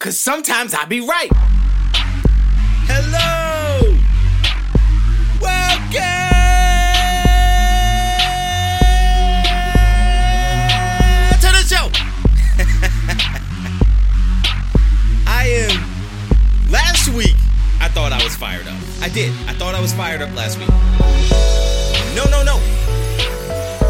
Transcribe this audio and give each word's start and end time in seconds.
Cause 0.00 0.16
sometimes 0.16 0.74
I 0.74 0.84
be 0.84 1.00
right. 1.00 1.28
Hello! 2.86 3.80
Welcome 5.40 5.98
to 11.40 11.48
the 11.50 11.64
show! 11.66 11.88
I 15.26 15.48
am. 15.48 15.82
Last 16.70 17.08
week, 17.08 17.34
I 17.80 17.88
thought 17.88 18.12
I 18.12 18.22
was 18.22 18.36
fired 18.36 18.68
up. 18.68 18.78
I 19.00 19.08
did. 19.08 19.32
I 19.48 19.52
thought 19.54 19.74
I 19.74 19.80
was 19.80 19.92
fired 19.92 20.22
up 20.22 20.32
last 20.36 20.60
week. 20.60 20.68
No, 22.14 22.24
no, 22.30 22.44
no. 22.44 22.60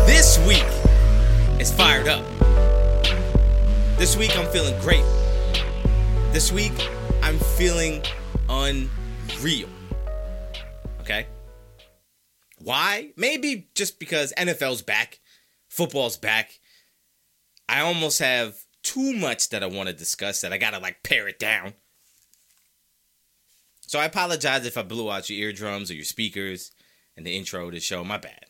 This 0.07 0.39
week 0.47 0.65
is 1.61 1.71
fired 1.71 2.09
up. 2.09 2.25
This 3.99 4.17
week, 4.17 4.35
I'm 4.39 4.47
feeling 4.51 4.81
great. 4.81 5.05
This 6.31 6.53
week, 6.53 6.75
I'm 7.23 7.39
feeling 7.39 8.03
unreal. 8.51 9.69
Okay? 11.01 11.27
Why? 12.59 13.13
Maybe 13.17 13.69
just 13.75 13.99
because 13.99 14.35
NFL's 14.37 14.83
back, 14.83 15.21
football's 15.71 16.19
back. 16.19 16.61
I 17.67 17.81
almost 17.81 18.19
have 18.19 18.57
too 18.83 19.15
much 19.15 19.49
that 19.49 19.63
I 19.63 19.67
want 19.67 19.89
to 19.89 19.95
discuss 19.95 20.43
that 20.43 20.53
I 20.53 20.59
gotta 20.59 20.79
like 20.79 21.03
pare 21.03 21.29
it 21.29 21.39
down. 21.39 21.73
So 23.81 23.99
I 23.99 24.05
apologize 24.05 24.67
if 24.67 24.77
I 24.77 24.83
blew 24.83 25.11
out 25.11 25.31
your 25.31 25.39
eardrums 25.39 25.91
or 25.91 25.95
your 25.95 26.05
speakers 26.05 26.73
in 27.17 27.25
the 27.25 27.37
intro 27.37 27.71
to 27.71 27.75
the 27.75 27.81
show. 27.81 28.05
My 28.05 28.19
bad. 28.19 28.45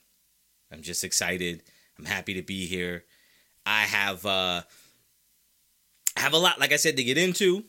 I'm 0.73 0.83
just 0.83 1.05
excited. 1.05 1.63
I'm 1.97 2.07
happy 2.07 2.35
to 2.35 2.43
be 2.43 2.67
here. 2.67 3.05
I 3.65 3.83
have 3.83 4.27
uh 4.27 4.63
I 6.19 6.23
have 6.23 6.33
a 6.33 6.39
lot, 6.39 6.59
like 6.59 6.73
I 6.73 6.77
said, 6.77 6.97
to 6.97 7.05
get 7.05 7.17
into. 7.17 7.63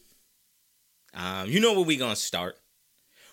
Um, 1.13 1.49
you 1.49 1.59
know 1.59 1.73
where 1.73 1.83
we 1.83 1.97
gonna 1.97 2.15
start. 2.15 2.57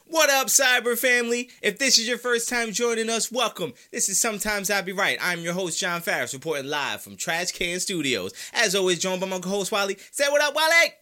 What 0.05 0.29
up, 0.29 0.49
Cyber 0.49 0.97
family? 0.97 1.49
If 1.63 1.79
this 1.79 1.99
is 1.99 2.07
your 2.07 2.19
first 2.19 2.51
time 2.51 2.71
joining 2.71 3.09
us, 3.09 3.33
welcome. 3.33 3.73
This 3.91 4.11
is 4.11 4.21
Sometimes 4.21 4.71
I 4.71 4.83
Be 4.83 4.93
Right. 4.93 5.17
I'm 5.19 5.41
your 5.41 5.55
host, 5.55 5.81
John 5.81 6.03
Farris, 6.03 6.35
reporting 6.35 6.67
live 6.67 7.01
from 7.01 7.17
Trash 7.17 7.53
Can 7.53 7.81
Studios. 7.81 8.35
As 8.53 8.75
always, 8.75 8.99
joined 8.99 9.23
by 9.23 9.27
my 9.27 9.39
co-host, 9.39 9.73
Wally. 9.73 9.97
Say 10.11 10.29
what 10.29 10.43
up, 10.43 10.55
Wally! 10.55 10.93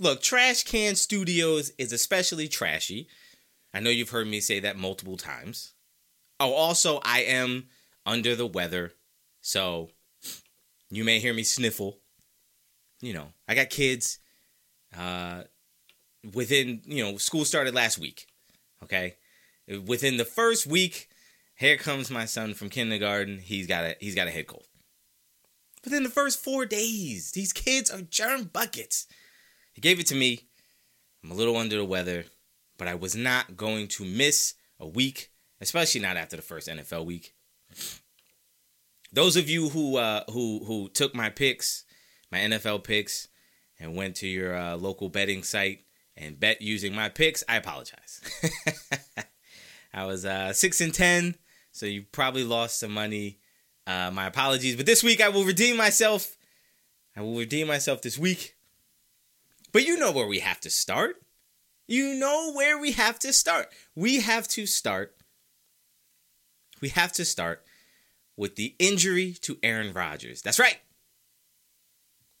Look, 0.00 0.22
Trash 0.22 0.64
Can 0.64 0.96
Studios 0.96 1.70
is 1.78 1.92
especially 1.92 2.48
trashy. 2.48 3.06
I 3.72 3.78
know 3.78 3.90
you've 3.90 4.10
heard 4.10 4.26
me 4.26 4.40
say 4.40 4.58
that 4.58 4.76
multiple 4.76 5.16
times. 5.16 5.74
Oh, 6.40 6.52
also, 6.52 6.98
I 7.04 7.20
am 7.20 7.68
under 8.04 8.34
the 8.34 8.44
weather, 8.44 8.94
so 9.40 9.90
you 10.96 11.04
may 11.04 11.18
hear 11.18 11.34
me 11.34 11.42
sniffle. 11.42 11.98
You 13.00 13.12
know, 13.14 13.28
I 13.48 13.54
got 13.54 13.70
kids. 13.70 14.18
Uh, 14.96 15.42
within, 16.32 16.80
you 16.84 17.04
know, 17.04 17.16
school 17.16 17.44
started 17.44 17.74
last 17.74 17.98
week. 17.98 18.26
Okay, 18.82 19.16
within 19.86 20.16
the 20.16 20.24
first 20.24 20.66
week, 20.66 21.08
here 21.56 21.76
comes 21.76 22.10
my 22.10 22.24
son 22.24 22.54
from 22.54 22.68
kindergarten. 22.68 23.38
He's 23.38 23.66
got 23.66 23.84
a 23.84 23.96
he's 24.00 24.14
got 24.14 24.28
a 24.28 24.30
head 24.30 24.46
cold. 24.46 24.66
Within 25.84 26.02
the 26.02 26.10
first 26.10 26.42
four 26.42 26.64
days, 26.64 27.32
these 27.32 27.52
kids 27.52 27.90
are 27.90 28.00
germ 28.00 28.44
buckets. 28.44 29.06
He 29.72 29.80
gave 29.80 30.00
it 30.00 30.06
to 30.06 30.14
me. 30.14 30.48
I'm 31.22 31.30
a 31.30 31.34
little 31.34 31.56
under 31.56 31.76
the 31.76 31.84
weather, 31.84 32.24
but 32.78 32.88
I 32.88 32.94
was 32.94 33.14
not 33.14 33.56
going 33.56 33.88
to 33.88 34.04
miss 34.04 34.54
a 34.78 34.86
week, 34.86 35.30
especially 35.60 36.00
not 36.00 36.16
after 36.16 36.36
the 36.36 36.42
first 36.42 36.68
NFL 36.68 37.04
week. 37.04 37.34
Those 39.14 39.36
of 39.36 39.48
you 39.48 39.68
who 39.68 39.96
uh, 39.96 40.24
who 40.30 40.64
who 40.64 40.88
took 40.88 41.14
my 41.14 41.30
picks, 41.30 41.84
my 42.32 42.38
NFL 42.38 42.82
picks, 42.82 43.28
and 43.78 43.94
went 43.94 44.16
to 44.16 44.26
your 44.26 44.56
uh, 44.56 44.76
local 44.76 45.08
betting 45.08 45.44
site 45.44 45.84
and 46.16 46.38
bet 46.38 46.60
using 46.60 46.96
my 46.96 47.08
picks, 47.08 47.44
I 47.48 47.56
apologize. 47.56 48.20
I 49.94 50.04
was 50.04 50.24
uh, 50.24 50.52
six 50.52 50.80
and 50.80 50.92
ten, 50.92 51.36
so 51.70 51.86
you 51.86 52.06
probably 52.10 52.42
lost 52.42 52.80
some 52.80 52.92
money. 52.92 53.38
Uh, 53.86 54.10
my 54.12 54.26
apologies, 54.26 54.74
but 54.74 54.86
this 54.86 55.04
week 55.04 55.20
I 55.20 55.28
will 55.28 55.44
redeem 55.44 55.76
myself. 55.76 56.36
I 57.16 57.20
will 57.20 57.36
redeem 57.36 57.68
myself 57.68 58.02
this 58.02 58.18
week. 58.18 58.56
But 59.70 59.86
you 59.86 59.96
know 59.96 60.10
where 60.10 60.26
we 60.26 60.40
have 60.40 60.58
to 60.60 60.70
start. 60.70 61.16
You 61.86 62.14
know 62.14 62.52
where 62.52 62.78
we 62.78 62.92
have 62.92 63.20
to 63.20 63.32
start. 63.32 63.68
We 63.94 64.20
have 64.20 64.48
to 64.48 64.66
start. 64.66 65.14
We 66.80 66.88
have 66.88 67.12
to 67.12 67.24
start 67.24 67.62
with 68.36 68.56
the 68.56 68.74
injury 68.78 69.32
to 69.42 69.58
Aaron 69.62 69.92
Rodgers. 69.92 70.42
That's 70.42 70.58
right. 70.58 70.78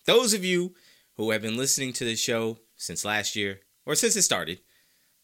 Those 0.06 0.34
of 0.34 0.44
you 0.44 0.74
who 1.16 1.30
have 1.30 1.42
been 1.42 1.56
listening 1.56 1.92
to 1.94 2.04
the 2.04 2.16
show 2.16 2.58
since 2.76 3.04
last 3.04 3.36
year, 3.36 3.60
or 3.86 3.94
since 3.94 4.16
it 4.16 4.22
started, 4.22 4.60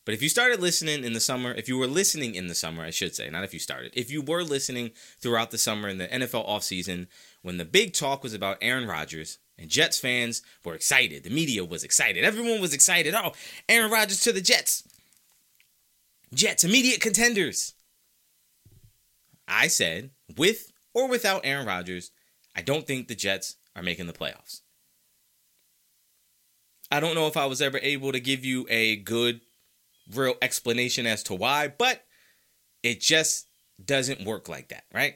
but 0.04 0.14
if 0.14 0.22
you 0.22 0.28
started 0.28 0.60
listening 0.60 1.04
in 1.04 1.12
the 1.12 1.20
summer, 1.20 1.52
if 1.52 1.68
you 1.68 1.76
were 1.76 1.86
listening 1.86 2.34
in 2.34 2.46
the 2.46 2.54
summer, 2.54 2.82
I 2.82 2.90
should 2.90 3.14
say, 3.14 3.28
not 3.28 3.44
if 3.44 3.52
you 3.52 3.60
started, 3.60 3.92
if 3.94 4.10
you 4.10 4.22
were 4.22 4.42
listening 4.42 4.92
throughout 5.18 5.50
the 5.50 5.58
summer 5.58 5.88
in 5.88 5.98
the 5.98 6.08
NFL 6.08 6.48
offseason, 6.48 7.06
when 7.42 7.58
the 7.58 7.64
big 7.64 7.92
talk 7.92 8.22
was 8.22 8.34
about 8.34 8.58
Aaron 8.62 8.88
Rodgers, 8.88 9.38
and 9.58 9.68
Jets 9.68 9.98
fans 9.98 10.42
were 10.64 10.74
excited, 10.74 11.22
the 11.22 11.30
media 11.30 11.64
was 11.64 11.84
excited, 11.84 12.24
everyone 12.24 12.60
was 12.60 12.72
excited. 12.72 13.14
Oh, 13.14 13.32
Aaron 13.68 13.90
Rodgers 13.90 14.20
to 14.20 14.32
the 14.32 14.40
Jets. 14.40 14.84
Jets, 16.32 16.64
immediate 16.64 17.00
contenders. 17.00 17.74
I 19.46 19.66
said, 19.66 20.10
with 20.36 20.72
or 20.94 21.08
without 21.08 21.42
Aaron 21.44 21.66
Rodgers, 21.66 22.10
I 22.54 22.62
don't 22.62 22.86
think 22.86 23.08
the 23.08 23.14
Jets 23.14 23.56
are 23.76 23.82
making 23.82 24.06
the 24.06 24.12
playoffs. 24.12 24.60
I 26.90 26.98
don't 27.00 27.14
know 27.14 27.28
if 27.28 27.36
I 27.36 27.46
was 27.46 27.62
ever 27.62 27.78
able 27.82 28.12
to 28.12 28.20
give 28.20 28.44
you 28.44 28.66
a 28.68 28.96
good, 28.96 29.40
real 30.12 30.34
explanation 30.42 31.06
as 31.06 31.22
to 31.24 31.34
why, 31.34 31.68
but 31.68 32.04
it 32.82 33.00
just 33.00 33.46
doesn't 33.82 34.24
work 34.24 34.48
like 34.48 34.68
that, 34.68 34.84
right? 34.92 35.14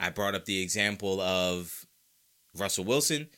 I 0.00 0.10
brought 0.10 0.34
up 0.34 0.46
the 0.46 0.62
example 0.62 1.20
of 1.20 1.86
Russell 2.56 2.84
Wilson 2.84 3.28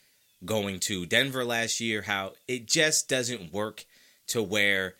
going 0.44 0.78
to 0.80 1.06
Denver 1.06 1.44
last 1.44 1.80
year, 1.80 2.03
how 2.03 2.32
it 2.47 2.66
just 2.66 3.09
doesn't 3.09 3.53
work 3.53 3.84
to 4.28 4.42
where 4.42 4.94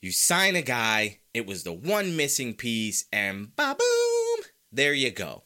you 0.00 0.12
sign 0.12 0.54
a 0.54 0.62
guy, 0.62 1.18
it 1.34 1.46
was 1.46 1.64
the 1.64 1.72
one 1.72 2.16
missing 2.16 2.54
piece, 2.54 3.06
and 3.12 3.54
ba 3.56 3.74
boom, 3.76 4.05
there 4.72 4.94
you 4.94 5.10
go. 5.10 5.42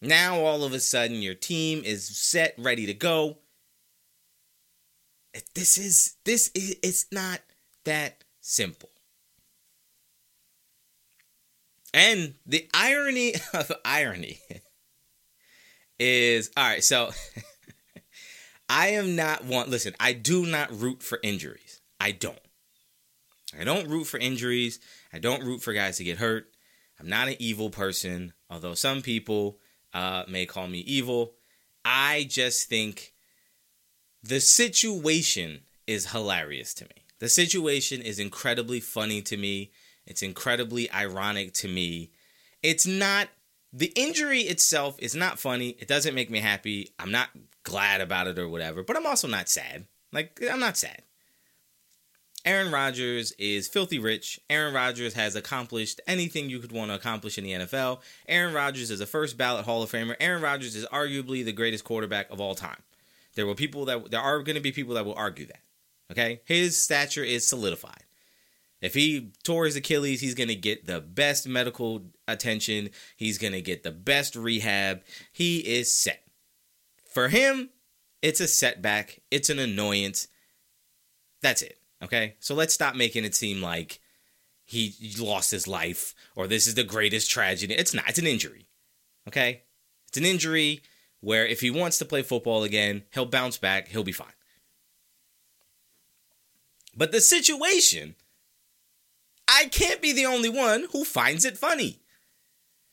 Now 0.00 0.40
all 0.40 0.64
of 0.64 0.72
a 0.72 0.80
sudden 0.80 1.22
your 1.22 1.34
team 1.34 1.82
is 1.84 2.06
set, 2.06 2.54
ready 2.58 2.86
to 2.86 2.94
go. 2.94 3.38
Eh, 5.34 5.40
this 5.54 5.78
is 5.78 6.16
this 6.24 6.50
is 6.54 6.76
it's 6.82 7.06
not 7.10 7.40
that 7.84 8.24
simple. 8.40 8.90
And 11.94 12.34
the 12.44 12.68
irony 12.74 13.34
of 13.54 13.72
irony 13.84 14.40
is 15.98 16.50
all 16.56 16.64
right, 16.64 16.84
so 16.84 17.10
I 18.68 18.88
am 18.88 19.16
not 19.16 19.44
one 19.44 19.70
listen, 19.70 19.94
I 19.98 20.12
do 20.12 20.44
not 20.44 20.78
root 20.78 21.02
for 21.02 21.18
injuries. 21.22 21.80
I 21.98 22.12
don't. 22.12 22.38
I 23.58 23.64
don't 23.64 23.88
root 23.88 24.04
for 24.04 24.18
injuries. 24.18 24.80
I 25.12 25.18
don't 25.18 25.42
root 25.42 25.62
for 25.62 25.72
guys 25.72 25.96
to 25.96 26.04
get 26.04 26.18
hurt. 26.18 26.50
I'm 26.98 27.08
not 27.08 27.28
an 27.28 27.36
evil 27.38 27.70
person, 27.70 28.32
although 28.48 28.74
some 28.74 29.02
people 29.02 29.58
uh, 29.92 30.24
may 30.28 30.46
call 30.46 30.68
me 30.68 30.78
evil. 30.78 31.34
I 31.84 32.26
just 32.28 32.68
think 32.68 33.12
the 34.22 34.40
situation 34.40 35.60
is 35.86 36.10
hilarious 36.10 36.74
to 36.74 36.84
me. 36.84 37.04
The 37.18 37.28
situation 37.28 38.02
is 38.02 38.18
incredibly 38.18 38.80
funny 38.80 39.22
to 39.22 39.36
me. 39.36 39.72
It's 40.06 40.22
incredibly 40.22 40.90
ironic 40.92 41.52
to 41.54 41.68
me. 41.68 42.10
It's 42.62 42.86
not 42.86 43.28
the 43.72 43.92
injury 43.94 44.40
itself 44.40 44.96
is 44.98 45.14
not 45.14 45.38
funny. 45.38 45.70
It 45.78 45.88
doesn't 45.88 46.14
make 46.14 46.30
me 46.30 46.40
happy. 46.40 46.94
I'm 46.98 47.10
not 47.10 47.28
glad 47.62 48.00
about 48.00 48.26
it 48.26 48.38
or 48.38 48.48
whatever, 48.48 48.82
but 48.82 48.96
I'm 48.96 49.06
also 49.06 49.28
not 49.28 49.48
sad. 49.48 49.86
Like 50.12 50.40
I'm 50.50 50.60
not 50.60 50.76
sad. 50.76 51.02
Aaron 52.46 52.70
Rodgers 52.70 53.32
is 53.32 53.66
filthy 53.66 53.98
rich. 53.98 54.40
Aaron 54.48 54.72
Rodgers 54.72 55.14
has 55.14 55.34
accomplished 55.34 56.00
anything 56.06 56.48
you 56.48 56.60
could 56.60 56.70
want 56.70 56.92
to 56.92 56.94
accomplish 56.94 57.38
in 57.38 57.44
the 57.44 57.52
NFL. 57.52 58.00
Aaron 58.28 58.54
Rodgers 58.54 58.92
is 58.92 59.00
a 59.00 59.06
first 59.06 59.36
ballot 59.36 59.64
Hall 59.64 59.82
of 59.82 59.90
Famer. 59.90 60.14
Aaron 60.20 60.40
Rodgers 60.40 60.76
is 60.76 60.86
arguably 60.86 61.44
the 61.44 61.52
greatest 61.52 61.82
quarterback 61.82 62.30
of 62.30 62.40
all 62.40 62.54
time. 62.54 62.82
There 63.34 63.46
will 63.46 63.56
people 63.56 63.84
that 63.86 64.12
there 64.12 64.20
are 64.20 64.44
going 64.44 64.54
to 64.54 64.62
be 64.62 64.70
people 64.70 64.94
that 64.94 65.04
will 65.04 65.16
argue 65.16 65.46
that. 65.46 65.60
Okay? 66.12 66.40
His 66.44 66.80
stature 66.80 67.24
is 67.24 67.44
solidified. 67.44 68.04
If 68.80 68.94
he 68.94 69.32
tore 69.42 69.64
his 69.64 69.74
Achilles, 69.74 70.20
he's 70.20 70.34
going 70.34 70.48
to 70.48 70.54
get 70.54 70.86
the 70.86 71.00
best 71.00 71.48
medical 71.48 72.02
attention. 72.28 72.90
He's 73.16 73.38
going 73.38 73.54
to 73.54 73.62
get 73.62 73.82
the 73.82 73.90
best 73.90 74.36
rehab. 74.36 75.02
He 75.32 75.58
is 75.58 75.92
set. 75.92 76.22
For 77.10 77.28
him, 77.28 77.70
it's 78.22 78.40
a 78.40 78.46
setback. 78.46 79.20
It's 79.32 79.50
an 79.50 79.58
annoyance. 79.58 80.28
That's 81.42 81.62
it. 81.62 81.78
Okay? 82.06 82.36
So 82.40 82.54
let's 82.54 82.72
stop 82.72 82.94
making 82.94 83.24
it 83.24 83.34
seem 83.34 83.60
like 83.60 84.00
he 84.64 84.94
lost 85.20 85.50
his 85.50 85.68
life 85.68 86.14
or 86.34 86.46
this 86.46 86.66
is 86.66 86.74
the 86.74 86.84
greatest 86.84 87.30
tragedy. 87.30 87.74
It's 87.74 87.92
not. 87.92 88.08
It's 88.08 88.18
an 88.18 88.26
injury. 88.26 88.66
Okay? 89.28 89.62
It's 90.08 90.16
an 90.16 90.24
injury. 90.24 90.82
where 91.20 91.44
if 91.44 91.60
he 91.60 91.70
wants 91.70 91.98
to 91.98 92.04
play 92.04 92.22
football 92.22 92.62
again, 92.62 93.02
he'll 93.12 93.26
bounce 93.26 93.58
back, 93.58 93.88
he'll 93.88 94.04
be 94.04 94.12
fine. 94.12 94.28
But 96.96 97.12
the 97.12 97.20
situation, 97.20 98.14
I 99.48 99.66
can't 99.66 100.00
be 100.00 100.12
the 100.12 100.26
only 100.26 100.48
one 100.48 100.86
who 100.92 101.04
finds 101.04 101.44
it 101.44 101.58
funny. 101.58 102.00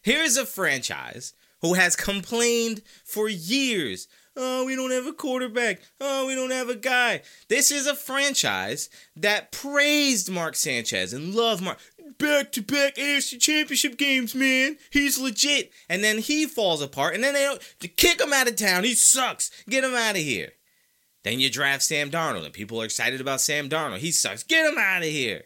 Here's 0.02 0.36
a 0.36 0.46
franchise 0.46 1.34
who 1.62 1.76
has 1.76 1.96
complained 1.96 2.82
for 3.06 3.30
years. 3.30 4.08
Oh, 4.36 4.66
we 4.66 4.76
don't 4.76 4.92
have 4.92 5.06
a 5.06 5.14
quarterback. 5.14 5.80
Oh, 6.02 6.26
we 6.26 6.34
don't 6.34 6.52
have 6.52 6.70
a 6.70 6.76
guy. 6.76 7.22
This 7.50 7.72
is 7.72 7.86
a 7.86 7.96
franchise 7.96 8.90
that 9.16 9.52
praised 9.52 10.32
Mark 10.32 10.56
Sanchez 10.56 11.14
and 11.14 11.36
loved 11.36 11.64
Mark. 11.64 11.78
Back 12.18 12.52
to 12.54 12.62
back 12.62 12.96
AFC 12.96 13.40
championship 13.40 13.98
games, 13.98 14.34
man. 14.34 14.78
He's 14.92 15.20
legit. 15.20 15.72
And 15.88 16.04
then 16.04 16.18
he 16.18 16.46
falls 16.46 16.82
apart, 16.82 17.16
and 17.16 17.24
then 17.24 17.34
they 17.80 17.88
kick 17.88 18.22
him 18.22 18.34
out 18.34 18.48
of 18.48 18.56
town. 18.56 18.84
He 18.84 18.96
sucks. 18.96 19.52
Get 19.70 19.84
him 19.84 19.94
out 19.94 20.16
of 20.16 20.22
here. 20.22 20.54
Then 21.24 21.40
you 21.40 21.50
draft 21.50 21.84
Sam 21.84 22.12
Darnold, 22.12 22.46
and 22.46 22.54
people 22.54 22.82
are 22.82 22.86
excited 22.86 23.22
about 23.22 23.42
Sam 23.42 23.70
Darnold. 23.70 24.00
He 24.00 24.12
sucks. 24.12 24.44
Get 24.44 24.72
him 24.72 24.78
out 24.78 25.04
of 25.04 25.08
here. 25.08 25.44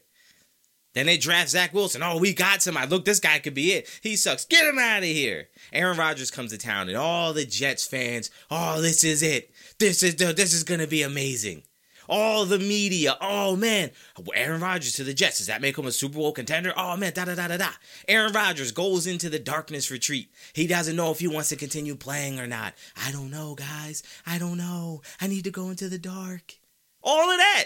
Then 0.93 1.05
they 1.05 1.17
draft 1.17 1.49
Zach 1.49 1.73
Wilson. 1.73 2.01
Oh, 2.01 2.17
we 2.17 2.33
got 2.33 2.61
somebody. 2.61 2.87
Look, 2.87 3.05
this 3.05 3.19
guy 3.19 3.39
could 3.39 3.53
be 3.53 3.73
it. 3.73 3.87
He 4.01 4.15
sucks. 4.15 4.45
Get 4.45 4.65
him 4.65 4.79
out 4.79 4.99
of 4.99 5.05
here. 5.05 5.49
Aaron 5.71 5.97
Rodgers 5.97 6.31
comes 6.31 6.51
to 6.51 6.57
town, 6.57 6.87
and 6.87 6.97
all 6.97 7.33
the 7.33 7.45
Jets 7.45 7.85
fans, 7.85 8.31
oh, 8.49 8.81
this 8.81 9.03
is 9.03 9.21
it. 9.21 9.51
This 9.79 10.01
is 10.01 10.15
the, 10.15 10.33
this 10.33 10.53
is 10.53 10.63
gonna 10.63 10.87
be 10.87 11.03
amazing. 11.03 11.63
All 12.09 12.45
the 12.45 12.57
media, 12.57 13.17
oh 13.19 13.57
man, 13.57 13.91
Aaron 14.33 14.61
Rodgers 14.61 14.93
to 14.93 15.03
the 15.03 15.13
Jets. 15.13 15.39
Does 15.39 15.47
that 15.47 15.61
make 15.61 15.77
him 15.77 15.85
a 15.85 15.91
Super 15.91 16.15
Bowl 16.15 16.31
contender? 16.31 16.73
Oh 16.77 16.95
man, 16.95 17.11
da 17.13 17.25
da 17.25 17.35
da 17.35 17.49
da 17.49 17.57
da. 17.57 17.69
Aaron 18.07 18.31
Rodgers 18.31 18.71
goes 18.71 19.05
into 19.07 19.29
the 19.29 19.39
darkness 19.39 19.91
retreat. 19.91 20.31
He 20.53 20.67
doesn't 20.67 20.95
know 20.95 21.11
if 21.11 21.19
he 21.19 21.27
wants 21.27 21.49
to 21.49 21.57
continue 21.57 21.95
playing 21.95 22.39
or 22.39 22.47
not. 22.47 22.75
I 22.95 23.11
don't 23.11 23.29
know, 23.29 23.55
guys. 23.55 24.03
I 24.25 24.37
don't 24.37 24.57
know. 24.57 25.01
I 25.19 25.27
need 25.27 25.43
to 25.43 25.51
go 25.51 25.69
into 25.69 25.89
the 25.89 25.99
dark. 25.99 26.55
All 27.03 27.29
of 27.29 27.37
that. 27.37 27.65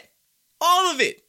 All 0.60 0.92
of 0.92 1.00
it. 1.00 1.24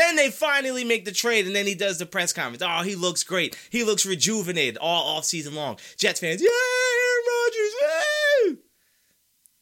Then 0.00 0.16
they 0.16 0.30
finally 0.30 0.82
make 0.82 1.04
the 1.04 1.12
trade, 1.12 1.46
and 1.46 1.54
then 1.54 1.66
he 1.66 1.74
does 1.74 1.98
the 1.98 2.06
press 2.06 2.32
conference. 2.32 2.62
Oh, 2.66 2.82
he 2.82 2.94
looks 2.94 3.22
great. 3.22 3.54
He 3.68 3.84
looks 3.84 4.06
rejuvenated 4.06 4.78
all 4.78 5.18
off 5.18 5.26
season 5.26 5.54
long. 5.54 5.76
Jets 5.98 6.20
fans, 6.20 6.40
yeah, 6.40 6.48
Aaron 6.48 7.24
Rodgers, 7.28 7.74
woo! 7.82 8.58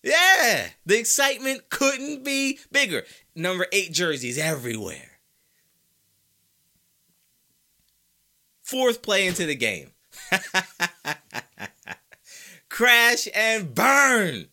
Yeah, 0.05 0.69
the 0.87 0.97
excitement 0.97 1.69
couldn't 1.71 2.23
be 2.23 2.61
bigger. 2.71 3.03
Number 3.35 3.67
eight 3.73 3.91
jerseys 3.91 4.39
everywhere. 4.39 5.19
Fourth 8.63 9.03
play 9.03 9.27
into 9.27 9.45
the 9.45 9.57
game. 9.57 9.91
Crash 12.69 13.27
and 13.35 13.75
burn. 13.75 14.47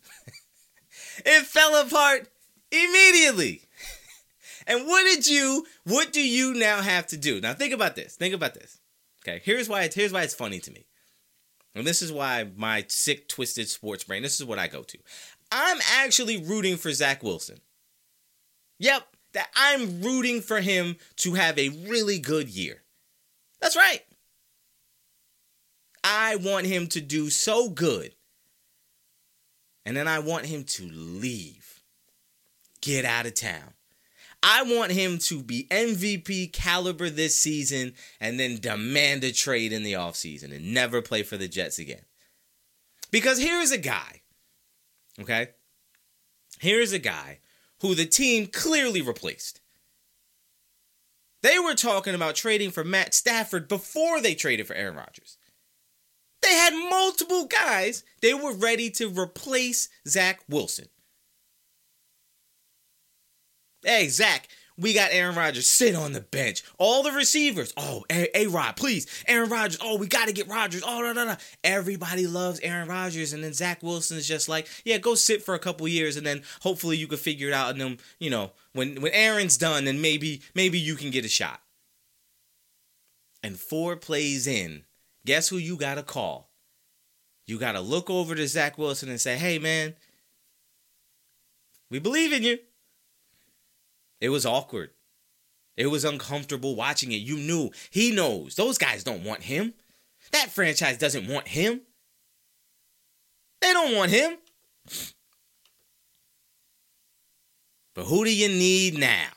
it 1.20 1.46
fell 1.46 1.76
apart 1.80 2.28
immediately. 2.72 3.65
And 4.68 4.88
what 4.88 5.04
did 5.04 5.28
you, 5.28 5.66
what 5.84 6.12
do 6.12 6.22
you 6.22 6.54
now 6.54 6.82
have 6.82 7.08
to 7.08 7.18
do? 7.18 7.40
Now 7.40 7.54
think 7.54 7.74
about 7.74 7.96
this. 7.96 8.16
Think 8.16 8.34
about 8.34 8.54
this. 8.54 8.80
Okay, 9.24 9.42
here's 9.44 9.68
why 9.68 9.84
it's 9.84 9.96
here's 9.96 10.14
why 10.14 10.22
it's 10.22 10.34
funny 10.34 10.60
to 10.60 10.72
me. 10.72 10.86
And 11.74 11.86
this 11.86 12.02
is 12.02 12.12
why 12.12 12.48
my 12.56 12.86
sick, 12.88 13.28
twisted 13.28 13.68
sports 13.68 14.04
brain, 14.04 14.24
this 14.24 14.40
is 14.40 14.46
what 14.46 14.60
I 14.60 14.68
go 14.68 14.84
to. 14.84 14.98
I'm 15.52 15.78
actually 15.98 16.42
rooting 16.42 16.78
for 16.78 16.92
Zach 16.92 17.22
Wilson. 17.22 17.60
Yep, 18.80 19.04
that 19.34 19.50
I'm 19.56 20.02
rooting 20.02 20.42
for 20.42 20.62
him 20.62 20.98
to 21.18 21.34
have 21.34 21.58
a 21.60 21.70
really 21.70 22.20
good 22.20 22.50
year. 22.50 22.84
That's 23.60 23.76
right. 23.76 24.02
I 26.04 26.38
want 26.38 26.66
him 26.68 26.88
to 26.88 27.02
do 27.02 27.30
so 27.30 27.70
good. 27.70 28.16
And 29.86 29.96
then 29.98 30.08
I 30.08 30.20
want 30.20 30.46
him 30.46 30.64
to 30.64 30.90
leave. 30.92 31.82
Get 32.82 33.06
out 33.06 33.26
of 33.26 33.34
town. 33.34 33.75
I 34.48 34.62
want 34.62 34.92
him 34.92 35.18
to 35.18 35.42
be 35.42 35.66
MVP 35.72 36.54
caliber 36.54 37.10
this 37.10 37.34
season 37.34 37.96
and 38.22 38.40
then 38.40 38.60
demand 38.60 39.24
a 39.24 39.32
trade 39.32 39.74
in 39.74 39.82
the 39.82 39.94
offseason 39.94 40.56
and 40.56 40.72
never 40.72 41.02
play 41.02 41.24
for 41.24 41.36
the 41.36 41.48
Jets 41.48 41.80
again. 41.80 42.04
Because 43.10 43.40
here's 43.40 43.72
a 43.72 43.80
guy, 43.80 44.22
okay? 45.20 45.48
Here's 46.60 46.94
a 46.94 47.00
guy 47.00 47.40
who 47.82 47.96
the 47.96 48.06
team 48.06 48.46
clearly 48.46 49.02
replaced. 49.02 49.62
They 51.42 51.58
were 51.58 51.74
talking 51.74 52.14
about 52.14 52.36
trading 52.36 52.70
for 52.70 52.84
Matt 52.84 53.16
Stafford 53.16 53.68
before 53.68 54.22
they 54.22 54.36
traded 54.36 54.68
for 54.68 54.76
Aaron 54.76 54.96
Rodgers. 54.96 55.40
They 56.44 56.54
had 56.54 56.90
multiple 56.92 57.48
guys 57.48 58.04
they 58.22 58.36
were 58.36 58.54
ready 58.54 58.92
to 58.92 59.10
replace 59.10 59.90
Zach 60.08 60.42
Wilson. 60.48 60.86
Hey, 63.86 64.08
Zach, 64.10 64.48
we 64.78 64.94
got 64.94 65.12
Aaron 65.14 65.36
Rodgers. 65.36 65.68
Sit 65.68 65.96
on 65.96 66.12
the 66.12 66.22
bench. 66.22 66.64
All 66.80 67.04
the 67.04 67.12
receivers. 67.12 67.72
Oh, 67.78 68.04
A 68.10 68.48
Rod, 68.48 68.76
please. 68.76 69.06
Aaron 69.28 69.50
Rodgers. 69.50 69.80
Oh, 69.82 69.98
we 69.98 70.08
got 70.08 70.28
to 70.28 70.34
get 70.34 70.48
Rodgers. 70.48 70.84
Oh, 70.86 71.02
no, 71.02 71.14
no, 71.14 71.26
no. 71.26 71.36
Everybody 71.64 72.26
loves 72.26 72.60
Aaron 72.62 72.90
Rodgers. 72.90 73.32
And 73.32 73.44
then 73.44 73.54
Zach 73.54 73.84
Wilson 73.84 74.18
is 74.18 74.28
just 74.28 74.50
like, 74.50 74.68
yeah, 74.84 74.98
go 74.98 75.14
sit 75.14 75.44
for 75.44 75.54
a 75.54 75.60
couple 75.60 75.88
years 75.88 76.18
and 76.18 76.26
then 76.26 76.42
hopefully 76.62 76.98
you 76.98 77.08
can 77.08 77.20
figure 77.20 77.48
it 77.48 77.54
out. 77.54 77.70
And 77.70 77.80
then, 77.80 78.00
you 78.20 78.32
know, 78.32 78.52
when, 78.74 79.02
when 79.02 79.14
Aaron's 79.14 79.56
done, 79.56 79.86
then 79.86 80.02
maybe, 80.02 80.42
maybe 80.56 80.80
you 80.80 80.96
can 80.96 81.12
get 81.12 81.24
a 81.24 81.30
shot. 81.30 81.62
And 83.44 83.60
four 83.60 83.96
plays 83.96 84.48
in, 84.48 84.84
guess 85.26 85.48
who 85.48 85.58
you 85.58 85.78
got 85.78 85.96
to 85.96 86.04
call? 86.04 86.50
You 87.46 87.60
got 87.60 87.74
to 87.74 87.82
look 87.82 88.10
over 88.10 88.34
to 88.34 88.48
Zach 88.48 88.80
Wilson 88.80 89.10
and 89.10 89.22
say, 89.22 89.38
hey, 89.38 89.60
man, 89.60 89.94
we 91.92 92.00
believe 92.00 92.34
in 92.34 92.42
you. 92.42 92.58
It 94.26 94.30
was 94.30 94.44
awkward. 94.44 94.90
It 95.78 95.86
was 95.86 96.04
uncomfortable 96.04 96.76
watching 96.76 97.12
it. 97.12 97.18
You 97.18 97.38
knew. 97.38 97.70
He 97.92 98.10
knows. 98.12 98.56
Those 98.56 98.80
guys 98.80 99.04
don't 99.04 99.24
want 99.24 99.44
him. 99.44 99.76
That 100.32 100.50
franchise 100.50 100.98
doesn't 100.98 101.28
want 101.28 101.48
him. 101.48 101.82
They 103.62 103.72
don't 103.72 103.96
want 103.96 104.10
him. 104.10 104.38
But 107.94 108.06
who 108.06 108.26
do 108.26 108.36
you 108.36 108.48
need 108.48 108.98
now? 108.98 109.28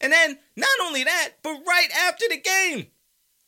And 0.00 0.10
then, 0.10 0.38
not 0.56 0.70
only 0.84 1.04
that, 1.04 1.32
but 1.42 1.60
right 1.66 1.88
after 2.08 2.24
the 2.30 2.38
game, 2.38 2.86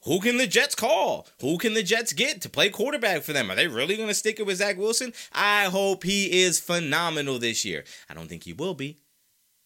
who 0.02 0.20
can 0.20 0.36
the 0.36 0.46
Jets 0.46 0.74
call? 0.74 1.26
Who 1.40 1.56
can 1.56 1.72
the 1.72 1.82
Jets 1.82 2.12
get 2.12 2.42
to 2.42 2.50
play 2.50 2.68
quarterback 2.68 3.22
for 3.22 3.32
them? 3.32 3.50
Are 3.50 3.56
they 3.56 3.66
really 3.66 3.96
going 3.96 4.08
to 4.08 4.14
stick 4.14 4.38
it 4.38 4.44
with 4.44 4.58
Zach 4.58 4.76
Wilson? 4.76 5.14
I 5.32 5.64
hope 5.64 6.04
he 6.04 6.42
is 6.42 6.60
phenomenal 6.60 7.38
this 7.38 7.64
year. 7.64 7.84
I 8.10 8.14
don't 8.14 8.28
think 8.28 8.44
he 8.44 8.52
will 8.52 8.74
be. 8.74 8.98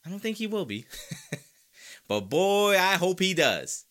I 0.05 0.11
don't 0.11 0.20
think 0.20 0.36
he 0.36 0.46
will 0.46 0.65
be. 0.65 0.86
but 2.08 2.22
boy, 2.22 2.77
I 2.79 2.94
hope 2.94 3.20
he 3.20 3.34
does. 3.34 3.84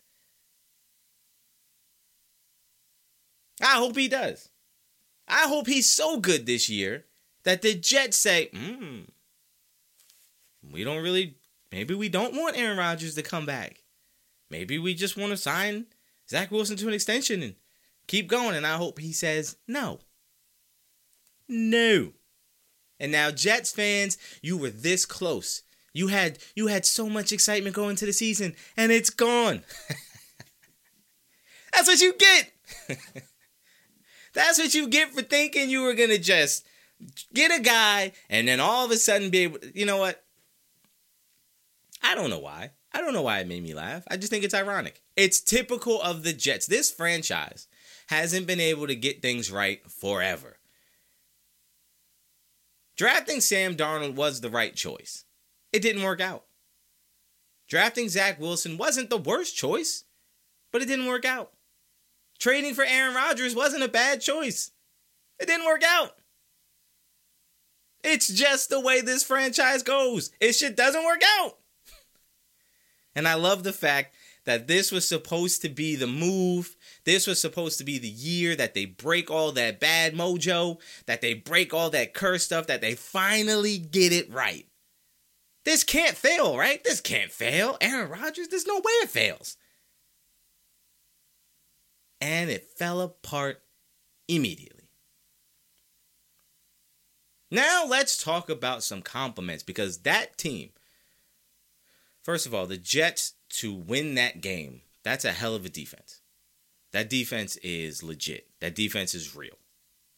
I 3.61 3.77
hope 3.77 3.95
he 3.95 4.07
does. 4.07 4.49
I 5.27 5.47
hope 5.47 5.67
he's 5.67 5.89
so 5.89 6.19
good 6.19 6.45
this 6.45 6.69
year 6.69 7.05
that 7.43 7.61
the 7.61 7.75
Jets 7.75 8.17
say, 8.17 8.49
hmm, 8.53 9.01
we 10.71 10.83
don't 10.83 11.03
really, 11.03 11.35
maybe 11.71 11.93
we 11.93 12.09
don't 12.09 12.35
want 12.35 12.57
Aaron 12.57 12.77
Rodgers 12.77 13.15
to 13.15 13.21
come 13.21 13.45
back. 13.45 13.83
Maybe 14.49 14.79
we 14.79 14.95
just 14.95 15.17
want 15.17 15.31
to 15.31 15.37
sign 15.37 15.85
Zach 16.29 16.51
Wilson 16.51 16.77
to 16.77 16.87
an 16.87 16.93
extension 16.93 17.43
and 17.43 17.55
keep 18.07 18.27
going. 18.27 18.55
And 18.55 18.65
I 18.65 18.77
hope 18.77 18.99
he 18.99 19.13
says 19.13 19.57
no. 19.67 19.99
No. 21.47 22.13
And 22.99 23.11
now, 23.11 23.31
Jets 23.31 23.71
fans, 23.71 24.17
you 24.41 24.57
were 24.57 24.69
this 24.69 25.05
close 25.05 25.63
you 25.93 26.07
had 26.07 26.39
you 26.55 26.67
had 26.67 26.85
so 26.85 27.09
much 27.09 27.31
excitement 27.31 27.75
going 27.75 27.95
to 27.97 28.05
the 28.05 28.13
season 28.13 28.55
and 28.77 28.91
it's 28.91 29.09
gone. 29.09 29.63
That's 31.73 31.87
what 31.87 32.01
you 32.01 32.13
get. 32.13 32.51
That's 34.33 34.59
what 34.59 34.73
you 34.73 34.87
get 34.87 35.09
for 35.11 35.21
thinking 35.21 35.69
you 35.69 35.83
were 35.83 35.93
going 35.93 36.09
to 36.09 36.19
just 36.19 36.65
get 37.33 37.57
a 37.57 37.61
guy 37.61 38.11
and 38.29 38.47
then 38.47 38.59
all 38.59 38.85
of 38.85 38.91
a 38.91 38.97
sudden 38.97 39.29
be 39.29 39.39
able 39.39 39.59
you 39.73 39.85
know 39.85 39.97
what? 39.97 40.23
I 42.03 42.15
don't 42.15 42.29
know 42.29 42.39
why. 42.39 42.71
I 42.91 43.01
don't 43.01 43.13
know 43.13 43.21
why 43.21 43.39
it 43.39 43.47
made 43.47 43.63
me 43.63 43.73
laugh. 43.73 44.03
I 44.09 44.17
just 44.17 44.31
think 44.31 44.43
it's 44.43 44.53
ironic. 44.53 45.01
It's 45.15 45.41
typical 45.41 46.01
of 46.01 46.23
the 46.23 46.33
Jets. 46.33 46.65
This 46.65 46.91
franchise 46.91 47.67
hasn't 48.07 48.47
been 48.47 48.59
able 48.59 48.87
to 48.87 48.95
get 48.95 49.21
things 49.21 49.51
right 49.51 49.79
forever. 49.89 50.57
Drafting 52.97 53.39
Sam 53.41 53.75
Darnold 53.75 54.15
was 54.15 54.41
the 54.41 54.49
right 54.49 54.75
choice. 54.75 55.23
It 55.71 55.81
didn't 55.81 56.03
work 56.03 56.21
out. 56.21 56.45
Drafting 57.67 58.09
Zach 58.09 58.39
Wilson 58.39 58.77
wasn't 58.77 59.09
the 59.09 59.17
worst 59.17 59.55
choice, 59.55 60.05
but 60.71 60.81
it 60.81 60.87
didn't 60.87 61.05
work 61.05 61.25
out. 61.25 61.51
Trading 62.39 62.73
for 62.73 62.83
Aaron 62.83 63.15
Rodgers 63.15 63.55
wasn't 63.55 63.83
a 63.83 63.89
bad 63.89 64.21
choice. 64.21 64.71
It 65.39 65.45
didn't 65.45 65.65
work 65.65 65.83
out. 65.83 66.15
It's 68.03 68.27
just 68.27 68.69
the 68.69 68.79
way 68.79 69.01
this 69.01 69.23
franchise 69.23 69.83
goes. 69.83 70.31
It 70.39 70.53
shit 70.53 70.75
doesn't 70.75 71.05
work 71.05 71.21
out. 71.39 71.57
And 73.15 73.27
I 73.27 73.33
love 73.33 73.63
the 73.63 73.73
fact 73.73 74.13
that 74.45 74.67
this 74.67 74.91
was 74.91 75.05
supposed 75.05 75.61
to 75.63 75.69
be 75.69 75.95
the 75.95 76.07
move. 76.07 76.77
This 77.05 77.27
was 77.27 77.41
supposed 77.41 77.77
to 77.79 77.83
be 77.83 77.97
the 77.97 78.07
year 78.07 78.55
that 78.55 78.75
they 78.75 78.85
break 78.85 79.29
all 79.29 79.51
that 79.53 79.79
bad 79.79 80.13
mojo, 80.13 80.79
that 81.07 81.19
they 81.19 81.33
break 81.33 81.73
all 81.73 81.89
that 81.89 82.13
curse 82.13 82.45
stuff, 82.45 82.67
that 82.67 82.81
they 82.81 82.93
finally 82.93 83.77
get 83.79 84.13
it 84.13 84.31
right. 84.31 84.67
This 85.65 85.83
can't 85.83 86.15
fail, 86.15 86.57
right? 86.57 86.83
This 86.83 87.01
can't 87.01 87.31
fail. 87.31 87.77
Aaron 87.81 88.09
Rodgers, 88.09 88.47
there's 88.47 88.67
no 88.67 88.77
way 88.77 88.91
it 89.03 89.09
fails. 89.09 89.57
And 92.21 92.49
it 92.49 92.63
fell 92.77 93.01
apart 93.01 93.61
immediately. 94.27 94.89
Now 97.51 97.85
let's 97.87 98.21
talk 98.21 98.49
about 98.49 98.83
some 98.83 99.01
compliments 99.01 99.63
because 99.63 99.99
that 99.99 100.37
team, 100.37 100.69
first 102.21 102.45
of 102.45 102.53
all, 102.53 102.67
the 102.67 102.77
Jets 102.77 103.33
to 103.49 103.73
win 103.73 104.15
that 104.15 104.41
game, 104.41 104.81
that's 105.03 105.25
a 105.25 105.31
hell 105.31 105.55
of 105.55 105.65
a 105.65 105.69
defense. 105.69 106.21
That 106.91 107.09
defense 107.09 107.55
is 107.57 108.03
legit. 108.03 108.47
That 108.59 108.75
defense 108.75 109.13
is 109.15 109.35
real. 109.35 109.58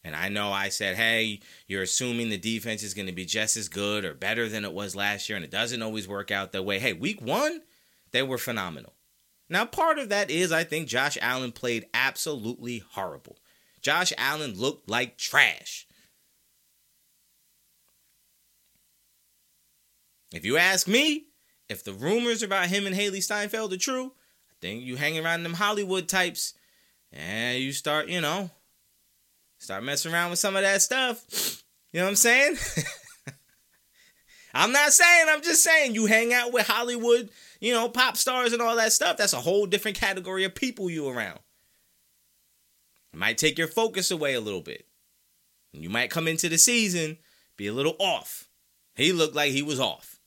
And 0.04 0.16
I 0.16 0.28
know 0.28 0.50
I 0.50 0.68
said, 0.68 0.96
hey, 0.96 1.40
you're 1.68 1.82
assuming 1.82 2.28
the 2.28 2.36
defense 2.36 2.82
is 2.82 2.94
going 2.94 3.06
to 3.06 3.12
be 3.12 3.24
just 3.24 3.56
as 3.56 3.68
good 3.68 4.04
or 4.04 4.14
better 4.14 4.48
than 4.48 4.64
it 4.64 4.72
was 4.72 4.96
last 4.96 5.28
year, 5.28 5.36
and 5.36 5.44
it 5.44 5.50
doesn't 5.50 5.82
always 5.82 6.08
work 6.08 6.30
out 6.30 6.52
that 6.52 6.64
way. 6.64 6.80
Hey, 6.80 6.92
week 6.92 7.22
one, 7.22 7.60
they 8.10 8.22
were 8.22 8.38
phenomenal. 8.38 8.94
Now, 9.48 9.64
part 9.64 9.98
of 9.98 10.08
that 10.08 10.30
is 10.30 10.50
I 10.50 10.64
think 10.64 10.88
Josh 10.88 11.18
Allen 11.20 11.52
played 11.52 11.86
absolutely 11.94 12.82
horrible. 12.92 13.38
Josh 13.80 14.12
Allen 14.18 14.58
looked 14.58 14.88
like 14.88 15.18
trash. 15.18 15.86
If 20.32 20.44
you 20.44 20.56
ask 20.56 20.88
me, 20.88 21.26
if 21.68 21.84
the 21.84 21.92
rumors 21.92 22.42
about 22.42 22.68
him 22.68 22.86
and 22.86 22.96
Hailee 22.96 23.22
Steinfeld 23.22 23.72
are 23.72 23.78
true, 23.78 24.06
I 24.50 24.54
think 24.60 24.82
you 24.82 24.96
hang 24.96 25.18
around 25.18 25.42
them 25.42 25.54
Hollywood 25.54 26.08
types 26.08 26.54
and 27.12 27.58
you 27.62 27.72
start, 27.72 28.08
you 28.08 28.20
know, 28.20 28.50
start 29.62 29.84
messing 29.84 30.12
around 30.12 30.30
with 30.30 30.40
some 30.40 30.56
of 30.56 30.62
that 30.62 30.82
stuff. 30.82 31.62
You 31.92 32.00
know 32.00 32.06
what 32.06 32.10
I'm 32.10 32.16
saying? 32.16 32.56
I'm 34.54 34.72
not 34.72 34.92
saying, 34.92 35.26
I'm 35.30 35.40
just 35.40 35.62
saying 35.62 35.94
you 35.94 36.06
hang 36.06 36.34
out 36.34 36.52
with 36.52 36.66
Hollywood, 36.66 37.30
you 37.60 37.72
know, 37.72 37.88
pop 37.88 38.16
stars 38.16 38.52
and 38.52 38.60
all 38.60 38.74
that 38.74 38.92
stuff. 38.92 39.16
That's 39.16 39.32
a 39.32 39.40
whole 39.40 39.66
different 39.66 39.96
category 39.96 40.42
of 40.42 40.56
people 40.56 40.90
you 40.90 41.08
around. 41.08 41.38
It 43.12 43.18
might 43.18 43.38
take 43.38 43.56
your 43.56 43.68
focus 43.68 44.10
away 44.10 44.34
a 44.34 44.40
little 44.40 44.62
bit. 44.62 44.88
You 45.72 45.88
might 45.88 46.10
come 46.10 46.26
into 46.26 46.48
the 46.48 46.58
season 46.58 47.18
be 47.56 47.68
a 47.68 47.72
little 47.72 47.96
off. 48.00 48.48
He 48.96 49.12
looked 49.12 49.36
like 49.36 49.52
he 49.52 49.62
was 49.62 49.78
off. 49.78 50.18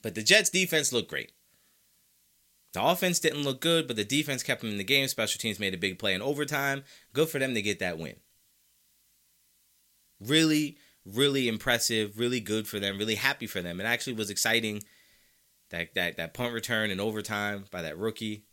But 0.00 0.14
the 0.14 0.22
Jets 0.22 0.48
defense 0.48 0.92
looked 0.92 1.10
great. 1.10 1.32
The 2.72 2.82
offense 2.82 3.18
didn't 3.18 3.42
look 3.42 3.60
good, 3.60 3.86
but 3.86 3.96
the 3.96 4.04
defense 4.04 4.42
kept 4.42 4.60
them 4.60 4.70
in 4.70 4.78
the 4.78 4.84
game. 4.84 5.08
Special 5.08 5.38
teams 5.38 5.58
made 5.58 5.74
a 5.74 5.78
big 5.78 5.98
play 5.98 6.14
in 6.14 6.22
overtime. 6.22 6.84
Good 7.12 7.28
for 7.28 7.38
them 7.38 7.54
to 7.54 7.62
get 7.62 7.80
that 7.80 7.98
win. 7.98 8.16
Really, 10.20 10.76
really 11.04 11.48
impressive. 11.48 12.18
Really 12.18 12.40
good 12.40 12.68
for 12.68 12.78
them. 12.78 12.98
Really 12.98 13.16
happy 13.16 13.46
for 13.46 13.60
them. 13.60 13.80
It 13.80 13.84
actually 13.84 14.12
was 14.12 14.30
exciting 14.30 14.82
that 15.70 15.94
that 15.94 16.16
that 16.16 16.34
punt 16.34 16.52
return 16.52 16.90
in 16.90 17.00
overtime 17.00 17.64
by 17.70 17.82
that 17.82 17.98
rookie 17.98 18.44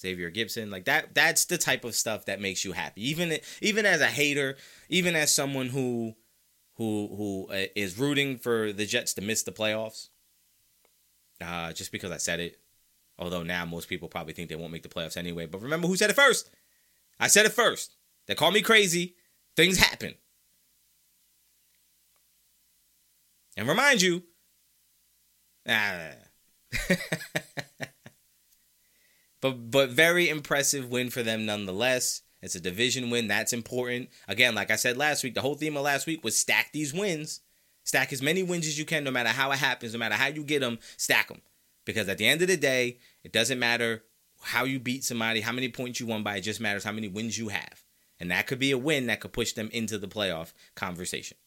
Xavier 0.00 0.30
Gipson. 0.30 0.70
Like 0.70 0.86
that. 0.86 1.14
That's 1.14 1.44
the 1.44 1.58
type 1.58 1.84
of 1.84 1.94
stuff 1.94 2.26
that 2.26 2.40
makes 2.40 2.64
you 2.64 2.72
happy. 2.72 3.06
Even 3.08 3.38
even 3.60 3.84
as 3.84 4.00
a 4.00 4.06
hater, 4.06 4.56
even 4.88 5.14
as 5.14 5.34
someone 5.34 5.68
who 5.68 6.14
who 6.76 7.08
who 7.16 7.48
uh, 7.52 7.88
rooting 7.98 8.38
for 8.38 8.72
the 8.72 8.86
Jets 8.86 9.12
to 9.14 9.22
miss 9.22 9.42
the 9.42 9.52
playoffs 9.52 10.08
uh, 11.40 11.72
just 11.72 11.92
because 11.92 12.10
I 12.10 12.18
said 12.18 12.40
it. 12.40 12.58
Although 13.18 13.42
now 13.42 13.64
most 13.64 13.88
people 13.88 14.08
probably 14.08 14.34
think 14.34 14.48
they 14.48 14.56
won't 14.56 14.72
make 14.72 14.82
the 14.82 14.88
playoffs 14.88 15.16
anyway. 15.16 15.46
But 15.46 15.62
remember 15.62 15.88
who 15.88 15.96
said 15.96 16.10
it 16.10 16.16
first? 16.16 16.50
I 17.18 17.28
said 17.28 17.46
it 17.46 17.52
first. 17.52 17.94
They 18.26 18.34
call 18.34 18.50
me 18.50 18.60
crazy. 18.60 19.16
Things 19.56 19.78
happen. 19.78 20.14
And 23.56 23.66
remind 23.66 24.02
you, 24.02 24.22
ah, 25.66 26.10
but 29.40 29.70
but 29.70 29.88
very 29.90 30.28
impressive 30.28 30.90
win 30.90 31.08
for 31.08 31.22
them 31.22 31.46
nonetheless. 31.46 32.20
It's 32.42 32.54
a 32.54 32.60
division 32.60 33.08
win. 33.08 33.28
That's 33.28 33.54
important. 33.54 34.10
Again, 34.28 34.54
like 34.54 34.70
I 34.70 34.76
said 34.76 34.98
last 34.98 35.24
week, 35.24 35.34
the 35.34 35.40
whole 35.40 35.54
theme 35.54 35.76
of 35.76 35.84
last 35.84 36.06
week 36.06 36.22
was 36.22 36.36
stack 36.36 36.70
these 36.72 36.92
wins. 36.92 37.40
Stack 37.82 38.12
as 38.12 38.20
many 38.20 38.42
wins 38.42 38.66
as 38.66 38.78
you 38.78 38.84
can, 38.84 39.04
no 39.04 39.10
matter 39.10 39.30
how 39.30 39.52
it 39.52 39.58
happens, 39.58 39.92
no 39.94 39.98
matter 39.98 40.16
how 40.16 40.26
you 40.26 40.42
get 40.42 40.60
them, 40.60 40.78
stack 40.96 41.28
them. 41.28 41.40
Because 41.86 42.08
at 42.10 42.18
the 42.18 42.26
end 42.26 42.42
of 42.42 42.48
the 42.48 42.58
day, 42.58 42.98
it 43.24 43.32
doesn't 43.32 43.58
matter 43.58 44.02
how 44.42 44.64
you 44.64 44.78
beat 44.78 45.04
somebody, 45.04 45.40
how 45.40 45.52
many 45.52 45.70
points 45.70 45.98
you 45.98 46.06
won 46.06 46.22
by, 46.22 46.36
it 46.36 46.42
just 46.42 46.60
matters 46.60 46.84
how 46.84 46.92
many 46.92 47.08
wins 47.08 47.38
you 47.38 47.48
have. 47.48 47.82
And 48.20 48.30
that 48.30 48.46
could 48.46 48.58
be 48.58 48.72
a 48.72 48.78
win 48.78 49.06
that 49.06 49.20
could 49.20 49.32
push 49.32 49.52
them 49.52 49.70
into 49.72 49.96
the 49.96 50.08
playoff 50.08 50.52
conversation. 50.74 51.38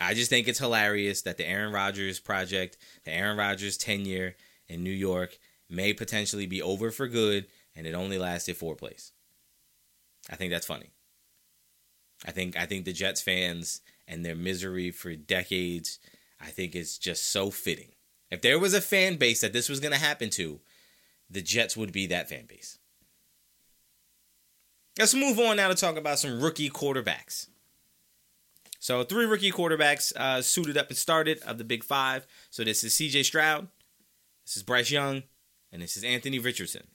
I 0.00 0.14
just 0.14 0.30
think 0.30 0.46
it's 0.46 0.60
hilarious 0.60 1.22
that 1.22 1.36
the 1.36 1.48
Aaron 1.48 1.72
Rodgers 1.72 2.20
project, 2.20 2.76
the 3.04 3.12
Aaron 3.12 3.36
Rodgers 3.36 3.76
tenure 3.76 4.36
in 4.68 4.82
New 4.82 4.90
York, 4.90 5.38
may 5.68 5.92
potentially 5.92 6.46
be 6.46 6.62
over 6.62 6.90
for 6.90 7.08
good 7.08 7.46
and 7.74 7.86
it 7.86 7.94
only 7.94 8.18
lasted 8.18 8.56
four 8.56 8.74
plays. 8.74 9.12
I 10.30 10.36
think 10.36 10.52
that's 10.52 10.66
funny. 10.66 10.90
I 12.26 12.32
think 12.32 12.56
I 12.56 12.66
think 12.66 12.84
the 12.84 12.92
Jets 12.92 13.20
fans 13.20 13.80
and 14.06 14.24
their 14.24 14.34
misery 14.34 14.90
for 14.90 15.14
decades, 15.14 15.98
I 16.40 16.46
think 16.46 16.74
it's 16.74 16.98
just 16.98 17.30
so 17.30 17.50
fitting. 17.50 17.92
If 18.30 18.42
there 18.42 18.58
was 18.58 18.74
a 18.74 18.80
fan 18.80 19.16
base 19.16 19.40
that 19.40 19.52
this 19.52 19.68
was 19.68 19.80
going 19.80 19.92
to 19.92 19.98
happen 19.98 20.30
to, 20.30 20.60
the 21.30 21.42
Jets 21.42 21.76
would 21.76 21.92
be 21.92 22.06
that 22.06 22.28
fan 22.28 22.46
base. 22.46 22.78
Let's 24.98 25.14
move 25.14 25.38
on 25.38 25.56
now 25.56 25.68
to 25.68 25.74
talk 25.74 25.96
about 25.96 26.18
some 26.18 26.40
rookie 26.40 26.70
quarterbacks. 26.70 27.48
So, 28.80 29.02
three 29.02 29.26
rookie 29.26 29.50
quarterbacks 29.50 30.14
uh, 30.16 30.42
suited 30.42 30.76
up 30.76 30.88
and 30.88 30.96
started 30.96 31.40
of 31.40 31.58
the 31.58 31.64
Big 31.64 31.82
Five. 31.82 32.26
So, 32.50 32.64
this 32.64 32.84
is 32.84 32.94
CJ 32.94 33.24
Stroud, 33.24 33.68
this 34.44 34.56
is 34.56 34.62
Bryce 34.62 34.90
Young, 34.90 35.24
and 35.72 35.82
this 35.82 35.96
is 35.96 36.04
Anthony 36.04 36.38
Richardson. 36.38 36.86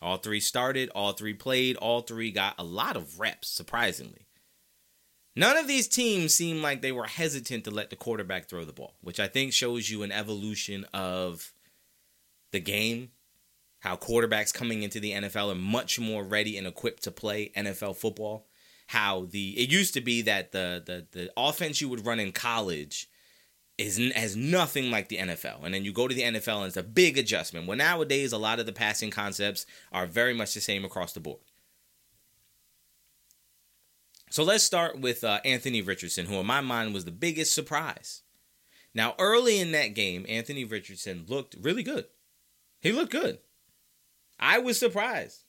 All 0.00 0.18
three 0.18 0.40
started, 0.40 0.90
all 0.94 1.12
three 1.12 1.34
played, 1.34 1.76
all 1.76 2.02
three 2.02 2.30
got 2.30 2.54
a 2.58 2.64
lot 2.64 2.96
of 2.96 3.18
reps, 3.18 3.48
surprisingly. 3.48 4.27
None 5.38 5.56
of 5.56 5.68
these 5.68 5.86
teams 5.86 6.34
seem 6.34 6.62
like 6.62 6.82
they 6.82 6.90
were 6.90 7.06
hesitant 7.06 7.62
to 7.62 7.70
let 7.70 7.90
the 7.90 7.96
quarterback 7.96 8.48
throw 8.48 8.64
the 8.64 8.72
ball, 8.72 8.94
which 9.02 9.20
I 9.20 9.28
think 9.28 9.52
shows 9.52 9.88
you 9.88 10.02
an 10.02 10.10
evolution 10.10 10.84
of 10.92 11.52
the 12.50 12.58
game. 12.58 13.10
How 13.78 13.94
quarterbacks 13.94 14.52
coming 14.52 14.82
into 14.82 14.98
the 14.98 15.12
NFL 15.12 15.52
are 15.52 15.54
much 15.54 16.00
more 16.00 16.24
ready 16.24 16.58
and 16.58 16.66
equipped 16.66 17.04
to 17.04 17.12
play 17.12 17.52
NFL 17.56 17.94
football. 17.94 18.48
How 18.88 19.28
the 19.30 19.50
it 19.56 19.70
used 19.70 19.94
to 19.94 20.00
be 20.00 20.22
that 20.22 20.50
the 20.50 20.82
the 20.84 21.06
the 21.12 21.30
offense 21.36 21.80
you 21.80 21.88
would 21.88 22.04
run 22.04 22.18
in 22.18 22.32
college 22.32 23.08
is 23.78 23.96
has 24.16 24.34
nothing 24.34 24.90
like 24.90 25.08
the 25.08 25.18
NFL, 25.18 25.62
and 25.62 25.72
then 25.72 25.84
you 25.84 25.92
go 25.92 26.08
to 26.08 26.14
the 26.16 26.22
NFL 26.22 26.56
and 26.56 26.66
it's 26.66 26.76
a 26.76 26.82
big 26.82 27.16
adjustment. 27.16 27.68
Well, 27.68 27.78
nowadays 27.78 28.32
a 28.32 28.38
lot 28.38 28.58
of 28.58 28.66
the 28.66 28.72
passing 28.72 29.12
concepts 29.12 29.66
are 29.92 30.06
very 30.08 30.34
much 30.34 30.54
the 30.54 30.60
same 30.60 30.84
across 30.84 31.12
the 31.12 31.20
board. 31.20 31.38
So 34.30 34.42
let's 34.42 34.64
start 34.64 35.00
with 35.00 35.24
uh, 35.24 35.40
Anthony 35.44 35.82
Richardson, 35.82 36.26
who 36.26 36.34
in 36.36 36.46
my 36.46 36.60
mind 36.60 36.94
was 36.94 37.04
the 37.04 37.10
biggest 37.10 37.54
surprise. 37.54 38.22
Now, 38.94 39.14
early 39.18 39.58
in 39.58 39.72
that 39.72 39.94
game, 39.94 40.26
Anthony 40.28 40.64
Richardson 40.64 41.24
looked 41.28 41.56
really 41.60 41.82
good. 41.82 42.06
He 42.80 42.92
looked 42.92 43.12
good. 43.12 43.38
I 44.38 44.58
was 44.58 44.78
surprised. 44.78 45.44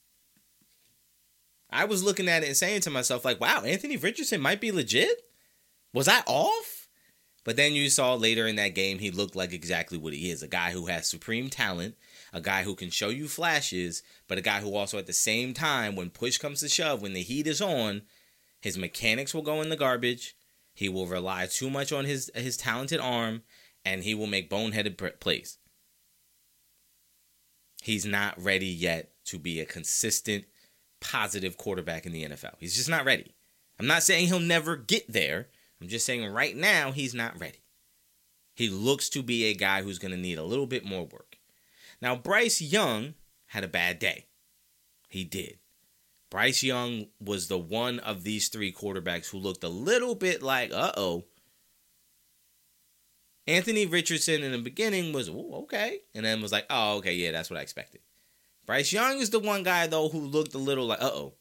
I 1.70 1.86
was 1.86 2.04
looking 2.04 2.28
at 2.28 2.44
it 2.44 2.48
and 2.48 2.58
saying 2.58 2.82
to 2.82 2.90
myself, 2.90 3.24
like, 3.24 3.40
wow, 3.40 3.62
Anthony 3.64 3.98
Richardson 3.98 4.42
might 4.42 4.62
be 4.62 4.72
legit. 4.72 5.22
Was 5.94 6.08
I 6.08 6.22
off? 6.26 6.88
But 7.44 7.56
then 7.56 7.74
you 7.74 7.90
saw 7.90 8.16
later 8.16 8.48
in 8.48 8.58
that 8.58 8.76
game, 8.76 9.00
he 9.00 9.12
looked 9.12 9.36
like 9.36 9.54
exactly 9.54 9.98
what 9.98 10.14
he 10.14 10.30
is 10.30 10.44
a 10.44 10.48
guy 10.48 10.72
who 10.72 10.88
has 10.88 11.08
supreme 11.08 11.50
talent, 11.50 11.96
a 12.34 12.42
guy 12.42 12.64
who 12.64 12.76
can 12.76 12.90
show 12.90 13.10
you 13.10 13.28
flashes, 13.28 14.04
but 14.28 14.38
a 14.38 14.42
guy 14.42 14.62
who 14.62 14.76
also, 14.76 14.98
at 14.98 15.08
the 15.08 15.14
same 15.14 15.54
time, 15.54 15.96
when 15.96 16.10
push 16.10 16.38
comes 16.38 16.60
to 16.60 16.70
shove, 16.70 17.02
when 17.02 17.14
the 17.14 17.24
heat 17.24 17.48
is 17.48 17.62
on, 17.62 18.04
his 18.60 18.78
mechanics 18.78 19.34
will 19.34 19.42
go 19.42 19.62
in 19.62 19.70
the 19.70 19.75
garbage. 19.75 20.36
He 20.74 20.89
will 20.89 21.08
rely 21.08 21.48
too 21.48 21.70
much 21.70 21.92
on 21.92 22.06
his 22.06 22.32
his 22.36 22.58
talented 22.58 23.00
arm, 23.00 23.44
and 23.84 24.04
he 24.04 24.13
will 24.13 24.28
make 24.28 24.50
boneheaded 24.50 25.20
plays. 25.20 25.58
He's 27.82 28.06
not 28.06 28.42
ready 28.42 28.68
yet 28.68 29.12
to 29.25 29.39
be 29.39 29.60
a 29.60 29.66
consistent, 29.66 30.46
positive 31.00 31.58
quarterback 31.58 32.06
in 32.06 32.12
the 32.12 32.25
NFL. 32.25 32.56
He's 32.60 32.75
just 32.75 32.89
not 32.89 33.06
ready. 33.06 33.36
I'm 33.80 33.88
not 33.88 34.04
saying 34.04 34.28
he'll 34.28 34.39
never 34.39 34.75
get 34.75 35.12
there. 35.12 35.48
I'm 35.82 35.88
just 35.88 36.06
saying 36.06 36.25
right 36.25 36.56
now 36.56 36.92
he's 36.92 37.13
not 37.13 37.39
ready. 37.39 37.63
He 38.54 38.68
looks 38.68 39.08
to 39.10 39.24
be 39.24 39.46
a 39.46 39.54
guy 39.54 39.84
who's 39.84 40.00
going 40.00 40.12
to 40.12 40.18
need 40.18 40.38
a 40.38 40.44
little 40.44 40.68
bit 40.68 40.84
more 40.84 41.06
work. 41.06 41.38
Now, 42.01 42.18
Bryce 42.18 42.62
Young 42.62 43.13
had 43.48 43.63
a 43.63 43.70
bad 43.70 44.00
day. 44.00 44.25
He 45.08 45.24
did. 45.24 45.59
Bryce 46.30 46.62
Young 46.62 47.08
was 47.20 47.48
the 47.48 47.58
one 47.58 48.00
of 48.00 48.24
these 48.24 48.50
three 48.50 48.72
quarterbacks 48.72 49.30
who 49.30 49.40
looked 49.40 49.64
a 49.64 49.70
little 49.70 50.16
bit 50.16 50.44
like, 50.44 50.72
uh 50.72 50.92
oh. 50.96 51.26
Anthony 53.48 53.88
Richardson 53.88 54.44
in 54.44 54.52
the 54.52 54.60
beginning 54.60 55.12
was 55.12 55.28
okay, 55.28 56.02
and 56.14 56.24
then 56.24 56.42
was 56.42 56.52
like, 56.52 56.68
oh, 56.70 56.98
okay, 56.98 57.16
yeah, 57.16 57.32
that's 57.32 57.50
what 57.50 57.58
I 57.58 57.64
expected. 57.64 58.02
Bryce 58.68 58.94
Young 58.94 59.18
is 59.18 59.32
the 59.32 59.40
one 59.40 59.64
guy 59.64 59.88
though 59.88 60.10
who 60.10 60.20
looked 60.20 60.54
a 60.54 60.60
little 60.60 60.86
like, 60.86 61.02
uh 61.02 61.10
oh, 61.12 61.34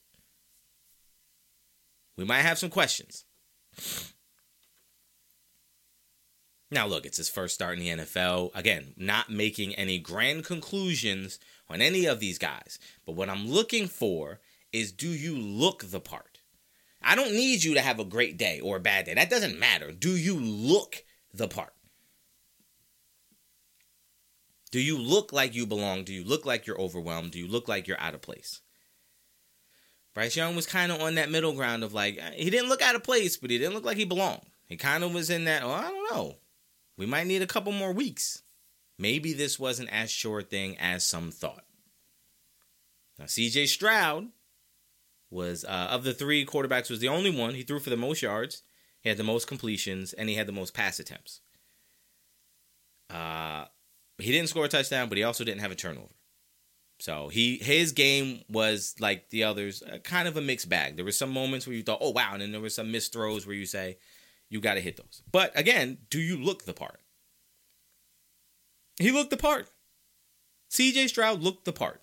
we 2.17 2.25
might 2.25 2.43
have 2.43 2.59
some 2.59 2.71
questions. 2.71 3.25
Now, 6.71 6.87
look, 6.87 7.07
it's 7.07 7.17
his 7.17 7.31
first 7.31 7.55
start 7.55 7.79
in 7.79 7.85
the 7.85 8.05
NFL. 8.05 8.51
Again, 8.55 8.93
not 8.97 9.31
making 9.31 9.75
any 9.75 9.99
grand 9.99 10.45
conclusions 10.45 11.39
on 11.69 11.81
any 11.81 12.05
of 12.05 12.21
these 12.21 12.39
guys. 12.39 12.79
But 13.07 13.13
what 13.13 13.31
I'm 13.31 13.49
looking 13.49 13.87
for 13.87 14.41
is 14.73 14.93
do 14.93 15.09
you 15.09 15.37
look 15.37 15.85
the 15.85 16.01
part? 16.01 16.41
I 17.03 17.15
don't 17.15 17.33
need 17.33 17.63
you 17.63 17.75
to 17.75 17.81
have 17.81 18.01
a 18.01 18.05
great 18.05 18.37
day 18.37 18.61
or 18.61 18.77
a 18.77 18.81
bad 18.81 19.07
day. 19.07 19.15
That 19.15 19.31
doesn't 19.31 19.59
matter. 19.59 19.93
Do 19.93 20.17
you 20.17 20.39
look 20.39 21.05
the 21.33 21.49
part? 21.49 21.73
Do 24.71 24.81
you 24.81 24.99
look 24.99 25.33
like 25.33 25.55
you 25.55 25.67
belong? 25.67 26.05
Do 26.05 26.13
you 26.13 26.25
look 26.25 26.45
like 26.45 26.67
you're 26.67 26.81
overwhelmed? 26.81 27.31
Do 27.31 27.39
you 27.39 27.47
look 27.47 27.69
like 27.69 27.89
you're 27.89 28.01
out 28.01 28.15
of 28.15 28.21
place? 28.21 28.61
Bryce 30.15 30.37
Young 30.37 30.57
was 30.57 30.67
kind 30.67 30.91
of 30.91 31.01
on 31.01 31.15
that 31.15 31.31
middle 31.31 31.53
ground 31.53 31.85
of 31.85 31.95
like, 31.95 32.21
he 32.35 32.51
didn't 32.51 32.69
look 32.69 32.83
out 32.83 32.97
of 32.97 33.05
place, 33.05 33.37
but 33.37 33.51
he 33.51 33.59
didn't 33.59 33.75
look 33.75 33.85
like 33.85 33.97
he 33.97 34.05
belonged. 34.05 34.43
He 34.67 34.77
kind 34.77 35.05
of 35.05 35.15
was 35.15 35.31
in 35.31 35.45
that, 35.45 35.63
oh, 35.63 35.71
I 35.71 35.83
don't 35.89 36.11
know. 36.11 36.37
We 36.97 37.07
might 37.07 37.27
need 37.27 37.41
a 37.41 37.47
couple 37.47 37.73
more 37.73 37.93
weeks. 37.93 38.43
Maybe 38.99 39.33
this 39.33 39.59
wasn't 39.59 39.93
as 39.93 40.11
sure 40.11 40.41
a 40.41 40.43
thing 40.43 40.77
as 40.79 41.07
some 41.07 41.31
thought. 41.31 41.65
Now, 43.19 43.27
CJ 43.27 43.69
Stroud 43.69 44.29
was, 45.31 45.65
uh, 45.65 45.89
of 45.91 46.05
the 46.05 46.15
three 46.15 46.45
quarterbacks, 46.45 46.91
was 46.91 47.01
the 47.01 47.09
only 47.09 47.31
one. 47.31 47.55
He 47.55 47.63
threw 47.63 47.79
for 47.79 47.91
the 47.91 47.97
most 47.97 48.23
yards, 48.23 48.63
he 49.01 49.09
had 49.09 49.19
the 49.19 49.25
most 49.25 49.47
completions, 49.47 50.13
and 50.13 50.29
he 50.29 50.35
had 50.35 50.47
the 50.47 50.53
most 50.53 50.75
pass 50.75 50.99
attempts. 50.99 51.41
Uh, 53.11 53.67
he 54.19 54.33
didn't 54.33 54.49
score 54.49 54.65
a 54.65 54.69
touchdown, 54.69 55.09
but 55.09 55.19
he 55.19 55.25
also 55.25 55.45
didn't 55.45 55.61
have 55.61 55.71
a 55.71 55.77
turnover. 55.77 56.15
So 57.01 57.29
he 57.29 57.59
his 57.59 57.93
game 57.93 58.43
was 58.49 58.97
like 58.99 59.31
the 59.31 59.45
others, 59.45 59.83
uh, 59.83 59.99
kind 59.99 60.27
of 60.27 60.37
a 60.37 60.41
mixed 60.41 60.69
bag. 60.69 60.97
There 60.97 61.05
were 61.05 61.13
some 61.13 61.31
moments 61.31 61.67
where 61.67 61.77
you 61.77 61.85
thought, 61.85 62.01
"Oh 62.01 62.11
wow," 62.11 62.31
and 62.33 62.43
then 62.43 62.51
there 62.51 62.61
were 62.61 62.69
some 62.69 62.91
missed 62.91 63.13
throws 63.13 63.47
where 63.47 63.55
you 63.55 63.67
say, 63.67 63.99
"You 64.49 64.61
got 64.61 64.75
to 64.75 64.81
hit 64.81 64.97
those." 64.97 65.23
But 65.31 65.53
again, 65.55 65.99
do 66.11 66.19
you 66.19 66.37
look 66.37 66.65
the 66.65 66.75
part? 66.75 67.01
He 68.99 69.13
looked 69.13 69.31
the 69.31 69.37
part. 69.37 69.69
CJ 70.71 71.09
Stroud 71.09 71.41
looked 71.41 71.65
the 71.65 71.73
part. 71.73 72.03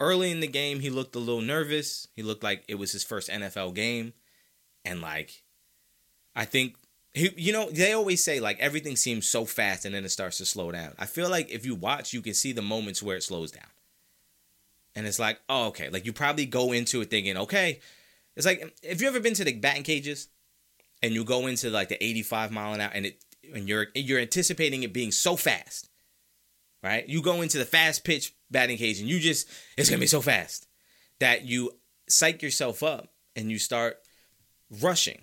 Early 0.00 0.30
in 0.30 0.40
the 0.40 0.46
game, 0.46 0.80
he 0.80 0.90
looked 0.90 1.16
a 1.16 1.18
little 1.18 1.40
nervous. 1.40 2.06
He 2.14 2.22
looked 2.22 2.42
like 2.42 2.64
it 2.68 2.76
was 2.76 2.92
his 2.92 3.02
first 3.02 3.28
NFL 3.28 3.74
game. 3.74 4.12
And 4.84 5.00
like 5.00 5.42
I 6.36 6.44
think 6.44 6.76
he, 7.14 7.32
you 7.36 7.52
know, 7.52 7.68
they 7.70 7.92
always 7.92 8.22
say 8.22 8.38
like 8.38 8.60
everything 8.60 8.94
seems 8.94 9.26
so 9.26 9.44
fast 9.44 9.84
and 9.84 9.94
then 9.94 10.04
it 10.04 10.10
starts 10.10 10.38
to 10.38 10.46
slow 10.46 10.70
down. 10.70 10.94
I 10.98 11.06
feel 11.06 11.28
like 11.28 11.50
if 11.50 11.66
you 11.66 11.74
watch, 11.74 12.12
you 12.12 12.22
can 12.22 12.34
see 12.34 12.52
the 12.52 12.62
moments 12.62 13.02
where 13.02 13.16
it 13.16 13.24
slows 13.24 13.50
down. 13.50 13.66
And 14.94 15.06
it's 15.06 15.18
like, 15.18 15.40
oh, 15.48 15.66
okay. 15.66 15.90
Like 15.90 16.06
you 16.06 16.12
probably 16.12 16.46
go 16.46 16.72
into 16.72 17.00
it 17.00 17.10
thinking, 17.10 17.36
okay. 17.36 17.80
It's 18.36 18.46
like 18.46 18.76
if 18.84 19.02
you 19.02 19.08
ever 19.08 19.18
been 19.18 19.34
to 19.34 19.44
the 19.44 19.52
batting 19.52 19.82
cages 19.82 20.28
and 21.02 21.12
you 21.12 21.24
go 21.24 21.48
into 21.48 21.70
like 21.70 21.88
the 21.88 22.02
85 22.02 22.52
mile 22.52 22.74
an 22.74 22.80
hour 22.80 22.90
and 22.94 23.06
it 23.06 23.24
and 23.52 23.68
you're 23.68 23.86
you're 23.94 24.20
anticipating 24.20 24.84
it 24.84 24.92
being 24.92 25.10
so 25.10 25.34
fast. 25.34 25.88
Right? 26.84 27.08
You 27.08 27.20
go 27.20 27.42
into 27.42 27.58
the 27.58 27.64
fast 27.64 28.04
pitch 28.04 28.32
batting 28.50 28.78
cage 28.78 29.00
and 29.00 29.08
you 29.08 29.18
just 29.18 29.48
it's 29.76 29.90
gonna 29.90 30.00
be 30.00 30.06
so 30.06 30.20
fast 30.20 30.66
that 31.20 31.44
you 31.44 31.70
psych 32.08 32.42
yourself 32.42 32.82
up 32.82 33.12
and 33.36 33.50
you 33.50 33.58
start 33.58 33.98
rushing 34.82 35.22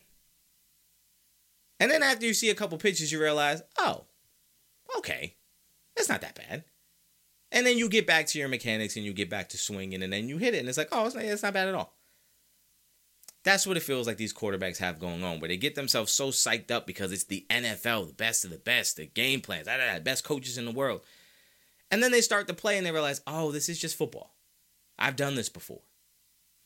and 1.80 1.92
then 1.92 2.04
after 2.04 2.26
you 2.26 2.34
see 2.34 2.50
a 2.50 2.56
couple 2.56 2.78
pitches, 2.78 3.12
you 3.12 3.20
realize, 3.20 3.62
oh, 3.78 4.06
okay, 4.98 5.36
that's 5.96 6.10
not 6.10 6.22
that 6.22 6.36
bad. 6.36 6.64
And 7.52 7.66
then 7.66 7.78
you 7.78 7.90
get 7.90 8.08
back 8.08 8.28
to 8.28 8.40
your 8.40 8.48
mechanics 8.48 8.96
and 8.96 9.06
you 9.06 9.14
get 9.14 9.30
back 9.30 9.50
to 9.50 9.58
swinging, 9.58 10.02
and 10.02 10.12
then 10.12 10.30
you 10.30 10.38
hit 10.38 10.54
it, 10.54 10.60
and 10.60 10.70
it's 10.70 10.78
like, 10.78 10.90
oh, 10.92 11.06
it's 11.06 11.16
not, 11.16 11.24
it's 11.24 11.44
not 11.44 11.54
bad 11.54 11.68
at 11.68 11.76
all. 11.76 11.94
That's 13.44 13.68
what 13.68 13.78
it 13.78 13.84
feels 13.84 14.08
like 14.08 14.18
these 14.18 14.34
quarterbacks 14.34 14.78
have 14.80 15.00
going 15.00 15.24
on, 15.24 15.40
where 15.40 15.48
they 15.48 15.58
get 15.58 15.76
themselves 15.76 16.12
so 16.12 16.30
psyched 16.30 16.72
up 16.72 16.88
because 16.88 17.12
it's 17.12 17.26
the 17.26 17.46
NFL, 17.50 18.08
the 18.08 18.14
best 18.14 18.44
of 18.44 18.52
the 18.52 18.58
best, 18.58 18.98
the 18.98 19.06
game 19.06 19.42
plans, 19.42 19.68
best 20.04 20.24
coaches 20.24 20.58
in 20.58 20.66
the 20.66 20.72
world. 20.72 21.02
And 21.96 22.04
then 22.04 22.12
they 22.12 22.20
start 22.20 22.50
to 22.50 22.54
play 22.54 22.76
and 22.76 22.86
they 22.86 22.92
realize, 22.92 23.22
oh, 23.26 23.54
this 23.54 23.70
is 23.70 23.80
just 23.80 23.96
football. 23.96 24.36
I've 25.00 25.16
done 25.16 25.36
this 25.36 25.48
before. 25.48 25.80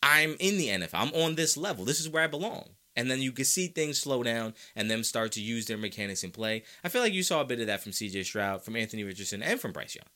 I'm 0.01 0.35
in 0.39 0.57
the 0.57 0.69
NFL. 0.69 0.89
I'm 0.95 1.13
on 1.13 1.35
this 1.35 1.55
level. 1.55 1.85
This 1.85 1.99
is 1.99 2.09
where 2.09 2.23
I 2.23 2.27
belong 2.27 2.69
and 2.95 3.11
then 3.11 3.21
you 3.21 3.31
can 3.31 3.45
see 3.45 3.67
things 3.67 3.99
slow 3.99 4.23
down 4.23 4.55
and 4.75 4.89
them 4.89 5.03
start 5.03 5.31
to 5.33 5.41
use 5.41 5.67
their 5.67 5.77
mechanics 5.77 6.23
in 6.23 6.31
play. 6.31 6.63
I 6.83 6.89
feel 6.89 7.01
like 7.01 7.13
you 7.13 7.23
saw 7.23 7.39
a 7.39 7.45
bit 7.45 7.61
of 7.61 7.67
that 7.67 7.81
from 7.81 7.93
CJ 7.93 8.25
Stroud, 8.25 8.63
from 8.63 8.75
Anthony 8.75 9.05
Richardson, 9.05 9.43
and 9.43 9.59
from 9.59 9.71
Bryce 9.71 9.95
Young. 9.95 10.07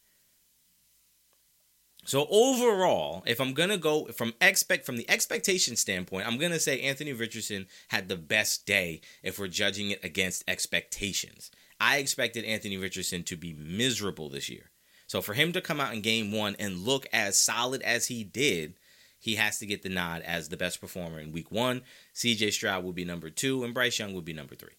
So 2.04 2.28
overall, 2.30 3.24
if 3.26 3.40
I'm 3.40 3.54
gonna 3.54 3.78
go 3.78 4.08
from 4.08 4.34
expect 4.42 4.86
from 4.86 4.98
the 4.98 5.10
expectation 5.10 5.78
standpoint, 5.78 6.28
I'm 6.28 6.38
gonna 6.38 6.60
say 6.60 6.82
Anthony 6.82 7.14
Richardson 7.14 7.68
had 7.88 8.10
the 8.10 8.18
best 8.18 8.66
day 8.66 9.00
if 9.22 9.40
we're 9.40 9.48
judging 9.48 9.92
it 9.92 10.04
against 10.04 10.44
expectations. 10.50 11.52
I 11.80 12.00
expected 12.00 12.44
Anthony 12.44 12.76
Richardson 12.76 13.24
to 13.24 13.38
be 13.38 13.54
miserable 13.54 14.28
this 14.28 14.50
year. 14.50 14.72
So 15.14 15.22
for 15.22 15.36
him 15.36 15.54
to 15.54 15.62
come 15.62 15.80
out 15.80 15.94
in 15.94 16.02
game 16.02 16.32
one 16.32 16.56
and 16.58 16.80
look 16.80 17.06
as 17.14 17.38
solid 17.38 17.84
as 17.84 18.08
he 18.08 18.24
did, 18.24 18.74
he 19.20 19.36
has 19.36 19.60
to 19.60 19.68
get 19.68 19.84
the 19.84 19.90
nod 19.90 20.24
as 20.24 20.50
the 20.50 20.58
best 20.58 20.82
performer 20.82 21.20
in 21.20 21.32
week 21.32 21.52
one. 21.52 21.84
CJ 22.16 22.52
Stroud 22.52 22.84
will 22.84 22.94
be 22.94 23.06
number 23.06 23.30
two, 23.30 23.64
and 23.64 23.76
Bryce 23.76 24.00
Young 24.00 24.16
will 24.16 24.24
be 24.24 24.34
number 24.34 24.56
three. 24.56 24.74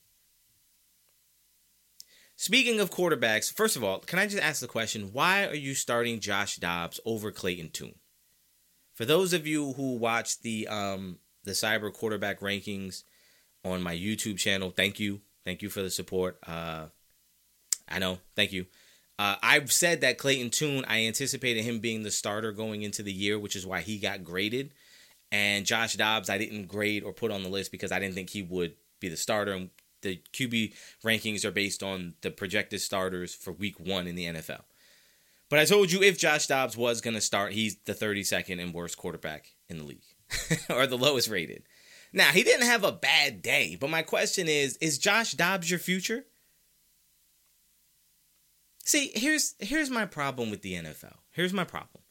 Speaking 2.35 2.81
of 2.81 2.91
quarterbacks, 2.91 3.53
first 3.53 3.77
of 3.77 3.85
all, 3.85 4.01
can 4.01 4.19
I 4.19 4.27
just 4.27 4.43
ask 4.43 4.61
the 4.61 4.67
question 4.67 5.11
why 5.13 5.47
are 5.47 5.55
you 5.55 5.73
starting 5.73 6.19
Josh 6.19 6.57
Dobbs 6.57 6.99
over 7.07 7.31
Clayton 7.31 7.71
Tune? 7.71 7.95
For 8.93 9.05
those 9.05 9.35
of 9.35 9.47
you 9.47 9.75
who 9.75 9.95
watch 9.95 10.41
the 10.41 10.67
um, 10.67 11.21
the 11.45 11.53
Cyber 11.53 11.93
quarterback 11.93 12.41
rankings 12.41 13.05
on 13.65 13.85
my 13.85 13.95
YouTube 13.95 14.39
channel, 14.39 14.73
thank 14.73 14.99
you. 14.99 15.21
Thank 15.45 15.63
you 15.63 15.69
for 15.69 15.81
the 15.81 15.91
support. 15.91 16.41
Uh, 16.45 16.87
I 17.89 18.01
know. 18.01 18.19
Thank 18.35 18.51
you. 18.51 18.67
Uh, 19.19 19.37
I've 19.43 19.71
said 19.71 20.01
that 20.01 20.19
Clayton 20.19 20.51
Tune, 20.51 20.85
I 20.89 21.07
anticipated 21.07 21.63
him 21.63 21.79
being 21.79 22.03
the 22.03 22.11
starter 22.11 22.53
going 22.53 22.83
into 22.83 23.03
the 23.03 23.13
year, 23.13 23.39
which 23.39 23.55
is 23.55 23.67
why 23.67 23.81
he 23.81 23.99
got 23.99 24.25
graded. 24.25 24.73
And 25.31 25.67
Josh 25.67 25.95
Dobbs, 25.95 26.31
I 26.31 26.39
didn't 26.39 26.67
grade 26.67 27.05
or 27.05 27.13
put 27.13 27.31
on 27.31 27.43
the 27.43 27.49
list 27.49 27.71
because 27.73 27.93
I 27.93 27.99
didn't 27.99 28.15
think 28.15 28.31
he 28.31 28.43
would 28.43 28.75
be 29.01 29.09
the 29.09 29.17
starter. 29.17 29.53
And 29.53 29.71
the 30.03 30.21
QB 30.33 30.75
rankings 31.05 31.45
are 31.45 31.51
based 31.51 31.83
on 31.83 32.15
the 32.23 32.31
projected 32.31 32.81
starters 32.81 33.35
for 33.35 33.53
week 33.53 33.79
one 33.81 34.07
in 34.07 34.15
the 34.15 34.27
NFL. 34.27 34.63
But 35.49 35.59
I 35.59 35.65
told 35.65 35.93
you 35.93 36.03
if 36.03 36.19
Josh 36.19 36.47
Dobbs 36.47 36.77
was 36.77 37.01
going 37.01 37.15
to 37.15 37.21
start, 37.21 37.53
he's 37.53 37.77
the 37.85 37.95
32nd 37.95 38.61
and 38.61 38.75
worst 38.75 38.97
quarterback 38.97 39.53
in 39.69 39.79
the 39.79 39.85
league, 39.85 40.05
or 40.71 40.87
the 40.87 40.99
lowest 40.99 41.29
rated. 41.29 41.65
Now, 42.13 42.31
he 42.31 42.43
didn't 42.43 42.67
have 42.67 42.85
a 42.85 42.93
bad 42.93 43.43
day, 43.43 43.77
but 43.79 43.91
my 43.91 44.03
question 44.03 44.49
is 44.49 44.77
is 44.77 44.99
Josh 44.99 45.33
Dobbs 45.33 45.71
your 45.71 45.81
future? 45.81 46.25
See, 48.85 49.11
here's 49.15 49.55
here's 49.59 49.91
my 49.91 50.05
problem 50.05 50.51
with 50.51 50.63
the 50.63 50.75
NFL. 50.75 51.17
Here's 51.31 51.53
my 51.53 51.65
problem. 51.65 52.03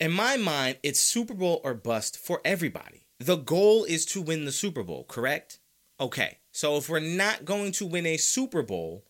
In 0.00 0.10
my 0.10 0.36
mind, 0.36 0.78
it's 0.82 0.98
Super 0.98 1.34
Bowl 1.34 1.60
or 1.62 1.74
bust 1.74 2.16
for 2.16 2.40
everybody. 2.44 3.06
The 3.20 3.36
goal 3.36 3.84
is 3.84 4.04
to 4.06 4.22
win 4.22 4.46
the 4.46 4.52
Super 4.52 4.82
Bowl, 4.82 5.04
correct? 5.04 5.60
Okay. 6.00 6.38
So 6.50 6.76
if 6.76 6.88
we're 6.88 6.98
not 6.98 7.44
going 7.44 7.72
to 7.72 7.86
win 7.86 8.06
a 8.06 8.16
Super 8.16 8.62
Bowl, 8.62 9.04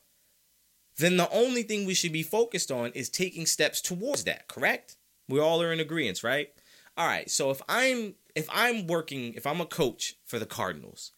then 0.99 1.17
the 1.17 1.31
only 1.31 1.63
thing 1.63 1.87
we 1.87 1.95
should 1.95 2.13
be 2.13 2.23
focused 2.23 2.71
on 2.71 2.91
is 2.91 3.09
taking 3.09 3.47
steps 3.47 3.81
towards 3.81 4.25
that, 4.25 4.49
correct? 4.49 4.97
We 5.29 5.41
all 5.41 5.63
are 5.63 5.73
in 5.73 5.81
agreement, 5.81 6.23
right? 6.23 6.51
All 6.97 7.07
right. 7.07 7.31
So 7.31 7.51
if 7.51 7.63
I'm 7.69 8.17
if 8.35 8.49
I'm 8.53 8.87
working, 8.87 9.35
if 9.35 9.47
I'm 9.47 9.61
a 9.61 9.67
coach 9.67 10.17
for 10.25 10.39
the 10.39 10.47
Cardinals, 10.47 11.13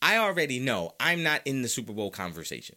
I 0.00 0.16
already 0.16 0.60
know 0.60 0.94
I'm 1.00 1.22
not 1.22 1.42
in 1.44 1.62
the 1.62 1.68
Super 1.68 1.92
Bowl 1.92 2.10
conversation. 2.10 2.76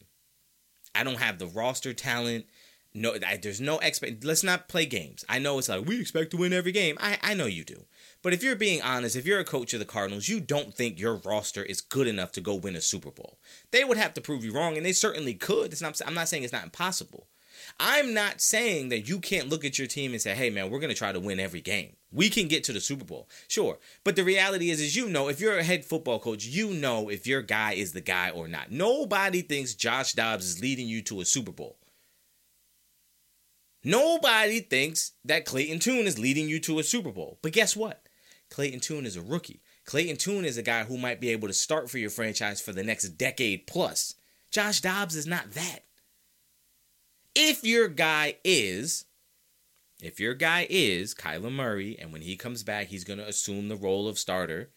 I 0.93 1.04
don't 1.04 1.19
have 1.19 1.39
the 1.39 1.47
roster 1.47 1.93
talent. 1.93 2.45
No, 2.93 3.15
I, 3.25 3.38
there's 3.38 3.62
no 3.62 3.80
expect. 3.80 4.25
Let's 4.25 4.43
not 4.43 4.67
play 4.67 4.86
games. 4.86 5.23
I 5.30 5.39
know 5.39 5.58
it's 5.58 5.69
like 5.69 5.86
we 5.86 6.01
expect 6.01 6.32
to 6.32 6.38
win 6.38 6.51
every 6.51 6.73
game. 6.73 6.97
I 6.99 7.17
I 7.21 7.34
know 7.34 7.45
you 7.45 7.63
do. 7.63 7.86
But 8.21 8.34
if 8.34 8.43
you're 8.43 8.56
being 8.56 8.82
honest, 8.82 9.15
if 9.15 9.25
you're 9.25 9.39
a 9.39 9.45
coach 9.45 9.73
of 9.73 9.80
the 9.80 9.86
Cardinals, 9.86 10.27
you 10.27 10.41
don't 10.41 10.73
think 10.73 10.99
your 10.99 11.15
roster 11.15 11.63
is 11.63 11.80
good 11.80 12.08
enough 12.08 12.34
to 12.34 12.41
go 12.41 12.54
win 12.54 12.75
a 12.75 12.82
Super 12.82 13.10
Bowl. 13.10 13.38
They 13.71 13.84
would 13.86 13.97
have 13.97 14.13
to 14.15 14.21
prove 14.21 14.43
you 14.43 14.51
wrong, 14.51 14.75
and 14.75 14.86
they 14.86 14.91
certainly 14.91 15.34
could. 15.34 15.80
Not. 15.82 16.01
I'm 16.06 16.13
not 16.13 16.27
saying 16.27 16.43
it's 16.43 16.54
not 16.54 16.65
impossible. 16.65 17.27
I'm 17.79 18.13
not 18.13 18.41
saying 18.41 18.89
that 18.89 19.07
you 19.07 19.19
can't 19.19 19.49
look 19.49 19.65
at 19.65 19.77
your 19.77 19.88
team 19.88 20.12
and 20.12 20.21
say, 20.21 20.36
"Hey, 20.36 20.49
man, 20.49 20.69
we're 20.69 20.79
going 20.79 20.93
to 20.93 20.97
try 20.97 21.12
to 21.12 21.19
win 21.19 21.39
every 21.39 21.62
game. 21.62 21.95
We 22.12 22.29
can 22.29 22.47
get 22.47 22.63
to 22.65 22.73
the 22.73 22.81
Super 22.81 23.05
Bowl." 23.05 23.29
Sure, 23.47 23.79
but 24.03 24.15
the 24.15 24.23
reality 24.23 24.69
is, 24.69 24.81
is 24.81 24.95
you 24.95 25.10
know, 25.10 25.27
if 25.27 25.39
you're 25.39 25.57
a 25.57 25.63
head 25.63 25.86
football 25.86 26.19
coach, 26.19 26.45
you 26.45 26.73
know 26.73 27.10
if 27.10 27.27
your 27.27 27.41
guy 27.41 27.73
is 27.73 27.93
the 27.93 28.01
guy 28.01 28.29
or 28.29 28.47
not. 28.47 28.71
Nobody 28.71 29.41
thinks 29.41 29.73
Josh 29.73 30.13
Dobbs 30.13 30.45
is 30.45 30.62
leading 30.62 30.88
you 30.88 31.01
to 31.03 31.21
a 31.21 31.25
Super 31.25 31.51
Bowl. 31.51 31.77
Nobody 33.84 34.60
thinks 34.60 35.13
that 35.25 35.45
Clayton 35.45 35.79
Tune 35.79 36.05
is 36.05 36.19
leading 36.19 36.47
you 36.47 36.60
to 36.62 36.79
a 36.79 36.84
Super 36.84 37.12
Bowl. 37.12 37.39
But 37.41 37.53
guess 37.53 37.75
what? 37.75 38.07
Clayton 38.51 38.79
Tune 38.81 39.05
is 39.05 39.15
a 39.15 39.21
rookie. 39.21 39.62
Clayton 39.86 40.17
Tune 40.17 40.45
is 40.45 40.57
a 40.57 40.62
guy 40.62 40.84
who 40.84 40.97
might 40.97 41.19
be 41.19 41.29
able 41.29 41.47
to 41.47 41.53
start 41.53 41.89
for 41.89 41.97
your 41.97 42.10
franchise 42.10 42.62
for 42.62 42.73
the 42.73 42.84
next 42.84 43.10
decade 43.10 43.65
plus. 43.65 44.13
Josh 44.51 44.81
Dobbs 44.81 45.15
is 45.15 45.25
not 45.25 45.51
that. 45.53 45.86
If 47.36 47.63
your 47.63 47.88
guy 47.88 48.38
is, 48.44 49.06
if 50.02 50.20
your 50.20 50.34
guy 50.34 50.67
is 50.70 51.13
Kyler 51.13 51.52
Murray, 51.52 51.98
and 52.00 52.12
when 52.12 52.22
he 52.22 52.36
comes 52.36 52.63
back, 52.63 52.88
he's 52.88 53.04
going 53.04 53.20
to 53.20 53.28
assume 53.28 53.70
the 53.70 53.76
role 53.76 54.08
of 54.08 54.20
starter, 54.20 54.72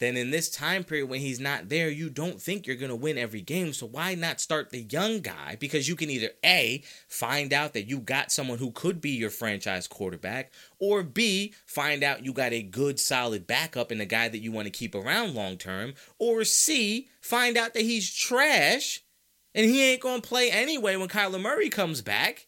then 0.00 0.16
in 0.16 0.32
this 0.32 0.50
time 0.50 0.82
period 0.82 1.08
when 1.08 1.20
he's 1.20 1.38
not 1.38 1.68
there, 1.68 1.88
you 1.88 2.10
don't 2.10 2.42
think 2.42 2.66
you're 2.66 2.74
going 2.74 2.90
to 2.90 2.96
win 2.96 3.16
every 3.16 3.40
game. 3.40 3.72
So 3.72 3.86
why 3.86 4.16
not 4.16 4.40
start 4.40 4.70
the 4.70 4.82
young 4.82 5.20
guy? 5.20 5.56
Because 5.58 5.88
you 5.88 5.94
can 5.94 6.10
either 6.10 6.30
A, 6.44 6.82
find 7.06 7.52
out 7.52 7.74
that 7.74 7.88
you 7.88 8.00
got 8.00 8.32
someone 8.32 8.58
who 8.58 8.72
could 8.72 9.00
be 9.00 9.10
your 9.10 9.30
franchise 9.30 9.86
quarterback, 9.86 10.52
or 10.80 11.04
B, 11.04 11.54
find 11.64 12.02
out 12.02 12.24
you 12.24 12.32
got 12.32 12.52
a 12.52 12.62
good, 12.62 12.98
solid 12.98 13.46
backup 13.46 13.92
and 13.92 14.00
a 14.00 14.06
guy 14.06 14.28
that 14.28 14.42
you 14.42 14.50
want 14.50 14.66
to 14.66 14.72
keep 14.72 14.96
around 14.96 15.34
long 15.34 15.56
term, 15.56 15.94
or 16.18 16.42
C, 16.42 17.08
find 17.20 17.56
out 17.56 17.72
that 17.74 17.84
he's 17.84 18.12
trash 18.12 19.03
and 19.54 19.66
he 19.66 19.82
ain't 19.82 20.02
going 20.02 20.20
to 20.20 20.28
play 20.28 20.50
anyway 20.50 20.96
when 20.96 21.08
Kyler 21.08 21.40
Murray 21.40 21.68
comes 21.68 22.02
back. 22.02 22.46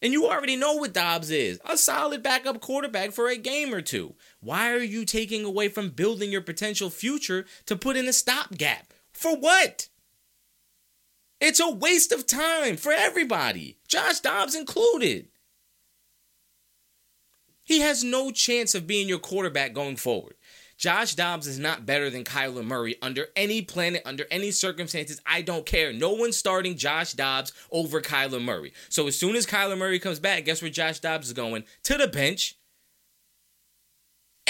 And 0.00 0.12
you 0.12 0.26
already 0.26 0.54
know 0.56 0.74
what 0.74 0.92
Dobbs 0.92 1.30
is 1.30 1.60
a 1.68 1.76
solid 1.76 2.22
backup 2.22 2.60
quarterback 2.60 3.10
for 3.10 3.28
a 3.28 3.36
game 3.36 3.74
or 3.74 3.82
two. 3.82 4.14
Why 4.40 4.70
are 4.70 4.82
you 4.82 5.04
taking 5.04 5.44
away 5.44 5.68
from 5.68 5.90
building 5.90 6.30
your 6.30 6.40
potential 6.40 6.88
future 6.88 7.46
to 7.66 7.76
put 7.76 7.96
in 7.96 8.06
a 8.06 8.12
stopgap? 8.12 8.92
For 9.12 9.36
what? 9.36 9.88
It's 11.40 11.60
a 11.60 11.70
waste 11.70 12.12
of 12.12 12.26
time 12.26 12.76
for 12.76 12.92
everybody, 12.92 13.78
Josh 13.86 14.20
Dobbs 14.20 14.54
included. 14.54 15.28
He 17.62 17.80
has 17.80 18.02
no 18.02 18.30
chance 18.30 18.74
of 18.74 18.86
being 18.86 19.08
your 19.08 19.18
quarterback 19.18 19.72
going 19.72 19.96
forward. 19.96 20.34
Josh 20.78 21.16
Dobbs 21.16 21.48
is 21.48 21.58
not 21.58 21.86
better 21.86 22.08
than 22.08 22.22
Kyler 22.22 22.64
Murray 22.64 22.94
under 23.02 23.26
any 23.34 23.62
planet, 23.62 24.00
under 24.06 24.26
any 24.30 24.52
circumstances. 24.52 25.20
I 25.26 25.42
don't 25.42 25.66
care. 25.66 25.92
No 25.92 26.12
one's 26.12 26.36
starting 26.36 26.76
Josh 26.76 27.14
Dobbs 27.14 27.52
over 27.72 28.00
Kyler 28.00 28.40
Murray. 28.40 28.72
So 28.88 29.08
as 29.08 29.18
soon 29.18 29.34
as 29.34 29.44
Kyler 29.44 29.76
Murray 29.76 29.98
comes 29.98 30.20
back, 30.20 30.44
guess 30.44 30.62
where 30.62 30.70
Josh 30.70 31.00
Dobbs 31.00 31.26
is 31.26 31.32
going? 31.32 31.64
To 31.82 31.96
the 31.96 32.06
bench. 32.06 32.57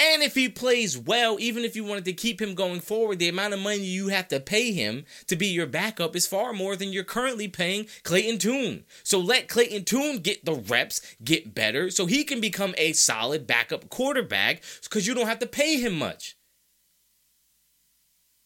And 0.01 0.23
if 0.23 0.33
he 0.33 0.47
plays 0.47 0.97
well, 0.97 1.37
even 1.41 1.65
if 1.65 1.75
you 1.75 1.83
wanted 1.83 2.05
to 2.05 2.13
keep 2.13 2.41
him 2.41 2.55
going 2.55 2.79
forward, 2.79 3.19
the 3.19 3.27
amount 3.27 3.53
of 3.53 3.59
money 3.59 3.83
you 3.83 4.07
have 4.07 4.29
to 4.29 4.39
pay 4.39 4.71
him 4.71 5.03
to 5.27 5.35
be 5.35 5.47
your 5.47 5.65
backup 5.65 6.15
is 6.15 6.25
far 6.25 6.53
more 6.53 6.77
than 6.77 6.93
you're 6.93 7.03
currently 7.03 7.49
paying 7.49 7.85
Clayton 8.03 8.37
Tune. 8.37 8.85
So 9.03 9.19
let 9.19 9.49
Clayton 9.49 9.83
Tune 9.83 10.19
get 10.19 10.45
the 10.45 10.53
reps, 10.53 11.01
get 11.21 11.53
better, 11.53 11.89
so 11.89 12.05
he 12.05 12.23
can 12.23 12.39
become 12.39 12.73
a 12.77 12.93
solid 12.93 13.45
backup 13.45 13.89
quarterback 13.89 14.63
because 14.83 15.05
you 15.05 15.13
don't 15.13 15.27
have 15.27 15.39
to 15.39 15.47
pay 15.47 15.77
him 15.81 15.99
much. 15.99 16.37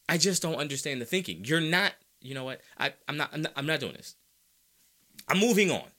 I 0.09 0.17
just 0.17 0.41
don't 0.41 0.55
understand 0.55 1.01
the 1.01 1.05
thinking. 1.05 1.45
You're 1.45 1.61
not, 1.61 1.93
you 2.19 2.33
know 2.33 2.45
what? 2.45 2.61
I, 2.79 2.93
I'm 3.07 3.17
not, 3.17 3.29
I'm 3.31 3.43
not, 3.43 3.53
I'm 3.55 3.67
not 3.67 3.79
doing 3.79 3.93
this. 3.93 4.15
I'm 5.27 5.39
moving 5.39 5.69
on. 5.69 5.92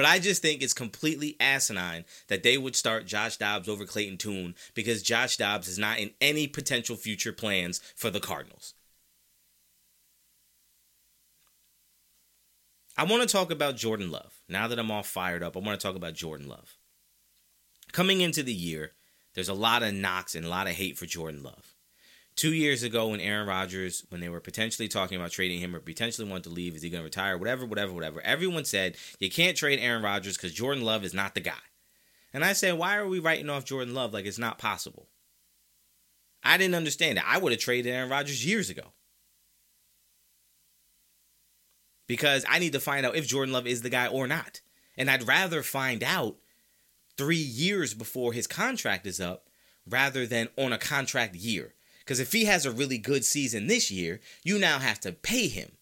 But 0.00 0.08
I 0.08 0.18
just 0.18 0.40
think 0.40 0.62
it's 0.62 0.72
completely 0.72 1.36
asinine 1.40 2.06
that 2.28 2.42
they 2.42 2.56
would 2.56 2.74
start 2.74 3.04
Josh 3.04 3.36
Dobbs 3.36 3.68
over 3.68 3.84
Clayton 3.84 4.16
Tune 4.16 4.54
because 4.72 5.02
Josh 5.02 5.36
Dobbs 5.36 5.68
is 5.68 5.78
not 5.78 5.98
in 5.98 6.12
any 6.22 6.46
potential 6.46 6.96
future 6.96 7.34
plans 7.34 7.82
for 7.94 8.08
the 8.08 8.18
Cardinals. 8.18 8.72
I 12.96 13.04
want 13.04 13.20
to 13.20 13.28
talk 13.28 13.50
about 13.50 13.76
Jordan 13.76 14.10
Love. 14.10 14.40
Now 14.48 14.68
that 14.68 14.78
I'm 14.78 14.90
all 14.90 15.02
fired 15.02 15.42
up, 15.42 15.54
I 15.54 15.60
want 15.60 15.78
to 15.78 15.86
talk 15.86 15.96
about 15.96 16.14
Jordan 16.14 16.48
Love. 16.48 16.78
Coming 17.92 18.22
into 18.22 18.42
the 18.42 18.54
year, 18.54 18.92
there's 19.34 19.50
a 19.50 19.54
lot 19.54 19.82
of 19.82 19.92
knocks 19.92 20.34
and 20.34 20.46
a 20.46 20.48
lot 20.48 20.66
of 20.66 20.72
hate 20.72 20.96
for 20.96 21.04
Jordan 21.04 21.42
Love 21.42 21.69
two 22.40 22.54
years 22.54 22.82
ago 22.82 23.08
when 23.08 23.20
Aaron 23.20 23.46
Rodgers, 23.46 24.02
when 24.08 24.22
they 24.22 24.30
were 24.30 24.40
potentially 24.40 24.88
talking 24.88 25.18
about 25.18 25.30
trading 25.30 25.60
him 25.60 25.76
or 25.76 25.78
potentially 25.78 26.26
wanted 26.26 26.44
to 26.44 26.48
leave, 26.48 26.74
is 26.74 26.80
he 26.80 26.88
going 26.88 27.02
to 27.02 27.04
retire? 27.04 27.36
Whatever, 27.36 27.66
whatever, 27.66 27.92
whatever. 27.92 28.22
Everyone 28.22 28.64
said 28.64 28.96
you 29.18 29.30
can't 29.30 29.58
trade 29.58 29.78
Aaron 29.78 30.02
Rodgers 30.02 30.38
because 30.38 30.54
Jordan 30.54 30.82
Love 30.82 31.04
is 31.04 31.12
not 31.12 31.34
the 31.34 31.42
guy. 31.42 31.52
And 32.32 32.42
I 32.42 32.54
said, 32.54 32.78
why 32.78 32.96
are 32.96 33.06
we 33.06 33.18
writing 33.18 33.50
off 33.50 33.66
Jordan 33.66 33.92
Love 33.92 34.14
like 34.14 34.24
it's 34.24 34.38
not 34.38 34.56
possible? 34.56 35.06
I 36.42 36.56
didn't 36.56 36.76
understand 36.76 37.18
it. 37.18 37.24
I 37.26 37.36
would 37.36 37.52
have 37.52 37.60
traded 37.60 37.92
Aaron 37.92 38.08
Rodgers 38.08 38.46
years 38.46 38.70
ago. 38.70 38.94
Because 42.06 42.46
I 42.48 42.58
need 42.58 42.72
to 42.72 42.80
find 42.80 43.04
out 43.04 43.16
if 43.16 43.28
Jordan 43.28 43.52
Love 43.52 43.66
is 43.66 43.82
the 43.82 43.90
guy 43.90 44.06
or 44.06 44.26
not. 44.26 44.62
And 44.96 45.10
I'd 45.10 45.28
rather 45.28 45.62
find 45.62 46.02
out 46.02 46.36
three 47.18 47.36
years 47.36 47.92
before 47.92 48.32
his 48.32 48.46
contract 48.46 49.06
is 49.06 49.20
up 49.20 49.50
rather 49.86 50.26
than 50.26 50.48
on 50.56 50.72
a 50.72 50.78
contract 50.78 51.36
year. 51.36 51.74
Because 52.10 52.18
if 52.18 52.32
he 52.32 52.46
has 52.46 52.66
a 52.66 52.72
really 52.72 52.98
good 52.98 53.24
season 53.24 53.68
this 53.68 53.88
year, 53.88 54.18
you 54.42 54.58
now 54.58 54.80
have 54.80 54.98
to 55.02 55.12
pay 55.12 55.46
him. 55.46 55.76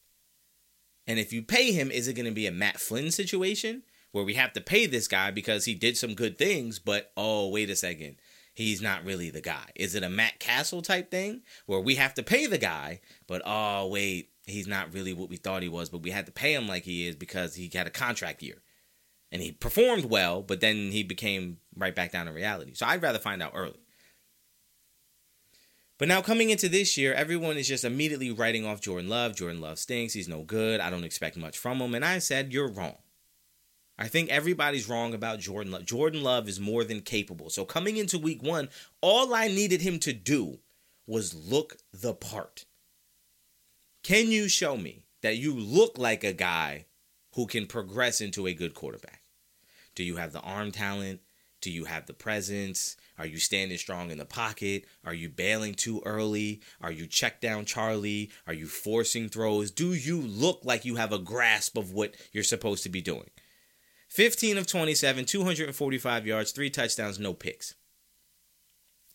And 1.06 1.18
if 1.18 1.32
you 1.32 1.40
pay 1.40 1.72
him, 1.72 1.90
is 1.90 2.06
it 2.06 2.12
going 2.12 2.26
to 2.26 2.32
be 2.32 2.46
a 2.46 2.52
Matt 2.52 2.78
Flynn 2.78 3.10
situation 3.10 3.82
where 4.12 4.24
we 4.24 4.34
have 4.34 4.52
to 4.52 4.60
pay 4.60 4.84
this 4.84 5.08
guy 5.08 5.30
because 5.30 5.64
he 5.64 5.74
did 5.74 5.96
some 5.96 6.12
good 6.12 6.36
things, 6.36 6.78
but 6.78 7.12
oh, 7.16 7.48
wait 7.48 7.70
a 7.70 7.76
second, 7.76 8.16
he's 8.52 8.82
not 8.82 9.06
really 9.06 9.30
the 9.30 9.40
guy? 9.40 9.70
Is 9.74 9.94
it 9.94 10.02
a 10.02 10.10
Matt 10.10 10.38
Cassel 10.38 10.82
type 10.82 11.10
thing 11.10 11.44
where 11.64 11.80
we 11.80 11.94
have 11.94 12.12
to 12.12 12.22
pay 12.22 12.44
the 12.44 12.58
guy, 12.58 13.00
but 13.26 13.40
oh, 13.46 13.86
wait, 13.86 14.28
he's 14.44 14.66
not 14.66 14.92
really 14.92 15.14
what 15.14 15.30
we 15.30 15.36
thought 15.36 15.62
he 15.62 15.70
was, 15.70 15.88
but 15.88 16.02
we 16.02 16.10
had 16.10 16.26
to 16.26 16.32
pay 16.32 16.52
him 16.52 16.68
like 16.68 16.82
he 16.82 17.08
is 17.08 17.16
because 17.16 17.54
he 17.54 17.70
had 17.72 17.86
a 17.86 17.90
contract 17.90 18.42
year? 18.42 18.60
And 19.32 19.40
he 19.40 19.52
performed 19.52 20.04
well, 20.04 20.42
but 20.42 20.60
then 20.60 20.90
he 20.90 21.04
became 21.04 21.56
right 21.74 21.96
back 21.96 22.12
down 22.12 22.26
to 22.26 22.32
reality. 22.32 22.74
So 22.74 22.84
I'd 22.84 23.00
rather 23.00 23.18
find 23.18 23.42
out 23.42 23.52
early. 23.54 23.80
But 25.98 26.06
now 26.06 26.22
coming 26.22 26.50
into 26.50 26.68
this 26.68 26.96
year, 26.96 27.12
everyone 27.12 27.56
is 27.56 27.66
just 27.66 27.84
immediately 27.84 28.30
writing 28.30 28.64
off 28.64 28.80
Jordan 28.80 29.08
Love. 29.08 29.34
Jordan 29.34 29.60
Love 29.60 29.80
stinks. 29.80 30.14
He's 30.14 30.28
no 30.28 30.42
good. 30.42 30.80
I 30.80 30.90
don't 30.90 31.04
expect 31.04 31.36
much 31.36 31.58
from 31.58 31.80
him. 31.80 31.94
And 31.94 32.04
I 32.04 32.20
said, 32.20 32.52
You're 32.52 32.70
wrong. 32.70 32.96
I 33.98 34.06
think 34.06 34.30
everybody's 34.30 34.88
wrong 34.88 35.12
about 35.12 35.40
Jordan 35.40 35.72
Love. 35.72 35.84
Jordan 35.84 36.22
Love 36.22 36.48
is 36.48 36.60
more 36.60 36.84
than 36.84 37.00
capable. 37.00 37.50
So 37.50 37.64
coming 37.64 37.96
into 37.96 38.16
week 38.16 38.42
one, 38.42 38.68
all 39.00 39.34
I 39.34 39.48
needed 39.48 39.80
him 39.80 39.98
to 40.00 40.12
do 40.12 40.60
was 41.08 41.34
look 41.34 41.78
the 41.92 42.14
part. 42.14 42.64
Can 44.04 44.30
you 44.30 44.48
show 44.48 44.76
me 44.76 45.02
that 45.22 45.36
you 45.36 45.52
look 45.52 45.98
like 45.98 46.22
a 46.22 46.32
guy 46.32 46.86
who 47.34 47.46
can 47.46 47.66
progress 47.66 48.20
into 48.20 48.46
a 48.46 48.54
good 48.54 48.72
quarterback? 48.72 49.22
Do 49.96 50.04
you 50.04 50.16
have 50.16 50.32
the 50.32 50.40
arm 50.40 50.70
talent? 50.70 51.20
Do 51.60 51.70
you 51.70 51.84
have 51.86 52.06
the 52.06 52.12
presence? 52.14 52.96
Are 53.18 53.26
you 53.26 53.38
standing 53.38 53.78
strong 53.78 54.10
in 54.10 54.18
the 54.18 54.24
pocket? 54.24 54.84
Are 55.04 55.14
you 55.14 55.28
bailing 55.28 55.74
too 55.74 56.02
early? 56.06 56.60
Are 56.80 56.92
you 56.92 57.06
check 57.06 57.40
down 57.40 57.64
Charlie? 57.64 58.30
Are 58.46 58.52
you 58.52 58.66
forcing 58.66 59.28
throws? 59.28 59.70
Do 59.70 59.92
you 59.92 60.20
look 60.20 60.60
like 60.64 60.84
you 60.84 60.96
have 60.96 61.12
a 61.12 61.18
grasp 61.18 61.76
of 61.76 61.92
what 61.92 62.14
you're 62.32 62.44
supposed 62.44 62.84
to 62.84 62.88
be 62.88 63.00
doing? 63.00 63.30
15 64.08 64.56
of 64.56 64.66
27, 64.66 65.24
245 65.24 66.26
yards, 66.26 66.52
three 66.52 66.70
touchdowns, 66.70 67.18
no 67.18 67.34
picks. 67.34 67.74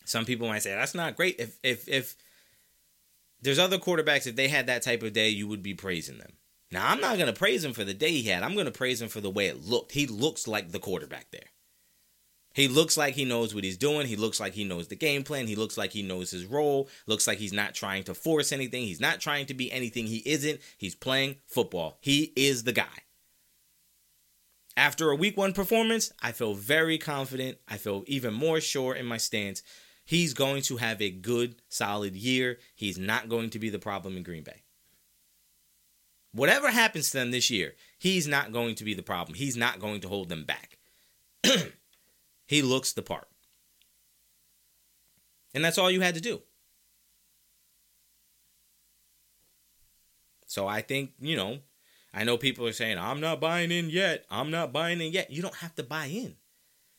Some 0.04 0.24
people 0.24 0.48
might 0.48 0.62
say 0.62 0.74
that's 0.74 0.94
not 0.94 1.16
great. 1.16 1.36
If 1.38 1.58
if 1.62 1.88
if 1.88 2.14
there's 3.40 3.58
other 3.58 3.78
quarterbacks, 3.78 4.26
if 4.26 4.36
they 4.36 4.48
had 4.48 4.66
that 4.66 4.82
type 4.82 5.02
of 5.02 5.12
day, 5.12 5.30
you 5.30 5.48
would 5.48 5.62
be 5.62 5.74
praising 5.74 6.18
them. 6.18 6.34
Now 6.70 6.88
I'm 6.88 7.00
not 7.00 7.18
gonna 7.18 7.32
praise 7.32 7.64
him 7.64 7.72
for 7.72 7.84
the 7.84 7.94
day 7.94 8.10
he 8.10 8.24
had. 8.24 8.42
I'm 8.42 8.54
gonna 8.54 8.70
praise 8.70 9.00
him 9.00 9.08
for 9.08 9.20
the 9.20 9.30
way 9.30 9.46
it 9.46 9.64
looked. 9.64 9.92
He 9.92 10.06
looks 10.06 10.46
like 10.46 10.70
the 10.70 10.78
quarterback 10.78 11.30
there. 11.30 11.48
He 12.54 12.68
looks 12.68 12.96
like 12.96 13.14
he 13.14 13.24
knows 13.24 13.52
what 13.52 13.64
he's 13.64 13.76
doing. 13.76 14.06
He 14.06 14.14
looks 14.14 14.38
like 14.38 14.54
he 14.54 14.64
knows 14.64 14.86
the 14.86 14.94
game 14.94 15.24
plan. 15.24 15.48
He 15.48 15.56
looks 15.56 15.76
like 15.76 15.90
he 15.90 16.02
knows 16.02 16.30
his 16.30 16.46
role. 16.46 16.88
Looks 17.06 17.26
like 17.26 17.38
he's 17.38 17.52
not 17.52 17.74
trying 17.74 18.04
to 18.04 18.14
force 18.14 18.52
anything. 18.52 18.84
He's 18.84 19.00
not 19.00 19.20
trying 19.20 19.46
to 19.46 19.54
be 19.54 19.70
anything 19.72 20.06
he 20.06 20.22
isn't. 20.24 20.60
He's 20.78 20.94
playing 20.94 21.36
football. 21.46 21.98
He 22.00 22.32
is 22.36 22.62
the 22.62 22.72
guy. 22.72 23.02
After 24.76 25.10
a 25.10 25.16
week 25.16 25.36
one 25.36 25.52
performance, 25.52 26.12
I 26.22 26.30
feel 26.30 26.54
very 26.54 26.96
confident. 26.96 27.58
I 27.68 27.76
feel 27.76 28.04
even 28.06 28.32
more 28.32 28.60
sure 28.60 28.94
in 28.94 29.06
my 29.06 29.16
stance. 29.16 29.62
He's 30.04 30.32
going 30.32 30.62
to 30.62 30.76
have 30.76 31.02
a 31.02 31.10
good, 31.10 31.56
solid 31.68 32.14
year. 32.14 32.58
He's 32.74 32.98
not 32.98 33.28
going 33.28 33.50
to 33.50 33.58
be 33.58 33.68
the 33.68 33.78
problem 33.80 34.16
in 34.16 34.22
Green 34.22 34.44
Bay. 34.44 34.62
Whatever 36.32 36.70
happens 36.70 37.10
to 37.10 37.18
them 37.18 37.30
this 37.30 37.50
year, 37.50 37.74
he's 37.98 38.28
not 38.28 38.52
going 38.52 38.74
to 38.76 38.84
be 38.84 38.94
the 38.94 39.02
problem. 39.02 39.34
He's 39.36 39.56
not 39.56 39.80
going 39.80 40.00
to 40.02 40.08
hold 40.08 40.28
them 40.28 40.44
back. 40.44 40.78
He 42.46 42.62
looks 42.62 42.92
the 42.92 43.02
part. 43.02 43.28
And 45.54 45.64
that's 45.64 45.78
all 45.78 45.90
you 45.90 46.00
had 46.00 46.14
to 46.14 46.20
do. 46.20 46.42
So 50.46 50.66
I 50.66 50.82
think, 50.82 51.12
you 51.20 51.36
know, 51.36 51.58
I 52.12 52.24
know 52.24 52.36
people 52.36 52.66
are 52.66 52.72
saying, 52.72 52.98
I'm 52.98 53.20
not 53.20 53.40
buying 53.40 53.72
in 53.72 53.90
yet. 53.90 54.24
I'm 54.30 54.50
not 54.50 54.72
buying 54.72 55.00
in 55.00 55.12
yet. 55.12 55.30
You 55.30 55.42
don't 55.42 55.56
have 55.56 55.74
to 55.76 55.82
buy 55.82 56.06
in. 56.06 56.36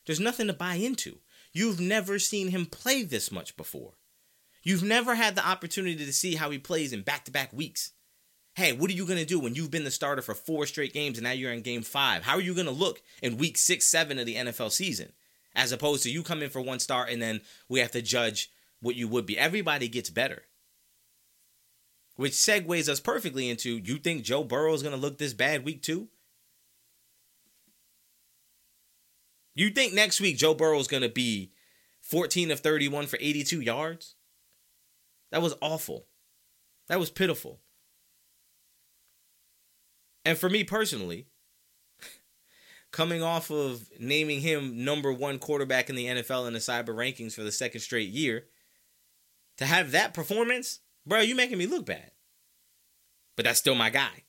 There's 0.04 0.20
nothing 0.20 0.46
to 0.46 0.52
buy 0.52 0.74
into. 0.74 1.18
You've 1.52 1.80
never 1.80 2.18
seen 2.18 2.48
him 2.48 2.66
play 2.66 3.02
this 3.02 3.32
much 3.32 3.56
before. 3.56 3.94
You've 4.62 4.82
never 4.82 5.14
had 5.14 5.34
the 5.34 5.46
opportunity 5.46 6.04
to 6.04 6.12
see 6.12 6.34
how 6.34 6.50
he 6.50 6.58
plays 6.58 6.92
in 6.92 7.02
back 7.02 7.24
to 7.24 7.30
back 7.30 7.52
weeks. 7.52 7.92
Hey, 8.54 8.72
what 8.72 8.90
are 8.90 8.94
you 8.94 9.06
going 9.06 9.18
to 9.18 9.24
do 9.24 9.38
when 9.38 9.54
you've 9.54 9.70
been 9.70 9.84
the 9.84 9.90
starter 9.90 10.22
for 10.22 10.34
four 10.34 10.66
straight 10.66 10.92
games 10.92 11.18
and 11.18 11.24
now 11.24 11.32
you're 11.32 11.52
in 11.52 11.62
game 11.62 11.82
five? 11.82 12.22
How 12.22 12.34
are 12.34 12.40
you 12.40 12.54
going 12.54 12.66
to 12.66 12.72
look 12.72 13.00
in 13.22 13.36
week 13.38 13.56
six, 13.58 13.86
seven 13.86 14.18
of 14.18 14.26
the 14.26 14.36
NFL 14.36 14.70
season? 14.70 15.12
As 15.56 15.72
opposed 15.72 16.02
to 16.04 16.10
you 16.10 16.22
come 16.22 16.42
in 16.42 16.50
for 16.50 16.60
one 16.60 16.78
start 16.78 17.10
and 17.10 17.20
then 17.20 17.40
we 17.68 17.80
have 17.80 17.90
to 17.90 18.02
judge 18.02 18.52
what 18.80 18.94
you 18.94 19.08
would 19.08 19.26
be. 19.26 19.36
Everybody 19.36 19.88
gets 19.88 20.10
better. 20.10 20.42
Which 22.14 22.32
segues 22.32 22.88
us 22.88 23.00
perfectly 23.00 23.48
into 23.48 23.78
you 23.78 23.96
think 23.96 24.22
Joe 24.22 24.44
Burrow 24.44 24.74
is 24.74 24.82
going 24.82 24.94
to 24.94 25.00
look 25.00 25.18
this 25.18 25.34
bad 25.34 25.64
week 25.64 25.82
two? 25.82 26.08
You 29.54 29.70
think 29.70 29.94
next 29.94 30.20
week 30.20 30.36
Joe 30.36 30.54
Burrow 30.54 30.78
is 30.78 30.88
going 30.88 31.02
to 31.02 31.08
be 31.08 31.52
14 32.02 32.50
of 32.50 32.60
31 32.60 33.06
for 33.06 33.18
82 33.20 33.60
yards? 33.60 34.14
That 35.30 35.42
was 35.42 35.54
awful. 35.60 36.06
That 36.88 37.00
was 37.00 37.10
pitiful. 37.10 37.60
And 40.24 40.36
for 40.36 40.50
me 40.50 40.64
personally, 40.64 41.28
coming 42.92 43.22
off 43.22 43.50
of 43.50 43.88
naming 43.98 44.40
him 44.40 44.84
number 44.84 45.12
one 45.12 45.38
quarterback 45.38 45.90
in 45.90 45.96
the 45.96 46.06
NFL 46.06 46.46
in 46.46 46.52
the 46.52 46.58
cyber 46.58 46.88
rankings 46.88 47.34
for 47.34 47.42
the 47.42 47.52
second 47.52 47.80
straight 47.80 48.08
year, 48.08 48.46
to 49.58 49.66
have 49.66 49.92
that 49.92 50.14
performance, 50.14 50.80
bro, 51.06 51.20
you 51.20 51.34
making 51.34 51.58
me 51.58 51.66
look 51.66 51.86
bad. 51.86 52.10
But 53.36 53.44
that's 53.44 53.58
still 53.58 53.74
my 53.74 53.90
guy. 53.90 54.24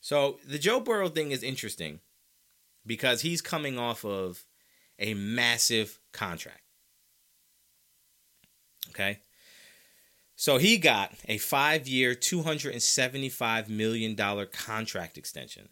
So 0.00 0.38
the 0.46 0.58
Joe 0.58 0.80
Burrow 0.80 1.08
thing 1.08 1.30
is 1.30 1.42
interesting 1.42 2.00
because 2.84 3.20
he's 3.20 3.40
coming 3.40 3.78
off 3.78 4.04
of 4.04 4.44
a 4.98 5.14
massive 5.14 6.00
contract. 6.12 6.62
Okay. 8.90 9.20
So 10.42 10.58
he 10.58 10.76
got 10.76 11.12
a 11.28 11.38
five 11.38 11.86
year, 11.86 12.16
$275 12.16 13.68
million 13.68 14.16
contract 14.16 15.16
extension. 15.16 15.68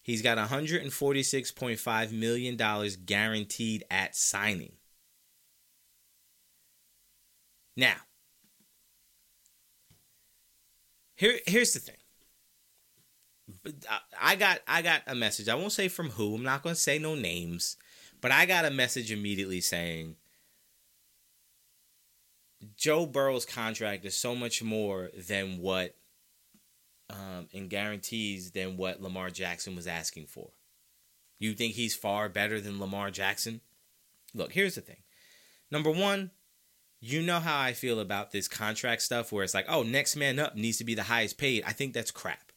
He's 0.00 0.22
got 0.22 0.38
$146.5 0.38 2.12
million 2.12 2.56
guaranteed 3.04 3.82
at 3.90 4.14
signing. 4.14 4.74
Now, 7.76 7.96
here, 11.16 11.40
here's 11.44 11.72
the 11.72 11.80
thing. 11.80 11.96
I 14.20 14.36
got 14.36 14.60
I 14.68 14.82
got 14.82 15.02
a 15.08 15.16
message. 15.16 15.48
I 15.48 15.56
won't 15.56 15.72
say 15.72 15.88
from 15.88 16.10
who. 16.10 16.36
I'm 16.36 16.44
not 16.44 16.62
going 16.62 16.76
to 16.76 16.80
say 16.80 17.00
no 17.00 17.16
names, 17.16 17.76
but 18.20 18.30
I 18.30 18.46
got 18.46 18.64
a 18.64 18.70
message 18.70 19.10
immediately 19.10 19.60
saying 19.60 20.14
Joe 22.76 23.06
Burrow's 23.06 23.46
contract 23.46 24.04
is 24.04 24.16
so 24.16 24.34
much 24.34 24.62
more 24.62 25.10
than 25.16 25.58
what 25.58 25.94
um, 27.10 27.48
and 27.54 27.70
guarantees 27.70 28.50
than 28.50 28.76
what 28.76 29.00
Lamar 29.00 29.30
Jackson 29.30 29.74
was 29.74 29.86
asking 29.86 30.26
for. 30.26 30.50
You 31.38 31.54
think 31.54 31.74
he's 31.74 31.94
far 31.94 32.28
better 32.28 32.60
than 32.60 32.80
Lamar 32.80 33.10
Jackson? 33.10 33.60
Look, 34.34 34.52
here's 34.52 34.74
the 34.74 34.80
thing. 34.80 35.02
Number 35.70 35.90
one, 35.90 36.32
you 37.00 37.22
know 37.22 37.38
how 37.38 37.60
I 37.60 37.72
feel 37.72 38.00
about 38.00 38.32
this 38.32 38.48
contract 38.48 39.02
stuff 39.02 39.30
where 39.30 39.44
it's 39.44 39.54
like, 39.54 39.66
oh, 39.68 39.82
next 39.82 40.16
man 40.16 40.38
up 40.38 40.56
needs 40.56 40.78
to 40.78 40.84
be 40.84 40.94
the 40.94 41.04
highest 41.04 41.38
paid. 41.38 41.62
I 41.66 41.72
think 41.72 41.94
that's 41.94 42.10
crap. 42.10 42.52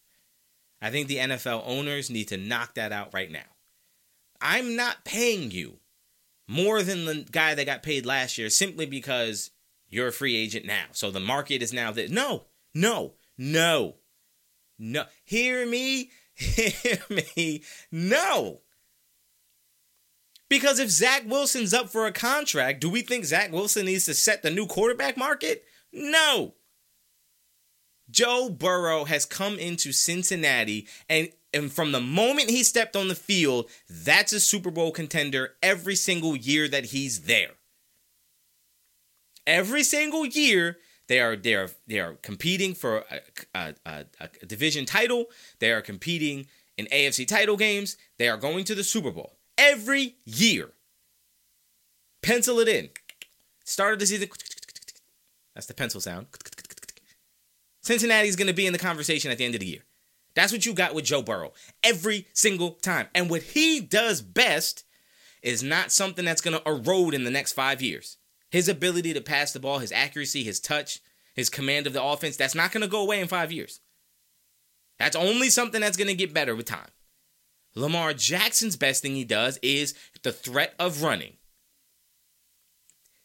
I 0.82 0.90
think 0.90 1.08
the 1.08 1.18
NFL 1.18 1.64
owners 1.66 2.10
need 2.10 2.30
to 2.30 2.38
knock 2.38 2.74
that 2.74 2.92
out 2.92 3.14
right 3.14 3.32
now. 3.32 3.40
I'm 4.42 4.76
not 4.76 5.06
paying 5.06 5.52
you 5.52 5.78
more 6.48 6.82
than 6.82 7.06
the 7.06 7.26
guy 7.32 7.54
that 7.54 7.68
got 7.68 7.84
paid 7.84 8.06
last 8.06 8.38
year 8.40 8.50
simply 8.50 8.88
because 8.88 9.52
you're 9.92 10.08
a 10.08 10.14
free 10.14 10.36
agent 10.36 10.66
now. 10.66 10.86
So 10.94 11.12
the 11.12 11.20
market 11.20 11.62
is 11.62 11.72
now 11.72 11.92
that. 11.92 12.10
No, 12.10 12.46
no, 12.74 13.14
no, 13.38 13.98
no. 14.80 15.04
Hear 15.24 15.68
me? 15.68 16.10
Hear 16.34 16.98
me? 17.10 17.62
No. 17.92 18.62
Because 20.50 20.80
if 20.80 20.90
Zach 20.90 21.24
Wilson's 21.28 21.74
up 21.74 21.90
for 21.90 22.08
a 22.08 22.12
contract, 22.12 22.82
do 22.82 22.90
we 22.90 23.02
think 23.02 23.26
Zach 23.26 23.52
Wilson 23.52 23.86
needs 23.86 24.06
to 24.06 24.14
set 24.14 24.42
the 24.42 24.50
new 24.50 24.66
quarterback 24.66 25.16
market? 25.16 25.64
No. 25.94 26.56
Joe 28.10 28.50
Burrow 28.50 29.06
has 29.06 29.26
come 29.26 29.58
into 29.60 29.92
Cincinnati 29.92 30.88
and 31.08 31.30
and 31.54 31.72
from 31.72 31.92
the 31.92 32.02
moment 32.02 32.50
he 32.50 32.64
stepped 32.64 32.96
on 32.96 33.10
the 33.10 33.16
field, 33.16 33.70
that's 33.90 34.32
a 34.32 34.40
Super 34.40 34.72
Bowl 34.72 34.92
contender 34.92 35.56
every 35.62 35.96
single 35.96 36.36
year 36.36 36.68
that 36.70 36.86
he's 36.86 37.24
there. 37.24 37.52
Every 39.48 39.84
single 39.84 40.26
year, 40.26 40.78
they 41.08 41.20
are 41.20 41.36
they 41.36 41.56
are 41.56 41.70
they 41.88 42.00
are 42.00 42.14
competing 42.22 42.74
for 42.74 43.04
a, 43.12 43.20
a, 43.54 43.76
a, 43.86 44.06
a 44.42 44.46
division 44.46 44.86
title. 44.86 45.26
They 45.60 45.72
are 45.72 45.82
competing 45.82 46.48
in 46.78 46.86
AFC 46.88 47.28
title 47.28 47.58
games. 47.58 47.98
They 48.18 48.30
are 48.30 48.38
going 48.38 48.64
to 48.66 48.76
the 48.76 48.84
Super 48.84 49.12
Bowl 49.12 49.38
every 49.58 50.16
year. 50.26 50.70
Pencil 52.22 52.60
it 52.60 52.68
in. 52.68 52.90
Start 53.64 53.94
of 53.94 54.00
the 54.00 54.06
season. 54.06 54.30
That's 55.56 55.68
the 55.68 55.74
pencil 55.74 56.02
sound. 56.02 56.28
Cincinnati's 57.82 58.36
going 58.36 58.48
to 58.48 58.54
be 58.54 58.68
in 58.68 58.74
the 58.74 58.80
conversation 58.80 59.32
at 59.32 59.38
the 59.38 59.46
end 59.46 59.56
of 59.56 59.60
the 59.60 59.68
year. 59.68 59.82
That's 60.34 60.52
what 60.52 60.66
you 60.66 60.74
got 60.74 60.94
with 60.94 61.06
Joe 61.06 61.22
Burrow 61.22 61.54
every 61.84 62.28
single 62.34 62.72
time. 62.72 63.08
And 63.14 63.30
what 63.30 63.42
he 63.42 63.82
does 63.82 64.22
best 64.22 64.86
is 65.42 65.64
not 65.64 65.92
something 65.92 66.24
that's 66.24 66.42
going 66.42 66.58
to 66.58 66.70
erode 66.70 67.14
in 67.14 67.24
the 67.24 67.32
next 67.32 67.54
five 67.54 67.82
years. 67.82 68.18
His 68.52 68.68
ability 68.68 69.14
to 69.14 69.22
pass 69.22 69.54
the 69.54 69.60
ball, 69.60 69.80
his 69.80 69.92
accuracy, 69.92 70.44
his 70.44 70.60
touch, 70.60 71.00
his 71.34 71.50
command 71.50 71.88
of 71.88 71.94
the 71.94 72.04
offense, 72.04 72.36
that's 72.38 72.54
not 72.54 72.72
going 72.72 72.82
to 72.82 72.88
go 72.88 73.02
away 73.02 73.20
in 73.20 73.28
five 73.28 73.52
years. 73.52 73.80
That's 75.00 75.16
only 75.16 75.50
something 75.50 75.82
that's 75.82 75.98
going 75.98 76.10
to 76.10 76.14
get 76.14 76.34
better 76.34 76.56
with 76.56 76.66
time. 76.66 76.90
Lamar 77.74 78.14
Jackson's 78.14 78.76
best 78.76 79.02
thing 79.02 79.16
he 79.16 79.24
does 79.24 79.58
is 79.64 79.96
the 80.24 80.34
threat 80.34 80.76
of 80.78 81.02
running. 81.02 81.38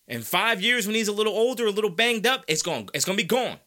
In 0.09 0.23
five 0.23 0.63
years, 0.63 0.87
when 0.87 0.95
he's 0.95 1.09
a 1.09 1.13
little 1.13 1.35
older, 1.35 1.67
a 1.67 1.71
little 1.71 1.91
banged 1.91 2.27
up, 2.27 2.45
it's 2.47 2.63
going, 2.63 2.89
it's 2.95 3.05
going 3.05 3.19
to 3.19 3.25
be 3.25 3.29
gone. 3.29 3.59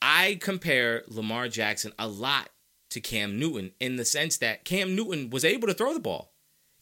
I 0.00 0.38
compare 0.40 1.04
Lamar 1.06 1.48
Jackson 1.48 1.92
a 1.98 2.08
lot 2.08 2.48
to 2.90 3.00
Cam 3.00 3.38
Newton 3.38 3.72
in 3.78 3.96
the 3.96 4.04
sense 4.04 4.38
that 4.38 4.64
Cam 4.64 4.96
Newton 4.96 5.28
was 5.28 5.44
able 5.44 5.68
to 5.68 5.74
throw 5.74 5.92
the 5.92 6.00
ball. 6.00 6.32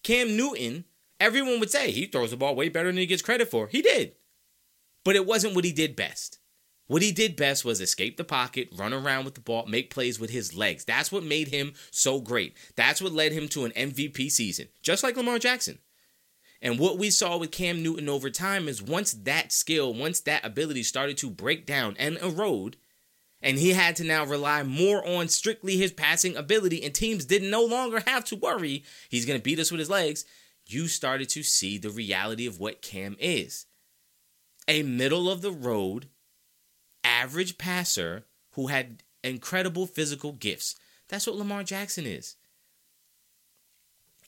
Cam 0.04 0.36
Newton, 0.36 0.84
everyone 1.20 1.60
would 1.60 1.70
say 1.70 1.90
he 1.90 2.06
throws 2.06 2.30
the 2.30 2.36
ball 2.36 2.54
way 2.54 2.68
better 2.68 2.88
than 2.88 2.96
he 2.96 3.06
gets 3.06 3.22
credit 3.22 3.50
for. 3.50 3.68
He 3.68 3.82
did. 3.82 4.14
But 5.04 5.16
it 5.16 5.26
wasn't 5.26 5.54
what 5.54 5.64
he 5.64 5.72
did 5.72 5.96
best. 5.96 6.38
What 6.86 7.02
he 7.02 7.12
did 7.12 7.36
best 7.36 7.64
was 7.64 7.80
escape 7.80 8.16
the 8.16 8.24
pocket, 8.24 8.68
run 8.76 8.92
around 8.92 9.24
with 9.24 9.34
the 9.34 9.40
ball, 9.40 9.64
make 9.66 9.88
plays 9.88 10.20
with 10.20 10.30
his 10.30 10.54
legs. 10.54 10.84
That's 10.84 11.10
what 11.10 11.24
made 11.24 11.48
him 11.48 11.72
so 11.90 12.20
great. 12.20 12.56
That's 12.76 13.00
what 13.00 13.12
led 13.12 13.32
him 13.32 13.48
to 13.48 13.64
an 13.64 13.72
MVP 13.72 14.30
season, 14.30 14.68
just 14.82 15.02
like 15.02 15.16
Lamar 15.16 15.38
Jackson. 15.38 15.78
And 16.60 16.78
what 16.78 16.98
we 16.98 17.10
saw 17.10 17.36
with 17.36 17.50
Cam 17.50 17.82
Newton 17.82 18.08
over 18.08 18.30
time 18.30 18.68
is 18.68 18.82
once 18.82 19.12
that 19.12 19.52
skill, 19.52 19.94
once 19.94 20.20
that 20.20 20.44
ability 20.44 20.82
started 20.82 21.16
to 21.18 21.30
break 21.30 21.66
down 21.66 21.96
and 21.98 22.18
erode, 22.18 22.76
and 23.42 23.58
he 23.58 23.70
had 23.70 23.96
to 23.96 24.04
now 24.04 24.24
rely 24.24 24.62
more 24.62 25.06
on 25.06 25.28
strictly 25.28 25.76
his 25.76 25.92
passing 25.92 26.36
ability, 26.36 26.82
and 26.82 26.94
teams 26.94 27.26
didn't 27.26 27.50
no 27.50 27.64
longer 27.64 28.02
have 28.06 28.24
to 28.26 28.36
worry 28.36 28.84
he's 29.08 29.26
going 29.26 29.38
to 29.38 29.42
beat 29.42 29.58
us 29.58 29.70
with 29.70 29.78
his 29.78 29.90
legs. 29.90 30.24
You 30.66 30.88
started 30.88 31.28
to 31.30 31.42
see 31.42 31.78
the 31.78 31.90
reality 31.90 32.46
of 32.46 32.60
what 32.60 32.82
Cam 32.82 33.16
is 33.18 33.66
a 34.66 34.82
middle 34.82 35.30
of 35.30 35.42
the 35.42 35.52
road, 35.52 36.08
average 37.02 37.58
passer 37.58 38.24
who 38.52 38.68
had 38.68 39.02
incredible 39.22 39.86
physical 39.86 40.32
gifts. 40.32 40.76
That's 41.08 41.26
what 41.26 41.36
Lamar 41.36 41.64
Jackson 41.64 42.06
is. 42.06 42.36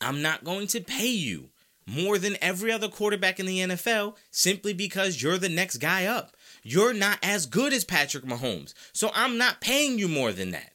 I'm 0.00 0.20
not 0.20 0.44
going 0.44 0.66
to 0.68 0.80
pay 0.80 1.08
you 1.08 1.50
more 1.86 2.18
than 2.18 2.36
every 2.42 2.72
other 2.72 2.88
quarterback 2.88 3.40
in 3.40 3.46
the 3.46 3.60
NFL 3.60 4.16
simply 4.30 4.74
because 4.74 5.22
you're 5.22 5.38
the 5.38 5.48
next 5.48 5.78
guy 5.78 6.04
up. 6.06 6.36
You're 6.62 6.92
not 6.92 7.18
as 7.22 7.46
good 7.46 7.72
as 7.72 7.84
Patrick 7.84 8.24
Mahomes. 8.24 8.74
So 8.92 9.10
I'm 9.14 9.38
not 9.38 9.60
paying 9.60 9.98
you 9.98 10.08
more 10.08 10.32
than 10.32 10.50
that. 10.50 10.72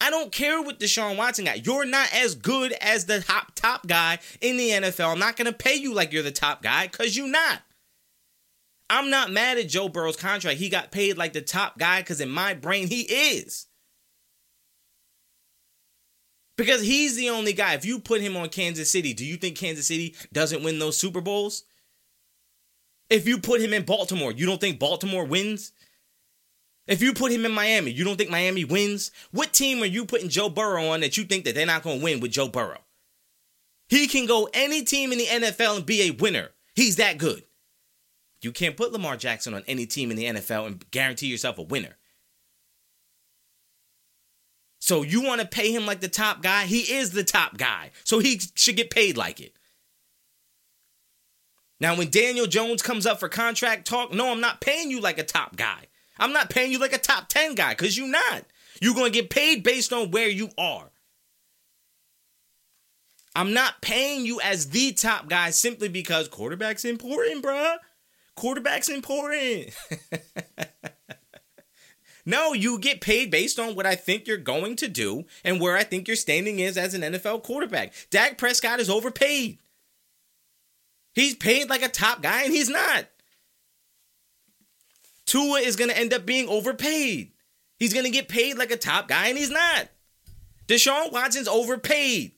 I 0.00 0.10
don't 0.10 0.30
care 0.30 0.62
what 0.62 0.78
Deshaun 0.78 1.16
Watson 1.16 1.46
got. 1.46 1.66
You're 1.66 1.84
not 1.84 2.08
as 2.14 2.34
good 2.34 2.72
as 2.72 3.06
the 3.06 3.20
top 3.20 3.52
top 3.54 3.86
guy 3.86 4.18
in 4.40 4.56
the 4.56 4.70
NFL. 4.70 5.12
I'm 5.12 5.18
not 5.18 5.36
going 5.36 5.50
to 5.50 5.56
pay 5.56 5.74
you 5.74 5.92
like 5.92 6.12
you're 6.12 6.22
the 6.22 6.30
top 6.30 6.62
guy 6.62 6.86
because 6.86 7.16
you're 7.16 7.28
not. 7.28 7.62
I'm 8.90 9.10
not 9.10 9.30
mad 9.30 9.58
at 9.58 9.68
Joe 9.68 9.88
Burrow's 9.88 10.16
contract. 10.16 10.58
He 10.58 10.68
got 10.68 10.92
paid 10.92 11.18
like 11.18 11.32
the 11.32 11.42
top 11.42 11.78
guy 11.78 12.00
because 12.00 12.20
in 12.20 12.30
my 12.30 12.54
brain 12.54 12.88
he 12.88 13.02
is. 13.02 13.66
Because 16.56 16.82
he's 16.82 17.16
the 17.16 17.30
only 17.30 17.52
guy. 17.52 17.74
If 17.74 17.84
you 17.84 17.98
put 17.98 18.20
him 18.20 18.36
on 18.36 18.48
Kansas 18.48 18.90
City, 18.90 19.12
do 19.14 19.24
you 19.24 19.36
think 19.36 19.56
Kansas 19.56 19.86
City 19.86 20.16
doesn't 20.32 20.64
win 20.64 20.78
those 20.78 20.96
Super 20.96 21.20
Bowls? 21.20 21.64
If 23.10 23.26
you 23.28 23.38
put 23.38 23.60
him 23.60 23.72
in 23.72 23.84
Baltimore, 23.84 24.32
you 24.32 24.46
don't 24.46 24.60
think 24.60 24.78
Baltimore 24.78 25.24
wins? 25.24 25.72
If 26.88 27.02
you 27.02 27.12
put 27.12 27.30
him 27.30 27.44
in 27.44 27.52
Miami, 27.52 27.90
you 27.90 28.02
don't 28.02 28.16
think 28.16 28.30
Miami 28.30 28.64
wins? 28.64 29.10
What 29.30 29.52
team 29.52 29.82
are 29.82 29.86
you 29.86 30.06
putting 30.06 30.30
Joe 30.30 30.48
Burrow 30.48 30.88
on 30.88 31.00
that 31.00 31.18
you 31.18 31.24
think 31.24 31.44
that 31.44 31.54
they're 31.54 31.66
not 31.66 31.82
going 31.82 31.98
to 31.98 32.04
win 32.04 32.20
with 32.20 32.32
Joe 32.32 32.48
Burrow? 32.48 32.80
He 33.88 34.06
can 34.06 34.24
go 34.26 34.48
any 34.54 34.82
team 34.82 35.12
in 35.12 35.18
the 35.18 35.26
NFL 35.26 35.76
and 35.76 35.86
be 35.86 36.02
a 36.02 36.12
winner. 36.12 36.48
He's 36.74 36.96
that 36.96 37.18
good. 37.18 37.44
You 38.40 38.52
can't 38.52 38.76
put 38.76 38.92
Lamar 38.92 39.18
Jackson 39.18 39.52
on 39.52 39.64
any 39.66 39.84
team 39.84 40.10
in 40.10 40.16
the 40.16 40.24
NFL 40.24 40.66
and 40.66 40.90
guarantee 40.90 41.26
yourself 41.26 41.58
a 41.58 41.62
winner. 41.62 41.98
So 44.78 45.02
you 45.02 45.22
want 45.22 45.42
to 45.42 45.46
pay 45.46 45.72
him 45.72 45.84
like 45.84 46.00
the 46.00 46.08
top 46.08 46.42
guy? 46.42 46.64
He 46.64 46.80
is 46.80 47.10
the 47.10 47.24
top 47.24 47.58
guy. 47.58 47.90
So 48.04 48.20
he 48.20 48.40
should 48.54 48.76
get 48.76 48.90
paid 48.90 49.16
like 49.16 49.40
it. 49.40 49.52
Now, 51.80 51.96
when 51.96 52.10
Daniel 52.10 52.46
Jones 52.46 52.80
comes 52.80 53.04
up 53.04 53.20
for 53.20 53.28
contract 53.28 53.86
talk, 53.86 54.12
no, 54.12 54.30
I'm 54.30 54.40
not 54.40 54.60
paying 54.60 54.90
you 54.90 55.00
like 55.00 55.18
a 55.18 55.24
top 55.24 55.56
guy. 55.56 55.87
I'm 56.18 56.32
not 56.32 56.50
paying 56.50 56.72
you 56.72 56.78
like 56.78 56.92
a 56.92 56.98
top 56.98 57.28
10 57.28 57.54
guy 57.54 57.70
because 57.70 57.96
you're 57.96 58.08
not. 58.08 58.44
You're 58.80 58.94
going 58.94 59.12
to 59.12 59.18
get 59.20 59.30
paid 59.30 59.62
based 59.62 59.92
on 59.92 60.10
where 60.10 60.28
you 60.28 60.50
are. 60.58 60.90
I'm 63.34 63.52
not 63.52 63.80
paying 63.80 64.26
you 64.26 64.40
as 64.40 64.70
the 64.70 64.92
top 64.92 65.28
guy 65.28 65.50
simply 65.50 65.88
because 65.88 66.28
quarterback's 66.28 66.84
important, 66.84 67.44
bruh. 67.44 67.76
Quarterback's 68.34 68.88
important. 68.88 69.70
no, 72.26 72.52
you 72.52 72.78
get 72.78 73.00
paid 73.00 73.30
based 73.30 73.58
on 73.58 73.74
what 73.74 73.86
I 73.86 73.94
think 73.94 74.26
you're 74.26 74.38
going 74.38 74.76
to 74.76 74.88
do 74.88 75.24
and 75.44 75.60
where 75.60 75.76
I 75.76 75.84
think 75.84 76.08
your 76.08 76.16
standing 76.16 76.58
is 76.58 76.76
as 76.76 76.94
an 76.94 77.02
NFL 77.02 77.44
quarterback. 77.44 77.92
Dak 78.10 78.38
Prescott 78.38 78.80
is 78.80 78.90
overpaid. 78.90 79.58
He's 81.14 81.34
paid 81.34 81.68
like 81.68 81.82
a 81.82 81.88
top 81.88 82.22
guy 82.22 82.42
and 82.44 82.52
he's 82.52 82.68
not. 82.68 83.06
Tua 85.28 85.60
is 85.60 85.76
going 85.76 85.90
to 85.90 85.98
end 85.98 86.14
up 86.14 86.24
being 86.24 86.48
overpaid. 86.48 87.32
He's 87.78 87.92
going 87.92 88.06
to 88.06 88.10
get 88.10 88.28
paid 88.28 88.56
like 88.56 88.70
a 88.70 88.76
top 88.76 89.08
guy 89.08 89.28
and 89.28 89.36
he's 89.36 89.50
not. 89.50 89.88
Deshaun 90.66 91.12
Watson's 91.12 91.46
overpaid. 91.46 92.32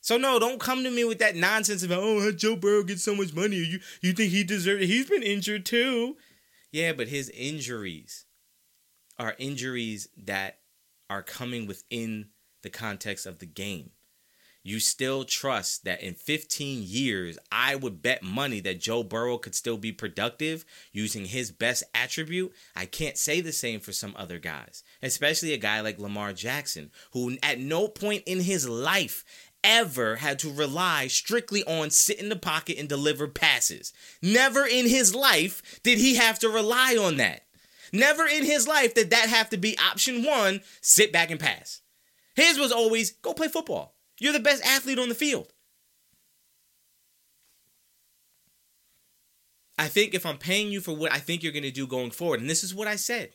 So 0.00 0.16
no, 0.16 0.40
don't 0.40 0.58
come 0.58 0.82
to 0.82 0.90
me 0.90 1.04
with 1.04 1.20
that 1.20 1.36
nonsense 1.36 1.84
about 1.84 2.02
oh 2.02 2.32
Joe 2.32 2.56
Burrow 2.56 2.82
gets 2.82 3.04
so 3.04 3.14
much 3.14 3.32
money. 3.32 3.56
You 3.56 3.78
you 4.00 4.12
think 4.12 4.32
he 4.32 4.42
deserves 4.42 4.82
it? 4.82 4.86
He's 4.88 5.08
been 5.08 5.22
injured 5.22 5.64
too. 5.64 6.16
Yeah, 6.72 6.92
but 6.92 7.08
his 7.08 7.28
injuries 7.30 8.24
are 9.18 9.36
injuries 9.38 10.08
that 10.16 10.58
are 11.08 11.22
coming 11.22 11.66
within 11.66 12.30
the 12.62 12.70
context 12.70 13.26
of 13.26 13.38
the 13.38 13.46
game 13.46 13.90
you 14.70 14.78
still 14.78 15.24
trust 15.24 15.84
that 15.84 16.00
in 16.00 16.14
15 16.14 16.84
years, 16.84 17.38
I 17.50 17.74
would 17.74 18.02
bet 18.02 18.22
money 18.22 18.60
that 18.60 18.80
Joe 18.80 19.02
Burrow 19.02 19.36
could 19.36 19.56
still 19.56 19.76
be 19.76 19.90
productive 19.90 20.64
using 20.92 21.24
his 21.24 21.50
best 21.50 21.82
attribute. 21.92 22.52
I 22.76 22.86
can't 22.86 23.18
say 23.18 23.40
the 23.40 23.52
same 23.52 23.80
for 23.80 23.90
some 23.90 24.14
other 24.16 24.38
guys, 24.38 24.84
especially 25.02 25.52
a 25.52 25.58
guy 25.58 25.80
like 25.80 25.98
Lamar 25.98 26.32
Jackson, 26.32 26.92
who 27.12 27.36
at 27.42 27.58
no 27.58 27.88
point 27.88 28.22
in 28.26 28.40
his 28.40 28.68
life 28.68 29.24
ever 29.64 30.16
had 30.16 30.38
to 30.38 30.52
rely 30.52 31.08
strictly 31.08 31.64
on 31.64 31.90
sit 31.90 32.20
in 32.20 32.28
the 32.28 32.36
pocket 32.36 32.78
and 32.78 32.88
deliver 32.88 33.26
passes. 33.26 33.92
Never 34.22 34.64
in 34.64 34.88
his 34.88 35.14
life 35.14 35.80
did 35.82 35.98
he 35.98 36.14
have 36.14 36.38
to 36.38 36.48
rely 36.48 36.96
on 36.96 37.16
that. 37.16 37.42
Never 37.92 38.24
in 38.24 38.44
his 38.44 38.68
life 38.68 38.94
did 38.94 39.10
that 39.10 39.28
have 39.28 39.50
to 39.50 39.56
be 39.56 39.76
option 39.78 40.22
one 40.22 40.60
sit 40.80 41.12
back 41.12 41.32
and 41.32 41.40
pass. 41.40 41.80
His 42.36 42.56
was 42.56 42.70
always 42.70 43.10
go 43.10 43.34
play 43.34 43.48
football. 43.48 43.96
You're 44.20 44.34
the 44.34 44.38
best 44.38 44.64
athlete 44.64 44.98
on 44.98 45.08
the 45.08 45.14
field. 45.14 45.52
I 49.78 49.88
think 49.88 50.12
if 50.12 50.26
I'm 50.26 50.36
paying 50.36 50.70
you 50.70 50.82
for 50.82 50.94
what 50.94 51.10
I 51.10 51.18
think 51.18 51.42
you're 51.42 51.52
going 51.52 51.62
to 51.62 51.70
do 51.70 51.86
going 51.86 52.10
forward, 52.10 52.40
and 52.40 52.50
this 52.50 52.62
is 52.62 52.74
what 52.74 52.86
I 52.86 52.96
said 52.96 53.30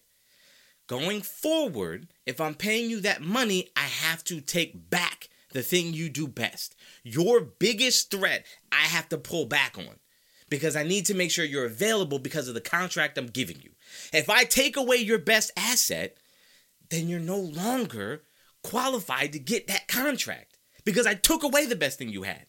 going 0.87 1.23
forward, 1.23 2.07
if 2.27 2.39
I'm 2.39 2.53
paying 2.53 2.91
you 2.91 3.01
that 3.01 3.19
money, 3.19 3.69
I 3.75 3.81
have 3.81 4.23
to 4.25 4.39
take 4.39 4.91
back 4.91 5.29
the 5.51 5.63
thing 5.63 5.93
you 5.93 6.09
do 6.09 6.27
best. 6.27 6.75
Your 7.03 7.41
biggest 7.41 8.11
threat, 8.11 8.45
I 8.71 8.83
have 8.83 9.09
to 9.09 9.17
pull 9.17 9.45
back 9.45 9.79
on 9.79 9.99
because 10.47 10.75
I 10.75 10.83
need 10.83 11.07
to 11.07 11.15
make 11.15 11.31
sure 11.31 11.43
you're 11.43 11.65
available 11.65 12.19
because 12.19 12.47
of 12.47 12.53
the 12.53 12.61
contract 12.61 13.17
I'm 13.17 13.25
giving 13.25 13.59
you. 13.61 13.71
If 14.13 14.29
I 14.29 14.43
take 14.43 14.77
away 14.77 14.97
your 14.97 15.17
best 15.17 15.51
asset, 15.57 16.17
then 16.91 17.07
you're 17.07 17.19
no 17.19 17.39
longer 17.39 18.21
qualified 18.63 19.33
to 19.33 19.39
get 19.39 19.65
that 19.67 19.87
contract 19.87 20.54
because 20.85 21.07
I 21.07 21.15
took 21.15 21.43
away 21.43 21.65
the 21.65 21.75
best 21.75 21.97
thing 21.97 22.09
you 22.09 22.23
had. 22.23 22.45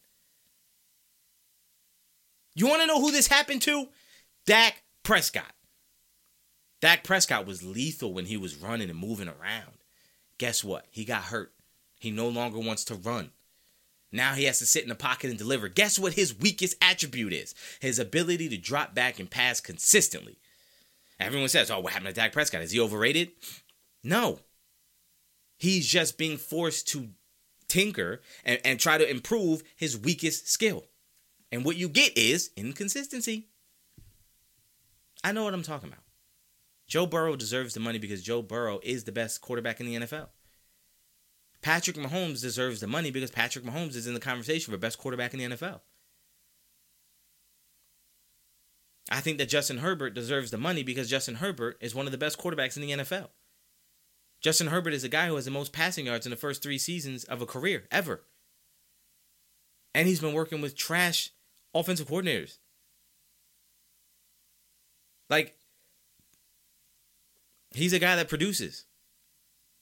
You 2.54 2.66
want 2.68 2.82
to 2.82 2.86
know 2.86 3.00
who 3.00 3.10
this 3.10 3.26
happened 3.26 3.62
to? 3.62 3.88
Dak 4.46 4.82
Prescott. 5.02 5.52
Dak 6.80 7.04
Prescott 7.04 7.46
was 7.46 7.62
lethal 7.62 8.12
when 8.12 8.26
he 8.26 8.36
was 8.36 8.56
running 8.56 8.90
and 8.90 8.98
moving 8.98 9.28
around. 9.28 9.78
Guess 10.38 10.62
what? 10.62 10.86
He 10.90 11.04
got 11.04 11.24
hurt. 11.24 11.52
He 11.98 12.10
no 12.10 12.28
longer 12.28 12.58
wants 12.58 12.84
to 12.84 12.94
run. 12.94 13.30
Now 14.12 14.34
he 14.34 14.44
has 14.44 14.58
to 14.60 14.66
sit 14.66 14.82
in 14.82 14.88
the 14.88 14.94
pocket 14.94 15.30
and 15.30 15.38
deliver. 15.38 15.68
Guess 15.68 15.98
what 15.98 16.12
his 16.12 16.38
weakest 16.38 16.76
attribute 16.80 17.32
is? 17.32 17.54
His 17.80 17.98
ability 17.98 18.48
to 18.50 18.56
drop 18.56 18.94
back 18.94 19.18
and 19.18 19.30
pass 19.30 19.60
consistently. 19.60 20.38
Everyone 21.18 21.48
says, 21.48 21.70
oh, 21.70 21.80
what 21.80 21.92
happened 21.92 22.14
to 22.14 22.20
Dak 22.20 22.32
Prescott? 22.32 22.62
Is 22.62 22.70
he 22.70 22.80
overrated? 22.80 23.32
No. 24.04 24.40
He's 25.58 25.86
just 25.86 26.18
being 26.18 26.36
forced 26.36 26.88
to 26.88 27.08
tinker 27.68 28.20
and, 28.44 28.60
and 28.64 28.80
try 28.80 28.98
to 28.98 29.08
improve 29.08 29.62
his 29.76 29.98
weakest 29.98 30.48
skill. 30.50 30.84
And 31.52 31.64
what 31.64 31.76
you 31.76 31.88
get 31.88 32.16
is 32.16 32.50
inconsistency. 32.56 33.48
I 35.22 35.32
know 35.32 35.44
what 35.44 35.54
I'm 35.54 35.62
talking 35.62 35.88
about. 35.88 36.02
Joe 36.86 37.06
Burrow 37.06 37.36
deserves 37.36 37.74
the 37.74 37.80
money 37.80 37.98
because 37.98 38.22
Joe 38.22 38.42
Burrow 38.42 38.80
is 38.82 39.04
the 39.04 39.12
best 39.12 39.40
quarterback 39.40 39.80
in 39.80 39.86
the 39.86 39.96
NFL. 39.96 40.28
Patrick 41.62 41.96
Mahomes 41.96 42.40
deserves 42.40 42.80
the 42.80 42.86
money 42.86 43.10
because 43.10 43.30
Patrick 43.30 43.64
Mahomes 43.64 43.96
is 43.96 44.06
in 44.06 44.14
the 44.14 44.20
conversation 44.20 44.72
for 44.72 44.78
best 44.78 44.98
quarterback 44.98 45.34
in 45.34 45.40
the 45.40 45.56
NFL. 45.56 45.80
I 49.10 49.20
think 49.20 49.38
that 49.38 49.48
Justin 49.48 49.78
Herbert 49.78 50.14
deserves 50.14 50.50
the 50.50 50.58
money 50.58 50.82
because 50.82 51.08
Justin 51.08 51.36
Herbert 51.36 51.78
is 51.80 51.94
one 51.94 52.06
of 52.06 52.12
the 52.12 52.18
best 52.18 52.38
quarterbacks 52.38 52.76
in 52.76 52.82
the 52.82 52.90
NFL. 53.04 53.28
Justin 54.40 54.68
Herbert 54.68 54.92
is 54.92 55.04
a 55.04 55.08
guy 55.08 55.26
who 55.26 55.36
has 55.36 55.44
the 55.44 55.50
most 55.50 55.72
passing 55.72 56.06
yards 56.06 56.26
in 56.26 56.30
the 56.30 56.36
first 56.36 56.62
three 56.62 56.78
seasons 56.78 57.24
of 57.24 57.42
a 57.42 57.46
career 57.46 57.84
ever. 57.90 58.22
And 59.94 60.06
he's 60.06 60.20
been 60.20 60.34
working 60.34 60.60
with 60.60 60.76
trash 60.76 61.30
offensive 61.74 62.08
coordinators. 62.08 62.58
Like, 65.28 65.56
he's 67.72 67.92
a 67.92 67.98
guy 67.98 68.16
that 68.16 68.28
produces. 68.28 68.84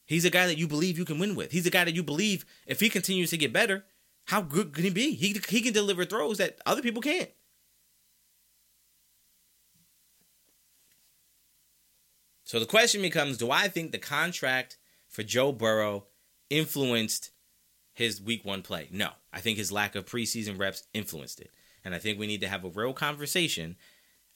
He's 0.07 0.25
a 0.25 0.31
guy 0.31 0.47
that 0.47 0.59
you 0.59 0.69
believe 0.69 0.99
you 0.99 1.05
can 1.05 1.19
win 1.19 1.35
with. 1.35 1.53
He's 1.53 1.67
a 1.67 1.71
guy 1.71 1.85
that 1.85 1.95
you 1.95 2.03
believe 2.03 2.45
if 2.67 2.81
he 2.81 2.89
continues 2.89 3.31
to 3.31 3.37
get 3.37 3.53
better, 3.53 3.85
how 4.27 4.41
good 4.41 4.73
can 4.73 4.85
he 4.85 4.91
be? 4.91 5.15
He, 5.15 5.41
he 5.49 5.61
can 5.61 5.73
deliver 5.73 6.05
throws 6.05 6.39
that 6.39 6.59
other 6.65 6.83
people 6.83 7.03
can't. 7.03 7.31
So 12.45 12.61
the 12.61 12.67
question 12.67 13.03
becomes 13.03 13.39
do 13.39 13.51
I 13.51 13.69
think 13.69 13.91
the 13.91 13.99
contract 13.99 14.77
for 15.09 15.23
Joe 15.23 15.53
Burrow 15.53 16.05
influenced 16.51 17.31
his 17.95 18.21
week 18.21 18.45
one 18.45 18.63
play? 18.63 18.89
No. 18.93 19.11
I 19.33 19.41
think 19.41 19.59
his 19.59 19.73
lack 19.73 19.95
of 19.95 20.07
preseason 20.07 20.59
reps 20.59 20.85
influenced 20.93 21.41
it. 21.41 21.51
And 21.85 21.95
I 21.95 21.99
think 21.99 22.19
we 22.19 22.27
need 22.27 22.41
to 22.43 22.49
have 22.49 22.65
a 22.65 22.69
real 22.69 22.93
conversation 22.93 23.77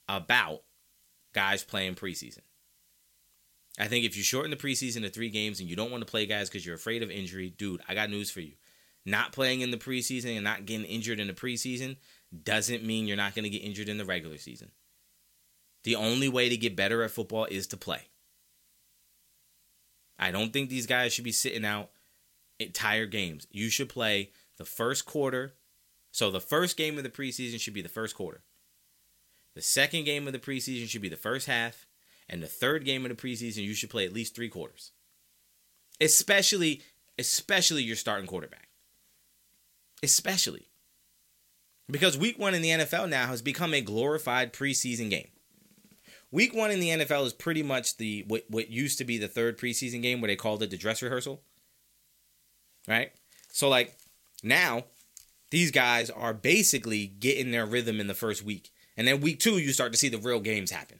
about 0.08 0.62
guys 1.32 1.62
playing 1.62 1.94
preseason. 1.94 2.40
I 3.78 3.86
think 3.86 4.04
if 4.04 4.16
you 4.16 4.22
shorten 4.22 4.50
the 4.50 4.56
preseason 4.56 5.02
to 5.02 5.08
three 5.08 5.30
games 5.30 5.60
and 5.60 5.68
you 5.68 5.76
don't 5.76 5.90
want 5.90 6.04
to 6.04 6.10
play 6.10 6.26
guys 6.26 6.48
because 6.48 6.66
you're 6.66 6.74
afraid 6.74 7.02
of 7.02 7.10
injury, 7.10 7.50
dude, 7.50 7.80
I 7.88 7.94
got 7.94 8.10
news 8.10 8.30
for 8.30 8.40
you. 8.40 8.54
Not 9.06 9.32
playing 9.32 9.60
in 9.60 9.70
the 9.70 9.76
preseason 9.76 10.34
and 10.34 10.44
not 10.44 10.66
getting 10.66 10.84
injured 10.84 11.20
in 11.20 11.28
the 11.28 11.32
preseason 11.32 11.96
doesn't 12.42 12.84
mean 12.84 13.06
you're 13.06 13.16
not 13.16 13.34
going 13.34 13.44
to 13.44 13.50
get 13.50 13.62
injured 13.62 13.88
in 13.88 13.98
the 13.98 14.04
regular 14.04 14.36
season. 14.36 14.70
The 15.88 15.96
only 15.96 16.28
way 16.28 16.50
to 16.50 16.56
get 16.58 16.76
better 16.76 17.02
at 17.02 17.12
football 17.12 17.46
is 17.46 17.66
to 17.68 17.78
play. 17.78 18.08
I 20.18 20.30
don't 20.30 20.52
think 20.52 20.68
these 20.68 20.86
guys 20.86 21.14
should 21.14 21.24
be 21.24 21.32
sitting 21.32 21.64
out 21.64 21.88
entire 22.58 23.06
games. 23.06 23.46
You 23.50 23.70
should 23.70 23.88
play 23.88 24.32
the 24.58 24.66
first 24.66 25.06
quarter. 25.06 25.54
So 26.12 26.30
the 26.30 26.42
first 26.42 26.76
game 26.76 26.98
of 26.98 27.04
the 27.04 27.08
preseason 27.08 27.58
should 27.58 27.72
be 27.72 27.80
the 27.80 27.88
first 27.88 28.14
quarter. 28.14 28.42
The 29.54 29.62
second 29.62 30.04
game 30.04 30.26
of 30.26 30.34
the 30.34 30.38
preseason 30.38 30.90
should 30.90 31.00
be 31.00 31.08
the 31.08 31.16
first 31.16 31.46
half. 31.46 31.86
And 32.28 32.42
the 32.42 32.48
third 32.48 32.84
game 32.84 33.06
of 33.06 33.08
the 33.08 33.14
preseason, 33.14 33.64
you 33.64 33.72
should 33.72 33.88
play 33.88 34.04
at 34.04 34.12
least 34.12 34.36
three 34.36 34.50
quarters. 34.50 34.92
Especially, 36.02 36.82
especially 37.18 37.82
your 37.82 37.96
starting 37.96 38.26
quarterback. 38.26 38.68
Especially. 40.02 40.68
Because 41.90 42.18
week 42.18 42.38
one 42.38 42.52
in 42.52 42.60
the 42.60 42.68
NFL 42.68 43.08
now 43.08 43.28
has 43.28 43.40
become 43.40 43.72
a 43.72 43.80
glorified 43.80 44.52
preseason 44.52 45.08
game. 45.08 45.28
Week 46.30 46.54
one 46.54 46.70
in 46.70 46.80
the 46.80 46.90
NFL 46.90 47.24
is 47.24 47.32
pretty 47.32 47.62
much 47.62 47.96
the 47.96 48.24
what 48.28 48.44
what 48.48 48.70
used 48.70 48.98
to 48.98 49.04
be 49.04 49.18
the 49.18 49.28
third 49.28 49.58
preseason 49.58 50.02
game 50.02 50.20
where 50.20 50.28
they 50.28 50.36
called 50.36 50.62
it 50.62 50.70
the 50.70 50.76
dress 50.76 51.02
rehearsal. 51.02 51.40
Right? 52.86 53.12
So 53.50 53.68
like 53.68 53.96
now, 54.42 54.84
these 55.50 55.70
guys 55.70 56.10
are 56.10 56.34
basically 56.34 57.06
getting 57.06 57.50
their 57.50 57.66
rhythm 57.66 58.00
in 58.00 58.06
the 58.06 58.14
first 58.14 58.44
week. 58.44 58.70
And 58.96 59.06
then 59.06 59.20
week 59.20 59.40
two, 59.40 59.58
you 59.58 59.72
start 59.72 59.92
to 59.92 59.98
see 59.98 60.08
the 60.08 60.18
real 60.18 60.40
games 60.40 60.70
happen. 60.70 60.98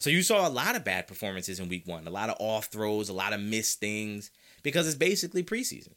So 0.00 0.10
you 0.10 0.22
saw 0.22 0.46
a 0.46 0.50
lot 0.50 0.76
of 0.76 0.84
bad 0.84 1.08
performances 1.08 1.58
in 1.58 1.68
week 1.68 1.86
one, 1.86 2.06
a 2.06 2.10
lot 2.10 2.30
of 2.30 2.36
off 2.38 2.66
throws, 2.66 3.08
a 3.08 3.12
lot 3.14 3.32
of 3.32 3.40
missed 3.40 3.80
things, 3.80 4.30
because 4.62 4.86
it's 4.86 4.96
basically 4.96 5.42
preseason. 5.42 5.94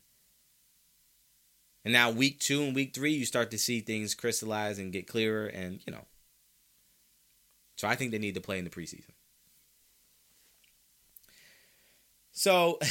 And 1.84 1.94
now 1.94 2.10
week 2.10 2.40
two 2.40 2.64
and 2.64 2.76
week 2.76 2.94
three, 2.94 3.12
you 3.12 3.26
start 3.26 3.52
to 3.52 3.58
see 3.58 3.80
things 3.80 4.16
crystallize 4.16 4.80
and 4.80 4.92
get 4.92 5.08
clearer, 5.08 5.48
and 5.48 5.82
you 5.86 5.94
know, 5.94 6.06
so 7.82 7.88
I 7.88 7.96
think 7.96 8.12
they 8.12 8.20
need 8.20 8.36
to 8.36 8.42
play 8.42 8.60
in 8.60 8.64
the 8.64 8.70
preseason. 8.70 9.10
So, 12.32 12.78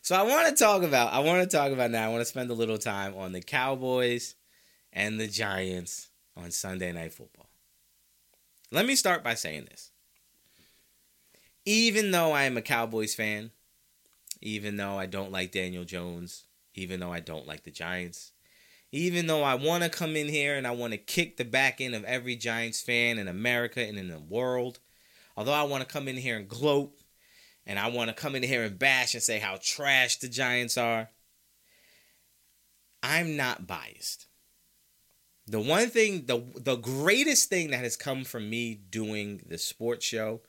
So 0.00 0.16
I 0.16 0.22
want 0.22 0.48
to 0.48 0.54
talk 0.54 0.82
about 0.82 1.12
I 1.12 1.18
want 1.18 1.42
to 1.42 1.56
talk 1.56 1.70
about 1.70 1.90
now. 1.90 2.06
I 2.06 2.08
want 2.08 2.22
to 2.22 2.24
spend 2.24 2.50
a 2.50 2.54
little 2.54 2.78
time 2.78 3.14
on 3.18 3.32
the 3.32 3.42
Cowboys 3.42 4.34
and 4.90 5.20
the 5.20 5.28
Giants 5.28 6.08
on 6.38 6.50
Sunday 6.50 6.90
Night 6.90 7.12
Football. 7.12 7.50
Let 8.72 8.86
me 8.86 8.96
start 8.96 9.22
by 9.22 9.34
saying 9.34 9.66
this. 9.66 9.90
Even 11.66 12.12
though 12.12 12.32
I 12.32 12.44
am 12.44 12.56
a 12.56 12.62
Cowboys 12.62 13.14
fan, 13.14 13.50
even 14.40 14.78
though 14.78 14.98
I 14.98 15.04
don't 15.04 15.30
like 15.30 15.52
Daniel 15.52 15.84
Jones, 15.84 16.46
even 16.74 17.00
though 17.00 17.12
I 17.12 17.20
don't 17.20 17.46
like 17.46 17.64
the 17.64 17.70
Giants, 17.70 18.32
even 18.90 19.26
though 19.26 19.42
I 19.42 19.54
want 19.54 19.84
to 19.84 19.90
come 19.90 20.16
in 20.16 20.28
here 20.28 20.56
and 20.56 20.66
I 20.66 20.70
want 20.70 20.92
to 20.92 20.98
kick 20.98 21.36
the 21.36 21.44
back 21.44 21.80
end 21.80 21.94
of 21.94 22.04
every 22.04 22.36
Giants 22.36 22.80
fan 22.80 23.18
in 23.18 23.28
America 23.28 23.80
and 23.80 23.98
in 23.98 24.08
the 24.08 24.18
world, 24.18 24.78
although 25.36 25.52
I 25.52 25.64
want 25.64 25.86
to 25.86 25.92
come 25.92 26.08
in 26.08 26.16
here 26.16 26.36
and 26.36 26.48
gloat 26.48 26.92
and 27.66 27.78
I 27.78 27.88
want 27.88 28.08
to 28.08 28.14
come 28.14 28.34
in 28.34 28.42
here 28.42 28.62
and 28.62 28.78
bash 28.78 29.14
and 29.14 29.22
say 29.22 29.38
how 29.38 29.58
trash 29.62 30.16
the 30.16 30.28
Giants 30.28 30.78
are, 30.78 31.10
I'm 33.02 33.36
not 33.36 33.66
biased. 33.66 34.26
The 35.46 35.60
one 35.60 35.88
thing, 35.88 36.26
the 36.26 36.42
the 36.56 36.76
greatest 36.76 37.48
thing 37.48 37.70
that 37.70 37.80
has 37.80 37.96
come 37.96 38.24
from 38.24 38.50
me 38.50 38.74
doing 38.74 39.42
the 39.46 39.56
sports 39.56 40.04
show, 40.04 40.42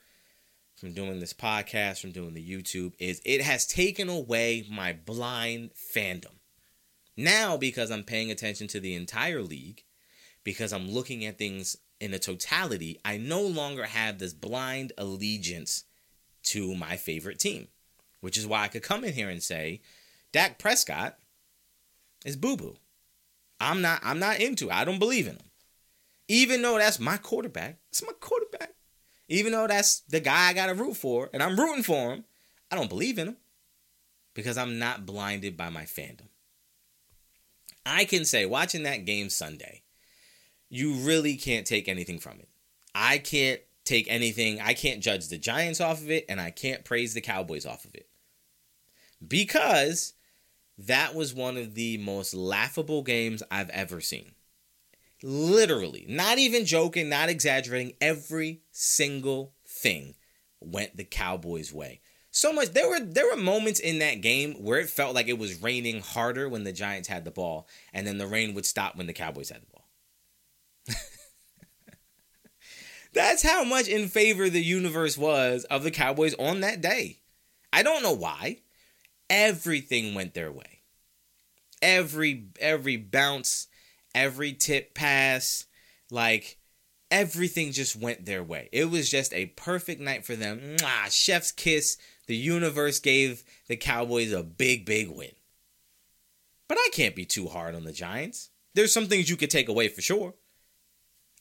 from 0.76 0.94
doing 0.94 1.20
this 1.20 1.34
podcast, 1.34 2.02
from 2.02 2.12
doing 2.12 2.34
the 2.34 2.46
YouTube, 2.46 2.94
is 3.00 3.22
it 3.24 3.42
has 3.42 3.66
taken 3.66 4.10
away 4.10 4.66
my 4.70 4.92
blind 4.92 5.72
fandom. 5.74 6.39
Now, 7.20 7.58
because 7.58 7.92
I'm 7.92 8.06
paying 8.06 8.32
attention 8.32 8.70
to 8.70 8.80
the 8.80 8.96
entire 8.96 9.42
league, 9.42 9.84
because 10.46 10.72
I'm 10.72 10.90
looking 10.90 11.26
at 11.26 11.38
things 11.38 11.76
in 12.00 12.14
a 12.14 12.18
totality, 12.18 12.98
I 13.04 13.18
no 13.18 13.42
longer 13.42 13.84
have 13.84 14.20
this 14.20 14.34
blind 14.34 14.94
allegiance 14.98 15.84
to 16.44 16.74
my 16.76 16.96
favorite 16.96 17.38
team, 17.38 17.68
which 18.22 18.38
is 18.38 18.48
why 18.48 18.64
I 18.64 18.70
could 18.70 18.84
come 18.84 19.04
in 19.04 19.12
here 19.12 19.28
and 19.28 19.44
say, 19.44 19.82
Dak 20.32 20.60
Prescott 20.60 21.18
is 22.24 22.38
boo 22.38 22.56
boo. 22.56 22.78
I'm 23.60 23.82
not 23.82 24.00
I'm 24.02 24.20
not 24.20 24.40
into 24.40 24.70
it. 24.70 24.74
I 24.74 24.86
don't 24.86 24.98
believe 24.98 25.28
in 25.28 25.34
him. 25.34 25.52
Even 26.30 26.62
though 26.62 26.78
that's 26.78 27.02
my 27.02 27.18
quarterback. 27.18 27.80
It's 27.90 28.02
my 28.02 28.14
quarterback. 28.22 28.76
Even 29.28 29.52
though 29.52 29.68
that's 29.68 30.00
the 30.08 30.22
guy 30.22 30.48
I 30.48 30.54
got 30.54 30.68
to 30.68 30.74
root 30.74 30.96
for 30.96 31.30
and 31.34 31.44
I'm 31.44 31.60
rooting 31.60 31.84
for 31.84 32.14
him, 32.14 32.24
I 32.72 32.78
don't 32.78 32.88
believe 32.88 33.20
in 33.20 33.28
him 33.28 33.38
because 34.34 34.58
I'm 34.58 34.80
not 34.80 35.06
blinded 35.06 35.58
by 35.58 35.70
my 35.70 35.84
fandom. 35.84 36.29
I 37.90 38.06
can 38.06 38.26
say 38.26 38.46
watching 38.46 38.84
that 38.84 39.06
game 39.06 39.30
Sunday, 39.30 39.84
you 40.70 40.94
really 40.94 41.36
can't 41.36 41.66
take 41.66 41.88
anything 41.88 42.20
from 42.20 42.40
it. 42.40 42.50
I 42.94 43.18
can't 43.18 43.62
take 43.84 44.08
anything. 44.10 44.62
I 44.62 44.74
can't 44.74 45.02
judge 45.02 45.28
the 45.28 45.38
Giants 45.38 45.82
off 45.82 46.02
of 46.02 46.12
it 46.12 46.26
and 46.30 46.40
I 46.40 46.52
can't 46.52 46.86
praise 46.86 47.14
the 47.14 47.22
Cowboys 47.22 47.66
off 47.66 47.86
of 47.86 47.96
it. 47.96 48.08
Because 49.26 50.14
that 50.78 51.16
was 51.16 51.34
one 51.34 51.58
of 51.58 51.76
the 51.76 51.98
most 51.98 52.34
laughable 52.34 53.02
games 53.02 53.44
I've 53.52 53.70
ever 53.72 54.00
seen. 54.00 54.34
Literally, 55.22 56.06
not 56.08 56.38
even 56.38 56.66
joking, 56.66 57.10
not 57.10 57.28
exaggerating, 57.28 57.94
every 58.00 58.62
single 58.72 59.54
thing 59.68 60.16
went 60.62 60.96
the 60.96 61.04
Cowboys' 61.04 61.74
way. 61.74 62.00
So 62.32 62.54
much 62.54 62.70
there 62.70 62.88
were 62.88 63.00
there 63.00 63.28
were 63.28 63.36
moments 63.36 63.80
in 63.80 64.00
that 64.00 64.22
game 64.22 64.54
where 64.64 64.80
it 64.80 64.90
felt 64.90 65.16
like 65.16 65.28
it 65.28 65.40
was 65.40 65.62
raining 65.62 66.02
harder 66.02 66.48
when 66.48 66.64
the 66.64 66.72
Giants 66.72 67.08
had 67.08 67.26
the 67.26 67.32
ball, 67.32 67.68
and 67.94 68.06
then 68.06 68.18
the 68.18 68.28
rain 68.28 68.54
would 68.54 68.66
stop 68.66 68.96
when 68.96 69.08
the 69.08 69.14
Cowboys 69.14 69.50
had 69.50 69.62
the 69.62 69.68
ball. 69.68 69.88
That's 73.14 73.42
how 73.42 73.64
much 73.64 73.88
in 73.88 74.08
favor 74.08 74.50
the 74.50 74.64
universe 74.64 75.18
was 75.18 75.64
of 75.66 75.84
the 75.84 75.92
Cowboys 75.92 76.36
on 76.36 76.62
that 76.62 76.82
day. 76.82 77.20
I 77.74 77.82
don't 77.82 78.04
know 78.04 78.14
why 78.14 78.60
everything 79.30 80.14
went 80.14 80.34
their 80.34 80.52
way. 80.52 80.82
Every 81.82 82.50
every 82.60 82.98
bounce, 82.98 83.68
every 84.14 84.54
tip 84.54 84.94
pass, 84.94 85.66
like 86.12 86.58
everything 87.10 87.72
just 87.72 87.96
went 87.96 88.26
their 88.26 88.44
way. 88.44 88.70
It 88.72 88.86
was 88.86 89.10
just 89.10 89.34
a 89.34 89.48
perfect 89.48 90.02
night 90.02 90.26
for 90.26 90.36
them. 90.36 90.78
Mwah, 90.78 91.12
chef's 91.12 91.52
kiss. 91.52 91.98
The 92.30 92.36
universe 92.36 93.00
gave 93.00 93.44
the 93.68 93.76
Cowboys 93.76 94.32
a 94.32 94.44
big, 94.44 94.86
big 94.86 95.10
win. 95.10 95.32
But 96.68 96.78
I 96.78 96.90
can't 96.94 97.16
be 97.16 97.26
too 97.26 97.48
hard 97.48 97.74
on 97.74 97.86
the 97.86 97.92
Giants. 97.92 98.52
There's 98.76 98.94
some 98.94 99.08
things 99.08 99.32
you 99.32 99.36
could 99.36 99.50
take 99.50 99.68
away 99.68 99.88
for 99.88 100.04
sure. 100.04 100.36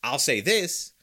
I'll 0.02 0.18
say 0.18 0.40
this 0.40 0.94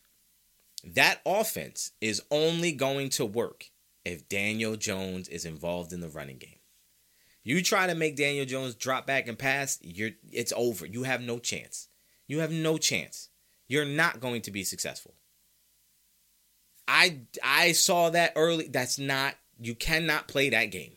that 0.83 1.21
offense 1.23 1.91
is 2.01 2.23
only 2.31 2.71
going 2.71 3.09
to 3.09 3.25
work 3.27 3.69
if 4.03 4.27
Daniel 4.27 4.75
Jones 4.75 5.27
is 5.27 5.45
involved 5.45 5.93
in 5.93 6.01
the 6.01 6.09
running 6.09 6.39
game. 6.39 6.57
You 7.43 7.61
try 7.61 7.85
to 7.85 7.93
make 7.93 8.15
Daniel 8.15 8.47
Jones 8.47 8.73
drop 8.73 9.05
back 9.05 9.27
and 9.27 9.37
pass, 9.37 9.77
you're 9.83 10.11
it's 10.31 10.53
over. 10.57 10.87
You 10.87 11.03
have 11.03 11.21
no 11.21 11.37
chance. 11.37 11.89
You 12.25 12.39
have 12.39 12.51
no 12.51 12.79
chance. 12.79 13.29
You're 13.67 13.85
not 13.85 14.19
going 14.19 14.41
to 14.41 14.51
be 14.51 14.63
successful. 14.63 15.13
I 16.87 17.19
I 17.43 17.73
saw 17.73 18.09
that 18.09 18.33
early. 18.35 18.67
That's 18.67 18.97
not 18.97 19.35
you 19.59 19.75
cannot 19.75 20.27
play 20.27 20.49
that 20.49 20.65
game. 20.65 20.93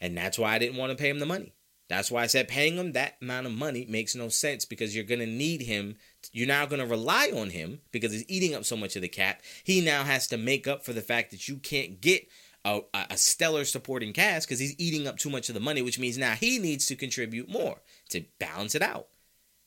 And 0.00 0.16
that's 0.16 0.38
why 0.38 0.54
I 0.54 0.58
didn't 0.58 0.78
want 0.78 0.90
to 0.90 1.00
pay 1.00 1.10
him 1.10 1.18
the 1.18 1.26
money. 1.26 1.52
That's 1.88 2.10
why 2.10 2.22
I 2.22 2.28
said 2.28 2.46
paying 2.46 2.76
him 2.76 2.92
that 2.92 3.16
amount 3.20 3.46
of 3.46 3.52
money 3.52 3.84
makes 3.88 4.14
no 4.14 4.28
sense 4.28 4.64
because 4.64 4.94
you're 4.94 5.04
going 5.04 5.20
to 5.20 5.26
need 5.26 5.62
him. 5.62 5.96
You're 6.32 6.46
now 6.46 6.64
going 6.64 6.80
to 6.80 6.86
rely 6.86 7.32
on 7.34 7.50
him 7.50 7.80
because 7.90 8.12
he's 8.12 8.24
eating 8.28 8.54
up 8.54 8.64
so 8.64 8.76
much 8.76 8.94
of 8.94 9.02
the 9.02 9.08
cap. 9.08 9.42
He 9.64 9.80
now 9.80 10.04
has 10.04 10.28
to 10.28 10.38
make 10.38 10.68
up 10.68 10.84
for 10.84 10.92
the 10.92 11.00
fact 11.00 11.32
that 11.32 11.48
you 11.48 11.56
can't 11.56 12.00
get 12.00 12.28
a, 12.64 12.82
a 12.94 13.16
stellar 13.16 13.64
supporting 13.64 14.12
cast 14.12 14.46
because 14.46 14.60
he's 14.60 14.78
eating 14.78 15.08
up 15.08 15.18
too 15.18 15.30
much 15.30 15.48
of 15.48 15.54
the 15.54 15.60
money, 15.60 15.82
which 15.82 15.98
means 15.98 16.16
now 16.16 16.34
he 16.34 16.60
needs 16.60 16.86
to 16.86 16.94
contribute 16.94 17.50
more 17.50 17.82
to 18.10 18.24
balance 18.38 18.76
it 18.76 18.82
out. 18.82 19.08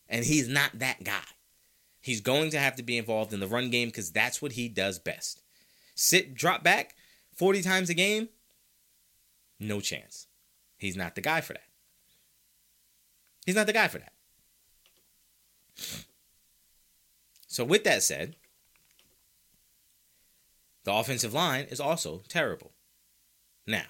And 0.07 0.23
he's 0.23 0.47
not 0.47 0.79
that 0.79 1.03
guy. 1.03 1.25
He's 1.99 2.21
going 2.21 2.51
to 2.51 2.59
have 2.59 2.77
to 2.77 2.83
be 2.83 2.97
involved 2.97 3.33
in 3.33 3.41
the 3.41 3.47
run 3.47 3.69
game 3.69 3.89
because 3.89 4.11
that's 4.11 4.41
what 4.41 4.53
he 4.53 4.69
does 4.69 4.97
best. 4.97 5.41
Sit, 5.95 6.35
drop 6.35 6.63
back 6.63 6.95
40 7.35 7.61
times 7.61 7.89
a 7.89 7.93
game? 7.93 8.29
No 9.59 9.79
chance. 9.79 10.27
He's 10.77 10.97
not 10.97 11.15
the 11.15 11.21
guy 11.21 11.41
for 11.41 11.53
that. 11.53 11.63
He's 13.45 13.55
not 13.55 13.67
the 13.67 13.73
guy 13.73 13.87
for 13.87 13.99
that. 13.99 14.13
So, 17.47 17.63
with 17.63 17.83
that 17.83 18.03
said, 18.03 18.35
the 20.83 20.93
offensive 20.93 21.33
line 21.33 21.65
is 21.65 21.79
also 21.79 22.23
terrible. 22.27 22.71
Now, 23.65 23.85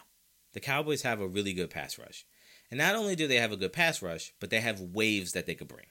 the 0.54 0.60
Cowboys 0.60 1.02
have 1.02 1.20
a 1.20 1.28
really 1.28 1.54
good 1.54 1.70
pass 1.70 1.98
rush. 1.98 2.26
And 2.70 2.78
not 2.78 2.96
only 2.96 3.16
do 3.16 3.28
they 3.28 3.38
have 3.38 3.52
a 3.52 3.58
good 3.58 3.74
pass 3.74 4.02
rush, 4.02 4.34
but 4.40 4.50
they 4.50 4.60
have 4.60 4.80
waves 4.80 5.34
that 5.34 5.46
they 5.46 5.56
could 5.56 5.68
bring. 5.68 5.88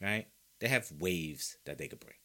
Right? 0.00 0.26
They 0.60 0.68
have 0.68 0.92
waves 0.92 1.56
that 1.64 1.78
they 1.78 1.88
could 1.88 2.00
bring. 2.00 2.16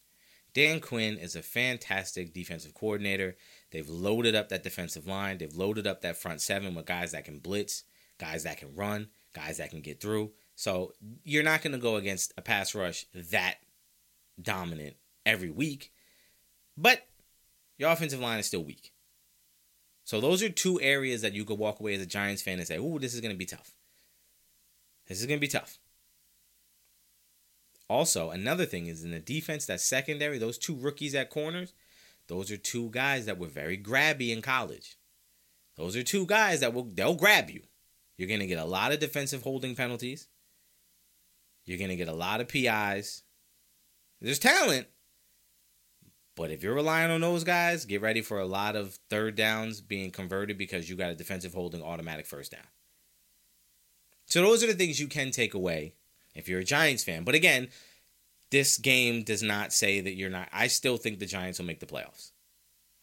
Dan 0.54 0.82
Quinn 0.82 1.18
is 1.18 1.36
a 1.36 1.41
fantastic 1.41 2.34
defensive 2.34 2.74
coordinator. 2.74 3.38
They've 3.72 3.88
loaded 3.88 4.36
up 4.36 4.49
that 4.49 4.64
defensive 4.64 5.08
line. 5.08 5.38
They've 5.38 5.56
loaded 5.56 5.88
up 5.88 6.02
that 6.02 6.18
front 6.18 6.41
seven 6.41 6.76
with 6.76 6.86
guys 6.86 7.12
that 7.14 7.26
can 7.26 7.39
blitz, 7.39 7.84
guys 8.20 8.43
that 8.43 8.58
can 8.58 8.76
run, 8.76 9.10
guys 9.34 9.58
that 9.58 9.70
can 9.70 9.82
get 9.82 10.02
through. 10.02 10.32
So 10.56 10.93
you're 11.24 11.43
not 11.43 11.62
going 11.62 11.72
to 11.72 11.80
go 11.80 11.95
against 11.95 12.34
a 12.38 12.41
pass 12.41 12.76
rush 12.76 13.06
that 13.14 13.56
dominant 14.41 14.95
every 15.26 15.49
week. 15.49 15.91
But 16.78 17.08
your 17.78 17.91
offensive 17.91 18.20
line 18.20 18.39
is 18.39 18.47
still 18.47 18.64
weak. 18.64 18.93
So 20.04 20.20
those 20.20 20.43
are 20.43 20.49
two 20.49 20.82
areas 20.82 21.22
that 21.22 21.34
you 21.34 21.45
could 21.45 21.58
walk 21.58 21.80
away 21.80 21.93
as 21.93 22.02
a 22.02 22.06
Giants 22.06 22.41
fan 22.41 22.60
and 22.60 22.68
say, 22.68 22.78
"Ooh, 22.78 22.99
this 22.99 23.14
is 23.14 23.22
going 23.22 23.34
to 23.34 23.38
be 23.38 23.45
tough. 23.45 23.74
This 25.08 25.20
is 25.20 25.26
going 25.26 25.39
to 25.39 25.41
be 25.41 25.47
tough." 25.47 25.80
Also, 27.92 28.30
another 28.30 28.66
thing 28.66 28.88
is 28.88 29.04
in 29.04 29.12
the 29.12 29.20
defense, 29.20 29.66
that 29.66 29.82
secondary, 29.82 30.38
those 30.38 30.58
two 30.58 30.74
rookies 30.78 31.14
at 31.14 31.30
corners, 31.30 31.74
those 32.30 32.50
are 32.50 32.56
two 32.56 32.89
guys 32.89 33.26
that 33.26 33.38
were 33.38 33.50
very 33.50 33.78
grabby 33.78 34.30
in 34.30 34.42
college. 34.42 34.96
Those 35.76 35.98
are 35.98 36.02
two 36.02 36.26
guys 36.26 36.62
that 36.62 36.74
will 36.74 36.86
they'll 36.86 37.16
grab 37.16 37.50
you. 37.50 37.64
You're 38.16 38.30
to 38.30 38.48
get 38.48 38.60
a 38.60 38.66
lot 38.66 38.94
of 38.94 39.02
defensive 39.02 39.42
holding 39.42 39.76
penalties. 39.76 40.30
You're 41.66 41.80
to 41.89 41.98
get 41.98 42.08
a 42.08 42.14
lot 42.14 42.39
of 42.39 42.48
PIs. 42.48 43.24
There's 44.22 44.39
talent. 44.39 44.88
But 46.38 46.50
if 46.50 46.64
you're 46.64 46.74
relying 46.74 47.12
on 47.12 47.20
those 47.20 47.44
guys, 47.44 47.84
get 47.84 48.00
ready 48.00 48.22
for 48.22 48.39
a 48.39 48.46
lot 48.46 48.78
of 48.78 48.98
third 49.10 49.36
downs 49.36 49.82
being 49.82 50.12
converted 50.12 50.58
because 50.58 50.89
you 50.89 50.96
got 50.96 51.12
a 51.12 51.16
defensive 51.16 51.54
holding 51.54 51.84
automatic 51.84 52.26
first 52.26 52.54
down. 52.54 52.70
So 54.28 54.42
those 54.42 54.64
are 54.64 54.68
the 54.68 54.76
things 54.76 55.02
you 55.02 55.08
can 55.08 55.32
take 55.32 55.54
away 55.54 55.96
if 56.34 56.47
you're 56.47 56.59
a 56.59 56.65
Giants 56.65 57.03
fan. 57.03 57.23
But 57.23 57.36
again, 57.36 57.69
this 58.49 58.77
game 58.77 59.23
does 59.23 59.41
not 59.41 59.73
say 59.73 60.01
that 60.01 60.13
you're 60.13 60.29
not. 60.29 60.49
I 60.51 60.67
still 60.67 60.97
think 60.97 61.19
the 61.19 61.25
Giants 61.25 61.59
will 61.59 61.65
make 61.65 61.79
the 61.79 61.86
playoffs. 61.86 62.32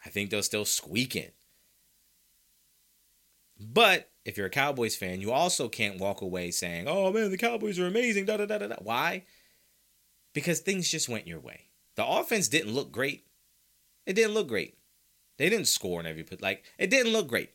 I 0.04 0.10
think 0.10 0.30
they'll 0.30 0.42
still 0.42 0.64
squeak 0.64 1.16
in. 1.16 1.30
But 3.58 4.10
if 4.24 4.36
you're 4.36 4.46
a 4.46 4.50
Cowboys 4.50 4.94
fan, 4.94 5.20
you 5.20 5.32
also 5.32 5.68
can't 5.68 5.98
walk 5.98 6.20
away 6.20 6.50
saying, 6.50 6.86
"Oh 6.86 7.10
man, 7.12 7.30
the 7.30 7.38
Cowboys 7.38 7.78
are 7.78 7.86
amazing." 7.86 8.26
Da, 8.26 8.36
da, 8.36 8.46
da, 8.46 8.58
da, 8.58 8.68
da. 8.68 8.76
Why? 8.80 9.24
Because 10.32 10.60
things 10.60 10.90
just 10.90 11.08
went 11.08 11.26
your 11.26 11.40
way. 11.40 11.70
The 11.96 12.06
offense 12.06 12.46
didn't 12.48 12.72
look 12.72 12.92
great. 12.92 13.26
It 14.06 14.12
didn't 14.12 14.34
look 14.34 14.48
great. 14.48 14.78
They 15.38 15.48
didn't 15.48 15.66
score 15.66 15.98
in 15.98 16.06
every 16.06 16.22
put. 16.22 16.40
Like 16.40 16.64
it 16.78 16.90
didn't 16.90 17.12
look 17.12 17.26
great. 17.26 17.50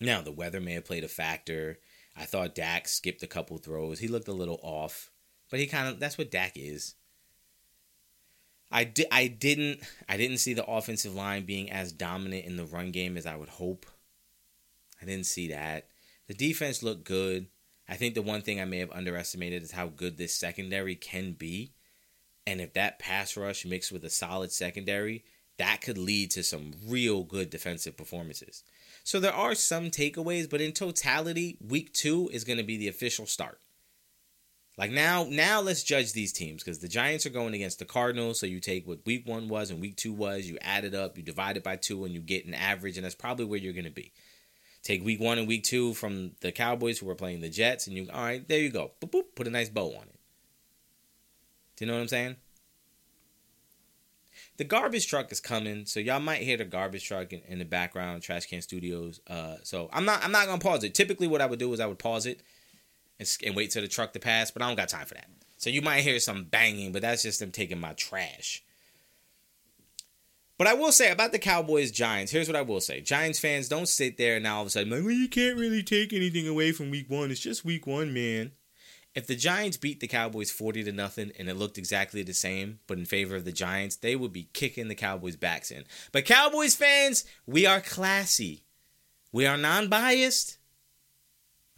Now, 0.00 0.20
the 0.20 0.32
weather 0.32 0.60
may 0.60 0.74
have 0.74 0.84
played 0.84 1.04
a 1.04 1.08
factor. 1.08 1.78
I 2.16 2.24
thought 2.24 2.54
Dak 2.54 2.86
skipped 2.88 3.22
a 3.22 3.28
couple 3.28 3.58
throws. 3.58 3.98
He 3.98 4.08
looked 4.08 4.28
a 4.28 4.32
little 4.32 4.60
off, 4.62 5.10
but 5.50 5.60
he 5.60 5.66
kind 5.66 5.88
of 5.88 5.98
that's 6.00 6.18
what 6.18 6.30
Dak 6.30 6.52
is. 6.56 6.94
I 8.70 8.84
di- 8.84 9.06
I 9.10 9.26
didn't 9.26 9.80
I 10.08 10.16
didn't 10.16 10.38
see 10.38 10.54
the 10.54 10.66
offensive 10.66 11.14
line 11.14 11.44
being 11.44 11.70
as 11.70 11.92
dominant 11.92 12.44
in 12.44 12.56
the 12.56 12.64
run 12.64 12.90
game 12.90 13.16
as 13.16 13.26
I 13.26 13.36
would 13.36 13.48
hope. 13.48 13.86
I 15.00 15.06
didn't 15.06 15.26
see 15.26 15.48
that. 15.48 15.88
The 16.26 16.34
defense 16.34 16.82
looked 16.82 17.04
good. 17.04 17.48
I 17.88 17.96
think 17.96 18.14
the 18.14 18.22
one 18.22 18.42
thing 18.42 18.60
I 18.60 18.64
may 18.64 18.78
have 18.78 18.90
underestimated 18.92 19.62
is 19.62 19.72
how 19.72 19.88
good 19.88 20.16
this 20.16 20.34
secondary 20.34 20.94
can 20.94 21.32
be. 21.32 21.74
And 22.46 22.60
if 22.60 22.72
that 22.74 22.98
pass 22.98 23.36
rush 23.36 23.64
mixed 23.64 23.92
with 23.92 24.04
a 24.04 24.10
solid 24.10 24.52
secondary, 24.52 25.24
that 25.58 25.80
could 25.80 25.98
lead 25.98 26.30
to 26.32 26.42
some 26.42 26.72
real 26.86 27.22
good 27.22 27.50
defensive 27.50 27.96
performances. 27.96 28.64
So 29.04 29.20
there 29.20 29.34
are 29.34 29.54
some 29.54 29.90
takeaways, 29.90 30.48
but 30.48 30.62
in 30.62 30.72
totality, 30.72 31.58
week 31.60 31.92
two 31.92 32.30
is 32.32 32.42
going 32.42 32.56
to 32.56 32.64
be 32.64 32.78
the 32.78 32.88
official 32.88 33.26
start. 33.26 33.60
Like 34.78 34.90
now, 34.90 35.26
now 35.28 35.60
let's 35.60 35.84
judge 35.84 36.14
these 36.14 36.32
teams 36.32 36.64
because 36.64 36.78
the 36.78 36.88
Giants 36.88 37.26
are 37.26 37.30
going 37.30 37.54
against 37.54 37.78
the 37.78 37.84
Cardinals. 37.84 38.40
So 38.40 38.46
you 38.46 38.60
take 38.60 38.88
what 38.88 39.04
week 39.04 39.26
one 39.26 39.48
was 39.48 39.70
and 39.70 39.80
week 39.80 39.96
two 39.96 40.12
was, 40.12 40.46
you 40.46 40.58
add 40.62 40.84
it 40.84 40.94
up, 40.94 41.16
you 41.16 41.22
divide 41.22 41.58
it 41.58 41.62
by 41.62 41.76
two, 41.76 42.04
and 42.04 42.14
you 42.14 42.20
get 42.20 42.46
an 42.46 42.54
average, 42.54 42.96
and 42.96 43.04
that's 43.04 43.14
probably 43.14 43.44
where 43.44 43.58
you're 43.58 43.74
going 43.74 43.84
to 43.84 43.90
be. 43.90 44.12
Take 44.82 45.04
week 45.04 45.20
one 45.20 45.38
and 45.38 45.46
week 45.46 45.64
two 45.64 45.94
from 45.94 46.32
the 46.40 46.50
Cowboys 46.50 46.98
who 46.98 47.08
are 47.08 47.14
playing 47.14 47.40
the 47.40 47.48
Jets, 47.48 47.86
and 47.86 47.96
you 47.96 48.08
all 48.12 48.22
right, 48.22 48.46
there 48.48 48.58
you 48.58 48.70
go. 48.70 48.92
Boop, 49.00 49.10
boop, 49.10 49.24
put 49.36 49.46
a 49.46 49.50
nice 49.50 49.68
bow 49.68 49.88
on 49.94 50.02
it. 50.02 50.18
Do 51.76 51.84
you 51.84 51.90
know 51.90 51.96
what 51.96 52.02
I'm 52.02 52.08
saying? 52.08 52.36
The 54.56 54.64
garbage 54.64 55.08
truck 55.08 55.32
is 55.32 55.40
coming, 55.40 55.84
so 55.84 55.98
y'all 55.98 56.20
might 56.20 56.42
hear 56.42 56.56
the 56.56 56.64
garbage 56.64 57.06
truck 57.06 57.32
in, 57.32 57.40
in 57.48 57.58
the 57.58 57.64
background, 57.64 58.22
Trash 58.22 58.46
Can 58.46 58.62
Studios. 58.62 59.20
Uh, 59.26 59.56
so 59.62 59.88
I'm 59.92 60.04
not 60.04 60.24
I'm 60.24 60.32
not 60.32 60.46
gonna 60.46 60.60
pause 60.60 60.84
it. 60.84 60.94
Typically, 60.94 61.26
what 61.26 61.40
I 61.40 61.46
would 61.46 61.58
do 61.58 61.72
is 61.72 61.80
I 61.80 61.86
would 61.86 61.98
pause 61.98 62.24
it 62.26 62.40
and, 63.18 63.36
and 63.44 63.56
wait 63.56 63.72
till 63.72 63.82
the 63.82 63.88
truck 63.88 64.12
to 64.12 64.20
pass, 64.20 64.50
but 64.50 64.62
I 64.62 64.68
don't 64.68 64.76
got 64.76 64.88
time 64.88 65.06
for 65.06 65.14
that. 65.14 65.28
So 65.56 65.70
you 65.70 65.82
might 65.82 66.02
hear 66.02 66.18
some 66.20 66.44
banging, 66.44 66.92
but 66.92 67.02
that's 67.02 67.22
just 67.22 67.40
them 67.40 67.50
taking 67.50 67.80
my 67.80 67.94
trash. 67.94 68.62
But 70.56 70.68
I 70.68 70.74
will 70.74 70.92
say 70.92 71.10
about 71.10 71.32
the 71.32 71.38
Cowboys 71.40 71.90
Giants, 71.90 72.30
here's 72.30 72.46
what 72.48 72.56
I 72.56 72.62
will 72.62 72.80
say. 72.80 73.00
Giants 73.00 73.40
fans, 73.40 73.68
don't 73.68 73.88
sit 73.88 74.16
there 74.18 74.36
and 74.36 74.44
now 74.44 74.56
all 74.56 74.62
of 74.62 74.68
a 74.68 74.70
sudden, 74.70 74.90
like, 74.90 75.02
well, 75.02 75.10
you 75.10 75.28
can't 75.28 75.58
really 75.58 75.82
take 75.82 76.12
anything 76.12 76.46
away 76.46 76.70
from 76.70 76.90
week 76.90 77.10
one. 77.10 77.32
It's 77.32 77.40
just 77.40 77.64
week 77.64 77.88
one, 77.88 78.14
man. 78.14 78.52
If 79.14 79.28
the 79.28 79.36
Giants 79.36 79.76
beat 79.76 80.00
the 80.00 80.08
Cowboys 80.08 80.50
40 80.50 80.84
to 80.84 80.92
nothing 80.92 81.30
and 81.38 81.48
it 81.48 81.56
looked 81.56 81.78
exactly 81.78 82.22
the 82.22 82.34
same, 82.34 82.80
but 82.88 82.98
in 82.98 83.04
favor 83.04 83.36
of 83.36 83.44
the 83.44 83.52
Giants, 83.52 83.96
they 83.96 84.16
would 84.16 84.32
be 84.32 84.48
kicking 84.52 84.88
the 84.88 84.94
Cowboys' 84.96 85.36
backs 85.36 85.70
in. 85.70 85.84
But 86.10 86.24
Cowboys 86.24 86.74
fans, 86.74 87.24
we 87.46 87.64
are 87.64 87.80
classy. 87.80 88.64
We 89.30 89.46
are 89.46 89.56
non 89.56 89.88
biased. 89.88 90.58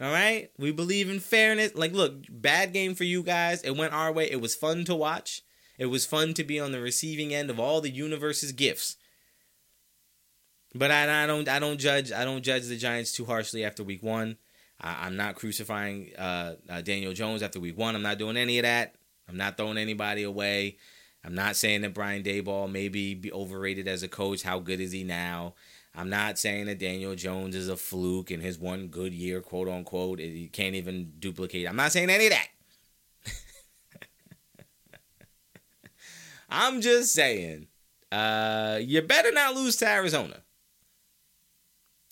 All 0.01 0.11
right? 0.11 0.49
We 0.57 0.71
believe 0.71 1.09
in 1.09 1.19
fairness. 1.19 1.75
Like, 1.75 1.93
look, 1.93 2.25
bad 2.29 2.73
game 2.73 2.95
for 2.95 3.03
you 3.03 3.23
guys. 3.23 3.61
It 3.61 3.75
went 3.75 3.93
our 3.93 4.11
way. 4.11 4.29
It 4.29 4.41
was 4.41 4.55
fun 4.55 4.85
to 4.85 4.95
watch. 4.95 5.41
It 5.77 5.87
was 5.87 6.05
fun 6.05 6.33
to 6.35 6.43
be 6.43 6.59
on 6.59 6.71
the 6.71 6.81
receiving 6.81 7.33
end 7.33 7.49
of 7.49 7.59
all 7.59 7.81
the 7.81 7.89
universe's 7.89 8.51
gifts. 8.51 8.97
But 10.73 10.91
I, 10.91 11.23
I 11.23 11.27
don't 11.27 11.47
I 11.47 11.59
don't 11.59 11.79
judge 11.79 12.11
I 12.11 12.25
don't 12.25 12.43
judge 12.43 12.67
the 12.67 12.77
Giants 12.77 13.13
too 13.13 13.25
harshly 13.25 13.63
after 13.63 13.83
week 13.83 14.03
one. 14.03 14.37
I, 14.79 15.07
am 15.07 15.15
not 15.15 15.35
crucifying 15.35 16.11
uh, 16.17 16.55
uh, 16.69 16.81
Daniel 16.81 17.13
Jones 17.13 17.41
after 17.41 17.59
week 17.59 17.77
one. 17.77 17.95
I'm 17.95 18.03
not 18.03 18.17
doing 18.17 18.37
any 18.37 18.59
of 18.59 18.63
that. 18.63 18.95
I'm 19.27 19.37
not 19.37 19.57
throwing 19.57 19.77
anybody 19.77 20.23
away. 20.23 20.77
I'm 21.23 21.35
not 21.35 21.55
saying 21.55 21.81
that 21.81 21.93
Brian 21.93 22.23
Daboll 22.23 22.71
maybe 22.71 23.13
be 23.13 23.31
overrated 23.31 23.87
as 23.87 24.03
a 24.03 24.07
coach. 24.07 24.43
How 24.43 24.59
good 24.59 24.79
is 24.79 24.91
he 24.91 25.03
now? 25.03 25.55
I'm 25.95 26.09
not 26.09 26.37
saying 26.37 26.67
that 26.67 26.79
Daniel 26.79 27.15
Jones 27.15 27.55
is 27.55 27.69
a 27.69 27.75
fluke 27.75 28.29
in 28.29 28.39
his 28.39 28.59
one 28.59 28.87
good 28.87 29.13
year, 29.13 29.41
quote 29.41 29.67
unquote. 29.67 30.19
He 30.19 30.47
can't 30.47 30.75
even 30.75 31.13
duplicate. 31.19 31.67
I'm 31.67 31.75
not 31.75 31.91
saying 31.91 32.11
any 32.11 32.27
of 32.27 32.33
that. 32.33 32.47
I'm 36.49 36.81
just 36.81 37.13
saying, 37.13 37.67
uh, 38.11 38.77
you 38.79 39.01
better 39.01 39.31
not 39.31 39.55
lose 39.55 39.75
to 39.77 39.87
Arizona. 39.87 40.43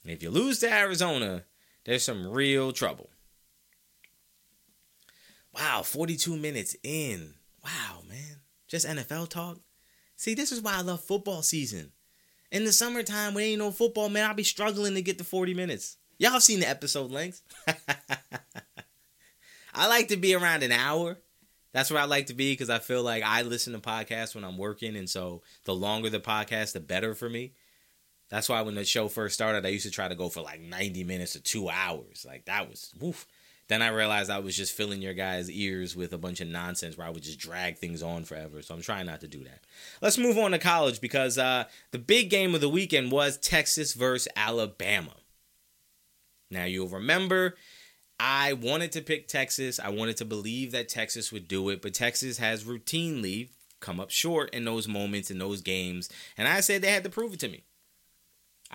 If 0.03 0.23
you 0.23 0.31
lose 0.31 0.59
to 0.59 0.71
Arizona, 0.71 1.43
there's 1.85 2.03
some 2.03 2.27
real 2.27 2.71
trouble. 2.71 3.09
Wow, 5.53 5.83
42 5.83 6.35
minutes 6.35 6.75
in. 6.83 7.35
Wow, 7.63 8.01
man. 8.09 8.41
Just 8.67 8.87
NFL 8.87 9.29
talk. 9.29 9.59
See, 10.17 10.33
this 10.33 10.51
is 10.51 10.61
why 10.61 10.75
I 10.75 10.81
love 10.81 11.01
football 11.01 11.41
season. 11.43 11.91
In 12.51 12.65
the 12.65 12.73
summertime, 12.73 13.33
when 13.33 13.45
ain't 13.45 13.59
no 13.59 13.71
football, 13.71 14.09
man, 14.09 14.27
I'll 14.27 14.35
be 14.35 14.43
struggling 14.43 14.95
to 14.95 15.01
get 15.01 15.17
to 15.17 15.23
40 15.23 15.53
minutes. 15.53 15.97
Y'all 16.17 16.39
seen 16.39 16.59
the 16.59 16.69
episode 16.69 17.11
lengths. 17.11 17.41
I 19.73 19.87
like 19.87 20.07
to 20.09 20.17
be 20.17 20.33
around 20.33 20.63
an 20.63 20.71
hour. 20.71 21.17
That's 21.73 21.91
where 21.91 22.01
I 22.01 22.05
like 22.05 22.27
to 22.27 22.33
be 22.33 22.53
because 22.53 22.69
I 22.69 22.79
feel 22.79 23.03
like 23.03 23.23
I 23.23 23.41
listen 23.41 23.73
to 23.73 23.79
podcasts 23.79 24.33
when 24.33 24.45
I'm 24.45 24.57
working, 24.57 24.95
and 24.95 25.09
so 25.09 25.41
the 25.65 25.75
longer 25.75 26.09
the 26.09 26.21
podcast, 26.21 26.71
the 26.71 26.79
better 26.79 27.13
for 27.13 27.29
me. 27.29 27.53
That's 28.29 28.49
why 28.49 28.61
when 28.61 28.75
the 28.75 28.85
show 28.85 29.07
first 29.07 29.35
started, 29.35 29.65
I 29.65 29.69
used 29.69 29.85
to 29.85 29.91
try 29.91 30.07
to 30.07 30.15
go 30.15 30.29
for 30.29 30.41
like 30.41 30.61
90 30.61 31.03
minutes 31.03 31.35
or 31.35 31.39
two 31.39 31.69
hours. 31.69 32.25
Like 32.27 32.45
that 32.45 32.69
was 32.69 32.93
woof. 32.99 33.27
Then 33.67 33.81
I 33.81 33.87
realized 33.87 34.29
I 34.29 34.39
was 34.39 34.55
just 34.55 34.75
filling 34.75 35.01
your 35.01 35.13
guys' 35.15 35.49
ears 35.49 35.95
with 35.95 36.13
a 36.13 36.19
bunch 36.19 36.39
of 36.39 36.47
nonsense 36.47 36.97
where 36.97 37.07
I 37.07 37.09
would 37.09 37.23
just 37.23 37.39
drag 37.39 37.77
things 37.77 38.03
on 38.03 38.23
forever. 38.23 38.61
So 38.61 38.75
I'm 38.75 38.81
trying 38.81 39.07
not 39.07 39.21
to 39.21 39.27
do 39.27 39.43
that. 39.43 39.61
Let's 40.01 40.19
move 40.19 40.37
on 40.37 40.51
to 40.51 40.59
college 40.59 41.01
because 41.01 41.37
uh, 41.37 41.65
the 41.91 41.97
big 41.97 42.29
game 42.29 42.53
of 42.53 42.61
the 42.61 42.69
weekend 42.69 43.11
was 43.11 43.37
Texas 43.37 43.93
versus 43.93 44.27
Alabama. 44.35 45.15
Now 46.51 46.65
you'll 46.65 46.87
remember 46.87 47.55
I 48.19 48.53
wanted 48.53 48.91
to 48.93 49.01
pick 49.01 49.27
Texas. 49.27 49.79
I 49.79 49.89
wanted 49.89 50.17
to 50.17 50.25
believe 50.25 50.71
that 50.71 50.87
Texas 50.87 51.31
would 51.31 51.47
do 51.47 51.69
it, 51.69 51.81
but 51.81 51.93
Texas 51.93 52.37
has 52.37 52.63
routinely 52.63 53.49
come 53.79 53.99
up 53.99 54.09
short 54.09 54.53
in 54.53 54.63
those 54.63 54.87
moments 54.87 55.29
in 55.29 55.39
those 55.39 55.61
games. 55.61 56.09
And 56.37 56.47
I 56.47 56.61
said 56.61 56.81
they 56.81 56.91
had 56.91 57.03
to 57.03 57.09
prove 57.09 57.33
it 57.33 57.39
to 57.41 57.49
me. 57.49 57.63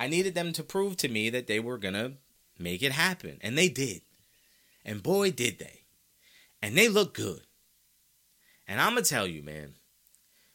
I 0.00 0.08
needed 0.08 0.34
them 0.34 0.54
to 0.54 0.64
prove 0.64 0.96
to 0.96 1.10
me 1.10 1.28
that 1.28 1.46
they 1.46 1.60
were 1.60 1.76
going 1.76 1.92
to 1.92 2.12
make 2.58 2.82
it 2.82 2.92
happen. 2.92 3.36
And 3.42 3.56
they 3.56 3.68
did. 3.68 4.00
And 4.82 5.02
boy, 5.02 5.30
did 5.30 5.58
they. 5.58 5.82
And 6.62 6.76
they 6.76 6.88
look 6.88 7.12
good. 7.12 7.42
And 8.66 8.80
I'm 8.80 8.94
going 8.94 9.04
to 9.04 9.10
tell 9.10 9.26
you, 9.26 9.42
man, 9.42 9.74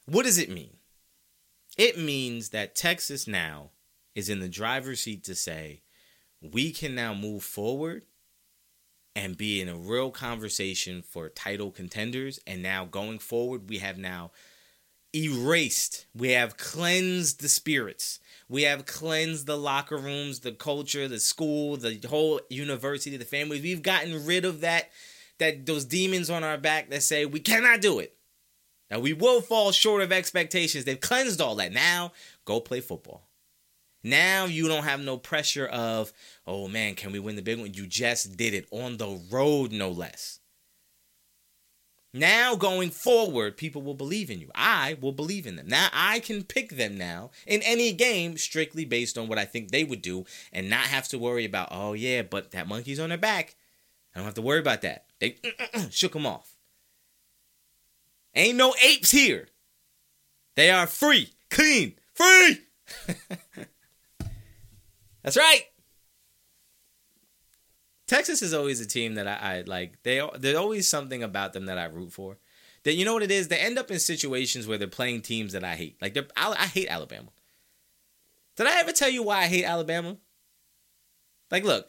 what 0.07 0.25
does 0.25 0.39
it 0.39 0.49
mean? 0.49 0.77
It 1.77 1.95
means 1.99 2.49
that 2.49 2.73
Texas 2.73 3.27
now 3.27 3.69
is 4.15 4.29
in 4.29 4.39
the 4.39 4.49
driver's 4.49 5.01
seat 5.01 5.23
to 5.25 5.35
say, 5.35 5.83
we 6.41 6.71
can 6.71 6.95
now 6.95 7.13
move 7.13 7.43
forward 7.43 8.05
and 9.15 9.37
be 9.37 9.61
in 9.61 9.69
a 9.69 9.77
real 9.77 10.09
conversation 10.09 11.03
for 11.03 11.29
title 11.29 11.69
contenders. 11.69 12.39
And 12.47 12.63
now 12.63 12.85
going 12.85 13.19
forward, 13.19 13.69
we 13.69 13.77
have 13.77 13.99
now 13.99 14.31
erased, 15.15 16.05
we 16.13 16.31
have 16.31 16.57
cleansed 16.57 17.41
the 17.41 17.49
spirits. 17.49 18.19
We 18.47 18.63
have 18.63 18.85
cleansed 18.85 19.47
the 19.47 19.57
locker 19.57 19.97
rooms, 19.97 20.41
the 20.41 20.51
culture, 20.51 21.07
the 21.07 21.19
school, 21.19 21.77
the 21.77 21.99
whole 22.07 22.41
university, 22.49 23.17
the 23.17 23.25
families. 23.25 23.63
We've 23.63 23.81
gotten 23.81 24.25
rid 24.25 24.45
of 24.45 24.61
that 24.61 24.91
that 25.37 25.65
those 25.65 25.85
demons 25.85 26.29
on 26.29 26.43
our 26.43 26.57
back 26.57 26.89
that 26.89 27.03
say 27.03 27.25
we 27.25 27.39
cannot 27.39 27.81
do 27.81 27.99
it. 27.99 28.15
Now 28.91 28.99
we 28.99 29.13
will 29.13 29.41
fall 29.41 29.71
short 29.71 30.01
of 30.01 30.11
expectations. 30.11 30.85
They've 30.85 30.99
cleansed 30.99 31.41
all 31.41 31.55
that. 31.55 31.73
Now 31.73 32.11
go 32.45 32.59
play 32.59 32.81
football. 32.81 33.27
Now 34.03 34.45
you 34.45 34.67
don't 34.67 34.83
have 34.83 34.99
no 34.99 35.17
pressure 35.17 35.65
of, 35.65 36.13
oh 36.45 36.67
man, 36.67 36.93
can 36.93 37.11
we 37.11 37.19
win 37.19 37.35
the 37.35 37.41
big 37.41 37.59
one? 37.59 37.73
You 37.73 37.87
just 37.87 38.37
did 38.37 38.53
it 38.53 38.67
on 38.69 38.97
the 38.97 39.19
road, 39.31 39.71
no 39.71 39.89
less. 39.89 40.39
Now 42.15 42.55
going 42.55 42.91
forward, 42.91 43.57
people 43.57 43.81
will 43.81 43.93
believe 43.93 44.29
in 44.29 44.39
you. 44.39 44.49
I 44.55 44.95
will 45.01 45.11
believe 45.11 45.45
in 45.45 45.57
them. 45.57 45.67
Now 45.67 45.89
I 45.91 46.21
can 46.21 46.45
pick 46.45 46.69
them 46.69 46.97
now 46.97 47.31
in 47.45 47.61
any 47.61 47.91
game 47.91 48.37
strictly 48.37 48.85
based 48.85 49.17
on 49.17 49.27
what 49.27 49.37
I 49.37 49.43
think 49.43 49.69
they 49.69 49.83
would 49.83 50.01
do 50.01 50.23
and 50.53 50.69
not 50.69 50.85
have 50.85 51.09
to 51.09 51.19
worry 51.19 51.43
about, 51.43 51.67
oh 51.71 51.91
yeah, 51.91 52.21
but 52.21 52.51
that 52.51 52.69
monkey's 52.69 53.01
on 53.01 53.09
their 53.09 53.17
back. 53.17 53.57
I 54.13 54.19
don't 54.19 54.25
have 54.25 54.35
to 54.35 54.41
worry 54.41 54.59
about 54.59 54.81
that. 54.83 55.07
They 55.19 55.35
shook 55.89 56.13
them 56.13 56.25
off. 56.25 56.55
Ain't 58.33 58.57
no 58.57 58.73
apes 58.81 59.11
here. 59.11 59.49
They 60.55 60.71
are 60.71 60.87
free, 60.87 61.33
clean, 61.49 61.95
free. 62.13 62.61
That's 65.21 65.35
right. 65.35 65.63
Texas 68.07 68.41
is 68.41 68.53
always 68.53 68.79
a 68.79 68.85
team 68.85 69.15
that 69.15 69.27
I, 69.27 69.57
I 69.57 69.61
like. 69.61 70.03
They 70.03 70.21
there's 70.37 70.55
always 70.55 70.87
something 70.87 71.23
about 71.23 71.53
them 71.53 71.65
that 71.65 71.77
I 71.77 71.85
root 71.85 72.11
for. 72.11 72.37
That 72.83 72.93
you 72.93 73.03
know 73.03 73.13
what 73.13 73.23
it 73.23 73.31
is. 73.31 73.47
They 73.47 73.57
end 73.57 73.79
up 73.79 73.89
in 73.89 73.99
situations 73.99 74.67
where 74.67 74.77
they're 74.77 74.87
playing 74.87 75.21
teams 75.21 75.53
that 75.53 75.63
I 75.63 75.75
hate. 75.75 75.97
Like 76.01 76.13
they're 76.13 76.27
I, 76.37 76.51
I 76.51 76.65
hate 76.67 76.87
Alabama. 76.87 77.29
Did 78.55 78.67
I 78.67 78.79
ever 78.79 78.91
tell 78.91 79.09
you 79.09 79.23
why 79.23 79.39
I 79.39 79.47
hate 79.47 79.65
Alabama? 79.65 80.17
Like, 81.51 81.63
look. 81.63 81.87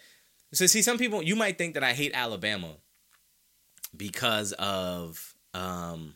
So 0.52 0.66
see, 0.66 0.82
some 0.82 0.96
people 0.98 1.22
you 1.22 1.36
might 1.36 1.58
think 1.58 1.74
that 1.74 1.84
I 1.84 1.92
hate 1.92 2.12
Alabama 2.14 2.76
because 3.94 4.52
of 4.52 5.34
um 5.52 6.14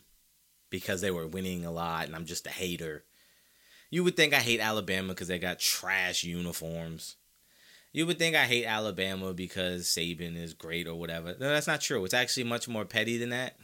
because 0.71 1.01
they 1.01 1.11
were 1.11 1.27
winning 1.27 1.65
a 1.65 1.71
lot 1.71 2.07
and 2.07 2.15
I'm 2.15 2.25
just 2.25 2.47
a 2.47 2.51
hater. 2.51 3.03
You 3.91 4.03
would 4.03 4.15
think 4.15 4.33
I 4.33 4.37
hate 4.37 4.61
Alabama 4.61 5.09
because 5.09 5.27
they 5.27 5.37
got 5.37 5.59
trash 5.59 6.23
uniforms 6.23 7.17
You 7.93 8.05
would 8.07 8.19
think 8.19 8.35
I 8.35 8.45
hate 8.45 8.65
Alabama 8.65 9.33
because 9.33 9.85
Saban 9.85 10.37
is 10.37 10.53
great 10.53 10.87
or 10.87 10.95
whatever. 10.95 11.35
No, 11.39 11.49
that's 11.49 11.67
not 11.67 11.81
true. 11.81 12.03
It's 12.05 12.13
actually 12.13 12.45
much 12.45 12.67
more 12.67 12.85
petty 12.85 13.17
than 13.17 13.29
that. 13.29 13.57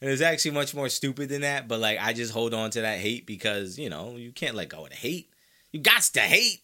and 0.00 0.10
it's 0.10 0.22
actually 0.22 0.52
much 0.52 0.74
more 0.74 0.88
stupid 0.88 1.28
than 1.28 1.42
that. 1.42 1.68
But 1.68 1.80
like, 1.80 1.98
I 2.00 2.14
just 2.14 2.32
hold 2.32 2.54
on 2.54 2.70
to 2.70 2.80
that 2.82 3.00
hate 3.00 3.26
because 3.26 3.78
you 3.78 3.90
know 3.90 4.16
you 4.16 4.32
can't 4.32 4.54
let 4.54 4.70
go 4.70 4.84
of 4.84 4.90
the 4.90 4.96
hate. 4.96 5.30
You 5.72 5.80
got 5.80 6.02
to 6.02 6.20
hate. 6.20 6.62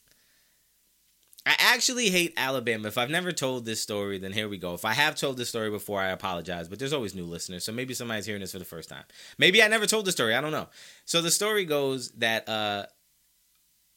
I 1.45 1.57
actually 1.59 2.09
hate 2.09 2.35
Alabama. 2.37 2.87
If 2.87 2.97
I've 2.97 3.11
never 3.11 3.33
told 3.33 3.65
this 3.65 3.83
story, 3.83 4.19
then 4.19 4.33
here 4.33 4.49
we 4.49 4.59
go. 4.59 4.75
If 4.75 4.85
I 4.85 4.93
have 4.93 5.17
told 5.17 5.37
this 5.37 5.49
story 5.49 5.71
before, 5.71 6.01
I 6.01 6.11
apologize. 6.11 6.69
But 6.69 6.79
there's 6.79 6.93
always 6.93 7.17
new 7.17 7.25
listeners, 7.25 7.65
so 7.65 7.73
maybe 7.73 7.95
somebody's 7.95 8.27
hearing 8.27 8.41
this 8.41 8.53
for 8.53 8.61
the 8.61 8.65
first 8.65 8.89
time. 8.89 9.03
Maybe 9.39 9.61
I 9.61 9.67
never 9.67 9.87
told 9.87 10.05
the 10.05 10.13
story. 10.13 10.37
I 10.37 10.41
don't 10.41 10.53
know. 10.53 10.69
So 11.05 11.21
the 11.21 11.33
story 11.33 11.65
goes 11.65 12.11
that 12.13 12.49
uh, 12.49 12.87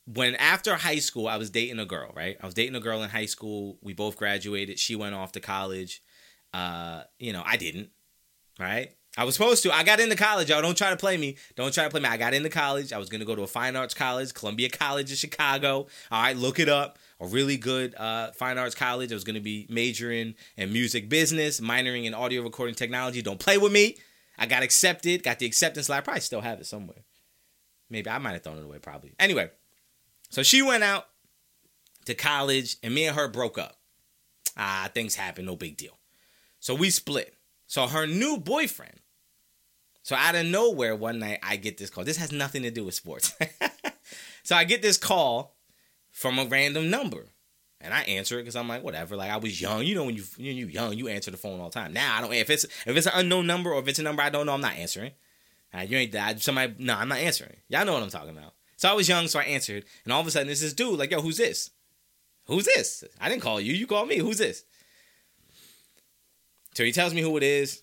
when 0.05 0.35
after 0.35 0.75
high 0.75 0.99
school, 0.99 1.27
I 1.27 1.37
was 1.37 1.49
dating 1.49 1.79
a 1.79 1.85
girl. 1.85 2.11
Right, 2.15 2.37
I 2.41 2.45
was 2.45 2.53
dating 2.53 2.75
a 2.75 2.79
girl 2.79 3.03
in 3.03 3.09
high 3.09 3.25
school. 3.25 3.77
We 3.81 3.93
both 3.93 4.17
graduated. 4.17 4.79
She 4.79 4.95
went 4.95 5.15
off 5.15 5.31
to 5.33 5.39
college. 5.39 6.01
Uh, 6.53 7.03
you 7.19 7.33
know, 7.33 7.43
I 7.45 7.57
didn't. 7.57 7.89
Right. 8.59 8.91
I 9.17 9.23
was 9.23 9.35
supposed 9.35 9.63
to. 9.63 9.73
I 9.73 9.83
got 9.83 10.01
into 10.01 10.15
college, 10.17 10.49
y'all. 10.49 10.61
Don't 10.61 10.77
try 10.77 10.89
to 10.89 10.97
play 10.97 11.15
me. 11.15 11.37
Don't 11.55 11.73
try 11.73 11.85
to 11.85 11.89
play 11.89 12.01
me. 12.01 12.07
I 12.07 12.17
got 12.17 12.33
into 12.33 12.49
college. 12.49 12.91
I 12.91 12.97
was 12.97 13.07
gonna 13.07 13.25
go 13.25 13.35
to 13.35 13.43
a 13.43 13.47
fine 13.47 13.75
arts 13.75 13.93
college, 13.93 14.33
Columbia 14.33 14.69
College 14.69 15.09
in 15.09 15.15
Chicago. 15.15 15.87
All 16.11 16.21
right, 16.21 16.35
look 16.35 16.59
it 16.59 16.67
up 16.67 16.99
a 17.19 17.27
really 17.27 17.57
good 17.57 17.95
uh, 17.95 18.31
fine 18.31 18.57
arts 18.57 18.75
college. 18.75 19.11
I 19.11 19.15
was 19.15 19.23
going 19.23 19.35
to 19.35 19.41
be 19.41 19.67
majoring 19.69 20.35
in 20.57 20.73
music 20.73 21.09
business, 21.09 21.59
minoring 21.59 22.05
in 22.05 22.13
audio 22.13 22.43
recording 22.43 22.75
technology. 22.75 23.21
Don't 23.21 23.39
play 23.39 23.57
with 23.57 23.71
me. 23.71 23.97
I 24.37 24.45
got 24.45 24.63
accepted, 24.63 25.23
got 25.23 25.39
the 25.39 25.45
acceptance 25.45 25.87
letter. 25.87 25.99
I 25.99 26.03
probably 26.03 26.21
still 26.21 26.41
have 26.41 26.59
it 26.59 26.65
somewhere. 26.65 27.03
Maybe 27.89 28.09
I 28.09 28.17
might 28.17 28.33
have 28.33 28.43
thrown 28.43 28.57
it 28.57 28.63
away, 28.63 28.79
probably. 28.79 29.13
Anyway, 29.19 29.49
so 30.29 30.43
she 30.43 30.61
went 30.61 30.83
out 30.83 31.05
to 32.05 32.13
college 32.13 32.77
and 32.83 32.93
me 32.93 33.05
and 33.05 33.15
her 33.15 33.27
broke 33.27 33.57
up. 33.57 33.77
Ah, 34.57 34.89
things 34.93 35.15
happen, 35.15 35.45
no 35.45 35.55
big 35.55 35.77
deal. 35.77 35.97
So 36.59 36.73
we 36.73 36.89
split. 36.89 37.35
So 37.67 37.87
her 37.87 38.07
new 38.07 38.37
boyfriend. 38.37 38.99
So 40.03 40.15
out 40.15 40.35
of 40.35 40.45
nowhere, 40.45 40.95
one 40.95 41.19
night 41.19 41.39
I 41.41 41.55
get 41.55 41.77
this 41.77 41.89
call. 41.89 42.03
This 42.03 42.17
has 42.17 42.31
nothing 42.31 42.61
to 42.63 42.71
do 42.71 42.85
with 42.85 42.93
sports. 42.93 43.33
so 44.43 44.55
I 44.55 44.63
get 44.63 44.81
this 44.81 44.97
call 44.97 45.55
from 46.11 46.37
a 46.39 46.45
random 46.45 46.89
number. 46.89 47.25
And 47.81 47.93
I 47.93 48.01
answer 48.03 48.39
it 48.39 48.43
because 48.43 48.55
I'm 48.55 48.67
like, 48.67 48.83
whatever. 48.83 49.15
Like 49.15 49.31
I 49.31 49.37
was 49.37 49.59
young, 49.59 49.83
you 49.83 49.95
know, 49.95 50.05
when 50.05 50.15
you 50.15 50.23
when 50.37 50.55
you 50.55 50.67
young, 50.67 50.93
you 50.93 51.07
answer 51.07 51.29
the 51.29 51.37
phone 51.37 51.59
all 51.59 51.69
the 51.69 51.73
time. 51.73 51.93
Now 51.93 52.17
I 52.17 52.21
don't. 52.21 52.33
If 52.33 52.49
it's 52.49 52.63
if 52.63 52.95
it's 52.95 53.05
an 53.05 53.13
unknown 53.15 53.45
number 53.45 53.71
or 53.71 53.79
if 53.79 53.87
it's 53.87 53.99
a 53.99 54.03
number 54.03 54.21
I 54.21 54.29
don't 54.29 54.45
know, 54.45 54.53
I'm 54.53 54.61
not 54.61 54.75
answering. 54.75 55.11
Right, 55.73 55.89
you 55.89 55.97
ain't 55.97 56.13
that 56.13 56.41
somebody. 56.41 56.73
No, 56.79 56.95
I'm 56.95 57.09
not 57.09 57.17
answering. 57.17 57.57
Y'all 57.67 57.85
know 57.85 57.93
what 57.93 58.01
I'm 58.01 58.09
talking 58.09 58.35
about. 58.35 58.53
So 58.85 58.91
I 58.91 58.93
was 58.93 59.09
young, 59.09 59.27
so 59.27 59.39
I 59.39 59.45
answered, 59.45 59.83
and 60.03 60.13
all 60.13 60.21
of 60.21 60.27
a 60.27 60.29
sudden, 60.29 60.47
this 60.47 60.61
is 60.61 60.75
dude 60.75 60.99
like, 60.99 61.09
yo, 61.09 61.19
who's 61.19 61.37
this? 61.37 61.71
Who's 62.45 62.65
this? 62.65 63.03
I 63.19 63.29
didn't 63.29 63.41
call 63.41 63.59
you. 63.59 63.73
You 63.73 63.87
called 63.87 64.07
me. 64.07 64.19
Who's 64.19 64.37
this? 64.37 64.63
So 66.75 66.83
he 66.83 66.91
tells 66.91 67.11
me 67.11 67.21
who 67.21 67.35
it 67.35 67.41
is. 67.41 67.81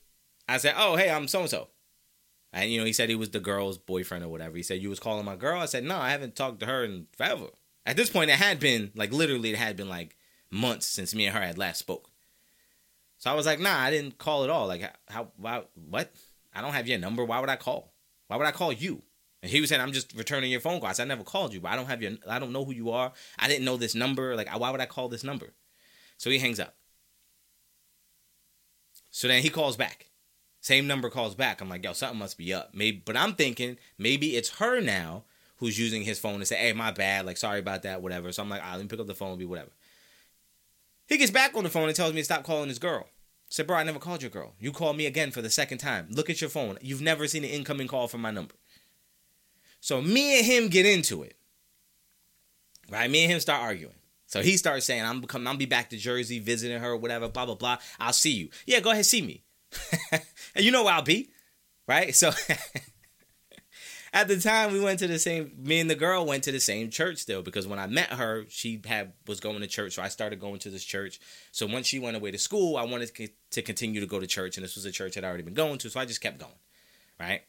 I 0.49 0.59
said, 0.59 0.77
oh, 0.79 0.95
hey, 0.95 1.11
I'm 1.11 1.27
so 1.27 1.41
and 1.41 1.51
so. 1.51 1.67
And 2.53 2.71
you 2.71 2.79
know, 2.79 2.85
he 2.85 2.93
said 2.93 3.09
he 3.09 3.17
was 3.17 3.31
the 3.31 3.41
girl's 3.41 3.79
boyfriend 3.79 4.25
or 4.25 4.29
whatever. 4.29 4.57
He 4.57 4.63
said 4.63 4.81
you 4.81 4.91
was 4.91 5.01
calling 5.01 5.25
my 5.25 5.35
girl. 5.35 5.61
I 5.61 5.65
said, 5.65 5.83
no, 5.83 5.99
I 5.99 6.11
haven't 6.11 6.37
talked 6.37 6.61
to 6.61 6.67
her 6.67 6.85
in 6.85 7.09
forever. 7.17 7.47
At 7.85 7.97
this 7.97 8.09
point, 8.09 8.31
it 8.31 8.37
had 8.37 8.61
been 8.61 8.93
like 8.95 9.13
literally, 9.13 9.51
it 9.51 9.59
had 9.59 9.77
been 9.77 9.89
like 9.89 10.17
months 10.53 10.87
since 10.87 11.17
me 11.17 11.27
and 11.27 11.35
her 11.35 11.43
had 11.43 11.59
last 11.59 11.79
spoke. 11.79 12.13
So 13.19 13.29
I 13.29 13.35
was 13.35 13.45
like, 13.45 13.59
nah, 13.59 13.77
I 13.77 13.91
didn't 13.91 14.19
call 14.19 14.45
at 14.45 14.51
all. 14.51 14.69
Like, 14.69 14.89
how, 15.09 15.33
why, 15.37 15.65
what? 15.75 16.13
I 16.55 16.61
don't 16.61 16.75
have 16.75 16.87
your 16.87 17.01
number. 17.01 17.25
Why 17.25 17.41
would 17.41 17.51
I 17.51 17.57
call? 17.57 17.93
Why 18.29 18.37
would 18.37 18.47
I 18.47 18.53
call 18.53 18.73
you? 18.73 19.03
And 19.43 19.51
he 19.51 19.61
was 19.61 19.71
saying, 19.71 19.83
I'm 19.83 19.93
just 19.93 20.15
returning 20.15 20.51
your 20.51 20.61
phone 20.61 20.81
call. 20.81 20.93
I 20.97 21.05
never 21.05 21.25
called 21.25 21.53
you, 21.53 21.61
but 21.61 21.73
I 21.73 21.77
don't 21.77 21.87
have 21.87 22.01
your, 22.01 22.13
I 22.29 22.39
don't 22.39 22.53
know 22.53 22.65
who 22.65 22.73
you 22.73 22.91
are. 22.91 23.13
I 23.39 23.49
didn't 23.49 23.65
know 23.65 23.77
this 23.77 23.95
number. 23.95 24.37
Like, 24.37 24.49
why 24.57 24.71
would 24.71 24.81
I 24.81 24.87
call 24.87 25.09
this 25.09 25.25
number? 25.25 25.53
So 26.17 26.31
he 26.31 26.39
hangs 26.39 26.61
up. 26.61 26.77
So 29.11 29.27
then 29.29 29.43
he 29.43 29.51
calls 29.51 29.77
back. 29.77 30.07
Same 30.61 30.87
number 30.87 31.11
calls 31.11 31.35
back. 31.35 31.61
I'm 31.61 31.69
like, 31.69 31.83
yo, 31.83 31.93
something 31.93 32.21
must 32.21 32.39
be 32.39 32.55
up. 32.55 32.71
Maybe, 32.73 33.03
but 33.05 33.17
I'm 33.17 33.35
thinking 33.35 33.79
maybe 33.99 34.37
it's 34.37 34.59
her 34.59 34.81
now 34.81 35.25
who's 35.57 35.79
using 35.79 36.03
his 36.03 36.21
phone 36.21 36.39
to 36.39 36.47
say, 36.47 36.57
hey, 36.57 36.73
my 36.73 36.93
bad, 36.93 37.27
like, 37.27 37.37
sorry 37.37 37.59
about 37.59 37.83
that, 37.83 38.01
whatever. 38.01 38.31
So 38.31 38.43
I'm 38.43 38.49
like, 38.49 38.63
let 38.65 38.81
me 38.81 38.87
pick 38.87 39.01
up 39.01 39.09
the 39.09 39.15
phone, 39.15 39.39
be 39.39 39.45
whatever. 39.45 39.71
He 41.09 41.19
gets 41.19 41.33
back 41.33 41.57
on 41.57 41.65
the 41.65 41.71
phone 41.71 41.89
and 41.89 41.97
tells 41.97 42.13
me 42.13 42.21
to 42.21 42.25
stop 42.25 42.45
calling 42.45 42.69
his 42.69 42.79
girl. 42.79 43.07
I 43.07 43.09
said, 43.49 43.67
bro, 43.67 43.77
I 43.77 43.83
never 43.83 43.99
called 43.99 44.23
your 44.23 44.31
girl. 44.31 44.55
You 44.61 44.71
called 44.71 44.97
me 44.97 45.07
again 45.07 45.33
for 45.33 45.43
the 45.43 45.51
second 45.51 45.79
time. 45.79 46.07
Look 46.11 46.31
at 46.31 46.41
your 46.41 46.49
phone. 46.49 46.79
You've 46.81 47.03
never 47.03 47.27
seen 47.27 47.45
an 47.45 47.51
incoming 47.51 47.89
call 47.89 48.07
from 48.07 48.23
my 48.23 48.31
number. 48.31 48.55
So 49.83 50.01
me 50.01 50.39
and 50.39 50.47
him 50.47 50.69
get 50.69 50.87
into 50.87 51.25
it. 51.25 51.37
Right? 52.89 53.11
Me 53.11 53.25
and 53.25 53.33
him 53.33 53.41
start 53.41 53.63
arguing. 53.63 53.97
So 54.27 54.41
he 54.41 54.57
starts 54.57 54.87
saying, 54.87 55.05
I'm 55.05 55.21
coming, 55.25 55.49
I'll 55.49 55.57
be 55.57 55.67
back 55.67 55.91
to 55.91 55.97
Jersey 55.97 56.39
visiting 56.39 56.81
her, 56.81 56.97
whatever, 56.97 57.29
blah, 57.29 57.47
blah, 57.47 57.57
blah. 57.57 57.79
I'll 57.99 58.13
see 58.13 58.31
you. 58.31 58.49
Yeah, 58.65 58.79
go 58.79 58.93
ahead, 58.93 59.05
see 59.05 59.23
me. 59.23 59.43
and 60.13 60.65
you 60.65 60.71
know 60.71 60.85
where 60.85 60.95
I'll 60.95 61.03
be. 61.03 61.31
Right? 61.89 62.15
So 62.15 62.31
at 64.13 64.29
the 64.29 64.39
time 64.39 64.73
we 64.73 64.79
went 64.79 65.01
to 65.01 65.09
the 65.09 65.19
same 65.19 65.51
me 65.59 65.81
and 65.81 65.91
the 65.91 65.97
girl 65.97 66.25
went 66.25 66.45
to 66.45 66.53
the 66.53 66.61
same 66.61 66.89
church 66.89 67.19
still 67.19 67.43
because 67.43 67.67
when 67.67 67.81
I 67.81 67.89
met 67.89 68.13
her, 68.13 68.45
she 68.49 68.81
had 68.87 69.15
was 69.27 69.41
going 69.41 69.61
to 69.63 69.67
church, 69.67 69.95
so 69.95 70.03
I 70.03 70.09
started 70.09 70.39
going 70.39 70.61
to 70.61 70.71
this 70.71 70.85
church. 70.85 71.19
So 71.51 71.67
once 71.67 71.89
she 71.89 71.99
went 71.99 72.17
away 72.17 72.31
to 72.31 72.39
school, 72.39 72.77
I 72.77 72.85
wanted 72.85 73.11
to 73.51 73.63
continue 73.63 74.01
to 74.01 74.07
go 74.07 74.21
to 74.21 74.29
church, 74.29 74.57
and 74.57 74.63
this 74.63 74.77
was 74.77 74.85
a 74.85 74.93
church 74.93 75.17
that 75.17 75.25
I'd 75.25 75.29
already 75.29 75.43
been 75.43 75.55
going 75.55 75.79
to, 75.79 75.91
so 75.91 75.99
I 75.99 76.05
just 76.05 76.21
kept 76.21 76.39
going, 76.39 76.53
right? 77.19 77.43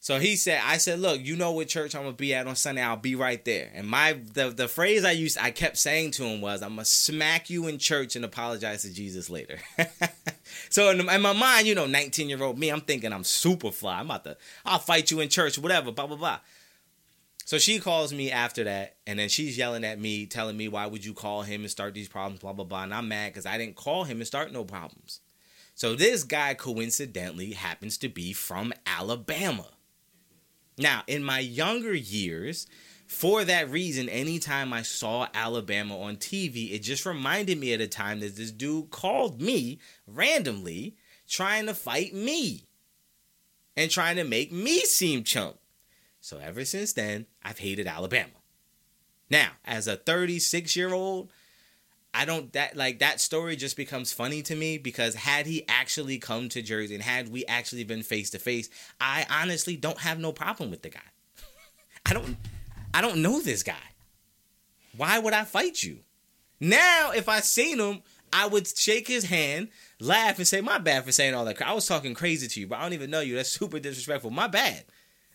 So 0.00 0.20
he 0.20 0.36
said, 0.36 0.62
I 0.64 0.76
said, 0.76 1.00
look, 1.00 1.20
you 1.20 1.36
know 1.36 1.50
what 1.50 1.68
church 1.68 1.94
I'm 1.94 2.02
gonna 2.02 2.14
be 2.14 2.32
at 2.32 2.46
on 2.46 2.54
Sunday. 2.54 2.82
I'll 2.82 2.96
be 2.96 3.16
right 3.16 3.44
there. 3.44 3.70
And 3.74 3.86
my 3.86 4.12
the 4.32 4.50
the 4.50 4.68
phrase 4.68 5.04
I 5.04 5.10
used, 5.10 5.36
I 5.38 5.50
kept 5.50 5.76
saying 5.76 6.12
to 6.12 6.24
him 6.24 6.40
was, 6.40 6.62
I'm 6.62 6.70
gonna 6.70 6.84
smack 6.84 7.50
you 7.50 7.66
in 7.66 7.78
church 7.78 8.14
and 8.14 8.24
apologize 8.24 8.82
to 8.82 8.94
Jesus 8.94 9.28
later. 9.28 9.58
so 10.70 10.90
in, 10.90 11.00
in, 11.00 11.20
my 11.20 11.32
mind, 11.32 11.66
you 11.66 11.74
know, 11.74 11.86
19 11.86 12.28
year 12.28 12.42
old 12.42 12.58
me, 12.58 12.68
I'm 12.68 12.80
thinking 12.80 13.12
I'm 13.12 13.24
super 13.24 13.72
fly. 13.72 13.98
I'm 13.98 14.06
about 14.06 14.24
to, 14.24 14.36
I'll 14.64 14.78
fight 14.78 15.10
you 15.10 15.18
in 15.20 15.28
church, 15.28 15.58
whatever, 15.58 15.90
blah 15.90 16.06
blah 16.06 16.16
blah. 16.16 16.38
So 17.44 17.58
she 17.58 17.80
calls 17.80 18.12
me 18.12 18.30
after 18.30 18.64
that, 18.64 18.96
and 19.06 19.18
then 19.18 19.30
she's 19.30 19.56
yelling 19.58 19.82
at 19.82 19.98
me, 19.98 20.26
telling 20.26 20.56
me, 20.56 20.68
why 20.68 20.86
would 20.86 21.04
you 21.04 21.14
call 21.14 21.42
him 21.42 21.62
and 21.62 21.70
start 21.70 21.94
these 21.94 22.08
problems, 22.08 22.40
blah 22.40 22.52
blah 22.52 22.64
blah. 22.64 22.84
And 22.84 22.94
I'm 22.94 23.08
mad 23.08 23.32
because 23.32 23.46
I 23.46 23.58
didn't 23.58 23.74
call 23.74 24.04
him 24.04 24.18
and 24.18 24.26
start 24.26 24.52
no 24.52 24.64
problems. 24.64 25.20
So 25.74 25.96
this 25.96 26.22
guy 26.22 26.54
coincidentally 26.54 27.52
happens 27.52 27.98
to 27.98 28.08
be 28.08 28.32
from 28.32 28.72
Alabama. 28.86 29.66
Now, 30.78 31.02
in 31.06 31.24
my 31.24 31.40
younger 31.40 31.94
years, 31.94 32.66
for 33.06 33.44
that 33.44 33.70
reason, 33.70 34.08
anytime 34.08 34.72
I 34.72 34.82
saw 34.82 35.28
Alabama 35.34 35.98
on 35.98 36.16
TV, 36.16 36.72
it 36.72 36.80
just 36.80 37.06
reminded 37.06 37.58
me 37.58 37.72
at 37.72 37.80
a 37.80 37.88
time 37.88 38.20
that 38.20 38.36
this 38.36 38.52
dude 38.52 38.90
called 38.90 39.40
me 39.40 39.78
randomly 40.06 40.94
trying 41.26 41.66
to 41.66 41.74
fight 41.74 42.14
me 42.14 42.66
and 43.76 43.90
trying 43.90 44.16
to 44.16 44.24
make 44.24 44.52
me 44.52 44.80
seem 44.80 45.24
chump. 45.24 45.58
So 46.20 46.38
ever 46.38 46.64
since 46.64 46.92
then, 46.92 47.26
I've 47.42 47.58
hated 47.58 47.86
Alabama. 47.86 48.30
Now, 49.30 49.52
as 49.64 49.86
a 49.86 49.96
36 49.96 50.76
year 50.76 50.92
old, 50.92 51.30
I 52.14 52.24
don't 52.24 52.52
that 52.54 52.76
like 52.76 53.00
that 53.00 53.20
story 53.20 53.54
just 53.54 53.76
becomes 53.76 54.12
funny 54.12 54.42
to 54.42 54.56
me 54.56 54.78
because 54.78 55.14
had 55.14 55.46
he 55.46 55.64
actually 55.68 56.18
come 56.18 56.48
to 56.50 56.62
Jersey 56.62 56.94
and 56.94 57.04
had 57.04 57.28
we 57.28 57.44
actually 57.46 57.84
been 57.84 58.02
face 58.02 58.30
to 58.30 58.38
face, 58.38 58.70
I 59.00 59.26
honestly 59.30 59.76
don't 59.76 59.98
have 59.98 60.18
no 60.18 60.32
problem 60.32 60.70
with 60.70 60.82
the 60.82 60.88
guy. 60.90 61.00
I 62.06 62.14
don't 62.14 62.36
I 62.94 63.00
don't 63.00 63.22
know 63.22 63.40
this 63.40 63.62
guy. 63.62 63.74
Why 64.96 65.18
would 65.18 65.34
I 65.34 65.44
fight 65.44 65.82
you? 65.82 66.00
Now, 66.60 67.12
if 67.14 67.28
I 67.28 67.40
seen 67.40 67.78
him, 67.78 68.02
I 68.32 68.46
would 68.46 68.66
shake 68.66 69.06
his 69.06 69.24
hand, 69.24 69.68
laugh, 70.00 70.38
and 70.38 70.46
say, 70.46 70.60
My 70.60 70.78
bad 70.78 71.04
for 71.04 71.12
saying 71.12 71.34
all 71.34 71.44
that. 71.44 71.60
I 71.62 71.72
was 71.72 71.86
talking 71.86 72.14
crazy 72.14 72.48
to 72.48 72.60
you, 72.60 72.66
but 72.66 72.78
I 72.78 72.82
don't 72.82 72.92
even 72.94 73.10
know 73.10 73.20
you. 73.20 73.36
That's 73.36 73.50
super 73.50 73.78
disrespectful. 73.78 74.30
My 74.30 74.48
bad. 74.48 74.84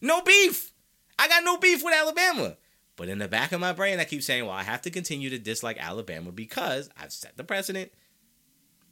No 0.02 0.22
beef. 0.22 0.74
I 1.18 1.28
got 1.28 1.44
no 1.44 1.58
beef 1.58 1.84
with 1.84 1.94
Alabama. 1.94 2.58
But 2.96 3.10
in 3.10 3.18
the 3.18 3.28
back 3.28 3.52
of 3.52 3.60
my 3.60 3.74
brain, 3.74 4.00
I 4.00 4.04
keep 4.04 4.22
saying, 4.22 4.46
well, 4.46 4.54
I 4.54 4.64
have 4.64 4.82
to 4.84 4.92
continue 4.92 5.30
to 5.32 5.40
dislike 5.40 5.78
Alabama 5.80 6.32
because 6.32 6.90
I've 6.96 7.12
set 7.12 7.38
the 7.38 7.44
precedent. 7.44 7.92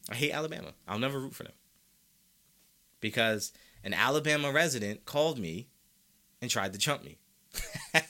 I 0.10 0.16
hate 0.16 0.32
Alabama. 0.32 0.74
I'll 0.88 1.00
never 1.00 1.20
root 1.20 1.36
for 1.36 1.44
them. 1.44 1.54
Because 3.00 3.52
an 3.84 3.94
Alabama 3.94 4.52
resident 4.52 5.06
called 5.06 5.38
me 5.40 5.68
and 6.42 6.50
tried 6.50 6.74
to 6.74 6.80
chump 6.80 7.04
me. 7.04 7.20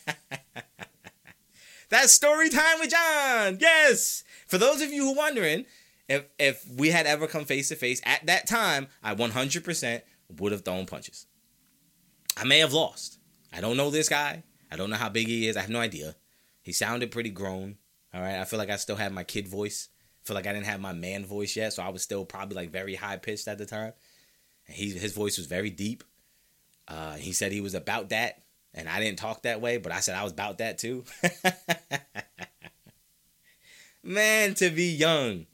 That's 1.90 2.14
story 2.14 2.50
time 2.50 2.80
with 2.80 2.92
John. 2.92 3.58
Yes. 3.60 4.24
For 4.48 4.58
those 4.58 4.82
of 4.82 4.94
you 4.94 5.04
who 5.04 5.12
are 5.12 5.18
wondering, 5.18 5.66
if 6.08 6.26
if 6.40 6.66
we 6.70 6.90
had 6.90 7.06
ever 7.06 7.28
come 7.28 7.46
face 7.46 7.68
to 7.70 7.76
face 7.76 8.02
at 8.06 8.26
that 8.28 8.48
time, 8.48 8.88
I 9.04 9.14
100% 9.14 10.02
would 10.40 10.52
have 10.54 10.64
thrown 10.64 10.86
punches. 10.86 11.28
I 12.38 12.46
may 12.46 12.60
have 12.60 12.74
lost. 12.74 13.20
I 13.52 13.60
don't 13.60 13.76
know 13.78 13.90
this 13.90 14.08
guy. 14.08 14.44
I 14.72 14.76
don't 14.76 14.90
know 14.90 14.96
how 14.96 15.10
big 15.10 15.28
he 15.28 15.48
is. 15.48 15.58
I 15.58 15.62
have 15.62 15.70
no 15.70 15.80
idea. 15.80 16.16
He 16.62 16.72
sounded 16.72 17.12
pretty 17.12 17.30
grown. 17.30 17.78
All 18.14 18.22
right. 18.22 18.40
I 18.40 18.46
feel 18.46 18.60
like 18.60 18.70
I 18.70 18.78
still 18.78 18.96
had 18.96 19.14
my 19.14 19.24
kid 19.24 19.48
voice. 19.48 19.90
I 20.24 20.28
feel 20.28 20.36
like 20.36 20.48
I 20.48 20.54
didn't 20.54 20.68
have 20.68 20.80
my 20.80 20.94
man 20.94 21.26
voice 21.26 21.56
yet, 21.56 21.74
so 21.74 21.82
I 21.82 21.90
was 21.90 22.04
still 22.04 22.26
probably 22.26 22.56
like 22.56 22.72
very 22.72 22.96
high 22.96 23.18
pitched 23.18 23.48
at 23.48 23.58
the 23.58 23.66
time. 23.66 23.94
And 24.68 24.76
he 24.76 24.92
his 24.92 25.14
voice 25.14 25.38
was 25.38 25.48
very 25.48 25.72
deep. 25.72 26.04
Uh, 26.88 27.16
he 27.16 27.32
said 27.32 27.52
he 27.52 27.62
was 27.62 27.74
about 27.74 28.10
that, 28.10 28.44
and 28.74 28.88
I 28.88 29.00
didn't 29.00 29.18
talk 29.18 29.44
that 29.44 29.62
way, 29.62 29.78
but 29.78 29.92
I 29.92 30.00
said 30.00 30.16
I 30.16 30.24
was 30.24 30.32
about 30.32 30.60
that 30.60 30.78
too. 30.78 31.06
Man, 34.04 34.54
to 34.56 34.70
be 34.70 34.92
young. 34.92 35.48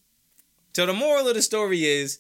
So 0.74 0.86
the 0.86 0.94
moral 0.94 1.28
of 1.28 1.36
the 1.36 1.42
story 1.42 1.86
is 1.86 2.20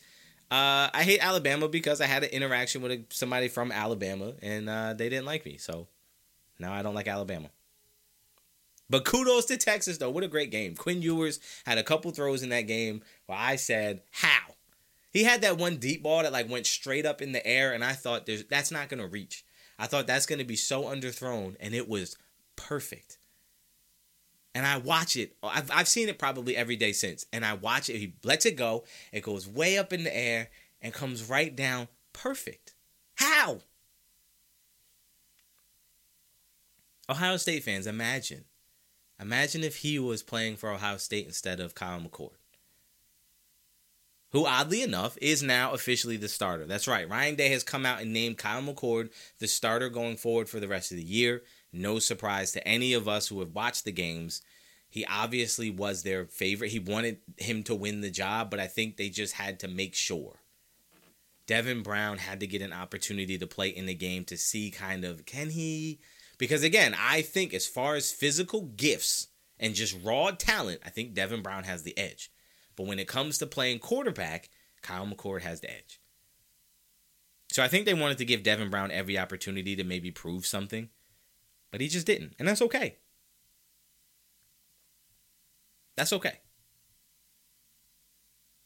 uh, 0.49 0.89
I 0.93 1.03
hate 1.03 1.23
Alabama 1.23 1.67
because 1.67 2.01
I 2.01 2.05
had 2.05 2.23
an 2.23 2.29
interaction 2.29 2.81
with 2.81 3.11
somebody 3.11 3.49
from 3.49 3.71
Alabama 3.71 4.33
and 4.41 4.69
uh, 4.69 4.93
they 4.93 5.09
didn't 5.09 5.25
like 5.25 5.45
me. 5.45 5.57
So 5.57 5.87
now 6.59 6.73
I 6.73 6.81
don't 6.81 6.95
like 6.95 7.07
Alabama. 7.07 7.49
But 8.89 9.05
kudos 9.05 9.45
to 9.45 9.57
Texas, 9.57 9.97
though. 9.97 10.09
What 10.09 10.23
a 10.23 10.29
great 10.29 10.51
game. 10.51 10.75
Quinn 10.75 11.01
Ewers 11.01 11.39
had 11.65 11.77
a 11.77 11.83
couple 11.83 12.11
throws 12.11 12.41
in 12.41 12.49
that 12.49 12.61
game 12.61 13.01
where 13.25 13.37
I 13.37 13.57
said, 13.57 14.01
How? 14.11 14.55
He 15.11 15.23
had 15.23 15.41
that 15.41 15.57
one 15.57 15.77
deep 15.77 16.03
ball 16.03 16.23
that 16.23 16.31
like 16.31 16.49
went 16.49 16.65
straight 16.65 17.05
up 17.05 17.21
in 17.21 17.31
the 17.31 17.45
air, 17.45 17.73
and 17.73 17.83
I 17.83 17.93
thought 17.93 18.25
there's 18.25 18.45
that's 18.45 18.71
not 18.71 18.89
gonna 18.89 19.07
reach. 19.07 19.43
I 19.79 19.87
thought 19.87 20.07
that's 20.07 20.25
gonna 20.25 20.45
be 20.45 20.55
so 20.55 20.83
underthrown, 20.83 21.55
and 21.59 21.73
it 21.73 21.89
was 21.89 22.15
perfect. 22.55 23.17
And 24.55 24.65
I 24.65 24.77
watch 24.77 25.15
it. 25.15 25.35
I've, 25.43 25.69
I've 25.69 25.87
seen 25.87 26.09
it 26.09 26.17
probably 26.17 26.55
every 26.57 26.75
day 26.75 26.91
since. 26.91 27.27
And 27.31 27.45
I 27.45 27.53
watch 27.53 27.91
it. 27.91 27.97
He 27.97 28.15
lets 28.23 28.43
it 28.43 28.55
go. 28.55 28.85
It 29.11 29.21
goes 29.21 29.47
way 29.47 29.77
up 29.77 29.93
in 29.93 30.03
the 30.03 30.17
air 30.17 30.49
and 30.81 30.91
comes 30.91 31.29
right 31.29 31.55
down 31.55 31.87
perfect. 32.11 32.73
How? 33.15 33.59
Ohio 37.09 37.37
State 37.37 37.63
fans, 37.63 37.87
imagine 37.87 38.45
Imagine 39.19 39.63
if 39.63 39.77
he 39.77 39.97
was 39.97 40.21
playing 40.21 40.57
for 40.57 40.69
Ohio 40.69 40.97
State 40.97 41.25
instead 41.25 41.59
of 41.59 41.73
Kyle 41.73 41.99
McCord, 41.99 42.37
who 44.31 44.45
oddly 44.45 44.83
enough 44.83 45.17
is 45.21 45.41
now 45.41 45.71
officially 45.73 46.17
the 46.17 46.29
starter. 46.29 46.65
That's 46.65 46.87
right. 46.87 47.09
Ryan 47.09 47.35
Day 47.35 47.49
has 47.49 47.63
come 47.63 47.85
out 47.85 48.01
and 48.01 48.13
named 48.13 48.37
Kyle 48.37 48.61
McCord 48.61 49.09
the 49.39 49.47
starter 49.47 49.89
going 49.89 50.17
forward 50.17 50.49
for 50.49 50.59
the 50.59 50.67
rest 50.67 50.91
of 50.91 50.97
the 50.97 51.03
year. 51.03 51.41
No 51.73 51.97
surprise 51.97 52.51
to 52.51 52.67
any 52.67 52.93
of 52.93 53.07
us 53.07 53.27
who 53.27 53.39
have 53.39 53.55
watched 53.55 53.85
the 53.85 53.91
games. 53.91 54.43
He 54.89 55.03
obviously 55.05 55.71
was 55.71 56.03
their 56.03 56.25
favorite. 56.25 56.71
He 56.71 56.79
wanted 56.79 57.17
him 57.37 57.63
to 57.63 57.75
win 57.75 58.01
the 58.01 58.11
job, 58.11 58.51
but 58.51 58.59
I 58.59 58.67
think 58.67 58.97
they 58.97 59.09
just 59.09 59.33
had 59.33 59.59
to 59.61 59.67
make 59.67 59.95
sure. 59.95 60.41
Devin 61.47 61.81
Brown 61.81 62.19
had 62.19 62.39
to 62.41 62.47
get 62.47 62.61
an 62.61 62.73
opportunity 62.73 63.37
to 63.37 63.47
play 63.47 63.69
in 63.69 63.87
the 63.87 63.95
game 63.95 64.25
to 64.25 64.37
see 64.37 64.69
kind 64.69 65.03
of 65.03 65.25
can 65.25 65.49
he 65.49 65.99
because 66.37 66.63
again, 66.63 66.95
I 66.99 67.21
think 67.21 67.53
as 67.53 67.67
far 67.67 67.95
as 67.95 68.11
physical 68.11 68.61
gifts 68.61 69.27
and 69.59 69.73
just 69.73 69.97
raw 70.03 70.31
talent, 70.31 70.81
I 70.85 70.89
think 70.89 71.13
Devin 71.13 71.41
Brown 71.41 71.63
has 71.63 71.83
the 71.83 71.97
edge. 71.97 72.31
But 72.75 72.85
when 72.85 72.99
it 72.99 73.07
comes 73.07 73.37
to 73.39 73.47
playing 73.47 73.79
quarterback, 73.79 74.49
Kyle 74.81 75.07
McCord 75.07 75.41
has 75.41 75.61
the 75.61 75.71
edge. 75.71 75.99
So 77.49 77.63
I 77.63 77.67
think 77.67 77.85
they 77.85 77.93
wanted 77.93 78.19
to 78.19 78.25
give 78.25 78.43
Devin 78.43 78.69
Brown 78.69 78.91
every 78.91 79.17
opportunity 79.17 79.75
to 79.75 79.83
maybe 79.83 80.11
prove 80.11 80.45
something, 80.45 80.89
but 81.71 81.81
he 81.81 81.87
just 81.87 82.05
didn't. 82.05 82.35
And 82.37 82.47
that's 82.47 82.61
okay. 82.61 82.97
That's 85.95 86.13
okay. 86.13 86.39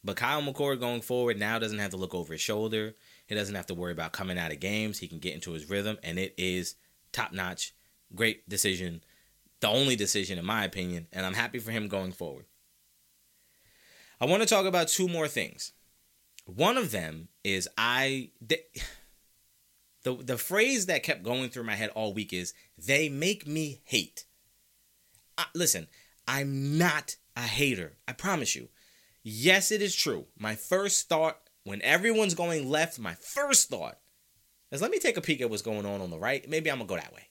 But 0.03 0.17
Kyle 0.17 0.41
McCord 0.41 0.79
going 0.79 1.01
forward 1.01 1.39
now 1.39 1.59
doesn't 1.59 1.77
have 1.79 1.91
to 1.91 1.97
look 1.97 2.15
over 2.15 2.33
his 2.33 2.41
shoulder. 2.41 2.95
He 3.27 3.35
doesn't 3.35 3.55
have 3.55 3.67
to 3.67 3.75
worry 3.75 3.91
about 3.91 4.13
coming 4.13 4.37
out 4.37 4.51
of 4.51 4.59
games. 4.59 4.99
He 4.99 5.07
can 5.07 5.19
get 5.19 5.35
into 5.35 5.51
his 5.51 5.69
rhythm, 5.69 5.97
and 6.03 6.17
it 6.17 6.33
is 6.37 6.75
top 7.11 7.33
notch, 7.33 7.73
great 8.15 8.47
decision, 8.47 9.03
the 9.59 9.67
only 9.67 9.95
decision 9.95 10.37
in 10.37 10.45
my 10.45 10.63
opinion, 10.65 11.07
and 11.11 11.25
I'm 11.25 11.33
happy 11.33 11.59
for 11.59 11.71
him 11.71 11.87
going 11.87 12.11
forward. 12.11 12.45
I 14.19 14.25
want 14.25 14.43
to 14.43 14.47
talk 14.47 14.65
about 14.65 14.87
two 14.87 15.07
more 15.07 15.27
things. 15.27 15.73
One 16.45 16.77
of 16.77 16.91
them 16.91 17.29
is 17.43 17.67
I 17.77 18.31
the, 18.41 18.59
the 20.03 20.15
the 20.15 20.37
phrase 20.37 20.87
that 20.87 21.03
kept 21.03 21.23
going 21.23 21.49
through 21.49 21.63
my 21.63 21.75
head 21.75 21.89
all 21.89 22.13
week 22.13 22.33
is 22.33 22.53
they 22.77 23.09
make 23.09 23.47
me 23.47 23.81
hate. 23.85 24.25
Uh, 25.37 25.45
listen, 25.55 25.87
I'm 26.27 26.77
not 26.77 27.15
a 27.35 27.41
hater. 27.41 27.97
I 28.07 28.13
promise 28.13 28.55
you. 28.55 28.69
Yes, 29.23 29.71
it 29.71 29.81
is 29.81 29.95
true. 29.95 30.25
My 30.37 30.55
first 30.55 31.07
thought 31.07 31.37
when 31.63 31.81
everyone's 31.83 32.33
going 32.33 32.69
left, 32.69 32.99
my 32.99 33.13
first 33.13 33.69
thought 33.69 33.99
is 34.71 34.81
let 34.81 34.91
me 34.91 34.99
take 34.99 35.17
a 35.17 35.21
peek 35.21 35.41
at 35.41 35.49
what's 35.49 35.61
going 35.61 35.85
on 35.85 36.01
on 36.01 36.09
the 36.09 36.19
right. 36.19 36.47
Maybe 36.49 36.71
I'm 36.71 36.77
going 36.77 36.87
to 36.87 36.95
go 36.95 36.99
that 36.99 37.13
way. 37.13 37.27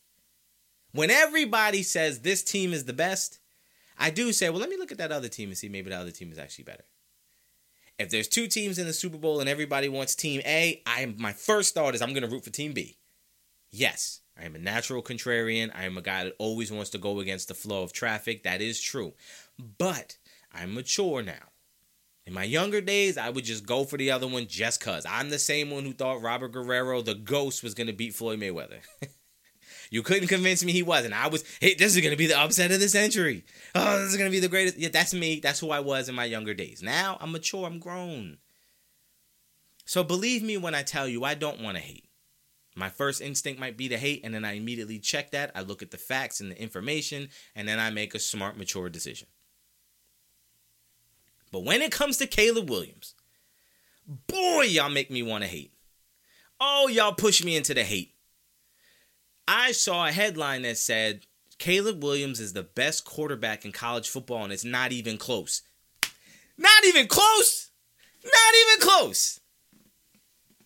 When 0.93 1.11
everybody 1.11 1.83
says 1.83 2.21
this 2.21 2.43
team 2.43 2.73
is 2.73 2.85
the 2.85 2.93
best, 2.93 3.39
I 3.99 4.11
do 4.11 4.33
say, 4.33 4.51
well, 4.51 4.61
let 4.61 4.71
me 4.71 4.77
look 4.77 4.93
at 4.93 4.99
that 4.99 5.13
other 5.13 5.29
team 5.29 5.51
and 5.51 5.59
see 5.59 5.69
maybe 5.69 5.91
the 5.91 5.97
other 5.97 6.11
team 6.11 6.33
is 6.33 6.39
actually 6.39 6.65
better. 6.65 6.85
If 7.99 8.11
there's 8.11 8.29
two 8.29 8.47
teams 8.47 8.79
in 8.79 8.87
the 8.87 8.93
Super 8.95 9.19
Bowl 9.19 9.41
and 9.41 9.49
everybody 9.49 9.89
wants 9.89 10.15
team 10.15 10.41
A, 10.47 10.83
I 10.87 11.03
am 11.03 11.17
my 11.19 11.33
first 11.33 11.75
thought 11.75 11.95
is 11.95 12.01
I'm 12.01 12.15
going 12.15 12.23
to 12.23 12.31
root 12.31 12.45
for 12.45 12.51
team 12.51 12.73
B. 12.73 12.97
Yes, 13.71 14.21
I 14.39 14.45
am 14.45 14.55
a 14.55 14.59
natural 14.59 15.03
contrarian. 15.03 15.71
I 15.75 15.85
am 15.85 15.99
a 15.99 16.03
guy 16.03 16.25
that 16.25 16.35
always 16.39 16.73
wants 16.73 16.91
to 16.91 16.99
go 16.99 17.21
against 17.21 17.49
the 17.49 17.55
flow 17.55 17.83
of 17.83 17.93
traffic. 17.93 18.43
That 18.43 18.63
is 18.63 18.81
true. 18.81 19.13
But 19.79 20.17
I'm 20.53 20.75
mature 20.75 21.23
now. 21.23 21.50
In 22.27 22.35
my 22.35 22.45
younger 22.45 22.81
days, 22.81 23.17
I 23.17 23.31
would 23.31 23.45
just 23.45 23.67
go 23.67 23.85
for 23.85 23.97
the 23.97 24.11
other 24.11 24.27
one 24.27 24.47
just 24.47 24.81
cuz. 24.81 25.05
I'm 25.09 25.31
the 25.31 25.39
same 25.39 25.71
one 25.71 25.85
who 25.85 25.93
thought 25.93 26.23
Robert 26.23 26.53
Guerrero, 26.53 27.03
the 27.03 27.15
ghost, 27.15 27.63
was 27.63 27.75
going 27.75 27.87
to 27.87 27.93
beat 27.93 28.15
Floyd 28.15 28.39
Mayweather. 28.39 28.81
you 29.91 30.03
couldn't 30.03 30.29
convince 30.29 30.63
me 30.63 30.73
he 30.73 30.83
wasn't. 30.83 31.15
I 31.15 31.29
was, 31.29 31.45
hey, 31.61 31.75
this 31.75 31.95
is 31.95 32.01
going 32.01 32.13
to 32.13 32.19
be 32.19 32.27
the 32.27 32.39
upset 32.39 32.71
of 32.71 32.81
the 32.81 32.89
century. 32.89 33.45
Oh, 33.75 33.99
this 33.99 34.11
is 34.11 34.17
going 34.17 34.31
to 34.31 34.35
be 34.35 34.41
the 34.41 34.49
greatest. 34.49 34.79
Yeah, 34.79 34.91
that's 34.91 35.15
me. 35.15 35.41
That's 35.41 35.61
who 35.61 35.71
I 35.71 35.81
was 35.81 36.09
in 36.09 36.15
my 36.15 36.27
younger 36.27 36.55
days. 36.55 36.83
Now 36.83 37.17
I'm 37.21 37.33
mature, 37.33 37.67
I'm 37.67 37.79
grown. 37.79 38.39
So 39.87 40.05
believe 40.05 40.43
me 40.43 40.57
when 40.57 40.75
I 40.75 40.83
tell 40.85 41.09
you, 41.09 41.25
I 41.25 41.35
don't 41.35 41.61
want 41.61 41.77
to 41.77 41.83
hate. 41.83 42.11
My 42.77 42.89
first 42.89 43.21
instinct 43.21 43.59
might 43.59 43.77
be 43.77 43.89
to 43.89 43.99
hate, 43.99 44.21
and 44.23 44.33
then 44.33 44.45
I 44.45 44.53
immediately 44.53 45.01
check 45.01 45.33
that. 45.33 45.51
I 45.55 45.63
look 45.63 45.83
at 45.83 45.91
the 45.91 45.99
facts 45.99 46.41
and 46.41 46.53
the 46.53 46.63
information, 46.63 47.29
and 47.57 47.67
then 47.67 47.81
I 47.81 47.91
make 47.91 48.15
a 48.15 48.21
smart, 48.21 48.57
mature 48.57 48.89
decision. 48.89 49.27
But 51.53 51.65
when 51.65 51.83
it 51.83 51.93
comes 51.93 52.17
to 52.19 52.27
Caleb 52.27 52.71
Williams, 52.71 53.15
boy, 54.27 54.63
y'all 54.63 54.91
make 54.91 55.11
me 55.11 55.23
want 55.23 55.45
to 55.45 55.51
hate. 55.51 55.73
Oh, 56.61 56.89
y'all 56.89 57.15
push 57.15 57.43
me 57.43 57.57
into 57.57 57.75
the 57.75 57.85
hate. 57.85 58.15
I 59.49 59.73
saw 59.73 60.07
a 60.07 60.13
headline 60.13 60.63
that 60.63 60.79
said 60.79 61.27
Caleb 61.59 62.03
Williams 62.03 62.39
is 62.39 62.53
the 62.53 62.63
best 62.63 63.05
quarterback 63.05 63.65
in 63.65 63.73
college 63.73 64.09
football, 64.09 64.45
and 64.45 64.53
it's 64.53 64.65
not 64.65 64.93
even 64.93 65.19
close. 65.19 65.63
Not 66.57 66.85
even 66.85 67.07
close. 67.07 67.71
Not 68.23 68.33
even 68.67 68.89
close. 68.89 69.41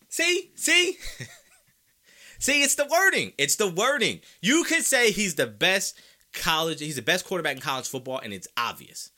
See? 0.08 0.52
See? 0.54 0.98
See, 2.38 2.62
it's 2.62 2.74
the 2.74 2.84
wording. 2.84 3.32
It's 3.38 3.56
the 3.56 3.68
wording. 3.68 4.20
You 4.42 4.64
could 4.64 4.84
say 4.84 5.10
he's 5.10 5.36
the 5.36 5.46
best 5.46 5.98
college, 6.34 6.80
he's 6.80 6.96
the 6.96 7.02
best 7.02 7.24
quarterback 7.24 7.56
in 7.56 7.62
college 7.62 7.88
football, 7.88 8.18
and 8.18 8.32
it's 8.32 8.48
obvious. 8.56 9.10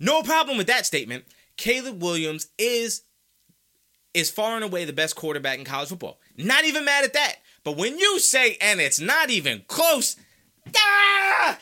No 0.00 0.22
problem 0.22 0.56
with 0.56 0.66
that 0.66 0.86
statement. 0.86 1.24
Caleb 1.56 2.02
Williams 2.02 2.48
is 2.58 3.02
is 4.12 4.30
far 4.30 4.56
and 4.56 4.64
away 4.64 4.84
the 4.84 4.92
best 4.92 5.14
quarterback 5.14 5.58
in 5.58 5.64
college 5.64 5.90
football. 5.90 6.18
Not 6.36 6.64
even 6.64 6.84
mad 6.84 7.04
at 7.04 7.12
that. 7.12 7.36
But 7.62 7.76
when 7.76 7.98
you 7.98 8.18
say 8.18 8.56
and 8.60 8.80
it's 8.80 8.98
not 8.98 9.30
even 9.30 9.62
close, 9.68 10.16
ah, 10.74 11.58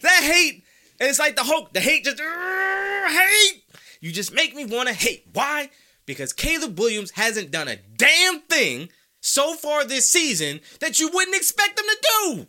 that 0.00 0.22
hate, 0.24 0.64
it's 0.98 1.18
like 1.18 1.36
the 1.36 1.44
hope, 1.44 1.72
the 1.72 1.80
hate 1.80 2.04
just 2.04 2.20
uh, 2.20 3.08
hate. 3.08 3.62
You 4.00 4.10
just 4.10 4.34
make 4.34 4.54
me 4.54 4.64
want 4.64 4.88
to 4.88 4.94
hate. 4.94 5.28
Why? 5.32 5.70
Because 6.06 6.32
Caleb 6.32 6.78
Williams 6.78 7.12
hasn't 7.12 7.52
done 7.52 7.68
a 7.68 7.76
damn 7.96 8.40
thing 8.40 8.88
so 9.20 9.54
far 9.54 9.84
this 9.84 10.10
season 10.10 10.60
that 10.80 10.98
you 10.98 11.08
wouldn't 11.08 11.36
expect 11.36 11.78
him 11.78 11.86
to 11.86 11.98
do. 12.02 12.46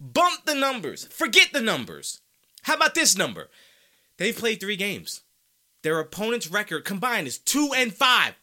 Bump 0.00 0.46
the 0.46 0.54
numbers. 0.54 1.04
Forget 1.04 1.52
the 1.52 1.60
numbers. 1.60 2.21
How 2.62 2.74
about 2.74 2.94
this 2.94 3.16
number? 3.16 3.48
They've 4.18 4.36
played 4.36 4.60
three 4.60 4.76
games. 4.76 5.22
Their 5.82 5.98
opponent's 5.98 6.50
record 6.50 6.84
combined 6.84 7.26
is 7.26 7.38
two 7.38 7.70
and 7.76 7.92
five. 7.92 8.34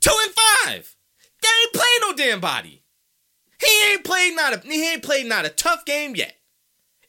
Two 0.00 0.16
and 0.22 0.32
five. 0.32 0.96
They 1.42 1.48
ain't 1.48 1.74
played 1.74 1.98
no 2.00 2.14
damn 2.14 2.40
body. 2.40 2.82
He 3.60 3.92
ain't 3.92 4.04
played 4.04 4.34
not 4.34 4.54
a 4.54 4.58
he 4.66 4.92
ain't 4.92 5.02
played 5.02 5.26
not 5.26 5.44
a 5.44 5.50
tough 5.50 5.84
game 5.84 6.16
yet. 6.16 6.36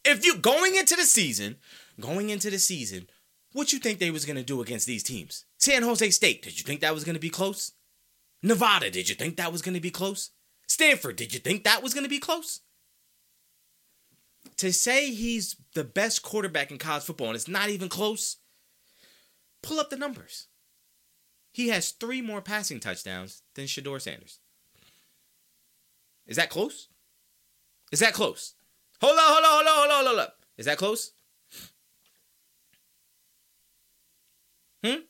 If 0.03 0.25
you 0.25 0.37
going 0.37 0.75
into 0.75 0.95
the 0.95 1.03
season, 1.03 1.57
going 1.99 2.29
into 2.29 2.49
the 2.49 2.59
season, 2.59 3.07
what 3.53 3.73
you 3.73 3.79
think 3.79 3.99
they 3.99 4.11
was 4.11 4.25
gonna 4.25 4.43
do 4.43 4.61
against 4.61 4.87
these 4.87 5.03
teams? 5.03 5.45
San 5.57 5.83
Jose 5.83 6.09
State, 6.11 6.41
did 6.41 6.57
you 6.57 6.63
think 6.63 6.81
that 6.81 6.93
was 6.93 7.03
gonna 7.03 7.19
be 7.19 7.29
close? 7.29 7.71
Nevada, 8.43 8.91
did 8.91 9.09
you 9.09 9.15
think 9.15 9.37
that 9.37 9.51
was 9.51 9.61
gonna 9.61 9.79
be 9.79 9.91
close? 9.91 10.31
Stanford, 10.67 11.15
did 11.15 11.33
you 11.33 11.39
think 11.39 11.63
that 11.63 11.81
was 11.81 11.93
gonna 11.93 12.09
be 12.09 12.19
close? 12.19 12.61
To 14.57 14.71
say 14.71 15.11
he's 15.11 15.55
the 15.73 15.83
best 15.83 16.23
quarterback 16.23 16.71
in 16.71 16.77
college 16.77 17.03
football 17.03 17.27
and 17.27 17.35
it's 17.35 17.47
not 17.47 17.69
even 17.69 17.89
close, 17.89 18.37
pull 19.61 19.79
up 19.79 19.89
the 19.89 19.97
numbers. 19.97 20.47
He 21.51 21.69
has 21.69 21.91
three 21.91 22.21
more 22.21 22.41
passing 22.41 22.79
touchdowns 22.79 23.41
than 23.55 23.65
Shedeur 23.65 24.01
Sanders. 24.01 24.39
Is 26.27 26.37
that 26.37 26.49
close? 26.49 26.89
Is 27.91 27.99
that 27.99 28.13
close? 28.13 28.55
Hold 29.01 29.17
on, 29.17 29.23
hold 29.25 29.45
on, 29.45 29.51
hold 29.51 29.67
on, 29.67 29.77
hold 29.77 29.91
on, 29.91 30.05
hold 30.05 30.19
on. 30.19 30.27
Is 30.57 30.65
that 30.65 30.77
close? 30.77 31.11
Hmm? 34.83 35.01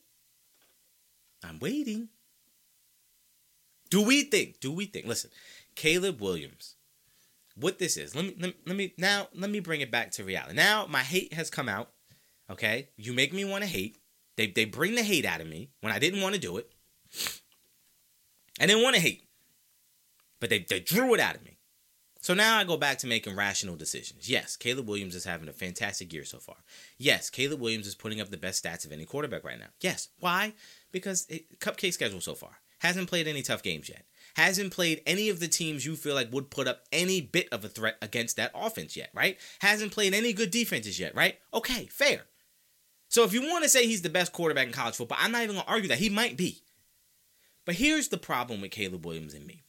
I'm 1.43 1.60
waiting. 1.60 2.10
Do 3.89 4.02
we 4.02 4.24
think, 4.24 4.60
do 4.60 4.72
we 4.72 4.86
think, 4.86 5.06
listen, 5.06 5.30
Caleb 5.76 6.22
Williams 6.22 6.74
what 7.56 7.80
this 7.80 7.97
is. 7.97 8.16
Let 8.16 8.26
me, 8.26 8.36
let 8.39 8.49
me 8.49 8.56
let 8.66 8.76
me 8.76 8.93
now 8.97 9.28
let 9.34 9.49
me 9.49 9.60
bring 9.60 9.82
it 9.82 9.91
back 9.91 10.12
to 10.12 10.24
reality. 10.24 10.56
Now 10.56 10.86
my 10.88 11.01
hate 11.01 11.34
has 11.34 11.49
come 11.49 11.70
out. 11.70 11.89
Okay, 12.49 12.89
you 12.97 13.14
make 13.14 13.34
me 13.34 13.45
want 13.45 13.64
to 13.64 13.70
hate. 13.70 13.97
They 14.38 14.47
they 14.47 14.66
bring 14.66 14.95
the 14.95 15.03
hate 15.03 15.26
out 15.26 15.41
of 15.41 15.47
me 15.47 15.70
when 15.82 15.93
I 15.93 15.99
didn't 15.99 16.22
want 16.22 16.36
to 16.36 16.41
do 16.41 16.58
it. 16.58 16.72
I 18.60 18.66
didn't 18.66 18.84
want 18.84 18.95
to 18.95 19.01
hate, 19.01 19.28
but 20.39 20.49
they 20.49 20.60
they 20.60 20.80
drew 20.80 21.14
it 21.14 21.20
out 21.20 21.36
of 21.36 21.43
me. 21.43 21.56
So 22.26 22.34
now 22.34 22.58
I 22.58 22.64
go 22.64 22.76
back 22.76 22.97
to 22.99 23.08
making 23.08 23.36
rational 23.36 23.76
decisions. 23.76 24.28
Yes, 24.28 24.58
Caleb 24.58 24.88
Williams 24.89 25.14
is 25.14 25.26
having 25.26 25.47
a 25.47 25.53
fantastic 25.53 26.12
year 26.12 26.26
so 26.26 26.39
far. 26.39 26.56
Yes, 26.97 27.30
Caleb 27.30 27.62
Williams 27.62 27.86
is 27.86 27.93
putting 27.93 28.20
up 28.20 28.32
the 28.32 28.38
best 28.38 28.66
stats 28.66 28.84
of 28.84 28.91
any 28.91 29.06
quarterback 29.06 29.43
right 29.43 29.60
now. 29.60 29.68
Yes, 29.80 30.10
why? 30.20 30.53
Because 30.91 31.28
it, 31.30 31.60
cupcake 31.60 31.93
schedule 31.93 32.22
so 32.22 32.34
far. 32.34 32.58
Hasn't 32.80 33.10
played 33.10 33.28
any 33.28 33.43
tough 33.43 33.62
games 33.62 33.89
yet. 33.89 34.06
Hasn't 34.36 34.74
played 34.74 35.02
any 35.06 35.30
of 35.30 35.40
the 35.40 35.48
teams 35.48 35.86
you 35.86 35.96
feel 35.96 36.14
like 36.14 36.32
would 36.34 36.50
put 36.50 36.68
up 36.68 36.84
any 36.92 37.22
bit 37.22 37.48
of 37.52 37.64
a 37.64 37.70
threat 37.70 37.96
against 38.02 38.36
that 38.36 38.52
offense 38.54 38.98
yet, 38.98 39.10
right? 39.14 39.38
Hasn't 39.60 39.94
played 39.94 40.14
any 40.14 40.34
good 40.34 40.52
defenses 40.52 41.00
yet, 41.00 41.16
right? 41.16 41.38
Okay, 41.54 41.86
fair. 41.86 42.24
So 43.08 43.24
if 43.24 43.34
you 43.34 43.42
want 43.44 43.64
to 43.64 43.70
say 43.70 43.86
he's 43.86 44.02
the 44.02 44.10
best 44.10 44.34
quarterback 44.34 44.68
in 44.68 44.74
college 44.74 44.96
football, 44.96 45.18
I'm 45.22 45.32
not 45.32 45.44
even 45.44 45.56
going 45.56 45.66
to 45.66 45.72
argue 45.72 45.88
that. 45.88 46.00
He 46.00 46.10
might 46.10 46.36
be. 46.36 46.64
But 47.66 47.76
here's 47.76 48.10
the 48.10 48.18
problem 48.18 48.62
with 48.62 48.72
Caleb 48.72 49.06
Williams 49.06 49.34
and 49.34 49.48
me. 49.48 49.64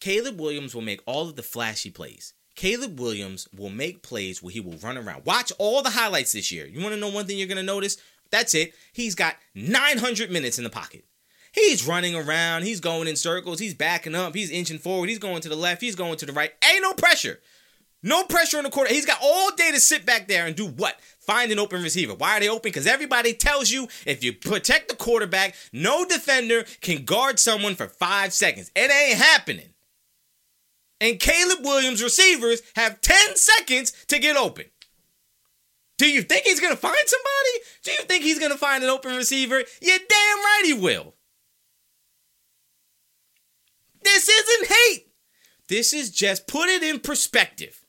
Caleb 0.00 0.40
Williams 0.40 0.74
will 0.74 0.82
make 0.82 1.00
all 1.06 1.28
of 1.28 1.36
the 1.36 1.42
flashy 1.42 1.90
plays. 1.90 2.34
Caleb 2.54 3.00
Williams 3.00 3.48
will 3.56 3.70
make 3.70 4.02
plays 4.02 4.42
where 4.42 4.52
he 4.52 4.60
will 4.60 4.76
run 4.78 4.98
around. 4.98 5.24
Watch 5.24 5.52
all 5.58 5.80
the 5.82 5.90
highlights 5.90 6.32
this 6.32 6.52
year. 6.52 6.66
You 6.66 6.82
want 6.82 6.94
to 6.94 7.00
know 7.00 7.08
one 7.08 7.24
thing 7.24 7.38
you're 7.38 7.48
going 7.48 7.56
to 7.56 7.62
notice? 7.62 7.96
That's 8.30 8.54
it. 8.54 8.74
He's 8.92 9.14
got 9.14 9.36
900 9.54 10.30
minutes 10.30 10.58
in 10.58 10.64
the 10.64 10.70
pocket. 10.70 11.04
He's 11.52 11.86
running 11.86 12.14
around. 12.14 12.62
He's 12.62 12.80
going 12.80 13.08
in 13.08 13.16
circles. 13.16 13.58
He's 13.58 13.74
backing 13.74 14.14
up. 14.14 14.34
He's 14.34 14.50
inching 14.50 14.78
forward. 14.78 15.08
He's 15.08 15.18
going 15.18 15.40
to 15.42 15.48
the 15.48 15.56
left. 15.56 15.80
He's 15.80 15.96
going 15.96 16.16
to 16.18 16.26
the 16.26 16.32
right. 16.32 16.52
Ain't 16.64 16.82
no 16.82 16.92
pressure. 16.92 17.40
No 18.02 18.24
pressure 18.24 18.58
on 18.58 18.64
the 18.64 18.70
quarter. 18.70 18.92
He's 18.92 19.06
got 19.06 19.18
all 19.22 19.50
day 19.56 19.72
to 19.72 19.80
sit 19.80 20.06
back 20.06 20.28
there 20.28 20.46
and 20.46 20.54
do 20.54 20.66
what? 20.66 21.00
Find 21.18 21.50
an 21.50 21.58
open 21.58 21.82
receiver. 21.82 22.14
Why 22.14 22.36
are 22.36 22.40
they 22.40 22.48
open? 22.48 22.70
Because 22.70 22.86
everybody 22.86 23.34
tells 23.34 23.70
you 23.70 23.88
if 24.06 24.22
you 24.22 24.32
protect 24.32 24.88
the 24.88 24.96
quarterback, 24.96 25.56
no 25.72 26.04
defender 26.04 26.64
can 26.80 27.04
guard 27.04 27.40
someone 27.40 27.74
for 27.74 27.88
five 27.88 28.32
seconds. 28.32 28.70
It 28.76 28.90
ain't 28.90 29.18
happening. 29.18 29.70
And 31.00 31.18
Caleb 31.18 31.64
Williams 31.64 32.02
receivers 32.02 32.62
have 32.76 33.00
10 33.00 33.36
seconds 33.36 33.92
to 34.08 34.18
get 34.18 34.36
open. 34.36 34.66
Do 35.96 36.08
you 36.08 36.22
think 36.22 36.44
he's 36.44 36.60
going 36.60 36.72
to 36.72 36.80
find 36.80 36.96
somebody? 37.06 37.64
Do 37.82 37.90
you 37.92 38.02
think 38.02 38.22
he's 38.22 38.38
going 38.38 38.52
to 38.52 38.58
find 38.58 38.84
an 38.84 38.90
open 38.90 39.16
receiver? 39.16 39.56
You're 39.80 39.98
damn 39.98 40.38
right 40.38 40.62
he 40.64 40.74
will. 40.74 41.14
This 44.02 44.28
isn't 44.28 44.68
hate. 44.68 45.12
This 45.68 45.92
is 45.92 46.10
just 46.10 46.46
put 46.46 46.68
it 46.68 46.82
in 46.82 47.00
perspective. 47.00 47.84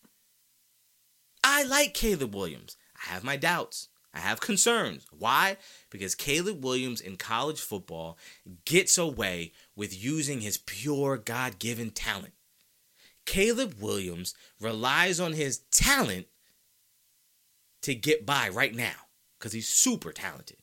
I 1.43 1.63
like 1.63 1.93
Caleb 1.93 2.35
Williams. 2.35 2.75
I 2.95 3.13
have 3.13 3.23
my 3.23 3.37
doubts. 3.37 3.87
I 4.13 4.19
have 4.19 4.41
concerns. 4.41 5.05
Why? 5.11 5.57
Because 5.89 6.15
Caleb 6.15 6.63
Williams 6.63 6.99
in 6.99 7.15
college 7.15 7.61
football 7.61 8.17
gets 8.65 8.97
away 8.97 9.53
with 9.75 10.03
using 10.03 10.41
his 10.41 10.57
pure 10.57 11.17
God 11.17 11.59
given 11.59 11.91
talent. 11.91 12.33
Caleb 13.25 13.75
Williams 13.79 14.33
relies 14.59 15.19
on 15.19 15.33
his 15.33 15.59
talent 15.71 16.25
to 17.83 17.93
get 17.93 18.25
by 18.25 18.49
right 18.49 18.73
now 18.73 19.07
because 19.37 19.53
he's 19.53 19.69
super 19.69 20.11
talented. 20.11 20.57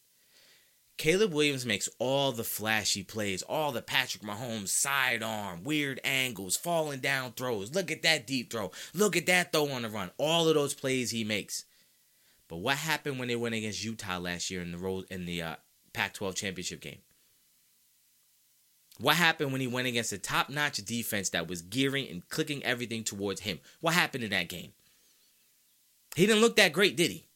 Caleb 0.96 1.34
Williams 1.34 1.66
makes 1.66 1.90
all 1.98 2.32
the 2.32 2.44
flashy 2.44 3.02
plays, 3.02 3.42
all 3.42 3.70
the 3.70 3.82
Patrick 3.82 4.22
Mahomes 4.22 4.68
sidearm, 4.68 5.62
weird 5.62 6.00
angles, 6.04 6.56
falling 6.56 7.00
down 7.00 7.32
throws. 7.32 7.74
Look 7.74 7.90
at 7.90 8.02
that 8.02 8.26
deep 8.26 8.50
throw. 8.50 8.70
Look 8.94 9.14
at 9.14 9.26
that 9.26 9.52
throw 9.52 9.68
on 9.68 9.82
the 9.82 9.90
run. 9.90 10.10
All 10.16 10.48
of 10.48 10.54
those 10.54 10.72
plays 10.72 11.10
he 11.10 11.22
makes. 11.22 11.64
But 12.48 12.58
what 12.58 12.76
happened 12.76 13.18
when 13.18 13.28
they 13.28 13.36
went 13.36 13.54
against 13.54 13.84
Utah 13.84 14.18
last 14.18 14.50
year 14.50 14.62
in 14.62 14.72
the 14.72 15.04
in 15.10 15.26
the 15.26 15.42
uh, 15.42 15.56
Pac-12 15.92 16.34
championship 16.34 16.80
game? 16.80 16.98
What 18.98 19.16
happened 19.16 19.52
when 19.52 19.60
he 19.60 19.66
went 19.66 19.88
against 19.88 20.12
a 20.14 20.18
top-notch 20.18 20.78
defense 20.78 21.28
that 21.30 21.48
was 21.48 21.60
gearing 21.60 22.08
and 22.08 22.26
clicking 22.30 22.64
everything 22.64 23.04
towards 23.04 23.42
him? 23.42 23.60
What 23.80 23.92
happened 23.92 24.24
in 24.24 24.30
that 24.30 24.48
game? 24.48 24.72
He 26.14 26.24
didn't 26.24 26.40
look 26.40 26.56
that 26.56 26.72
great, 26.72 26.96
did 26.96 27.10
he? 27.10 27.26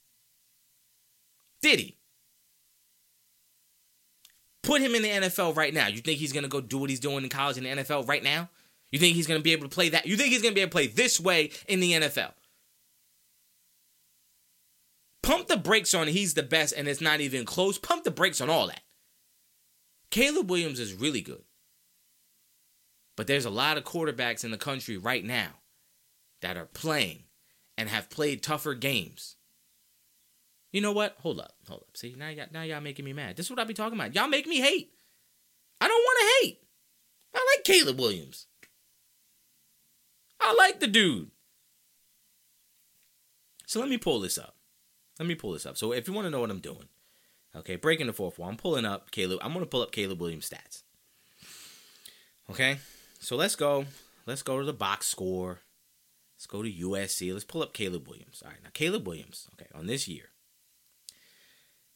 Did 1.61 1.81
he? 1.81 2.00
Put 4.63 4.83
him 4.83 4.95
in 4.95 5.03
the 5.03 5.09
NFL 5.09 5.57
right 5.57 5.73
now. 5.73 5.87
You 5.87 6.01
think 6.01 6.19
he's 6.19 6.33
going 6.33 6.43
to 6.43 6.49
go 6.49 6.61
do 6.61 6.79
what 6.79 6.91
he's 6.91 7.01
doing 7.01 7.25
in 7.25 7.31
college 7.31 7.57
in 7.57 7.65
the 7.65 7.71
NFL 7.71 8.07
right 8.07 8.23
now? 8.23 8.51
You 8.93 8.99
think 8.99 9.17
he's 9.17 9.27
going 9.27 9.41
to 9.41 9.45
be 9.45 9.53
able 9.53 9.69
to 9.69 9.75
play 9.75 9.89
that? 9.91 10.07
You 10.07 10.17
think 10.17 10.31
he's 10.31 10.43
going 10.43 10.53
to 10.53 10.55
be 10.55 10.61
able 10.61 10.71
to 10.71 10.75
play 10.75 10.87
this 10.87 11.21
way 11.21 11.51
in 11.69 11.81
the 11.81 11.93
NFL? 11.93 12.33
Pump 15.23 15.49
the 15.49 15.57
brakes 15.57 15.95
on 15.95 16.09
he's 16.09 16.35
the 16.35 16.43
best 16.43 16.75
and 16.77 16.89
it's 16.89 17.01
not 17.01 17.21
even 17.21 17.45
close. 17.45 17.79
Pump 17.79 18.05
the 18.05 18.11
brakes 18.11 18.41
on 18.41 18.51
all 18.51 18.67
that. 18.67 18.83
Caleb 20.11 20.51
Williams 20.51 20.81
is 20.81 20.93
really 20.95 21.21
good. 21.21 21.45
But 23.17 23.27
there's 23.27 23.45
a 23.45 23.51
lot 23.51 23.77
of 23.77 23.85
quarterbacks 23.85 24.45
in 24.45 24.51
the 24.51 24.57
country 24.57 24.97
right 24.97 25.25
now 25.25 25.51
that 26.43 26.57
are 26.57 26.67
playing 26.67 27.25
and 27.77 27.89
have 27.89 28.11
played 28.11 28.43
tougher 28.43 28.75
games. 28.75 29.37
You 30.73 30.81
know 30.81 30.93
what? 30.93 31.17
Hold 31.21 31.41
up, 31.41 31.55
hold 31.69 31.83
up. 31.83 31.97
See 31.97 32.15
now, 32.17 32.29
y'all, 32.29 32.47
now 32.53 32.63
y'all 32.63 32.81
making 32.81 33.05
me 33.05 33.13
mad. 33.13 33.37
This 33.37 33.47
is 33.47 33.51
what 33.51 33.59
I 33.59 33.65
be 33.65 33.75
talking 33.75 33.99
about. 33.99 34.15
Y'all 34.15 34.29
make 34.29 34.47
me 34.47 34.61
hate. 34.61 34.93
I 35.81 35.89
don't 35.89 36.03
want 36.03 36.19
to 36.19 36.47
hate. 36.47 36.59
I 37.35 37.57
like 37.57 37.65
Caleb 37.65 37.99
Williams. 37.99 38.47
I 40.41 40.55
like 40.55 40.81
the 40.81 40.87
dude. 40.87 41.31
So 43.67 43.79
let 43.81 43.89
me 43.89 43.99
pull 43.99 44.21
this 44.21 44.39
up. 44.39 44.57
Let 45.19 45.29
me 45.29 45.35
pull 45.35 45.53
this 45.53 45.67
up. 45.67 45.77
So 45.77 45.93
if 45.93 46.09
you 46.09 46.15
want 46.15 46.27
to 46.27 46.31
know 46.31 46.41
what 46.41 46.51
I'm 46.51 46.61
doing, 46.61 46.89
okay, 47.55 47.77
breaking 47.77 48.07
the 48.07 48.13
fourth 48.13 48.39
wall, 48.39 48.49
I'm 48.49 48.57
pulling 48.57 48.85
up 48.85 49.11
Caleb. 49.11 49.39
I'm 49.43 49.53
gonna 49.53 49.67
pull 49.67 49.83
up 49.83 49.93
Caleb 49.93 50.21
Williams 50.21 50.49
stats. 50.49 50.83
Okay, 52.51 52.79
so 53.21 53.37
let's 53.37 53.55
go. 53.55 53.85
Let's 54.27 54.43
go 54.43 54.59
to 54.59 54.65
the 54.65 54.73
box 54.73 55.07
score. 55.07 55.61
Let's 56.37 56.47
go 56.47 56.63
to 56.63 56.73
USC. 56.73 57.33
Let's 57.33 57.45
pull 57.45 57.63
up 57.63 57.73
Caleb 57.73 58.09
Williams. 58.09 58.43
All 58.45 58.51
right, 58.51 58.63
now 58.63 58.71
Caleb 58.73 59.07
Williams. 59.07 59.47
Okay, 59.55 59.69
on 59.75 59.87
this 59.87 60.09
year, 60.09 60.30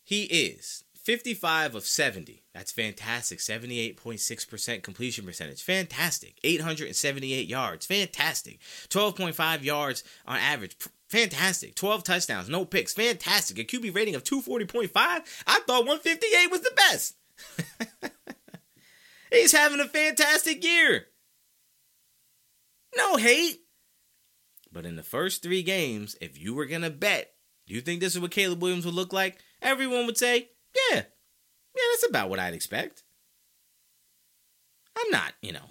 he 0.04 0.24
is 0.24 0.84
55 1.04 1.74
of 1.74 1.84
70. 1.84 2.44
That's 2.54 2.72
fantastic. 2.72 3.38
78.6% 3.38 4.82
completion 4.82 5.24
percentage. 5.24 5.62
Fantastic. 5.62 6.38
878 6.44 7.48
yards. 7.48 7.86
Fantastic. 7.86 8.60
12.5 8.88 9.64
yards 9.64 10.04
on 10.26 10.36
average. 10.36 10.76
Fantastic. 11.08 11.74
12 11.74 12.04
touchdowns. 12.04 12.48
No 12.48 12.64
picks. 12.64 12.94
Fantastic. 12.94 13.58
A 13.58 13.64
QB 13.64 13.94
rating 13.94 14.14
of 14.14 14.24
240.5. 14.24 14.90
I 14.94 15.20
thought 15.66 15.86
158 15.86 16.50
was 16.50 16.60
the 16.60 16.72
best. 16.76 17.16
He's 19.32 19.52
having 19.52 19.80
a 19.80 19.88
fantastic 19.88 20.64
year. 20.64 21.06
No 22.96 23.16
hate. 23.16 23.60
But 24.72 24.86
in 24.86 24.96
the 24.96 25.02
first 25.02 25.42
three 25.42 25.62
games, 25.62 26.16
if 26.20 26.38
you 26.38 26.54
were 26.54 26.66
going 26.66 26.82
to 26.82 26.90
bet, 26.90 27.32
do 27.66 27.74
you 27.74 27.80
think 27.80 28.00
this 28.00 28.14
is 28.14 28.20
what 28.20 28.30
Caleb 28.30 28.62
Williams 28.62 28.84
would 28.84 28.94
look 28.94 29.12
like? 29.12 29.38
Everyone 29.64 30.06
would 30.06 30.18
say, 30.18 30.50
yeah, 30.76 30.96
yeah, 30.96 31.82
that's 31.92 32.08
about 32.08 32.28
what 32.28 32.38
I'd 32.38 32.54
expect. 32.54 33.02
I'm 34.96 35.10
not, 35.10 35.32
you 35.42 35.52
know, 35.52 35.70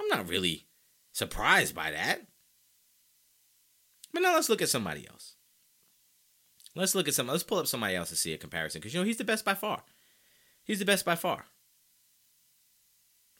I'm 0.00 0.08
not 0.08 0.28
really 0.28 0.66
surprised 1.12 1.74
by 1.74 1.90
that. 1.90 2.20
But 4.12 4.22
now 4.22 4.34
let's 4.34 4.48
look 4.48 4.62
at 4.62 4.68
somebody 4.68 5.08
else. 5.08 5.34
Let's 6.74 6.94
look 6.94 7.08
at 7.08 7.14
some. 7.14 7.26
Let's 7.26 7.42
pull 7.42 7.58
up 7.58 7.66
somebody 7.66 7.96
else 7.96 8.10
to 8.10 8.16
see 8.16 8.32
a 8.32 8.38
comparison 8.38 8.80
because 8.80 8.94
you 8.94 9.00
know 9.00 9.06
he's 9.06 9.16
the 9.16 9.24
best 9.24 9.44
by 9.44 9.54
far. 9.54 9.82
He's 10.62 10.78
the 10.78 10.84
best 10.84 11.04
by 11.04 11.16
far. 11.16 11.46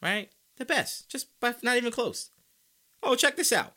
Right? 0.02 0.30
The 0.56 0.64
best, 0.64 1.08
just 1.08 1.28
by 1.38 1.54
not 1.62 1.76
even 1.76 1.92
close. 1.92 2.30
Oh, 3.02 3.14
check 3.14 3.36
this 3.36 3.52
out. 3.52 3.74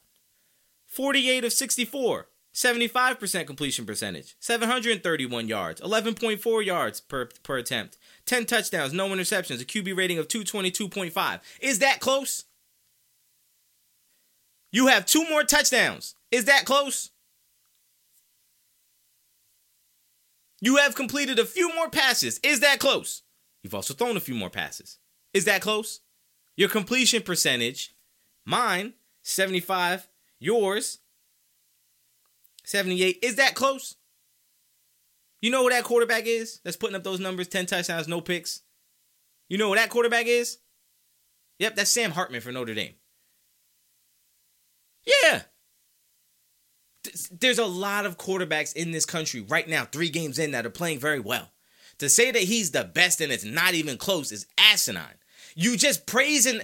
48 0.87 1.45
of 1.45 1.53
64. 1.53 2.27
75% 2.53 3.47
completion 3.47 3.85
percentage, 3.85 4.35
731 4.39 5.47
yards, 5.47 5.79
11.4 5.81 6.65
yards 6.65 6.99
per, 6.99 7.29
per 7.43 7.57
attempt, 7.57 7.97
10 8.25 8.45
touchdowns, 8.45 8.93
no 8.93 9.07
interceptions, 9.09 9.61
a 9.61 9.65
QB 9.65 9.95
rating 9.97 10.17
of 10.17 10.27
222.5. 10.27 11.39
Is 11.61 11.79
that 11.79 11.99
close? 11.99 12.45
You 14.71 14.87
have 14.87 15.05
two 15.05 15.27
more 15.29 15.43
touchdowns. 15.43 16.15
Is 16.29 16.45
that 16.45 16.65
close? 16.65 17.11
You 20.61 20.77
have 20.77 20.95
completed 20.95 21.39
a 21.39 21.45
few 21.45 21.73
more 21.73 21.89
passes. 21.89 22.39
Is 22.43 22.59
that 22.59 22.79
close? 22.79 23.23
You've 23.63 23.75
also 23.75 23.93
thrown 23.93 24.15
a 24.15 24.21
few 24.21 24.35
more 24.35 24.49
passes. 24.49 24.99
Is 25.33 25.45
that 25.45 25.61
close? 25.61 26.01
Your 26.55 26.69
completion 26.69 27.23
percentage, 27.23 27.95
mine, 28.45 28.93
75, 29.23 30.07
yours, 30.39 30.99
78. 32.63 33.19
Is 33.21 33.35
that 33.35 33.55
close? 33.55 33.95
You 35.41 35.49
know 35.49 35.63
what 35.63 35.71
that 35.71 35.83
quarterback 35.83 36.25
is 36.25 36.59
that's 36.63 36.77
putting 36.77 36.95
up 36.95 37.03
those 37.03 37.19
numbers 37.19 37.47
10 37.47 37.65
touchdowns, 37.65 38.07
no 38.07 38.21
picks? 38.21 38.61
You 39.49 39.57
know 39.57 39.69
what 39.69 39.77
that 39.77 39.89
quarterback 39.89 40.27
is? 40.27 40.59
Yep, 41.59 41.75
that's 41.75 41.91
Sam 41.91 42.11
Hartman 42.11 42.41
for 42.41 42.51
Notre 42.51 42.73
Dame. 42.73 42.93
Yeah. 45.05 45.41
There's 47.31 47.59
a 47.59 47.65
lot 47.65 48.05
of 48.05 48.17
quarterbacks 48.17 48.75
in 48.75 48.91
this 48.91 49.05
country 49.05 49.41
right 49.41 49.67
now, 49.67 49.85
three 49.85 50.09
games 50.09 50.37
in, 50.37 50.51
that 50.51 50.65
are 50.65 50.71
playing 50.71 50.99
very 50.99 51.19
well. 51.19 51.51
To 51.97 52.09
say 52.09 52.31
that 52.31 52.43
he's 52.43 52.71
the 52.71 52.83
best 52.83 53.21
and 53.21 53.31
it's 53.31 53.43
not 53.43 53.73
even 53.73 53.97
close 53.97 54.31
is 54.31 54.47
asinine. 54.57 55.17
You 55.55 55.77
just 55.77 56.05
praising. 56.05 56.61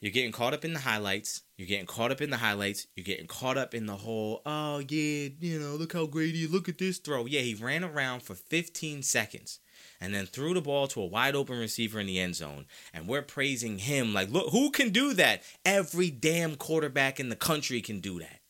You're 0.00 0.12
getting 0.12 0.32
caught 0.32 0.54
up 0.54 0.64
in 0.64 0.72
the 0.72 0.80
highlights. 0.80 1.42
You're 1.56 1.68
getting 1.68 1.86
caught 1.86 2.12
up 2.12 2.20
in 2.20 2.28
the 2.28 2.36
highlights. 2.36 2.86
You're 2.94 3.04
getting 3.04 3.26
caught 3.26 3.56
up 3.56 3.74
in 3.74 3.86
the 3.86 3.96
whole, 3.96 4.42
oh, 4.44 4.78
yeah, 4.80 5.30
you 5.40 5.58
know, 5.58 5.74
look 5.76 5.94
how 5.94 6.04
great 6.04 6.34
he 6.34 6.46
Look 6.46 6.68
at 6.68 6.76
this 6.76 6.98
throw. 6.98 7.24
Yeah, 7.24 7.40
he 7.40 7.54
ran 7.54 7.82
around 7.82 8.22
for 8.22 8.34
15 8.34 9.02
seconds 9.02 9.60
and 10.00 10.14
then 10.14 10.26
threw 10.26 10.52
the 10.52 10.60
ball 10.60 10.86
to 10.88 11.00
a 11.00 11.06
wide 11.06 11.34
open 11.34 11.58
receiver 11.58 11.98
in 11.98 12.06
the 12.06 12.20
end 12.20 12.36
zone. 12.36 12.66
And 12.92 13.08
we're 13.08 13.22
praising 13.22 13.78
him 13.78 14.12
like, 14.12 14.30
look, 14.30 14.50
who 14.50 14.70
can 14.70 14.90
do 14.90 15.14
that? 15.14 15.42
Every 15.64 16.10
damn 16.10 16.56
quarterback 16.56 17.18
in 17.18 17.30
the 17.30 17.36
country 17.36 17.80
can 17.80 18.00
do 18.00 18.18
that. 18.18 18.40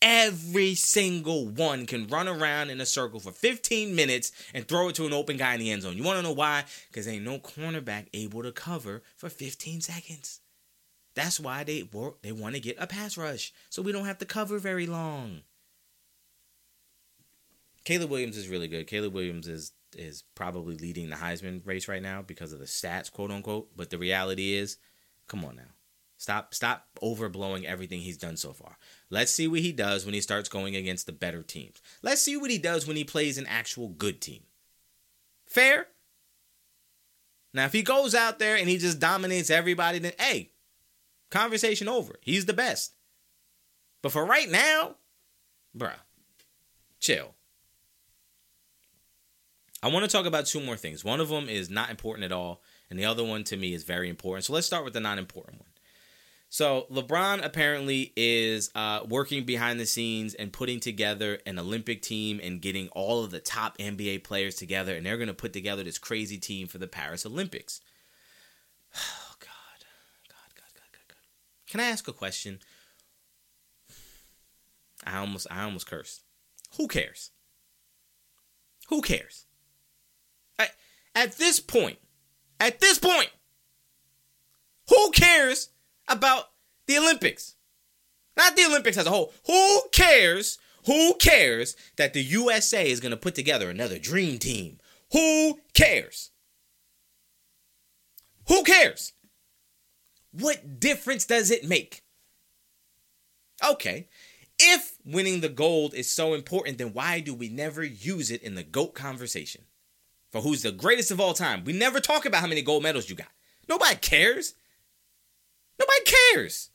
Every 0.00 0.74
single 0.74 1.48
one 1.48 1.84
can 1.84 2.06
run 2.06 2.28
around 2.28 2.70
in 2.70 2.80
a 2.80 2.86
circle 2.86 3.20
for 3.20 3.32
15 3.32 3.94
minutes 3.94 4.30
and 4.54 4.66
throw 4.66 4.88
it 4.88 4.94
to 4.94 5.06
an 5.06 5.12
open 5.12 5.36
guy 5.36 5.54
in 5.54 5.60
the 5.60 5.70
end 5.70 5.82
zone. 5.82 5.96
You 5.96 6.04
want 6.04 6.18
to 6.18 6.22
know 6.22 6.32
why? 6.32 6.64
Because 6.88 7.08
ain't 7.08 7.24
no 7.24 7.38
cornerback 7.38 8.06
able 8.14 8.42
to 8.44 8.52
cover 8.52 9.02
for 9.16 9.28
15 9.28 9.80
seconds. 9.80 10.40
That's 11.18 11.40
why 11.40 11.64
they 11.64 11.82
work, 11.82 12.22
they 12.22 12.30
want 12.30 12.54
to 12.54 12.60
get 12.60 12.76
a 12.78 12.86
pass 12.86 13.16
rush 13.18 13.52
so 13.70 13.82
we 13.82 13.90
don't 13.90 14.06
have 14.06 14.18
to 14.18 14.24
cover 14.24 14.60
very 14.60 14.86
long. 14.86 15.40
Caleb 17.84 18.08
Williams 18.08 18.36
is 18.36 18.48
really 18.48 18.68
good. 18.68 18.86
Caleb 18.86 19.14
Williams 19.14 19.48
is 19.48 19.72
is 19.96 20.22
probably 20.36 20.76
leading 20.76 21.10
the 21.10 21.16
Heisman 21.16 21.66
race 21.66 21.88
right 21.88 22.02
now 22.02 22.22
because 22.22 22.52
of 22.52 22.60
the 22.60 22.66
stats, 22.66 23.10
quote 23.10 23.32
unquote. 23.32 23.76
But 23.76 23.90
the 23.90 23.98
reality 23.98 24.54
is, 24.54 24.76
come 25.26 25.44
on 25.44 25.56
now. 25.56 25.72
Stop 26.18 26.54
stop 26.54 26.86
overblowing 27.02 27.64
everything 27.64 28.00
he's 28.00 28.16
done 28.16 28.36
so 28.36 28.52
far. 28.52 28.76
Let's 29.10 29.32
see 29.32 29.48
what 29.48 29.58
he 29.58 29.72
does 29.72 30.04
when 30.04 30.14
he 30.14 30.20
starts 30.20 30.48
going 30.48 30.76
against 30.76 31.06
the 31.06 31.12
better 31.12 31.42
teams. 31.42 31.82
Let's 32.00 32.22
see 32.22 32.36
what 32.36 32.52
he 32.52 32.58
does 32.58 32.86
when 32.86 32.96
he 32.96 33.02
plays 33.02 33.38
an 33.38 33.46
actual 33.48 33.88
good 33.88 34.20
team. 34.20 34.44
Fair? 35.46 35.88
Now 37.52 37.64
if 37.64 37.72
he 37.72 37.82
goes 37.82 38.14
out 38.14 38.38
there 38.38 38.56
and 38.56 38.68
he 38.68 38.78
just 38.78 39.00
dominates 39.00 39.50
everybody 39.50 39.98
then 39.98 40.12
hey, 40.20 40.52
conversation 41.30 41.88
over. 41.88 42.14
He's 42.22 42.46
the 42.46 42.52
best. 42.52 42.94
But 44.02 44.12
for 44.12 44.24
right 44.24 44.48
now, 44.48 44.96
bruh, 45.76 45.92
chill. 47.00 47.34
I 49.82 49.88
want 49.88 50.04
to 50.04 50.10
talk 50.10 50.26
about 50.26 50.46
two 50.46 50.60
more 50.60 50.76
things. 50.76 51.04
One 51.04 51.20
of 51.20 51.28
them 51.28 51.48
is 51.48 51.70
not 51.70 51.90
important 51.90 52.24
at 52.24 52.32
all, 52.32 52.62
and 52.90 52.98
the 52.98 53.04
other 53.04 53.24
one 53.24 53.44
to 53.44 53.56
me 53.56 53.74
is 53.74 53.84
very 53.84 54.08
important. 54.08 54.44
So 54.44 54.52
let's 54.52 54.66
start 54.66 54.84
with 54.84 54.92
the 54.92 55.00
non 55.00 55.18
important 55.18 55.60
one. 55.60 55.68
So 56.50 56.86
LeBron 56.90 57.44
apparently 57.44 58.12
is 58.16 58.70
uh, 58.74 59.00
working 59.06 59.44
behind 59.44 59.78
the 59.78 59.86
scenes 59.86 60.34
and 60.34 60.52
putting 60.52 60.80
together 60.80 61.38
an 61.44 61.58
Olympic 61.58 62.00
team 62.00 62.40
and 62.42 62.62
getting 62.62 62.88
all 62.88 63.22
of 63.22 63.30
the 63.30 63.38
top 63.40 63.76
NBA 63.78 64.24
players 64.24 64.54
together, 64.54 64.96
and 64.96 65.04
they're 65.04 65.18
going 65.18 65.28
to 65.28 65.34
put 65.34 65.52
together 65.52 65.84
this 65.84 65.98
crazy 65.98 66.38
team 66.38 66.66
for 66.66 66.78
the 66.78 66.88
Paris 66.88 67.26
Olympics. 67.26 67.80
Oh 69.00 69.34
God, 69.38 69.78
God, 69.80 70.54
God, 70.56 70.72
God, 70.74 70.90
God, 70.92 71.08
God. 71.08 71.16
Can 71.68 71.80
I 71.80 71.84
ask 71.84 72.08
a 72.08 72.12
question? 72.12 72.60
I 75.04 75.18
almost, 75.18 75.46
I 75.50 75.62
almost 75.62 75.86
cursed. 75.86 76.24
Who 76.76 76.88
cares? 76.88 77.30
Who 78.88 79.02
cares? 79.02 79.46
At, 80.58 80.70
at 81.14 81.32
this 81.38 81.60
point, 81.60 81.98
at 82.58 82.80
this 82.80 82.98
point, 82.98 83.30
who 84.88 85.10
cares 85.10 85.68
about 86.08 86.50
the 86.86 86.96
Olympics. 86.98 87.54
Not 88.36 88.56
the 88.56 88.64
Olympics 88.64 88.96
as 88.96 89.06
a 89.06 89.10
whole. 89.10 89.32
Who 89.46 89.82
cares? 89.92 90.58
Who 90.86 91.14
cares 91.14 91.76
that 91.96 92.14
the 92.14 92.22
USA 92.22 92.90
is 92.90 93.00
going 93.00 93.10
to 93.10 93.16
put 93.16 93.34
together 93.34 93.68
another 93.68 93.98
dream 93.98 94.38
team? 94.38 94.78
Who 95.12 95.60
cares? 95.74 96.30
Who 98.46 98.62
cares? 98.62 99.12
What 100.38 100.78
difference 100.78 101.24
does 101.24 101.50
it 101.50 101.64
make? 101.64 102.02
Okay, 103.66 104.08
if 104.58 104.96
winning 105.04 105.40
the 105.40 105.48
gold 105.48 105.94
is 105.94 106.10
so 106.10 106.34
important, 106.34 106.78
then 106.78 106.92
why 106.92 107.20
do 107.20 107.34
we 107.34 107.48
never 107.48 107.82
use 107.82 108.30
it 108.30 108.42
in 108.42 108.54
the 108.54 108.62
GOAT 108.62 108.94
conversation? 108.94 109.62
For 110.30 110.40
who's 110.40 110.62
the 110.62 110.72
greatest 110.72 111.10
of 111.10 111.20
all 111.20 111.34
time? 111.34 111.64
We 111.64 111.72
never 111.72 112.00
talk 112.00 112.24
about 112.24 112.40
how 112.40 112.46
many 112.46 112.62
gold 112.62 112.82
medals 112.82 113.08
you 113.08 113.16
got. 113.16 113.32
Nobody 113.68 113.96
cares. 113.96 114.54
Nobody 115.78 116.00
cares. 116.04 116.70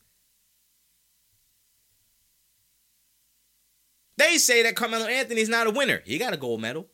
They 4.18 4.38
say 4.38 4.64
that 4.64 4.76
Carmelo 4.76 5.06
Anthony's 5.06 5.50
not 5.50 5.68
a 5.68 5.72
winner. 5.72 6.02
He 6.06 6.18
got 6.18 6.34
a 6.34 6.38
gold 6.38 6.62
medal. 6.62 6.88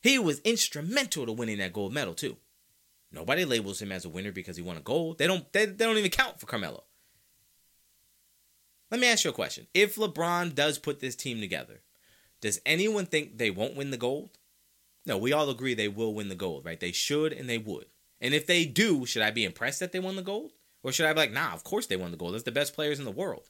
He 0.00 0.18
was 0.18 0.40
instrumental 0.40 1.26
to 1.26 1.32
winning 1.32 1.58
that 1.58 1.72
gold 1.72 1.92
medal 1.92 2.14
too. 2.14 2.36
Nobody 3.10 3.44
labels 3.44 3.80
him 3.80 3.92
as 3.92 4.04
a 4.04 4.08
winner 4.08 4.32
because 4.32 4.56
he 4.56 4.62
won 4.62 4.76
a 4.76 4.80
gold. 4.80 5.18
They 5.18 5.26
don't 5.26 5.50
they, 5.52 5.66
they 5.66 5.84
don't 5.84 5.96
even 5.96 6.10
count 6.10 6.40
for 6.40 6.46
Carmelo. 6.46 6.84
Let 8.90 9.00
me 9.00 9.08
ask 9.08 9.24
you 9.24 9.30
a 9.30 9.34
question. 9.34 9.66
If 9.74 9.96
LeBron 9.96 10.54
does 10.54 10.78
put 10.78 11.00
this 11.00 11.16
team 11.16 11.40
together, 11.40 11.82
does 12.40 12.60
anyone 12.64 13.06
think 13.06 13.36
they 13.36 13.50
won't 13.50 13.76
win 13.76 13.90
the 13.90 13.96
gold? 13.96 14.38
No, 15.06 15.16
we 15.18 15.32
all 15.32 15.50
agree 15.50 15.74
they 15.74 15.88
will 15.88 16.14
win 16.14 16.28
the 16.28 16.34
gold, 16.34 16.64
right? 16.64 16.78
They 16.78 16.92
should 16.92 17.32
and 17.32 17.48
they 17.48 17.58
would. 17.58 17.86
And 18.20 18.34
if 18.34 18.46
they 18.46 18.64
do, 18.64 19.06
should 19.06 19.22
I 19.22 19.30
be 19.30 19.44
impressed 19.44 19.80
that 19.80 19.92
they 19.92 20.00
won 20.00 20.16
the 20.16 20.22
gold? 20.22 20.52
Or 20.82 20.92
should 20.92 21.06
I 21.06 21.12
be 21.12 21.20
like, 21.20 21.32
nah, 21.32 21.52
of 21.52 21.64
course 21.64 21.86
they 21.86 21.96
won 21.96 22.10
the 22.10 22.16
gold. 22.16 22.34
That's 22.34 22.44
the 22.44 22.52
best 22.52 22.74
players 22.74 22.98
in 22.98 23.04
the 23.04 23.10
world. 23.10 23.48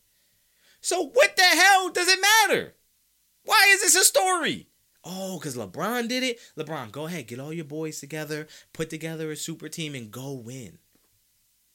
So 0.81 1.09
what 1.09 1.37
the 1.37 1.43
hell 1.43 1.91
does 1.91 2.09
it 2.09 2.21
matter? 2.21 2.75
Why 3.45 3.69
is 3.73 3.81
this 3.81 3.97
a 3.97 4.05
story? 4.05 4.69
Oh, 5.05 5.39
because 5.39 5.57
LeBron 5.57 6.09
did 6.09 6.23
it? 6.23 6.39
LeBron, 6.57 6.91
go 6.91 7.07
ahead, 7.07 7.29
get 7.29 7.39
all 7.39 7.53
your 7.53 7.65
boys 7.65 8.01
together, 8.01 8.47
put 8.73 8.91
together 8.91 9.31
a 9.31 9.37
super 9.37 9.69
team, 9.69 9.95
and 9.95 10.11
go 10.11 10.33
win. 10.33 10.79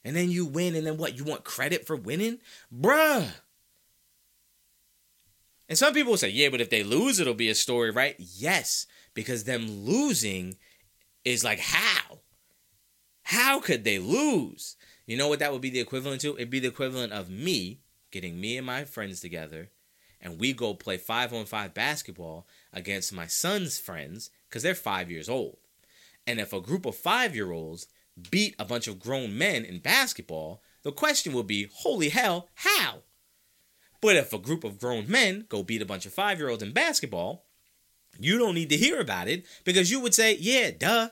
And 0.04 0.14
then 0.14 0.30
you 0.30 0.44
win, 0.44 0.74
and 0.74 0.86
then 0.86 0.98
what? 0.98 1.16
You 1.16 1.24
want 1.24 1.44
credit 1.44 1.86
for 1.86 1.96
winning? 1.96 2.38
Bruh. 2.72 3.26
And 5.68 5.78
some 5.78 5.94
people 5.94 6.18
say, 6.18 6.28
yeah, 6.28 6.50
but 6.50 6.60
if 6.60 6.68
they 6.68 6.82
lose, 6.82 7.18
it'll 7.18 7.34
be 7.34 7.48
a 7.48 7.54
story, 7.54 7.90
right? 7.90 8.14
Yes, 8.18 8.86
because 9.14 9.44
them 9.44 9.66
losing 9.66 10.56
is 11.24 11.42
like, 11.42 11.58
how? 11.58 12.20
How 13.22 13.60
could 13.60 13.84
they 13.84 13.98
lose? 13.98 14.76
You 15.06 15.16
know 15.16 15.28
what 15.28 15.38
that 15.38 15.52
would 15.52 15.62
be 15.62 15.70
the 15.70 15.80
equivalent 15.80 16.20
to? 16.20 16.34
It'd 16.36 16.50
be 16.50 16.60
the 16.60 16.68
equivalent 16.68 17.14
of 17.14 17.30
me 17.30 17.80
getting 18.10 18.38
me 18.38 18.58
and 18.58 18.66
my 18.66 18.84
friends 18.84 19.20
together 19.20 19.70
and 20.24 20.40
we 20.40 20.52
go 20.52 20.74
play 20.74 20.96
five 20.96 21.32
on 21.32 21.44
five 21.44 21.74
basketball 21.74 22.46
against 22.74 23.12
my 23.12 23.26
son's 23.26 23.78
friends 23.78 24.30
because 24.48 24.62
they're 24.62 24.74
five 24.74 25.10
years 25.10 25.28
old. 25.28 25.56
And 26.26 26.40
if 26.40 26.52
a 26.52 26.60
group 26.60 26.86
of 26.86 26.96
five 26.96 27.34
year 27.34 27.52
olds 27.52 27.86
beat 28.30 28.54
a 28.58 28.64
bunch 28.64 28.86
of 28.86 29.00
grown 29.00 29.36
men 29.36 29.64
in 29.64 29.78
basketball, 29.78 30.62
the 30.82 30.92
question 30.92 31.32
will 31.32 31.42
be, 31.42 31.68
holy 31.72 32.10
hell, 32.10 32.48
how? 32.56 33.02
But 34.00 34.16
if 34.16 34.32
a 34.32 34.38
group 34.38 34.64
of 34.64 34.78
grown 34.78 35.06
men 35.08 35.46
go 35.48 35.62
beat 35.62 35.82
a 35.82 35.86
bunch 35.86 36.04
of 36.06 36.12
five 36.12 36.38
year 36.38 36.50
olds 36.50 36.62
in 36.62 36.72
basketball, 36.72 37.46
you 38.18 38.38
don't 38.38 38.54
need 38.54 38.70
to 38.70 38.76
hear 38.76 39.00
about 39.00 39.28
it 39.28 39.46
because 39.64 39.90
you 39.90 40.00
would 40.00 40.14
say, 40.14 40.36
yeah, 40.38 40.70
duh. 40.70 41.08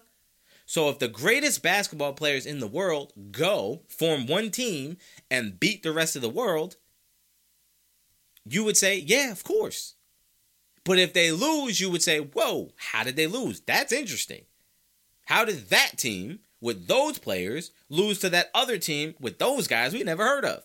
So 0.66 0.88
if 0.88 0.98
the 0.98 1.08
greatest 1.08 1.62
basketball 1.62 2.12
players 2.12 2.46
in 2.46 2.60
the 2.60 2.66
world 2.66 3.12
go 3.30 3.82
form 3.88 4.26
one 4.26 4.50
team 4.50 4.96
and 5.30 5.58
beat 5.58 5.82
the 5.82 5.92
rest 5.92 6.16
of 6.16 6.22
the 6.22 6.28
world, 6.28 6.76
you 8.44 8.64
would 8.64 8.76
say, 8.76 8.98
yeah, 8.98 9.30
of 9.30 9.44
course. 9.44 9.94
But 10.84 10.98
if 10.98 11.12
they 11.12 11.30
lose, 11.30 11.80
you 11.80 11.90
would 11.90 12.02
say, 12.02 12.18
whoa, 12.18 12.72
how 12.76 13.04
did 13.04 13.16
they 13.16 13.26
lose? 13.26 13.60
That's 13.60 13.92
interesting. 13.92 14.42
How 15.26 15.44
did 15.44 15.68
that 15.70 15.92
team 15.96 16.40
with 16.60 16.88
those 16.88 17.18
players 17.18 17.70
lose 17.88 18.18
to 18.20 18.28
that 18.30 18.50
other 18.54 18.78
team 18.78 19.14
with 19.20 19.38
those 19.38 19.68
guys 19.68 19.92
we 19.92 20.02
never 20.02 20.24
heard 20.24 20.44
of? 20.44 20.64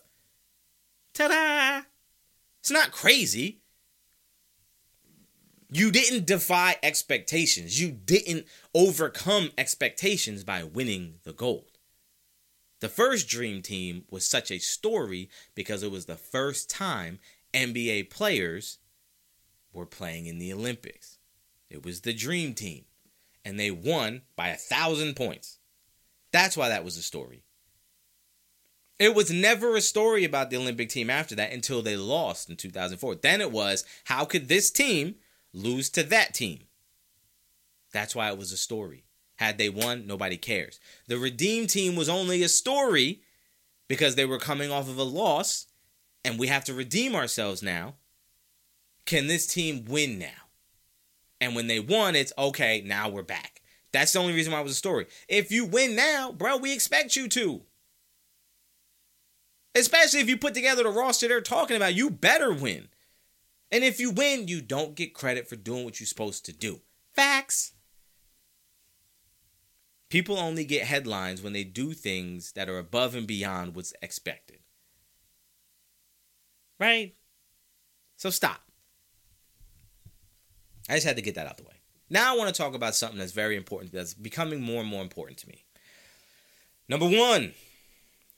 Ta 1.14 1.28
da! 1.28 1.82
It's 2.60 2.70
not 2.70 2.90
crazy. 2.90 3.60
You 5.70 5.90
didn't 5.90 6.26
defy 6.26 6.76
expectations. 6.82 7.80
You 7.80 7.92
didn't 7.92 8.46
overcome 8.74 9.50
expectations 9.58 10.42
by 10.42 10.64
winning 10.64 11.16
the 11.24 11.32
gold. 11.32 11.78
The 12.80 12.88
first 12.88 13.28
Dream 13.28 13.60
Team 13.60 14.04
was 14.10 14.24
such 14.24 14.50
a 14.50 14.58
story 14.58 15.28
because 15.54 15.82
it 15.82 15.90
was 15.90 16.06
the 16.06 16.16
first 16.16 16.70
time 16.70 17.18
NBA 17.52 18.08
players 18.08 18.78
were 19.72 19.86
playing 19.86 20.26
in 20.26 20.38
the 20.38 20.52
Olympics. 20.52 21.18
It 21.70 21.84
was 21.84 22.00
the 22.00 22.12
Dream 22.12 22.54
Team, 22.54 22.84
and 23.44 23.58
they 23.58 23.70
won 23.70 24.22
by 24.36 24.48
a 24.48 24.56
thousand 24.56 25.16
points. 25.16 25.58
That's 26.32 26.56
why 26.56 26.68
that 26.68 26.84
was 26.84 26.96
a 26.96 27.02
story. 27.02 27.44
It 28.98 29.14
was 29.14 29.30
never 29.30 29.76
a 29.76 29.80
story 29.80 30.24
about 30.24 30.50
the 30.50 30.56
Olympic 30.56 30.88
team 30.88 31.08
after 31.08 31.34
that 31.36 31.52
until 31.52 31.82
they 31.82 31.96
lost 31.96 32.50
in 32.50 32.56
2004. 32.56 33.16
Then 33.16 33.40
it 33.40 33.52
was 33.52 33.84
how 34.04 34.24
could 34.24 34.48
this 34.48 34.70
team 34.70 35.16
lose 35.52 35.88
to 35.90 36.02
that 36.04 36.34
team. 36.34 36.64
That's 37.92 38.14
why 38.14 38.30
it 38.30 38.38
was 38.38 38.50
a 38.50 38.56
story. 38.56 39.04
Had 39.36 39.56
they 39.56 39.68
won, 39.68 40.06
nobody 40.06 40.36
cares. 40.36 40.80
The 41.06 41.16
Redeem 41.16 41.68
team 41.68 41.94
was 41.94 42.08
only 42.08 42.42
a 42.42 42.48
story 42.48 43.22
because 43.86 44.16
they 44.16 44.24
were 44.24 44.38
coming 44.38 44.72
off 44.72 44.88
of 44.88 44.98
a 44.98 45.04
loss 45.04 45.66
and 46.24 46.38
we 46.38 46.48
have 46.48 46.64
to 46.64 46.74
redeem 46.74 47.14
ourselves 47.14 47.62
now. 47.62 47.94
Can 49.08 49.26
this 49.26 49.46
team 49.46 49.86
win 49.86 50.18
now? 50.18 50.50
And 51.40 51.56
when 51.56 51.66
they 51.66 51.80
won, 51.80 52.14
it's 52.14 52.34
okay, 52.36 52.82
now 52.84 53.08
we're 53.08 53.22
back. 53.22 53.62
That's 53.90 54.12
the 54.12 54.18
only 54.18 54.34
reason 54.34 54.52
why 54.52 54.60
it 54.60 54.64
was 54.64 54.72
a 54.72 54.74
story. 54.74 55.06
If 55.30 55.50
you 55.50 55.64
win 55.64 55.96
now, 55.96 56.30
bro, 56.30 56.58
we 56.58 56.74
expect 56.74 57.16
you 57.16 57.26
to. 57.28 57.62
Especially 59.74 60.20
if 60.20 60.28
you 60.28 60.36
put 60.36 60.52
together 60.52 60.82
the 60.82 60.90
roster 60.90 61.26
they're 61.26 61.40
talking 61.40 61.74
about, 61.74 61.94
you 61.94 62.10
better 62.10 62.52
win. 62.52 62.88
And 63.72 63.82
if 63.82 63.98
you 63.98 64.10
win, 64.10 64.46
you 64.46 64.60
don't 64.60 64.94
get 64.94 65.14
credit 65.14 65.48
for 65.48 65.56
doing 65.56 65.84
what 65.84 65.98
you're 65.98 66.06
supposed 66.06 66.44
to 66.44 66.52
do. 66.52 66.82
Facts. 67.14 67.72
People 70.10 70.36
only 70.36 70.66
get 70.66 70.86
headlines 70.86 71.40
when 71.40 71.54
they 71.54 71.64
do 71.64 71.94
things 71.94 72.52
that 72.52 72.68
are 72.68 72.78
above 72.78 73.14
and 73.14 73.26
beyond 73.26 73.74
what's 73.74 73.94
expected. 74.02 74.58
Right? 76.78 77.14
So 78.18 78.28
stop. 78.28 78.67
I 80.88 80.94
just 80.94 81.06
had 81.06 81.16
to 81.16 81.22
get 81.22 81.34
that 81.34 81.46
out 81.46 81.56
the 81.56 81.64
way. 81.64 81.74
Now 82.10 82.32
I 82.32 82.38
want 82.38 82.54
to 82.54 82.60
talk 82.60 82.74
about 82.74 82.94
something 82.94 83.18
that's 83.18 83.32
very 83.32 83.56
important, 83.56 83.92
that's 83.92 84.14
becoming 84.14 84.60
more 84.60 84.80
and 84.80 84.88
more 84.88 85.02
important 85.02 85.38
to 85.40 85.48
me. 85.48 85.64
Number 86.88 87.06
one, 87.06 87.52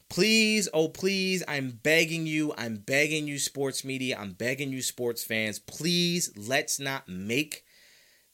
please, 0.09 0.69
oh 0.75 0.89
please, 0.89 1.45
I'm 1.47 1.79
begging 1.83 2.27
you, 2.27 2.53
I'm 2.59 2.77
begging 2.77 3.29
you, 3.29 3.39
sports 3.39 3.85
media, 3.85 4.19
I'm 4.19 4.33
begging 4.33 4.73
you, 4.73 4.83
sports 4.83 5.23
fans, 5.23 5.61
please 5.61 6.33
let's 6.37 6.81
not 6.81 7.09
make 7.09 7.65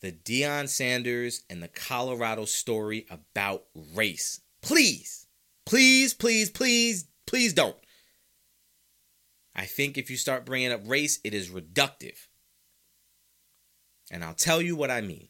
the 0.01 0.13
Deion 0.13 0.69
Sanders 0.69 1.43
and 1.51 1.63
the 1.63 1.69
Colorado 1.69 2.47
story 2.47 3.07
about 3.11 3.65
race. 3.95 4.41
Please, 4.63 5.27
please, 5.67 6.15
please, 6.15 6.51
please, 6.51 7.07
please 7.27 7.53
don't. 7.53 7.77
I 9.55 9.65
think 9.65 9.97
if 9.97 10.11
you 10.11 10.17
start 10.17 10.47
bringing 10.47 10.73
up 10.73 10.83
race, 10.87 11.19
it 11.25 11.35
is 11.35 11.49
reductive. 11.49 12.26
And 14.11 14.25
I'll 14.25 14.35
tell 14.35 14.63
you 14.63 14.77
what 14.77 14.91
I 14.91 15.01
mean. 15.01 15.29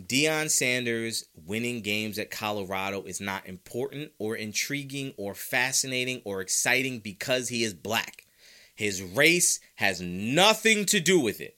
Deion 0.00 0.50
Sanders 0.50 1.26
winning 1.34 1.80
games 1.80 2.18
at 2.18 2.30
Colorado 2.30 3.02
is 3.02 3.20
not 3.20 3.46
important 3.46 4.10
or 4.18 4.34
intriguing 4.34 5.14
or 5.16 5.34
fascinating 5.34 6.20
or 6.24 6.40
exciting 6.40 6.98
because 6.98 7.48
he 7.48 7.62
is 7.62 7.74
black. 7.74 8.26
His 8.74 9.02
race 9.02 9.60
has 9.76 10.00
nothing 10.00 10.84
to 10.86 10.98
do 10.98 11.20
with 11.20 11.40
it. 11.40 11.56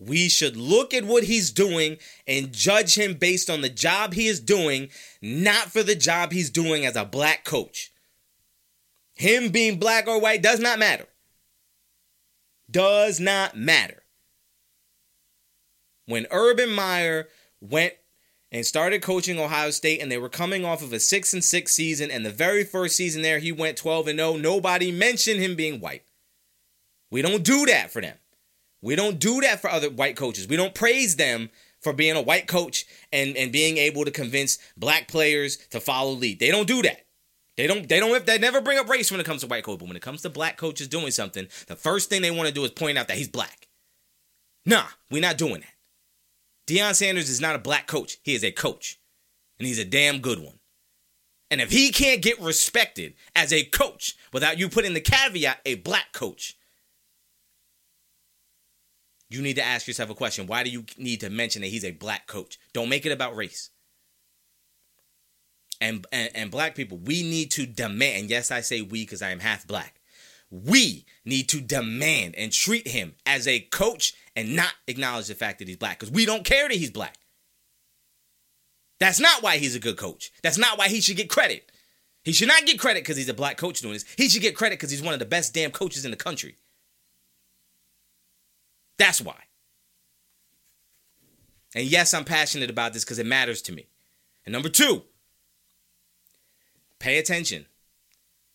We 0.00 0.28
should 0.28 0.56
look 0.56 0.94
at 0.94 1.04
what 1.04 1.24
he's 1.24 1.50
doing 1.50 1.98
and 2.26 2.52
judge 2.52 2.96
him 2.96 3.14
based 3.14 3.50
on 3.50 3.60
the 3.60 3.68
job 3.68 4.14
he 4.14 4.26
is 4.26 4.40
doing, 4.40 4.90
not 5.22 5.72
for 5.72 5.82
the 5.82 5.96
job 5.96 6.32
he's 6.32 6.50
doing 6.50 6.84
as 6.84 6.96
a 6.96 7.04
black 7.04 7.44
coach. 7.44 7.92
Him 9.14 9.50
being 9.50 9.78
black 9.78 10.06
or 10.06 10.20
white 10.20 10.42
does 10.42 10.60
not 10.60 10.78
matter. 10.78 11.06
Does 12.70 13.18
not 13.18 13.56
matter. 13.56 14.02
When 16.08 16.26
Urban 16.30 16.70
Meyer 16.70 17.28
went 17.60 17.92
and 18.50 18.64
started 18.64 19.02
coaching 19.02 19.38
Ohio 19.38 19.70
State 19.70 20.00
and 20.00 20.10
they 20.10 20.16
were 20.16 20.30
coming 20.30 20.64
off 20.64 20.82
of 20.82 20.94
a 20.94 21.00
6 21.00 21.34
and 21.34 21.44
6 21.44 21.70
season 21.70 22.10
and 22.10 22.24
the 22.24 22.30
very 22.30 22.64
first 22.64 22.96
season 22.96 23.20
there 23.20 23.40
he 23.40 23.52
went 23.52 23.76
12 23.76 24.08
and 24.08 24.18
0, 24.18 24.36
nobody 24.38 24.90
mentioned 24.90 25.38
him 25.38 25.54
being 25.54 25.80
white. 25.80 26.02
We 27.10 27.20
don't 27.20 27.44
do 27.44 27.66
that 27.66 27.90
for 27.90 28.00
them. 28.00 28.16
We 28.80 28.96
don't 28.96 29.18
do 29.18 29.42
that 29.42 29.60
for 29.60 29.68
other 29.68 29.90
white 29.90 30.16
coaches. 30.16 30.48
We 30.48 30.56
don't 30.56 30.74
praise 30.74 31.16
them 31.16 31.50
for 31.82 31.92
being 31.92 32.16
a 32.16 32.22
white 32.22 32.46
coach 32.46 32.86
and, 33.12 33.36
and 33.36 33.52
being 33.52 33.76
able 33.76 34.06
to 34.06 34.10
convince 34.10 34.58
black 34.78 35.08
players 35.08 35.58
to 35.68 35.78
follow 35.78 36.12
lead. 36.12 36.40
They 36.40 36.50
don't 36.50 36.66
do 36.66 36.80
that. 36.82 37.04
They 37.58 37.66
don't 37.66 37.86
they 37.86 38.00
don't 38.00 38.24
they 38.24 38.38
never 38.38 38.62
bring 38.62 38.78
up 38.78 38.88
race 38.88 39.10
when 39.10 39.20
it 39.20 39.26
comes 39.26 39.42
to 39.42 39.46
white 39.46 39.64
coach, 39.64 39.80
but 39.80 39.88
when 39.88 39.96
it 39.96 40.02
comes 40.02 40.22
to 40.22 40.30
black 40.30 40.56
coaches 40.56 40.88
doing 40.88 41.10
something, 41.10 41.48
the 41.66 41.76
first 41.76 42.08
thing 42.08 42.22
they 42.22 42.30
want 42.30 42.48
to 42.48 42.54
do 42.54 42.64
is 42.64 42.70
point 42.70 42.96
out 42.96 43.08
that 43.08 43.18
he's 43.18 43.28
black. 43.28 43.68
Nah, 44.64 44.84
we're 45.10 45.20
not 45.20 45.36
doing 45.36 45.60
that. 45.60 45.77
Deion 46.68 46.94
Sanders 46.94 47.30
is 47.30 47.40
not 47.40 47.56
a 47.56 47.58
black 47.58 47.86
coach. 47.86 48.18
He 48.22 48.34
is 48.34 48.44
a 48.44 48.52
coach. 48.52 49.00
And 49.58 49.66
he's 49.66 49.78
a 49.78 49.84
damn 49.84 50.20
good 50.20 50.38
one. 50.38 50.58
And 51.50 51.62
if 51.62 51.70
he 51.70 51.90
can't 51.90 52.20
get 52.20 52.38
respected 52.40 53.14
as 53.34 53.54
a 53.54 53.64
coach 53.64 54.16
without 54.34 54.58
you 54.58 54.68
putting 54.68 54.92
the 54.92 55.00
caveat 55.00 55.60
a 55.64 55.76
black 55.76 56.12
coach, 56.12 56.58
you 59.30 59.40
need 59.40 59.56
to 59.56 59.64
ask 59.64 59.88
yourself 59.88 60.10
a 60.10 60.14
question. 60.14 60.46
Why 60.46 60.62
do 60.62 60.68
you 60.68 60.84
need 60.98 61.20
to 61.20 61.30
mention 61.30 61.62
that 61.62 61.68
he's 61.68 61.86
a 61.86 61.90
black 61.92 62.26
coach? 62.26 62.58
Don't 62.74 62.90
make 62.90 63.06
it 63.06 63.12
about 63.12 63.34
race. 63.34 63.70
And, 65.80 66.06
and, 66.12 66.30
and 66.34 66.50
black 66.50 66.74
people, 66.74 66.98
we 66.98 67.22
need 67.22 67.50
to 67.52 67.64
demand, 67.64 68.28
yes, 68.28 68.50
I 68.50 68.60
say 68.60 68.82
we 68.82 69.04
because 69.04 69.22
I 69.22 69.30
am 69.30 69.40
half 69.40 69.66
black. 69.66 69.97
We 70.50 71.04
need 71.24 71.48
to 71.50 71.60
demand 71.60 72.34
and 72.36 72.52
treat 72.52 72.88
him 72.88 73.14
as 73.26 73.46
a 73.46 73.60
coach 73.60 74.14
and 74.34 74.56
not 74.56 74.72
acknowledge 74.86 75.26
the 75.26 75.34
fact 75.34 75.58
that 75.58 75.68
he's 75.68 75.76
black 75.76 75.98
because 75.98 76.12
we 76.12 76.24
don't 76.24 76.44
care 76.44 76.68
that 76.68 76.76
he's 76.76 76.90
black. 76.90 77.16
That's 78.98 79.20
not 79.20 79.42
why 79.42 79.58
he's 79.58 79.76
a 79.76 79.80
good 79.80 79.96
coach. 79.96 80.32
That's 80.42 80.58
not 80.58 80.78
why 80.78 80.88
he 80.88 81.00
should 81.00 81.16
get 81.16 81.28
credit. 81.30 81.70
He 82.24 82.32
should 82.32 82.48
not 82.48 82.66
get 82.66 82.80
credit 82.80 83.04
because 83.04 83.16
he's 83.16 83.28
a 83.28 83.34
black 83.34 83.56
coach 83.56 83.80
doing 83.80 83.94
this. 83.94 84.04
He 84.16 84.28
should 84.28 84.42
get 84.42 84.56
credit 84.56 84.78
because 84.78 84.90
he's 84.90 85.02
one 85.02 85.14
of 85.14 85.20
the 85.20 85.26
best 85.26 85.54
damn 85.54 85.70
coaches 85.70 86.04
in 86.04 86.10
the 86.10 86.16
country. 86.16 86.56
That's 88.98 89.20
why. 89.20 89.36
And 91.74 91.84
yes, 91.84 92.14
I'm 92.14 92.24
passionate 92.24 92.70
about 92.70 92.92
this 92.92 93.04
because 93.04 93.18
it 93.18 93.26
matters 93.26 93.62
to 93.62 93.72
me. 93.72 93.86
And 94.44 94.52
number 94.52 94.68
two, 94.68 95.02
pay 96.98 97.18
attention. 97.18 97.66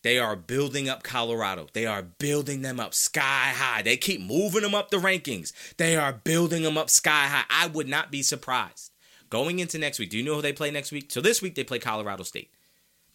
They 0.04 0.20
are 0.20 0.36
building 0.36 0.89
up 0.89 1.01
Colorado. 1.01 1.68
They 1.72 1.86
are 1.86 2.04
building 2.04 2.62
them 2.62 2.80
up 2.80 2.93
sky 2.93 3.54
high. 3.56 3.82
They 3.82 3.95
keep 3.95 4.22
moving 4.22 4.62
them 4.62 4.76
up 4.76 4.91
the 4.91 4.97
rankings. 4.97 5.54
They 5.78 5.95
are 5.95 6.12
building 6.12 6.64
them 6.64 6.78
up 6.78 6.89
sky 6.89 7.28
high. 7.28 7.45
I 7.49 7.68
would 7.68 7.88
not 7.88 8.12
be 8.12 8.22
surprised. 8.22 8.91
Going 9.30 9.60
into 9.60 9.80
next 9.80 9.99
week, 9.99 10.10
do 10.10 10.18
you 10.18 10.24
know 10.24 10.36
who 10.36 10.41
they 10.41 10.54
play 10.54 10.72
next 10.72 10.91
week? 10.91 11.10
So 11.10 11.22
this 11.22 11.41
week 11.41 11.56
they 11.56 11.64
play 11.64 11.80
Colorado 11.80 12.24
State. 12.24 12.51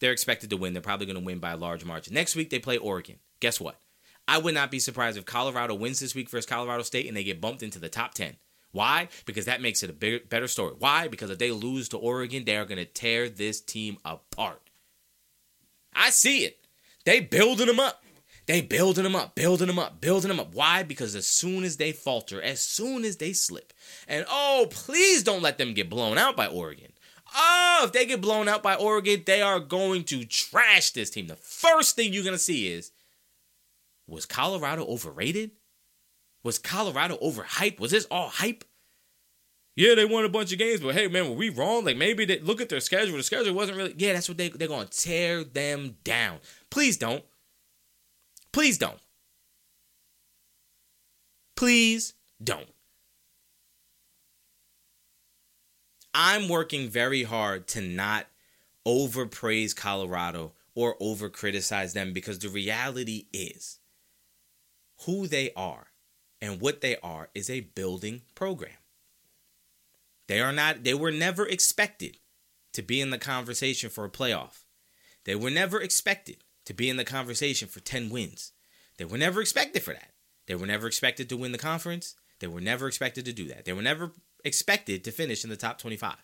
They're 0.01 0.13
expected 0.13 0.51
to 0.51 0.57
win. 0.57 0.73
They're 0.73 0.83
probably 0.83 1.07
going 1.07 1.19
to 1.19 1.25
win 1.25 1.39
by 1.39 1.53
a 1.53 1.57
large 1.57 1.85
margin. 1.85 2.15
Next 2.15 2.35
week 2.35 2.49
they 2.51 2.59
play 2.59 2.79
Oregon. 2.79 3.17
Guess 3.41 3.61
what? 3.61 3.79
I 4.27 4.39
would 4.39 4.55
not 4.55 4.71
be 4.71 4.79
surprised 4.79 5.19
if 5.19 5.27
Colorado 5.27 5.75
wins 5.75 6.01
this 6.01 6.15
week 6.15 6.31
versus 6.31 6.47
Colorado 6.47 6.83
State 6.83 7.07
and 7.07 7.17
they 7.17 7.25
get 7.25 7.41
bumped 7.41 7.63
into 7.63 7.79
the 7.79 7.89
top 7.89 8.15
10. 8.15 8.37
Why? 8.73 9.09
Because 9.27 9.45
that 9.45 9.63
makes 9.63 9.83
it 9.83 9.91
a 9.91 9.95
bigger, 9.95 10.25
better 10.29 10.49
story. 10.49 10.75
Why? 10.79 11.09
Because 11.09 11.31
if 11.31 11.39
they 11.39 11.51
lose 11.51 11.89
to 11.91 11.99
Oregon, 11.99 12.45
they 12.45 12.57
are 12.57 12.67
going 12.67 12.79
to 12.79 12.85
tear 12.85 13.29
this 13.29 13.61
team 13.61 13.99
apart. 14.05 14.61
I 15.95 16.11
see 16.11 16.45
it. 16.45 16.59
They 17.09 17.21
building 17.21 17.69
them 17.69 17.81
up. 17.81 18.05
They 18.45 18.61
building 18.61 19.05
them 19.05 19.17
up, 19.17 19.35
building 19.35 19.69
them 19.69 19.79
up, 19.79 19.99
building 19.99 20.29
them 20.29 20.39
up. 20.39 20.55
Why? 20.55 20.83
Because 20.83 21.15
as 21.15 21.25
soon 21.25 21.65
as 21.65 21.79
they 21.79 21.91
falter, 21.91 22.43
as 22.43 22.61
soon 22.61 23.03
as 23.03 23.17
they 23.17 23.33
slip, 23.33 23.73
and 24.07 24.27
oh, 24.29 24.67
please 24.69 25.23
don't 25.23 25.41
let 25.41 25.57
them 25.57 25.73
get 25.73 25.89
blown 25.89 26.19
out 26.19 26.37
by 26.37 26.49
Oregon. 26.49 26.93
Oh, 27.35 27.81
if 27.85 27.93
they 27.93 28.05
get 28.05 28.21
blown 28.21 28.47
out 28.47 28.63
by 28.63 28.75
Oregon, 28.75 29.23
they 29.25 29.41
are 29.41 29.59
going 29.59 30.05
to 30.05 30.27
trash 30.27 30.91
this 30.91 31.09
team. 31.09 31.29
The 31.29 31.37
first 31.37 31.97
thing 31.97 32.13
you're 32.13 32.25
to 32.25 32.37
see 32.37 32.71
is 32.71 32.93
was 34.07 34.27
Colorado 34.27 34.85
overrated? 34.85 35.53
Was 36.45 36.59
Colorado 36.59 37.17
overhyped? 37.23 37.81
Was 37.81 37.93
this 37.93 38.07
all 38.11 38.29
hype? 38.29 38.67
Yeah, 39.79 39.95
they 39.95 40.05
won 40.05 40.25
a 40.25 40.29
bunch 40.29 40.53
of 40.53 40.59
games, 40.59 40.81
but 40.81 40.97
hey, 40.97 41.07
man, 41.07 41.29
were 41.29 41.37
we 41.37 41.51
wrong? 41.51 41.85
Like 41.85 41.97
maybe 41.97 42.25
they 42.25 42.41
look 42.41 42.61
at 42.61 42.69
their 42.69 42.81
schedule. 42.81 43.17
The 43.17 43.23
schedule 43.23 43.55
wasn't 43.55 43.79
really. 43.79 43.95
Yeah, 43.97 44.13
that's 44.15 44.29
what 44.29 44.37
they 44.37 44.49
they're 44.49 44.67
gonna 44.67 44.87
tear 44.87 45.45
them 45.45 45.99
down. 46.03 46.41
Please 46.69 46.97
don't. 46.97 47.23
Please 48.53 48.77
don't. 48.77 48.99
Please 51.55 52.15
don't. 52.43 52.67
I'm 56.13 56.49
working 56.49 56.89
very 56.89 57.23
hard 57.23 57.69
to 57.69 57.81
not 57.81 58.27
overpraise 58.85 59.77
Colorado 59.77 60.55
or 60.75 60.97
over 60.99 61.29
criticize 61.29 61.93
them 61.93 62.13
because 62.13 62.41
the 62.41 62.49
reality 62.49 63.27
is 63.33 63.79
who 65.07 65.29
they 65.29 65.53
are 65.55 65.87
and 66.41 66.61
what 66.61 66.81
they 66.81 66.97
are 66.97 67.29
is 67.33 67.49
a 67.49 67.61
building 67.61 68.23
program. 68.35 68.73
They 70.29 70.41
are 70.41 70.53
not 70.53 70.85
they 70.85 70.95
were 70.95 71.11
never 71.11 71.47
expected 71.47 72.19
to 72.75 72.83
be 72.83 73.01
in 73.01 73.11
the 73.11 73.19
conversation 73.19 73.91
for 73.91 74.05
a 74.05 74.11
playoff. 74.11 74.65
They 75.25 75.35
were 75.35 75.51
never 75.51 75.81
expected 75.81 76.45
to 76.67 76.75
be 76.75 76.89
in 76.89 76.97
the 76.97 77.05
conversation 77.05 77.67
for 77.67 77.81
10 77.81 78.11
wins. 78.11 78.53
They 78.99 79.05
were 79.05 79.19
never 79.19 79.41
expected 79.41 79.83
for 79.83 79.95
that. 79.95 80.13
They 80.47 80.55
were 80.55 80.67
never 80.67 80.87
expected 80.87 81.29
to 81.29 81.37
win 81.37 81.53
the 81.53 81.59
conference. 81.59 82.15
They 82.41 82.47
were 82.47 82.61
never 82.61 82.87
expected 82.87 83.25
to 83.25 83.33
do 83.33 83.49
that. 83.49 83.65
They 83.65 83.73
were 83.73 83.83
never 83.83 84.13
expected 84.45 85.03
to 85.05 85.11
finish 85.11 85.45
in 85.45 85.51
the 85.51 85.57
top 85.57 85.79
25. 85.79 86.17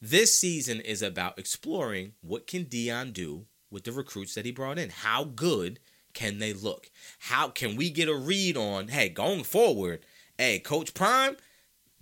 This 0.00 0.38
season 0.38 0.80
is 0.80 1.02
about 1.02 1.38
exploring 1.38 2.14
what 2.22 2.46
can 2.46 2.64
Deion 2.64 3.12
do 3.12 3.46
with 3.70 3.84
the 3.84 3.92
recruits 3.92 4.34
that 4.34 4.46
he 4.46 4.52
brought 4.52 4.78
in. 4.78 4.90
How 4.90 5.24
good 5.24 5.78
can 6.14 6.38
they 6.38 6.52
look? 6.52 6.90
How 7.18 7.48
can 7.48 7.76
we 7.76 7.90
get 7.90 8.08
a 8.08 8.14
read 8.14 8.56
on, 8.56 8.88
hey, 8.88 9.08
going 9.08 9.44
forward, 9.44 10.06
hey, 10.38 10.58
Coach 10.58 10.94
Prime, 10.94 11.36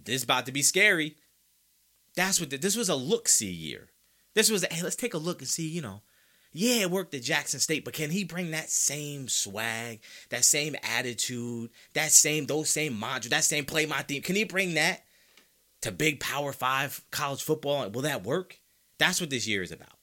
this 0.08 0.16
is 0.16 0.24
about 0.24 0.46
to 0.46 0.52
be 0.52 0.62
scary. 0.62 1.16
That's 2.16 2.40
what 2.40 2.50
the, 2.50 2.56
this 2.56 2.76
was 2.76 2.88
a 2.88 2.96
look 2.96 3.28
see 3.28 3.50
year. 3.50 3.90
This 4.34 4.50
was, 4.50 4.64
a, 4.64 4.72
hey, 4.72 4.82
let's 4.82 4.96
take 4.96 5.14
a 5.14 5.18
look 5.18 5.40
and 5.40 5.48
see, 5.48 5.68
you 5.68 5.82
know, 5.82 6.02
Yeah, 6.52 6.76
it 6.76 6.90
worked 6.90 7.14
at 7.14 7.22
Jackson 7.22 7.60
State, 7.60 7.84
but 7.84 7.94
can 7.94 8.10
he 8.10 8.24
bring 8.24 8.52
that 8.52 8.70
same 8.70 9.28
swag, 9.28 10.00
that 10.30 10.44
same 10.44 10.74
attitude, 10.82 11.70
that 11.92 12.10
same 12.10 12.46
those 12.46 12.70
same 12.70 12.98
modules, 12.98 13.30
that 13.30 13.44
same 13.44 13.64
play 13.66 13.84
my 13.86 14.02
theme? 14.02 14.22
Can 14.22 14.34
he 14.34 14.44
bring 14.44 14.74
that 14.74 15.04
to 15.82 15.92
big 15.92 16.20
Power 16.20 16.52
Five 16.52 17.02
college 17.10 17.42
football? 17.42 17.88
Will 17.90 18.02
that 18.02 18.24
work? 18.24 18.60
That's 18.98 19.20
what 19.20 19.30
this 19.30 19.46
year 19.46 19.62
is 19.62 19.72
about. 19.72 19.98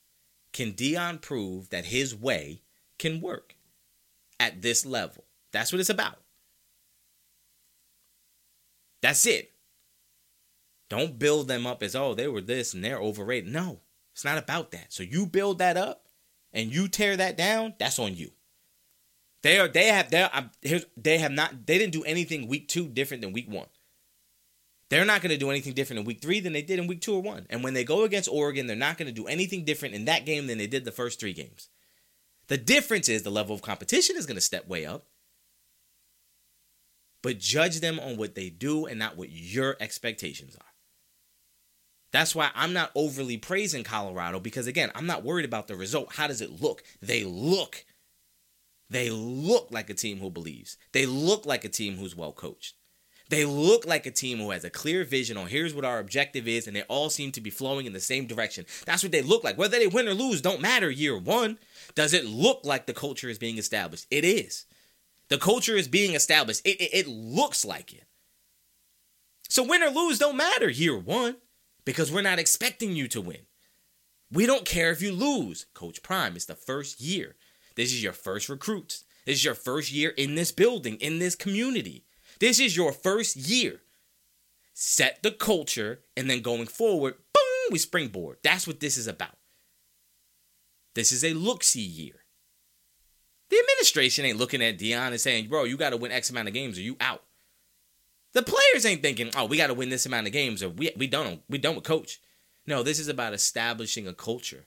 Can 0.53 0.73
Deion 0.73 1.19
prove 1.19 1.69
that 1.72 1.86
his 1.86 2.15
way 2.15 2.61
can 2.99 3.22
work 3.22 3.56
at 4.40 4.61
this 4.61 4.86
level? 4.86 5.26
That's 5.52 5.73
what 5.73 5.80
it's 5.80 5.90
about. 5.90 6.19
That's 9.02 9.26
it. 9.26 9.52
Don't 10.90 11.18
build 11.18 11.48
them 11.48 11.66
up 11.66 11.82
as, 11.82 11.95
oh, 11.95 12.14
they 12.14 12.28
were 12.28 12.41
this 12.41 12.74
and 12.74 12.84
they're 12.84 12.99
overrated. 12.99 13.52
No, 13.52 13.82
it's 14.14 14.26
not 14.26 14.38
about 14.38 14.72
that. 14.72 14.94
So 14.94 15.03
you 15.03 15.26
build 15.26 15.60
that 15.60 15.78
up 15.78 16.07
and 16.53 16.74
you 16.74 16.88
tear 16.88 17.18
that 17.18 17.38
down, 17.38 17.74
that's 17.80 17.99
on 17.99 18.16
you. 18.16 18.32
They 19.41 19.60
are 19.60 19.68
they 19.68 19.88
have 19.88 20.10
they 20.10 20.84
they 20.98 21.20
have 21.20 21.32
not 21.32 21.68
they 21.68 21.78
didn't 21.78 21.94
do 21.94 22.03
anything 22.03 22.48
week 22.48 22.68
2 22.68 22.88
different 22.90 23.22
than 23.22 23.32
week 23.32 23.48
1. 23.48 23.68
They're 24.90 25.06
not 25.06 25.22
going 25.22 25.32
to 25.32 25.38
do 25.38 25.49
anything 25.49 25.74
different 25.74 25.99
in 25.99 26.06
week 26.06 26.22
3 26.22 26.40
than 26.40 26.53
they 26.53 26.62
did 26.62 26.80
in 26.80 26.88
week 26.88 27.02
2 27.02 27.14
or 27.14 27.22
1. 27.22 27.48
And 27.49 27.64
when 27.64 27.74
they 27.74 27.84
go 27.84 28.03
against 28.03 28.30
Oregon, 28.32 28.68
they're 28.68 28.76
not 28.76 28.98
going 28.98 29.07
to 29.07 29.14
do 29.14 29.28
anything 29.28 29.66
different 29.66 29.95
in 29.95 30.06
that 30.06 30.26
game 30.26 30.48
than 30.48 30.57
they 30.57 30.68
did 30.68 30.86
the 30.86 30.91
first 30.91 31.20
3 31.20 31.34
games. 31.34 31.70
The 32.48 32.57
difference 32.57 33.10
is 33.10 33.24
the 33.24 33.32
level 33.32 33.56
of 33.56 33.62
competition 33.62 34.16
is 34.18 34.26
going 34.26 34.36
to 34.36 34.41
step 34.41 34.68
way 34.68 34.86
up. 34.86 35.06
But 37.22 37.40
judge 37.40 37.80
them 37.80 37.99
on 37.99 38.18
what 38.18 38.36
they 38.36 38.49
do 38.49 38.86
and 38.86 38.99
not 38.99 39.18
what 39.18 39.30
your 39.30 39.76
expectations 39.80 40.56
are. 40.56 40.74
That's 42.15 42.33
why 42.33 42.49
I'm 42.55 42.71
not 42.71 42.91
overly 42.95 43.35
praising 43.35 43.83
Colorado 43.83 44.39
because, 44.39 44.67
again, 44.67 44.89
I'm 44.95 45.05
not 45.05 45.25
worried 45.25 45.43
about 45.43 45.67
the 45.67 45.75
result. 45.75 46.13
How 46.13 46.27
does 46.27 46.39
it 46.39 46.61
look? 46.61 46.81
They 47.01 47.25
look. 47.25 47.83
They 48.89 49.09
look 49.09 49.67
like 49.69 49.89
a 49.89 49.93
team 49.93 50.19
who 50.19 50.29
believes. 50.29 50.77
They 50.93 51.05
look 51.05 51.45
like 51.45 51.65
a 51.65 51.69
team 51.69 51.97
who's 51.97 52.15
well 52.15 52.31
coached. 52.31 52.75
They 53.29 53.43
look 53.43 53.85
like 53.85 54.05
a 54.05 54.11
team 54.11 54.37
who 54.37 54.51
has 54.51 54.63
a 54.63 54.69
clear 54.69 55.03
vision 55.03 55.35
on 55.35 55.47
here's 55.47 55.73
what 55.73 55.83
our 55.83 55.99
objective 55.99 56.47
is, 56.47 56.67
and 56.67 56.75
they 56.77 56.83
all 56.83 57.09
seem 57.09 57.33
to 57.33 57.41
be 57.41 57.49
flowing 57.49 57.85
in 57.85 57.91
the 57.91 57.99
same 57.99 58.27
direction. 58.27 58.65
That's 58.85 59.03
what 59.03 59.11
they 59.11 59.21
look 59.21 59.43
like. 59.43 59.57
Whether 59.57 59.77
they 59.77 59.87
win 59.87 60.07
or 60.07 60.13
lose 60.13 60.39
don't 60.39 60.61
matter 60.61 60.89
year 60.89 61.17
one. 61.17 61.59
Does 61.95 62.13
it 62.13 62.23
look 62.23 62.61
like 62.63 62.85
the 62.85 62.93
culture 62.93 63.27
is 63.27 63.39
being 63.39 63.57
established? 63.57 64.07
It 64.09 64.23
is. 64.23 64.63
The 65.27 65.37
culture 65.37 65.75
is 65.75 65.89
being 65.89 66.15
established. 66.15 66.65
It, 66.65 66.79
it, 66.79 66.93
it 66.93 67.07
looks 67.07 67.65
like 67.65 67.91
it. 67.91 68.05
So 69.49 69.63
win 69.63 69.83
or 69.83 69.89
lose 69.89 70.17
don't 70.17 70.37
matter 70.37 70.69
year 70.69 70.97
one 70.97 71.35
because 71.86 72.12
we're 72.12 72.22
not 72.22 72.40
expecting 72.40 72.95
you 72.95 73.07
to 73.10 73.22
win. 73.22 73.45
We 74.32 74.45
don't 74.45 74.66
care 74.66 74.91
if 74.91 75.02
you 75.02 75.12
lose. 75.12 75.68
Coach 75.74 76.02
Prime, 76.02 76.36
it's 76.36 76.45
the 76.45 76.56
first 76.56 76.99
year. 76.99 77.36
This 77.76 77.94
is 77.94 78.03
your 78.03 78.14
first 78.14 78.49
recruits. 78.49 79.03
This 79.26 79.38
is 79.38 79.45
your 79.45 79.56
first 79.56 79.91
year 79.91 80.10
in 80.10 80.36
this 80.36 80.52
building, 80.52 80.95
in 80.98 81.20
this 81.20 81.36
community. 81.36 82.06
This 82.40 82.60
is 82.60 82.76
your 82.76 82.91
first 82.91 83.36
year. 83.36 83.82
Set 84.74 85.24
the 85.24 85.32
culture, 85.32 86.02
and 86.18 86.30
then 86.30 86.41
going 86.41 86.68
forward, 86.68 87.16
boom, 87.34 87.72
we 87.72 87.78
springboard. 87.78 88.38
That's 88.44 88.68
what 88.68 88.82
this 88.82 88.98
is 88.98 89.07
about. 89.07 89.38
This 90.95 91.12
is 91.12 91.24
a 91.24 91.34
look 91.34 91.64
see 91.64 91.82
year. 91.82 92.24
The 93.49 93.57
administration 93.57 94.26
ain't 94.26 94.38
looking 94.38 94.62
at 94.62 94.80
Deion 94.80 95.10
and 95.10 95.22
saying, 95.22 95.48
bro, 95.48 95.66
you 95.66 95.78
got 95.78 95.91
to 95.91 95.98
win 95.98 96.12
X 96.12 96.30
amount 96.30 96.48
of 96.48 96.53
games 96.53 96.78
or 96.78 96.82
you 96.82 96.98
out. 96.99 97.24
The 98.36 98.44
players 98.44 98.86
ain't 98.86 99.02
thinking, 99.02 99.32
oh, 99.38 99.45
we 99.45 99.56
got 99.56 99.68
to 99.68 99.74
win 99.74 99.88
this 99.88 100.06
amount 100.06 100.28
of 100.28 100.34
games 100.34 100.62
or 100.62 100.68
we 100.68 100.91
we 100.98 101.07
done 101.07 101.40
we 101.48 101.57
done 101.57 101.76
with 101.76 101.86
coach. 101.86 102.20
No, 102.68 102.84
this 102.84 102.99
is 102.99 103.07
about 103.07 103.34
establishing 103.34 104.07
a 104.07 104.14
culture. 104.14 104.66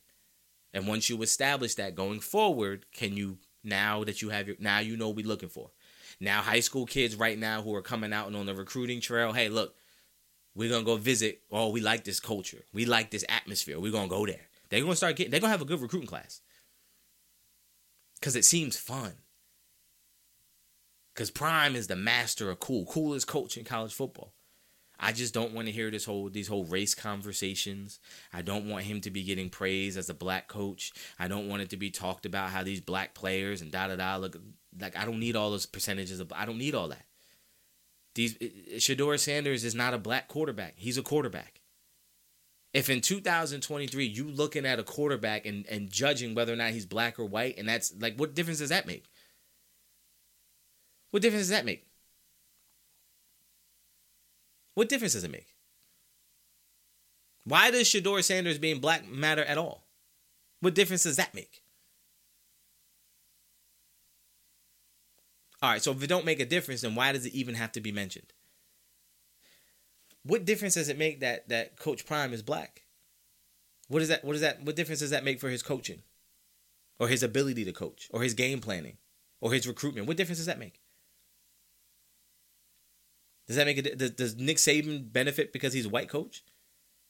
And 0.73 0.89
once 0.89 1.11
you 1.11 1.21
establish 1.21 1.75
that 1.75 1.95
going 1.95 2.21
forward, 2.21 2.87
can 2.93 3.15
you 3.15 3.37
now 3.63 4.05
that 4.05 4.23
you 4.23 4.31
have 4.31 4.47
your 4.47 4.57
now 4.59 4.79
you 4.79 4.97
know 4.97 5.09
what 5.09 5.17
we're 5.17 5.27
looking 5.27 5.51
for. 5.51 5.71
Now 6.19 6.41
high 6.41 6.61
school 6.61 6.87
kids 6.87 7.15
right 7.15 7.39
now 7.39 7.61
who 7.61 7.75
are 7.75 7.83
coming 7.83 8.15
out 8.15 8.27
and 8.27 8.37
on 8.37 8.47
the 8.47 8.55
recruiting 8.55 9.03
trail, 9.03 9.35
hey, 9.35 9.51
look, 9.51 9.75
we're 10.55 10.71
gonna 10.71 10.83
go 10.83 10.97
visit. 10.97 11.43
Oh, 11.51 11.69
we 11.69 11.83
like 11.83 12.05
this 12.05 12.21
culture. 12.21 12.65
We 12.73 12.87
like 12.87 13.11
this 13.11 13.25
atmosphere. 13.29 13.79
We're 13.79 13.93
gonna 13.93 14.09
go 14.09 14.25
there. 14.25 14.49
They're 14.71 14.81
gonna 14.81 14.97
start 14.97 15.17
getting 15.17 15.31
they're 15.31 15.41
gonna 15.41 15.51
have 15.53 15.61
a 15.61 15.67
good 15.67 15.83
recruiting 15.83 16.09
class. 16.09 16.41
Cause 18.23 18.35
it 18.35 18.47
seems 18.47 18.79
fun. 18.79 19.13
Because 21.19 21.33
Prime 21.33 21.75
is 21.75 21.89
the 21.89 21.97
master 21.97 22.49
of 22.49 22.61
cool, 22.61 22.85
coolest 22.85 23.27
coach 23.27 23.57
in 23.57 23.65
college 23.65 23.93
football. 23.93 24.35
I 25.01 25.11
just 25.11 25.35
don't 25.35 25.53
want 25.53 25.67
to 25.67 25.73
hear 25.73 25.91
this 25.91 26.05
whole 26.05 26.29
these 26.31 26.47
whole 26.47 26.65
race 26.65 26.95
conversations. 26.95 27.99
I 28.33 28.43
don't 28.43 28.69
want 28.69 28.85
him 28.85 29.01
to 29.01 29.11
be 29.11 29.25
getting 29.25 29.51
praised 29.51 29.99
as 29.99 30.09
a 30.09 30.15
black 30.15 30.47
coach. 30.47 30.93
I 31.19 31.27
don't 31.27 31.49
want 31.49 31.63
it 31.63 31.71
to 31.71 31.77
be 31.77 31.91
talked 31.91 32.25
about 32.25 32.51
how 32.51 32.63
these 32.63 32.81
black 32.81 33.15
players 33.15 33.63
and 33.63 33.73
da 33.73 33.89
da 33.89 33.97
da 33.97 34.17
look 34.17 34.37
like. 34.81 34.97
I 34.97 35.05
don't 35.05 35.19
need 35.19 35.35
all 35.35 35.51
those 35.51 35.67
percentages 35.67 36.21
of. 36.21 36.33
I 36.33 36.45
don't 36.45 36.57
need 36.57 36.77
all 36.77 36.87
that. 36.87 37.07
These 38.15 38.37
Shedeur 38.77 39.19
Sanders 39.19 39.65
is 39.65 39.75
not 39.75 39.95
a 39.95 39.99
black 39.99 40.29
quarterback. 40.29 40.75
He's 40.77 40.99
a 40.99 41.03
quarterback. 41.03 41.63
If 42.73 42.89
in 42.89 43.01
2023 43.01 44.07
you 44.07 44.29
looking 44.29 44.65
at 44.65 44.79
a 44.79 44.85
quarterback 44.85 45.47
and, 45.47 45.67
and 45.67 45.91
judging 45.91 46.37
whether 46.37 46.53
or 46.53 46.57
not 46.57 46.71
he's 46.71 46.87
black 46.87 47.19
or 47.19 47.25
white, 47.25 47.59
and 47.59 47.69
that's 47.69 47.93
like 47.99 48.17
what 48.21 48.37
difference 48.37 48.61
does 48.61 48.69
that 48.69 48.87
make? 48.87 49.07
What 51.11 51.23
difference 51.23 51.45
does 51.45 51.51
that 51.51 51.65
make? 51.65 51.87
What 54.75 54.89
difference 54.89 55.15
does 55.15 55.25
it 55.25 55.31
make? 55.31 55.49
Why 57.45 57.71
does 57.71 57.89
Shedeur 57.89 58.23
Sanders 58.23 58.59
being 58.59 58.79
black 58.79 59.09
matter 59.09 59.43
at 59.43 59.59
all? 59.59 59.87
What 60.61 60.75
difference 60.75 61.05
does 61.05 61.17
that 61.17 61.35
make? 61.35 61.63
All 65.61 65.71
right, 65.71 65.83
so 65.83 65.93
if 65.93 66.03
it 66.03 66.07
don't 66.09 66.25
make 66.25 66.41
a 66.41 66.47
difference, 66.47 66.83
then 66.83 66.95
why 66.95 67.13
does 67.13 67.27
it 67.27 67.33
even 67.33 67.55
have 67.55 67.73
to 67.73 67.81
be 67.81 67.91
mentioned? 67.91 68.33
What 70.23 70.45
difference 70.45 70.75
does 70.75 70.89
it 70.89 70.99
make 70.99 71.21
that 71.21 71.49
that 71.49 71.79
Coach 71.79 72.07
Prime 72.07 72.33
is 72.33 72.43
black? 72.43 72.83
What 73.89 74.03
is 74.03 74.09
that? 74.09 74.25
What 74.25 74.37
is 74.37 74.43
that? 74.43 74.63
What 74.63 74.77
difference 74.77 75.01
does 75.01 75.11
that 75.11 75.25
make 75.25 75.41
for 75.41 75.49
his 75.49 75.63
coaching, 75.63 76.03
or 77.01 77.09
his 77.09 77.23
ability 77.23 77.65
to 77.65 77.73
coach, 77.73 78.09
or 78.13 78.23
his 78.23 78.35
game 78.35 78.61
planning, 78.61 78.99
or 79.41 79.53
his 79.53 79.67
recruitment? 79.67 80.07
What 80.07 80.17
difference 80.17 80.39
does 80.39 80.47
that 80.47 80.59
make? 80.59 80.81
Does 83.49 83.57
that 83.57 83.67
make 83.67 83.79
it? 83.79 83.99
Does, 83.99 84.11
does 84.13 84.37
Nick 84.37 84.59
Saban 84.59 85.11
benefit 85.11 85.53
because 85.53 85.73
he's 85.73 85.87
a 85.87 85.91
white 85.91 86.09
coach? 86.09 86.45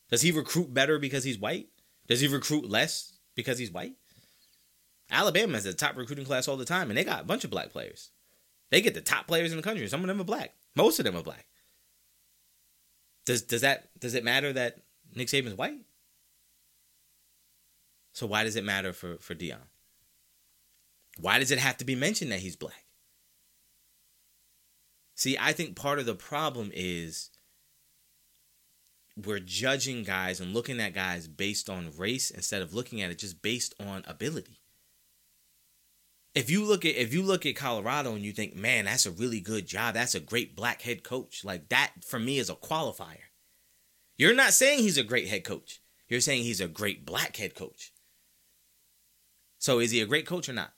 Does 0.09 0.23
he 0.23 0.31
recruit 0.31 0.73
better 0.73 0.99
because 0.99 1.25
he's 1.25 1.39
white? 1.39 1.69
Does 2.07 2.21
he 2.21 2.29
recruit 2.29 2.71
less 2.71 3.19
because 3.35 3.59
he's 3.59 3.73
white? 3.73 3.95
Alabama 5.11 5.55
has 5.55 5.67
a 5.67 5.75
top 5.75 5.97
recruiting 5.97 6.25
class 6.25 6.49
all 6.49 6.57
the 6.57 6.65
time, 6.65 6.91
and 6.91 6.97
they 6.97 7.05
got 7.05 7.23
a 7.23 7.27
bunch 7.27 7.45
of 7.45 7.51
black 7.51 7.71
players. 7.71 8.11
They 8.71 8.81
get 8.81 8.95
the 8.95 9.01
top 9.01 9.27
players 9.27 9.51
in 9.51 9.57
the 9.57 9.63
country. 9.63 9.87
Some 9.89 10.03
of 10.03 10.07
them 10.07 10.21
are 10.21 10.25
black. 10.25 10.55
Most 10.77 10.99
of 10.99 11.05
them 11.05 11.17
are 11.17 11.23
black. 11.23 11.47
Does 13.27 13.43
does 13.43 13.63
that 13.63 13.89
does 13.99 14.15
it 14.15 14.25
matter 14.25 14.53
that 14.53 14.79
Nick 15.15 15.29
Saban's 15.29 15.57
white? 15.57 15.81
So 18.13 18.27
why 18.27 18.45
does 18.45 18.57
it 18.57 18.65
matter 18.65 18.93
for 18.93 19.17
for 19.19 19.35
Deion? 19.35 19.67
Why 21.19 21.39
does 21.39 21.51
it 21.51 21.59
have 21.59 21.79
to 21.79 21.85
be 21.85 21.95
mentioned 21.95 22.31
that 22.33 22.41
he's 22.41 22.57
black? 22.57 22.85
See, 25.19 25.37
I 25.37 25.53
think 25.53 25.75
part 25.75 25.99
of 25.99 26.07
the 26.07 26.15
problem 26.15 26.71
is 26.73 27.31
we're 29.17 29.41
judging 29.41 30.05
guys 30.05 30.39
and 30.39 30.55
looking 30.55 30.79
at 30.79 30.95
guys 30.95 31.27
based 31.27 31.69
on 31.69 31.91
race 31.97 32.31
instead 32.31 32.63
of 32.63 32.73
looking 32.73 33.03
at 33.03 33.11
it 33.11 33.19
just 33.19 33.43
based 33.43 33.75
on 33.81 34.05
ability. 34.07 34.61
If 36.37 36.51
you 36.51 36.65
look 36.65 36.85
at 36.85 36.95
if 36.95 37.13
you 37.13 37.25
look 37.25 37.47
at 37.47 37.57
Colorado 37.57 38.15
and 38.15 38.25
you 38.25 38.31
think, 38.31 38.55
"Man, 38.55 38.85
that's 38.85 39.07
a 39.07 39.11
really 39.11 39.41
good 39.41 39.67
job. 39.67 39.95
That's 39.95 40.15
a 40.15 40.21
great 40.21 40.55
black 40.55 40.83
head 40.83 41.03
coach." 41.03 41.43
Like 41.43 41.69
that 41.71 41.95
for 42.05 42.21
me 42.21 42.39
is 42.39 42.49
a 42.49 42.55
qualifier. 42.55 43.33
You're 44.17 44.35
not 44.35 44.53
saying 44.53 44.79
he's 44.79 44.99
a 44.99 45.03
great 45.03 45.27
head 45.27 45.43
coach. 45.43 45.81
You're 46.07 46.21
saying 46.21 46.45
he's 46.45 46.61
a 46.61 46.69
great 46.69 47.05
black 47.05 47.37
head 47.39 47.57
coach. 47.57 47.93
So 49.59 49.81
is 49.81 49.91
he 49.91 50.01
a 50.01 50.07
great 50.07 50.27
coach 50.27 50.49
or 50.49 50.53
not? 50.53 50.75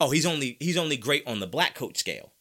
Oh, 0.00 0.12
he's 0.12 0.24
only 0.24 0.56
he's 0.60 0.78
only 0.78 0.96
great 0.96 1.26
on 1.26 1.40
the 1.40 1.46
black 1.46 1.74
coach 1.74 1.98
scale. 1.98 2.31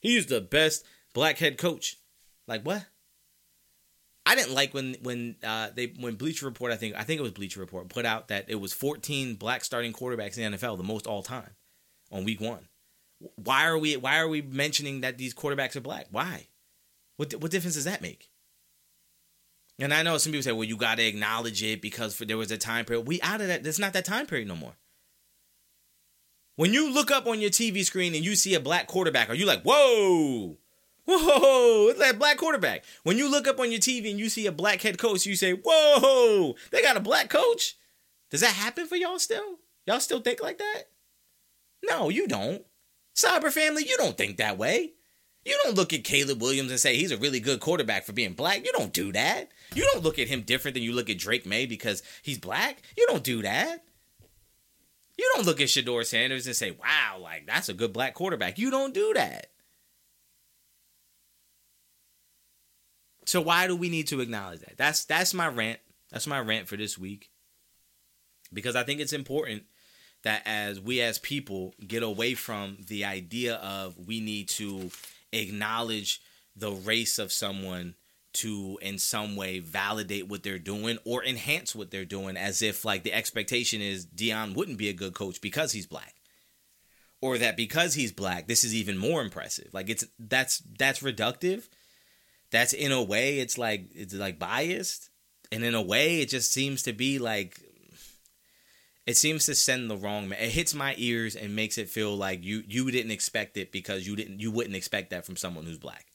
He's 0.00 0.26
the 0.26 0.40
best 0.40 0.84
black 1.14 1.38
head 1.38 1.58
coach. 1.58 1.98
Like 2.46 2.62
what? 2.62 2.86
I 4.24 4.34
didn't 4.34 4.54
like 4.54 4.74
when 4.74 4.96
when 5.02 5.36
uh, 5.44 5.68
they 5.74 5.92
when 5.98 6.16
Bleacher 6.16 6.46
Report 6.46 6.72
I 6.72 6.76
think 6.76 6.96
I 6.96 7.02
think 7.04 7.20
it 7.20 7.22
was 7.22 7.32
Bleacher 7.32 7.60
Report 7.60 7.88
put 7.88 8.04
out 8.04 8.28
that 8.28 8.46
it 8.48 8.56
was 8.56 8.72
14 8.72 9.36
black 9.36 9.64
starting 9.64 9.92
quarterbacks 9.92 10.36
in 10.36 10.50
the 10.50 10.58
NFL, 10.58 10.76
the 10.76 10.82
most 10.82 11.06
all 11.06 11.22
time, 11.22 11.50
on 12.10 12.24
week 12.24 12.40
one. 12.40 12.68
Why 13.36 13.66
are 13.66 13.78
we 13.78 13.96
why 13.96 14.18
are 14.18 14.28
we 14.28 14.42
mentioning 14.42 15.02
that 15.02 15.16
these 15.16 15.32
quarterbacks 15.32 15.76
are 15.76 15.80
black? 15.80 16.08
Why? 16.10 16.48
What 17.16 17.32
what 17.34 17.50
difference 17.52 17.76
does 17.76 17.84
that 17.84 18.02
make? 18.02 18.28
And 19.78 19.92
I 19.92 20.02
know 20.02 20.18
some 20.18 20.32
people 20.32 20.42
say, 20.42 20.52
well, 20.52 20.64
you 20.64 20.76
got 20.76 20.96
to 20.96 21.04
acknowledge 21.06 21.62
it 21.62 21.82
because 21.82 22.14
for, 22.14 22.24
there 22.24 22.38
was 22.38 22.50
a 22.50 22.56
time 22.56 22.84
period. 22.84 23.06
We 23.06 23.20
out 23.20 23.40
of 23.40 23.48
that. 23.48 23.62
There's 23.62 23.78
not 23.78 23.92
that 23.92 24.06
time 24.06 24.26
period 24.26 24.48
no 24.48 24.56
more. 24.56 24.76
When 26.56 26.72
you 26.72 26.90
look 26.90 27.10
up 27.10 27.26
on 27.26 27.40
your 27.40 27.50
TV 27.50 27.84
screen 27.84 28.14
and 28.14 28.24
you 28.24 28.34
see 28.34 28.54
a 28.54 28.60
black 28.60 28.86
quarterback, 28.86 29.28
are 29.28 29.34
you 29.34 29.44
like, 29.44 29.62
whoa, 29.62 30.56
whoa, 31.06 31.88
it's 31.88 31.98
that 31.98 32.18
black 32.18 32.38
quarterback? 32.38 32.82
When 33.02 33.18
you 33.18 33.30
look 33.30 33.46
up 33.46 33.60
on 33.60 33.70
your 33.70 33.80
TV 33.80 34.10
and 34.10 34.18
you 34.18 34.30
see 34.30 34.46
a 34.46 34.52
black 34.52 34.80
head 34.80 34.96
coach, 34.96 35.26
you 35.26 35.36
say, 35.36 35.52
whoa, 35.52 36.54
they 36.72 36.80
got 36.80 36.96
a 36.96 37.00
black 37.00 37.28
coach? 37.28 37.76
Does 38.30 38.40
that 38.40 38.54
happen 38.54 38.86
for 38.86 38.96
y'all 38.96 39.18
still? 39.18 39.58
Y'all 39.86 40.00
still 40.00 40.20
think 40.20 40.42
like 40.42 40.56
that? 40.56 40.84
No, 41.84 42.08
you 42.08 42.26
don't. 42.26 42.64
SIBR 43.14 43.52
family, 43.52 43.84
you 43.86 43.96
don't 43.98 44.16
think 44.16 44.38
that 44.38 44.56
way. 44.56 44.94
You 45.44 45.60
don't 45.62 45.76
look 45.76 45.92
at 45.92 46.04
Caleb 46.04 46.40
Williams 46.40 46.70
and 46.70 46.80
say 46.80 46.96
he's 46.96 47.12
a 47.12 47.18
really 47.18 47.38
good 47.38 47.60
quarterback 47.60 48.04
for 48.04 48.12
being 48.12 48.32
black. 48.32 48.64
You 48.64 48.72
don't 48.72 48.94
do 48.94 49.12
that. 49.12 49.50
You 49.74 49.88
don't 49.92 50.02
look 50.02 50.18
at 50.18 50.26
him 50.28 50.40
different 50.40 50.74
than 50.74 50.82
you 50.82 50.92
look 50.92 51.10
at 51.10 51.18
Drake 51.18 51.44
Maye 51.44 51.66
because 51.66 52.02
he's 52.22 52.38
black. 52.38 52.82
You 52.96 53.06
don't 53.08 53.22
do 53.22 53.42
that. 53.42 53.84
You 55.16 55.30
don't 55.34 55.46
look 55.46 55.60
at 55.60 55.68
Shedeur 55.68 56.04
Sanders 56.04 56.46
and 56.46 56.56
say, 56.56 56.72
wow, 56.72 57.18
like 57.20 57.46
that's 57.46 57.68
a 57.68 57.74
good 57.74 57.92
black 57.92 58.14
quarterback. 58.14 58.58
You 58.58 58.70
don't 58.70 58.94
do 58.94 59.12
that. 59.14 59.48
So 63.24 63.40
why 63.40 63.66
do 63.66 63.74
we 63.74 63.88
need 63.88 64.06
to 64.08 64.20
acknowledge 64.20 64.60
that? 64.60 64.76
That's 64.76 65.04
that's 65.04 65.34
my 65.34 65.48
rant. 65.48 65.80
That's 66.10 66.26
my 66.26 66.40
rant 66.40 66.68
for 66.68 66.76
this 66.76 66.96
week. 66.96 67.30
Because 68.52 68.76
I 68.76 68.84
think 68.84 69.00
it's 69.00 69.12
important 69.12 69.64
that 70.22 70.42
as 70.46 70.80
we 70.80 71.00
as 71.00 71.18
people 71.18 71.74
get 71.84 72.02
away 72.02 72.34
from 72.34 72.78
the 72.86 73.04
idea 73.04 73.56
of 73.56 73.96
we 74.06 74.20
need 74.20 74.48
to 74.50 74.90
acknowledge 75.32 76.20
the 76.54 76.72
race 76.72 77.18
of 77.18 77.32
someone 77.32 77.94
to 78.36 78.78
in 78.82 78.98
some 78.98 79.36
way 79.36 79.58
validate 79.58 80.28
what 80.28 80.42
they're 80.42 80.58
doing 80.58 80.98
or 81.04 81.24
enhance 81.24 81.74
what 81.74 81.90
they're 81.90 82.04
doing 82.04 82.36
as 82.36 82.62
if 82.62 82.84
like 82.84 83.02
the 83.02 83.12
expectation 83.12 83.80
is 83.80 84.06
Deion 84.06 84.54
wouldn't 84.54 84.78
be 84.78 84.88
a 84.88 84.94
good 84.94 85.14
coach 85.14 85.40
because 85.40 85.72
he's 85.72 85.86
black. 85.86 86.14
Or 87.22 87.38
that 87.38 87.56
because 87.56 87.94
he's 87.94 88.12
black 88.12 88.46
this 88.46 88.64
is 88.64 88.74
even 88.74 88.98
more 88.98 89.22
impressive. 89.22 89.68
Like 89.72 89.88
it's 89.88 90.04
that's 90.18 90.62
that's 90.78 91.02
reductive. 91.02 91.68
That's 92.50 92.72
in 92.72 92.92
a 92.92 93.02
way 93.02 93.38
it's 93.38 93.58
like 93.58 93.88
it's 93.94 94.14
like 94.14 94.38
biased. 94.38 95.10
And 95.50 95.64
in 95.64 95.74
a 95.74 95.82
way 95.82 96.20
it 96.20 96.28
just 96.28 96.52
seems 96.52 96.82
to 96.84 96.92
be 96.92 97.18
like 97.18 97.60
it 99.06 99.16
seems 99.16 99.46
to 99.46 99.54
send 99.54 99.88
the 99.88 99.96
wrong 99.96 100.32
it 100.32 100.50
hits 100.50 100.74
my 100.74 100.94
ears 100.98 101.36
and 101.36 101.56
makes 101.56 101.78
it 101.78 101.88
feel 101.88 102.16
like 102.16 102.44
you 102.44 102.62
you 102.66 102.90
didn't 102.90 103.12
expect 103.12 103.56
it 103.56 103.72
because 103.72 104.06
you 104.06 104.16
didn't 104.16 104.40
you 104.40 104.50
wouldn't 104.50 104.76
expect 104.76 105.10
that 105.10 105.24
from 105.24 105.36
someone 105.36 105.64
who's 105.64 105.78
black 105.78 106.06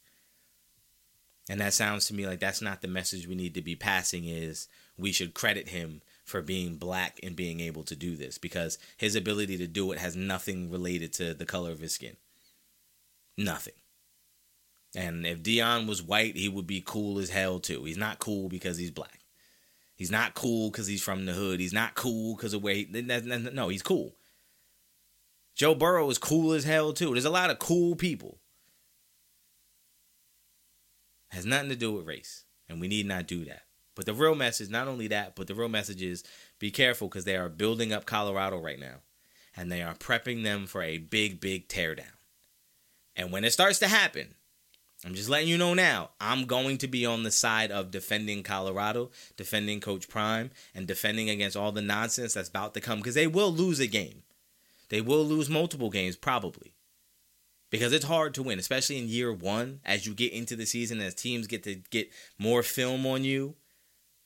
and 1.51 1.59
that 1.59 1.73
sounds 1.73 2.05
to 2.05 2.13
me 2.13 2.25
like 2.25 2.39
that's 2.39 2.61
not 2.61 2.81
the 2.81 2.87
message 2.87 3.27
we 3.27 3.35
need 3.35 3.55
to 3.55 3.61
be 3.61 3.75
passing 3.75 4.23
is 4.23 4.69
we 4.97 5.11
should 5.11 5.33
credit 5.33 5.67
him 5.67 6.01
for 6.23 6.41
being 6.41 6.77
black 6.77 7.19
and 7.21 7.35
being 7.35 7.59
able 7.59 7.83
to 7.83 7.93
do 7.93 8.15
this 8.15 8.37
because 8.37 8.77
his 8.95 9.17
ability 9.17 9.57
to 9.57 9.67
do 9.67 9.91
it 9.91 9.99
has 9.99 10.15
nothing 10.15 10.71
related 10.71 11.11
to 11.11 11.33
the 11.33 11.43
color 11.43 11.71
of 11.71 11.81
his 11.81 11.91
skin. 11.93 12.15
Nothing. 13.37 13.73
And 14.95 15.25
if 15.25 15.43
Deion 15.43 15.89
was 15.89 16.01
white, 16.01 16.37
he 16.37 16.47
would 16.47 16.67
be 16.67 16.81
cool 16.85 17.19
as 17.19 17.31
hell 17.31 17.59
too. 17.59 17.83
He's 17.83 17.97
not 17.97 18.19
cool 18.19 18.47
because 18.47 18.77
he's 18.77 18.89
black. 18.89 19.19
He's 19.97 20.09
not 20.09 20.35
cool 20.35 20.71
because 20.71 20.87
he's 20.87 21.03
from 21.03 21.25
the 21.25 21.33
hood. 21.33 21.59
He's 21.59 21.73
not 21.73 21.95
cool 21.95 22.37
because 22.37 22.53
of 22.53 22.63
where 22.63 22.75
he. 22.75 22.87
No, 22.89 23.67
he's 23.67 23.83
cool. 23.83 24.15
Joe 25.53 25.75
Burrow 25.75 26.09
is 26.09 26.17
cool 26.17 26.53
as 26.53 26.63
hell 26.63 26.93
too. 26.93 27.11
There's 27.11 27.25
a 27.25 27.29
lot 27.29 27.49
of 27.49 27.59
cool 27.59 27.97
people 27.97 28.37
has 31.31 31.45
nothing 31.45 31.69
to 31.69 31.75
do 31.75 31.93
with 31.93 32.07
race, 32.07 32.43
and 32.67 32.79
we 32.79 32.87
need 32.87 33.05
not 33.05 33.27
do 33.27 33.45
that. 33.45 33.63
But 33.95 34.05
the 34.05 34.13
real 34.13 34.35
message, 34.35 34.69
not 34.69 34.87
only 34.87 35.07
that, 35.07 35.35
but 35.35 35.47
the 35.47 35.55
real 35.55 35.69
message 35.69 36.01
is 36.01 36.23
be 36.59 36.71
careful 36.71 37.07
because 37.07 37.25
they 37.25 37.35
are 37.35 37.49
building 37.49 37.93
up 37.93 38.05
Colorado 38.05 38.57
right 38.57 38.79
now, 38.79 38.97
and 39.55 39.71
they 39.71 39.81
are 39.81 39.95
prepping 39.95 40.43
them 40.43 40.65
for 40.65 40.81
a 40.81 40.97
big, 40.97 41.39
big 41.39 41.67
teardown. 41.67 42.13
And 43.15 43.31
when 43.31 43.43
it 43.43 43.51
starts 43.51 43.79
to 43.79 43.87
happen, 43.87 44.35
I'm 45.05 45.15
just 45.15 45.29
letting 45.29 45.47
you 45.47 45.57
know 45.57 45.73
now, 45.73 46.11
I'm 46.19 46.45
going 46.45 46.77
to 46.79 46.87
be 46.87 47.05
on 47.05 47.23
the 47.23 47.31
side 47.31 47.71
of 47.71 47.91
defending 47.91 48.43
Colorado, 48.43 49.09
defending 49.35 49.79
Coach 49.79 50.07
Prime, 50.07 50.51
and 50.75 50.85
defending 50.85 51.29
against 51.29 51.57
all 51.57 51.71
the 51.71 51.81
nonsense 51.81 52.35
that's 52.35 52.49
about 52.49 52.73
to 52.75 52.81
come 52.81 52.99
because 52.99 53.15
they 53.15 53.27
will 53.27 53.51
lose 53.51 53.79
a 53.79 53.87
game. 53.87 54.23
They 54.89 55.01
will 55.01 55.25
lose 55.25 55.49
multiple 55.49 55.89
games, 55.89 56.15
probably 56.15 56.73
because 57.71 57.93
it's 57.93 58.05
hard 58.05 58.35
to 58.35 58.43
win, 58.43 58.59
especially 58.59 58.99
in 58.99 59.07
year 59.07 59.33
one 59.33 59.79
as 59.83 60.05
you 60.05 60.13
get 60.13 60.33
into 60.33 60.55
the 60.55 60.65
season, 60.65 61.01
as 61.01 61.15
teams 61.15 61.47
get 61.47 61.63
to 61.63 61.75
get 61.89 62.11
more 62.37 62.61
film 62.61 63.07
on 63.07 63.23
you, 63.23 63.55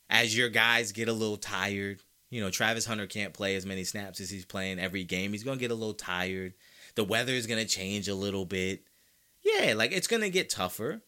as 0.10 0.38
your 0.38 0.50
guys 0.50 0.92
get 0.92 1.08
a 1.08 1.14
little 1.14 1.38
tired. 1.38 2.02
You 2.30 2.42
know, 2.42 2.50
Travis 2.50 2.86
Hunter 2.86 3.08
can't 3.08 3.34
play 3.34 3.56
as 3.56 3.66
many 3.66 3.86
snaps 3.86 4.20
as 4.20 4.30
he's 4.30 4.46
playing 4.46 4.80
every 4.80 5.06
game. 5.06 5.32
He's 5.32 5.44
going 5.44 5.58
to 5.58 5.64
get 5.64 5.72
a 5.72 5.76
little 5.76 5.94
tired. 5.94 6.54
The 6.96 7.04
weather 7.06 7.34
is 7.34 7.48
going 7.48 7.64
to 7.64 7.72
change 7.72 8.08
a 8.10 8.16
little 8.16 8.46
bit. 8.46 8.84
Yeah, 9.42 9.74
like 9.76 9.92
it's 9.92 10.08
going 10.08 10.24
to 10.24 10.30
get 10.30 10.50
tougher. 10.50 11.04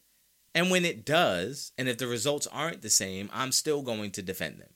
And 0.53 0.71
when 0.71 0.85
it 0.85 1.05
does, 1.05 1.71
and 1.77 1.89
if 1.89 1.97
the 1.97 2.07
results 2.07 2.47
aren't 2.47 2.81
the 2.81 2.89
same, 2.89 3.29
I'm 3.33 3.51
still 3.51 3.81
going 3.81 4.11
to 4.11 4.21
defend 4.21 4.59
them 4.59 4.69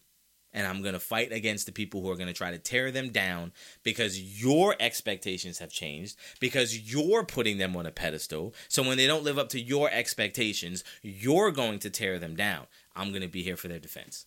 and 0.53 0.67
I'm 0.67 0.81
going 0.81 0.93
to 0.93 0.99
fight 0.99 1.31
against 1.31 1.65
the 1.65 1.71
people 1.71 2.01
who 2.01 2.09
are 2.09 2.15
going 2.15 2.27
to 2.27 2.33
try 2.33 2.51
to 2.51 2.57
tear 2.57 2.91
them 2.91 3.09
down 3.09 3.51
because 3.83 4.41
your 4.41 4.75
expectations 4.79 5.59
have 5.59 5.71
changed, 5.71 6.17
because 6.39 6.91
you're 6.91 7.23
putting 7.23 7.57
them 7.57 7.75
on 7.75 7.85
a 7.85 7.91
pedestal. 7.91 8.53
So 8.67 8.83
when 8.83 8.97
they 8.97 9.07
don't 9.07 9.23
live 9.23 9.37
up 9.37 9.49
to 9.49 9.59
your 9.59 9.89
expectations, 9.91 10.83
you're 11.01 11.51
going 11.51 11.79
to 11.79 11.89
tear 11.89 12.19
them 12.19 12.35
down. 12.35 12.67
I'm 12.95 13.09
going 13.09 13.21
to 13.21 13.27
be 13.27 13.43
here 13.43 13.57
for 13.57 13.67
their 13.67 13.79
defense. 13.79 14.25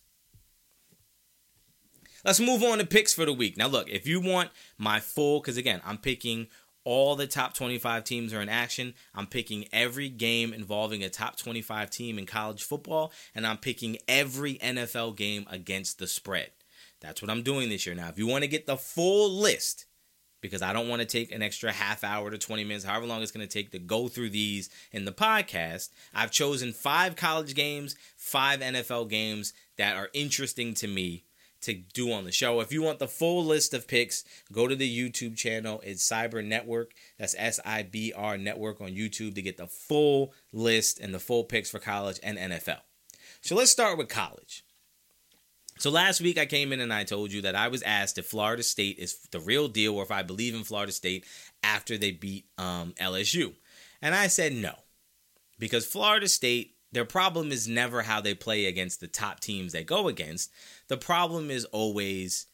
Let's 2.23 2.39
move 2.39 2.63
on 2.63 2.79
to 2.79 2.87
picks 2.87 3.13
for 3.13 3.23
the 3.23 3.33
week. 3.33 3.55
Now, 3.55 3.67
look, 3.67 3.87
if 3.87 4.07
you 4.07 4.19
want 4.19 4.49
my 4.79 4.99
full, 4.99 5.39
because 5.39 5.57
again, 5.57 5.79
I'm 5.85 5.99
picking 5.99 6.47
all 6.85 7.15
the 7.15 7.27
top 7.27 7.53
25 7.53 8.03
teams 8.03 8.33
are 8.33 8.41
in 8.41 8.47
action. 8.47 8.93
I'm 9.13 9.27
picking 9.27 9.65
every 9.73 10.07
game 10.07 10.53
involving 10.53 11.03
a 11.03 11.09
top 11.09 11.35
25 11.35 11.89
team 11.89 12.17
in 12.17 12.25
college 12.25 12.63
football, 12.63 13.11
and 13.33 13.45
I'm 13.45 13.57
picking 13.57 13.97
every 14.07 14.55
NFL 14.59 15.17
game 15.17 15.45
against 15.49 15.99
the 15.99 16.07
spread. 16.07 16.51
That's 17.01 17.21
what 17.21 17.29
I'm 17.29 17.43
doing 17.43 17.69
this 17.69 17.85
year. 17.85 17.95
Now, 17.95 18.07
if 18.09 18.17
you 18.17 18.27
want 18.27 18.43
to 18.43 18.49
get 18.49 18.67
the 18.67 18.77
full 18.77 19.29
list, 19.29 19.85
because 20.41 20.61
I 20.61 20.73
don't 20.73 20.87
want 20.87 21.01
to 21.01 21.07
take 21.07 21.31
an 21.31 21.41
extra 21.41 21.71
half 21.71 22.03
hour 22.03 22.29
to 22.29 22.37
20 22.37 22.63
minutes, 22.63 22.85
however 22.85 23.07
long 23.07 23.21
it's 23.21 23.31
going 23.31 23.45
to 23.45 23.51
take 23.51 23.71
to 23.71 23.79
go 23.79 24.07
through 24.07 24.29
these 24.29 24.69
in 24.91 25.05
the 25.05 25.11
podcast, 25.11 25.89
I've 26.13 26.31
chosen 26.31 26.71
five 26.71 27.15
college 27.15 27.55
games, 27.55 27.95
five 28.15 28.59
NFL 28.59 29.09
games 29.09 29.53
that 29.77 29.95
are 29.95 30.09
interesting 30.13 30.73
to 30.75 30.87
me 30.87 31.24
to 31.65 31.73
do 31.73 32.11
on 32.11 32.23
the 32.23 32.31
show. 32.31 32.59
If 32.59 32.71
you 32.71 32.81
want 32.81 32.99
the 32.99 33.07
full 33.07 33.43
list 33.43 33.73
of 33.73 33.87
picks, 33.87 34.23
go 34.51 34.67
to 34.67 34.75
the 34.75 34.89
YouTube 34.89 35.35
channel. 35.35 35.81
It's 35.83 36.07
SIBR 36.09 36.45
Network. 36.45 36.93
That's 37.19 37.35
S 37.37 37.59
I 37.65 37.83
B 37.83 38.13
R 38.15 38.37
Network 38.37 38.81
on 38.81 38.89
YouTube 38.89 39.35
to 39.35 39.41
get 39.41 39.57
the 39.57 39.67
full 39.67 40.33
list 40.51 40.99
and 40.99 41.13
the 41.13 41.19
full 41.19 41.43
picks 41.43 41.69
for 41.69 41.79
college 41.79 42.19
and 42.23 42.37
NFL. 42.37 42.79
So 43.41 43.55
let's 43.55 43.71
start 43.71 43.97
with 43.97 44.09
college. 44.09 44.63
So 45.77 45.89
last 45.89 46.21
week 46.21 46.37
I 46.37 46.45
came 46.45 46.71
in 46.71 46.79
and 46.79 46.93
I 46.93 47.03
told 47.03 47.33
you 47.33 47.41
that 47.41 47.55
I 47.55 47.67
was 47.67 47.81
asked 47.83 48.17
if 48.17 48.27
Florida 48.27 48.63
State 48.63 48.97
is 48.97 49.27
the 49.31 49.41
real 49.41 49.67
deal 49.67 49.95
or 49.95 50.03
if 50.03 50.11
I 50.11 50.23
believe 50.23 50.55
in 50.55 50.63
Florida 50.63 50.91
State 50.91 51.25
after 51.63 51.97
they 51.97 52.11
beat 52.11 52.45
um, 52.57 52.93
LSU. 52.99 53.53
And 54.01 54.15
I 54.15 54.27
said 54.27 54.53
no. 54.53 54.73
Because 55.59 55.85
Florida 55.85 56.27
State 56.27 56.74
their 56.95 57.03
problem 57.03 57.51
is 57.51 57.67
never 57.67 58.03
how 58.03 58.21
they 58.21 58.33
play 58.33 58.67
against 58.67 59.01
the 59.01 59.07
top 59.07 59.41
teams 59.41 59.73
they 59.73 59.83
go 59.83 60.07
against. 60.07 60.49
The 60.87 60.95
problem 60.95 61.51
is 61.51 61.65
always 61.65 62.45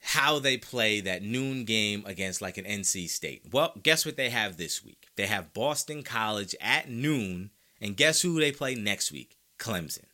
how 0.00 0.40
they 0.40 0.56
play 0.56 1.00
that 1.02 1.22
noon 1.22 1.64
game 1.64 2.02
against 2.06 2.42
like 2.42 2.58
an 2.58 2.64
NC 2.64 3.08
State. 3.08 3.42
Well, 3.52 3.72
guess 3.80 4.04
what 4.04 4.16
they 4.16 4.30
have 4.30 4.56
this 4.56 4.84
week? 4.84 5.06
They 5.14 5.26
have 5.26 5.54
Boston 5.54 6.02
College 6.02 6.56
at 6.60 6.90
noon, 6.90 7.50
and 7.80 7.96
guess 7.96 8.20
who 8.20 8.40
they 8.40 8.50
play 8.50 8.74
next 8.74 9.12
week? 9.12 9.38
Clemson. 9.60 10.06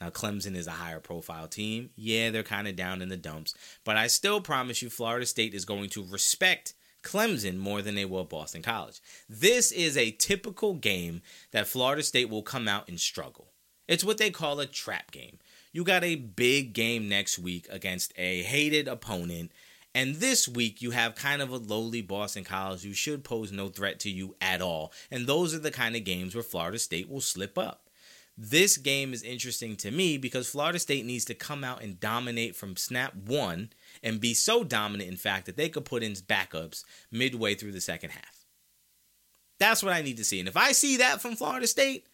Now, 0.00 0.10
Clemson 0.10 0.54
is 0.54 0.68
a 0.68 0.70
higher 0.72 1.00
profile 1.00 1.48
team. 1.48 1.90
Yeah, 1.96 2.30
they're 2.30 2.44
kind 2.44 2.68
of 2.68 2.76
down 2.76 3.02
in 3.02 3.08
the 3.08 3.16
dumps, 3.16 3.52
but 3.84 3.96
I 3.96 4.06
still 4.06 4.40
promise 4.40 4.80
you 4.80 4.90
Florida 4.90 5.26
State 5.26 5.54
is 5.54 5.64
going 5.64 5.90
to 5.90 6.06
respect 6.06 6.74
Clemson 7.02 7.56
more 7.56 7.82
than 7.82 7.94
they 7.94 8.04
will 8.04 8.24
Boston 8.24 8.62
College. 8.62 9.00
This 9.28 9.72
is 9.72 9.96
a 9.96 10.10
typical 10.12 10.74
game 10.74 11.22
that 11.50 11.66
Florida 11.66 12.02
State 12.02 12.30
will 12.30 12.42
come 12.42 12.68
out 12.68 12.88
and 12.88 13.00
struggle. 13.00 13.48
It's 13.88 14.04
what 14.04 14.18
they 14.18 14.30
call 14.30 14.60
a 14.60 14.66
trap 14.66 15.10
game. 15.10 15.38
You 15.72 15.84
got 15.84 16.04
a 16.04 16.16
big 16.16 16.72
game 16.72 17.08
next 17.08 17.38
week 17.38 17.66
against 17.70 18.12
a 18.16 18.42
hated 18.42 18.88
opponent, 18.88 19.52
and 19.94 20.16
this 20.16 20.46
week 20.46 20.80
you 20.82 20.92
have 20.92 21.14
kind 21.14 21.42
of 21.42 21.50
a 21.50 21.56
lowly 21.56 22.02
Boston 22.02 22.44
College 22.44 22.82
who 22.82 22.92
should 22.92 23.24
pose 23.24 23.50
no 23.50 23.68
threat 23.68 23.98
to 24.00 24.10
you 24.10 24.36
at 24.40 24.62
all. 24.62 24.92
And 25.10 25.26
those 25.26 25.54
are 25.54 25.58
the 25.58 25.70
kind 25.70 25.96
of 25.96 26.04
games 26.04 26.34
where 26.34 26.44
Florida 26.44 26.78
State 26.78 27.08
will 27.08 27.20
slip 27.20 27.58
up. 27.58 27.88
This 28.38 28.76
game 28.78 29.12
is 29.12 29.22
interesting 29.22 29.76
to 29.76 29.90
me 29.90 30.16
because 30.16 30.48
Florida 30.48 30.78
State 30.78 31.04
needs 31.04 31.24
to 31.26 31.34
come 31.34 31.62
out 31.62 31.82
and 31.82 32.00
dominate 32.00 32.56
from 32.56 32.76
snap 32.76 33.14
one 33.14 33.70
and 34.02 34.20
be 34.20 34.34
so 34.34 34.64
dominant, 34.64 35.10
in 35.10 35.16
fact, 35.16 35.46
that 35.46 35.56
they 35.56 35.68
could 35.68 35.84
put 35.84 36.02
in 36.02 36.12
backups 36.12 36.84
midway 37.10 37.54
through 37.54 37.72
the 37.72 37.80
second 37.80 38.10
half. 38.10 38.46
That's 39.58 39.82
what 39.82 39.92
I 39.92 40.02
need 40.02 40.16
to 40.16 40.24
see. 40.24 40.38
And 40.38 40.48
if 40.48 40.56
I 40.56 40.72
see 40.72 40.96
that 40.98 41.20
from 41.20 41.36
Florida 41.36 41.66
State, 41.66 42.06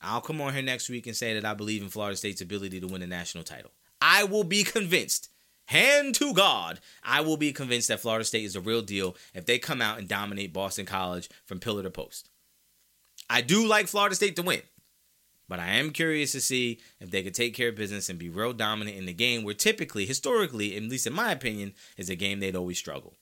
I'll 0.00 0.20
come 0.20 0.40
on 0.40 0.54
here 0.54 0.62
next 0.62 0.88
week 0.88 1.06
and 1.06 1.14
say 1.14 1.34
that 1.34 1.44
I 1.44 1.54
believe 1.54 1.82
in 1.82 1.88
Florida 1.88 2.16
State's 2.16 2.40
ability 2.40 2.80
to 2.80 2.86
win 2.86 3.02
a 3.02 3.06
national 3.06 3.44
title. 3.44 3.70
I 4.00 4.24
will 4.24 4.44
be 4.44 4.64
convinced, 4.64 5.28
hand 5.66 6.14
to 6.16 6.34
God, 6.34 6.80
I 7.04 7.20
will 7.20 7.36
be 7.36 7.52
convinced 7.52 7.88
that 7.88 8.00
Florida 8.00 8.24
State 8.24 8.44
is 8.44 8.56
a 8.56 8.60
real 8.60 8.82
deal 8.82 9.14
if 9.34 9.46
they 9.46 9.58
come 9.58 9.80
out 9.80 9.98
and 9.98 10.08
dominate 10.08 10.52
Boston 10.52 10.86
College 10.86 11.28
from 11.44 11.60
pillar 11.60 11.82
to 11.82 11.90
post. 11.90 12.28
I 13.28 13.42
do 13.42 13.66
like 13.66 13.86
Florida 13.86 14.16
State 14.16 14.36
to 14.36 14.42
win. 14.42 14.62
But 15.50 15.58
I 15.58 15.70
am 15.70 15.90
curious 15.90 16.30
to 16.30 16.40
see 16.40 16.78
if 17.00 17.10
they 17.10 17.24
could 17.24 17.34
take 17.34 17.54
care 17.54 17.70
of 17.70 17.74
business 17.74 18.08
and 18.08 18.20
be 18.20 18.28
real 18.28 18.52
dominant 18.52 18.96
in 18.96 19.06
the 19.06 19.12
game 19.12 19.42
where 19.42 19.52
typically, 19.52 20.06
historically, 20.06 20.76
at 20.76 20.84
least 20.84 21.08
in 21.08 21.12
my 21.12 21.32
opinion, 21.32 21.74
is 21.96 22.08
a 22.08 22.14
game 22.14 22.38
they'd 22.38 22.54
always 22.54 22.78
struggle. 22.78 23.16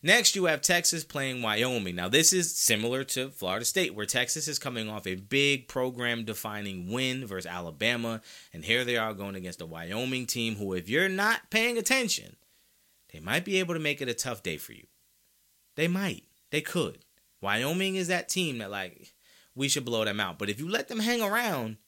Next, 0.00 0.36
you 0.36 0.44
have 0.44 0.60
Texas 0.60 1.02
playing 1.02 1.42
Wyoming. 1.42 1.96
Now, 1.96 2.08
this 2.08 2.32
is 2.32 2.54
similar 2.54 3.02
to 3.04 3.30
Florida 3.30 3.64
State, 3.64 3.96
where 3.96 4.06
Texas 4.06 4.46
is 4.46 4.60
coming 4.60 4.88
off 4.88 5.08
a 5.08 5.16
big 5.16 5.66
program 5.66 6.24
defining 6.24 6.92
win 6.92 7.26
versus 7.26 7.50
Alabama. 7.50 8.20
And 8.52 8.64
here 8.64 8.84
they 8.84 8.96
are 8.96 9.12
going 9.12 9.34
against 9.34 9.60
a 9.60 9.66
Wyoming 9.66 10.26
team 10.26 10.54
who, 10.54 10.72
if 10.72 10.88
you're 10.88 11.08
not 11.08 11.50
paying 11.50 11.78
attention, 11.78 12.36
they 13.12 13.18
might 13.18 13.44
be 13.44 13.58
able 13.58 13.74
to 13.74 13.80
make 13.80 14.00
it 14.00 14.08
a 14.08 14.14
tough 14.14 14.44
day 14.44 14.56
for 14.56 14.72
you. 14.72 14.86
They 15.74 15.88
might. 15.88 16.22
They 16.52 16.60
could. 16.60 16.98
Wyoming 17.40 17.96
is 17.96 18.06
that 18.06 18.28
team 18.28 18.58
that, 18.58 18.70
like, 18.70 19.15
we 19.56 19.68
should 19.68 19.84
blow 19.84 20.04
them 20.04 20.20
out. 20.20 20.38
But 20.38 20.50
if 20.50 20.60
you 20.60 20.68
let 20.68 20.86
them 20.86 21.00
hang 21.00 21.20
around, 21.20 21.78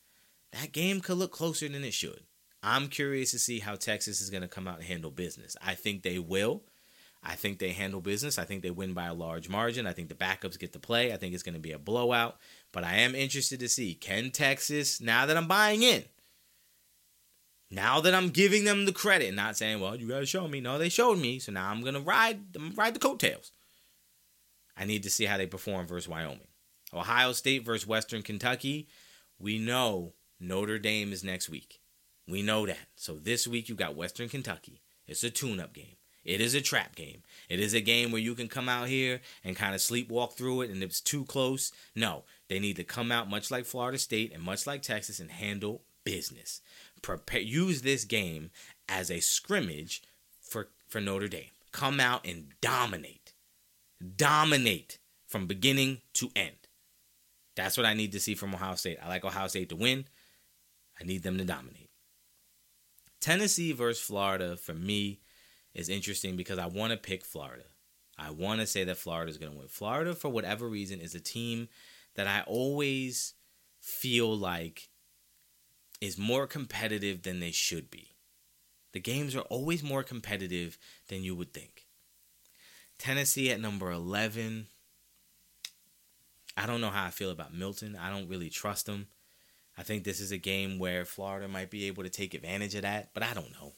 that 0.52 0.72
game 0.72 1.00
could 1.00 1.18
look 1.18 1.30
closer 1.30 1.68
than 1.68 1.84
it 1.84 1.94
should. 1.94 2.22
I'm 2.62 2.88
curious 2.88 3.30
to 3.30 3.38
see 3.38 3.60
how 3.60 3.76
Texas 3.76 4.20
is 4.20 4.30
going 4.30 4.42
to 4.42 4.48
come 4.48 4.66
out 4.66 4.78
and 4.78 4.84
handle 4.84 5.12
business. 5.12 5.56
I 5.62 5.74
think 5.74 6.02
they 6.02 6.18
will. 6.18 6.64
I 7.22 7.34
think 7.34 7.58
they 7.58 7.72
handle 7.72 8.00
business. 8.00 8.38
I 8.38 8.44
think 8.44 8.62
they 8.62 8.70
win 8.70 8.94
by 8.94 9.06
a 9.06 9.14
large 9.14 9.48
margin. 9.48 9.86
I 9.86 9.92
think 9.92 10.08
the 10.08 10.14
backups 10.14 10.58
get 10.58 10.72
to 10.72 10.78
play. 10.78 11.12
I 11.12 11.16
think 11.16 11.34
it's 11.34 11.42
going 11.42 11.54
to 11.54 11.60
be 11.60 11.72
a 11.72 11.78
blowout. 11.78 12.38
But 12.72 12.84
I 12.84 12.96
am 12.96 13.14
interested 13.14 13.60
to 13.60 13.68
see 13.68 13.94
can 13.94 14.30
Texas, 14.30 15.00
now 15.00 15.26
that 15.26 15.36
I'm 15.36 15.46
buying 15.46 15.82
in, 15.82 16.04
now 17.70 18.00
that 18.00 18.14
I'm 18.14 18.30
giving 18.30 18.64
them 18.64 18.86
the 18.86 18.92
credit, 18.92 19.34
not 19.34 19.56
saying, 19.56 19.80
well, 19.80 19.94
you 19.94 20.08
got 20.08 20.20
to 20.20 20.26
show 20.26 20.48
me. 20.48 20.60
No, 20.60 20.78
they 20.78 20.88
showed 20.88 21.18
me. 21.18 21.38
So 21.38 21.52
now 21.52 21.70
I'm 21.70 21.82
going 21.82 21.94
to 21.94 22.00
ride, 22.00 22.40
ride 22.74 22.94
the 22.94 23.00
coattails. 23.00 23.52
I 24.76 24.84
need 24.84 25.02
to 25.02 25.10
see 25.10 25.26
how 25.26 25.36
they 25.36 25.46
perform 25.46 25.86
versus 25.86 26.08
Wyoming. 26.08 26.47
Ohio 26.92 27.32
State 27.32 27.64
versus 27.64 27.86
Western 27.86 28.22
Kentucky. 28.22 28.88
We 29.38 29.58
know 29.58 30.14
Notre 30.40 30.78
Dame 30.78 31.12
is 31.12 31.24
next 31.24 31.48
week. 31.48 31.80
We 32.26 32.42
know 32.42 32.66
that. 32.66 32.88
So 32.96 33.14
this 33.14 33.46
week 33.46 33.68
you 33.68 33.74
got 33.74 33.96
Western 33.96 34.28
Kentucky. 34.28 34.80
It's 35.06 35.24
a 35.24 35.30
tune 35.30 35.60
up 35.60 35.72
game. 35.72 35.96
It 36.24 36.42
is 36.42 36.54
a 36.54 36.60
trap 36.60 36.94
game. 36.94 37.22
It 37.48 37.58
is 37.58 37.72
a 37.72 37.80
game 37.80 38.12
where 38.12 38.20
you 38.20 38.34
can 38.34 38.48
come 38.48 38.68
out 38.68 38.88
here 38.88 39.20
and 39.42 39.56
kind 39.56 39.74
of 39.74 39.80
sleepwalk 39.80 40.34
through 40.34 40.62
it, 40.62 40.70
and 40.70 40.82
it's 40.82 41.00
too 41.00 41.24
close, 41.24 41.72
no. 41.94 42.24
They 42.48 42.58
need 42.58 42.76
to 42.76 42.84
come 42.84 43.10
out 43.10 43.30
much 43.30 43.50
like 43.50 43.64
Florida 43.64 43.96
State 43.96 44.34
and 44.34 44.42
much 44.42 44.66
like 44.66 44.82
Texas 44.82 45.20
and 45.20 45.30
handle 45.30 45.84
business. 46.04 46.60
Prepare, 47.00 47.40
use 47.40 47.80
this 47.80 48.04
game 48.04 48.50
as 48.88 49.10
a 49.10 49.20
scrimmage 49.20 50.02
for, 50.38 50.68
for 50.86 51.00
Notre 51.00 51.28
Dame. 51.28 51.50
Come 51.72 51.98
out 51.98 52.26
and 52.26 52.48
dominate. 52.60 53.32
Dominate 54.16 54.98
from 55.26 55.46
beginning 55.46 56.02
to 56.14 56.30
end. 56.36 56.57
That's 57.58 57.76
what 57.76 57.86
I 57.86 57.94
need 57.94 58.12
to 58.12 58.20
see 58.20 58.36
from 58.36 58.54
Ohio 58.54 58.76
State. 58.76 58.98
I 59.02 59.08
like 59.08 59.24
Ohio 59.24 59.48
State 59.48 59.70
to 59.70 59.76
win. 59.76 60.04
I 61.00 61.02
need 61.02 61.24
them 61.24 61.38
to 61.38 61.44
dominate. 61.44 61.90
Tennessee 63.20 63.72
versus 63.72 64.00
Florida 64.00 64.56
for 64.56 64.74
me 64.74 65.18
is 65.74 65.88
interesting 65.88 66.36
because 66.36 66.60
I 66.60 66.66
want 66.66 66.92
to 66.92 66.96
pick 66.96 67.24
Florida. 67.24 67.64
I 68.16 68.30
want 68.30 68.60
to 68.60 68.66
say 68.66 68.84
that 68.84 68.96
Florida 68.96 69.28
is 69.28 69.38
going 69.38 69.50
to 69.50 69.58
win. 69.58 69.66
Florida, 69.66 70.14
for 70.14 70.28
whatever 70.28 70.68
reason, 70.68 71.00
is 71.00 71.16
a 71.16 71.20
team 71.20 71.66
that 72.14 72.28
I 72.28 72.42
always 72.46 73.34
feel 73.80 74.36
like 74.36 74.88
is 76.00 76.16
more 76.16 76.46
competitive 76.46 77.22
than 77.22 77.40
they 77.40 77.50
should 77.50 77.90
be. 77.90 78.12
The 78.92 79.00
games 79.00 79.34
are 79.34 79.40
always 79.40 79.82
more 79.82 80.04
competitive 80.04 80.78
than 81.08 81.24
you 81.24 81.34
would 81.34 81.52
think. 81.52 81.86
Tennessee 83.00 83.50
at 83.50 83.60
number 83.60 83.90
11 83.90 84.68
I 86.58 86.66
don't 86.66 86.80
know 86.80 86.90
how 86.90 87.06
I 87.06 87.10
feel 87.10 87.30
about 87.30 87.54
Milton. 87.54 87.96
I 87.96 88.10
don't 88.10 88.28
really 88.28 88.50
trust 88.50 88.88
him. 88.88 89.06
I 89.76 89.84
think 89.84 90.02
this 90.02 90.20
is 90.20 90.32
a 90.32 90.38
game 90.38 90.80
where 90.80 91.04
Florida 91.04 91.46
might 91.46 91.70
be 91.70 91.86
able 91.86 92.02
to 92.02 92.10
take 92.10 92.34
advantage 92.34 92.74
of 92.74 92.82
that, 92.82 93.10
but 93.14 93.22
I 93.22 93.32
don't 93.32 93.52
know. 93.52 93.74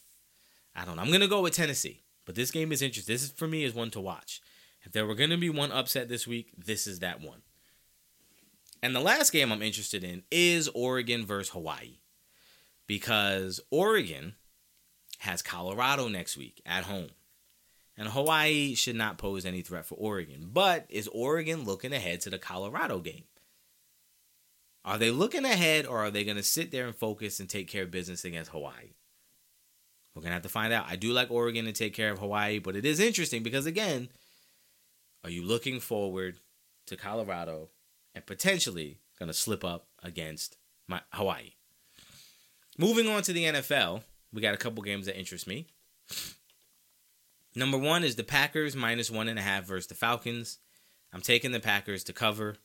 I 0.75 0.87
don't 0.87 0.97
know. 0.97 1.03
I'm 1.03 1.09
going 1.09 1.21
to 1.21 1.29
go 1.29 1.43
with 1.43 1.55
Tennessee, 1.55 2.05
but 2.25 2.35
this 2.35 2.51
game 2.51 2.73
is 2.73 2.81
interesting. 2.81 3.13
This 3.13 3.25
is, 3.25 3.33
for 3.33 3.47
me 3.47 3.65
is 3.65 3.75
one 3.75 3.91
to 3.91 4.01
watch. 4.01 4.41
If 4.83 4.93
there 4.93 5.05
were 5.05 5.15
going 5.15 5.29
to 5.29 5.37
be 5.37 5.51
one 5.51 5.73
upset 5.73 6.09
this 6.09 6.27
week, 6.27 6.53
this 6.57 6.87
is 6.87 7.01
that 7.01 7.21
one. 7.21 7.43
And 8.83 8.97
the 8.97 9.01
last 9.01 9.31
game 9.31 9.53
I'm 9.53 9.61
interested 9.61 10.03
in 10.03 10.23
is 10.31 10.69
Oregon 10.69 11.27
versus 11.27 11.53
Hawaii. 11.53 11.99
Because 12.87 13.61
Oregon 13.71 14.37
has 15.19 15.43
Colorado 15.43 16.09
next 16.09 16.39
week 16.39 16.63
at 16.65 16.85
home. 16.85 17.11
And 18.01 18.09
Hawaii 18.09 18.75
should 18.75 18.97
not 18.97 19.19
pose 19.19 19.45
any 19.45 19.61
threat 19.61 19.85
for 19.85 19.95
Oregon. 19.97 20.49
But 20.51 20.87
is 20.89 21.07
Oregon 21.09 21.65
looking 21.65 21.93
ahead 21.93 22.23
to 22.23 22.31
the 22.31 22.39
Colorado 22.39 22.99
game? 22.99 23.25
Are 24.87 24.97
they 24.97 25.11
looking 25.11 25.45
ahead 25.45 25.85
or 25.85 25.99
are 25.99 26.11
they 26.11 26.25
going 26.25 26.39
to 26.39 26.43
sit 26.43 26.71
there 26.71 26.87
and 26.87 26.97
focus 26.97 27.41
and 27.41 27.47
take 27.49 27.69
care 27.69 27.83
of 27.83 27.91
business 27.91 28.25
against 28.25 28.53
Hawaii? 28.53 28.95
We're 30.15 30.23
going 30.23 30.31
to 30.31 30.35
have 30.37 30.45
to 30.45 30.49
find 30.49 30.73
out. 30.73 30.87
I 30.89 30.97
do 30.97 31.13
like 31.13 31.31
Oregon 31.31 31.67
to 31.67 31.73
take 31.73 31.93
care 31.93 32.11
of 32.11 32.21
Hawaii, 32.21 32.59
but 32.59 32.75
it 32.75 32.87
is 32.87 33.01
interesting 33.01 33.43
because, 33.43 33.67
again, 33.67 34.09
are 35.23 35.29
you 35.29 35.45
looking 35.45 35.79
forward 35.79 36.39
to 36.87 36.97
Colorado 36.97 37.69
and 38.15 38.25
potentially 38.25 38.97
going 39.19 39.29
to 39.29 39.35
slip 39.35 39.63
up 39.63 39.89
against 40.03 40.57
my, 40.89 41.03
Hawaii? 41.13 41.51
Moving 42.79 43.09
on 43.09 43.21
to 43.25 43.35
the 43.35 43.45
NFL, 43.45 44.05
we 44.33 44.41
got 44.41 44.55
a 44.55 44.59
couple 44.59 44.83
games 44.83 45.05
that 45.05 45.19
interest 45.19 45.47
me. 45.47 45.67
Number 47.55 47.79
one 47.79 48.05
is 48.05 48.17
the 48.17 48.25
Packers 48.25 48.77
minus 48.77 49.11
one 49.11 49.29
and 49.29 49.39
a 49.39 49.43
half 49.43 49.65
versus 49.65 49.89
the 49.89 49.95
Falcons. 49.95 50.59
I'm 51.13 51.21
taking 51.21 51.53
the 51.53 51.61
Packers 51.61 52.05
to 52.05 52.13
cover 52.13 52.57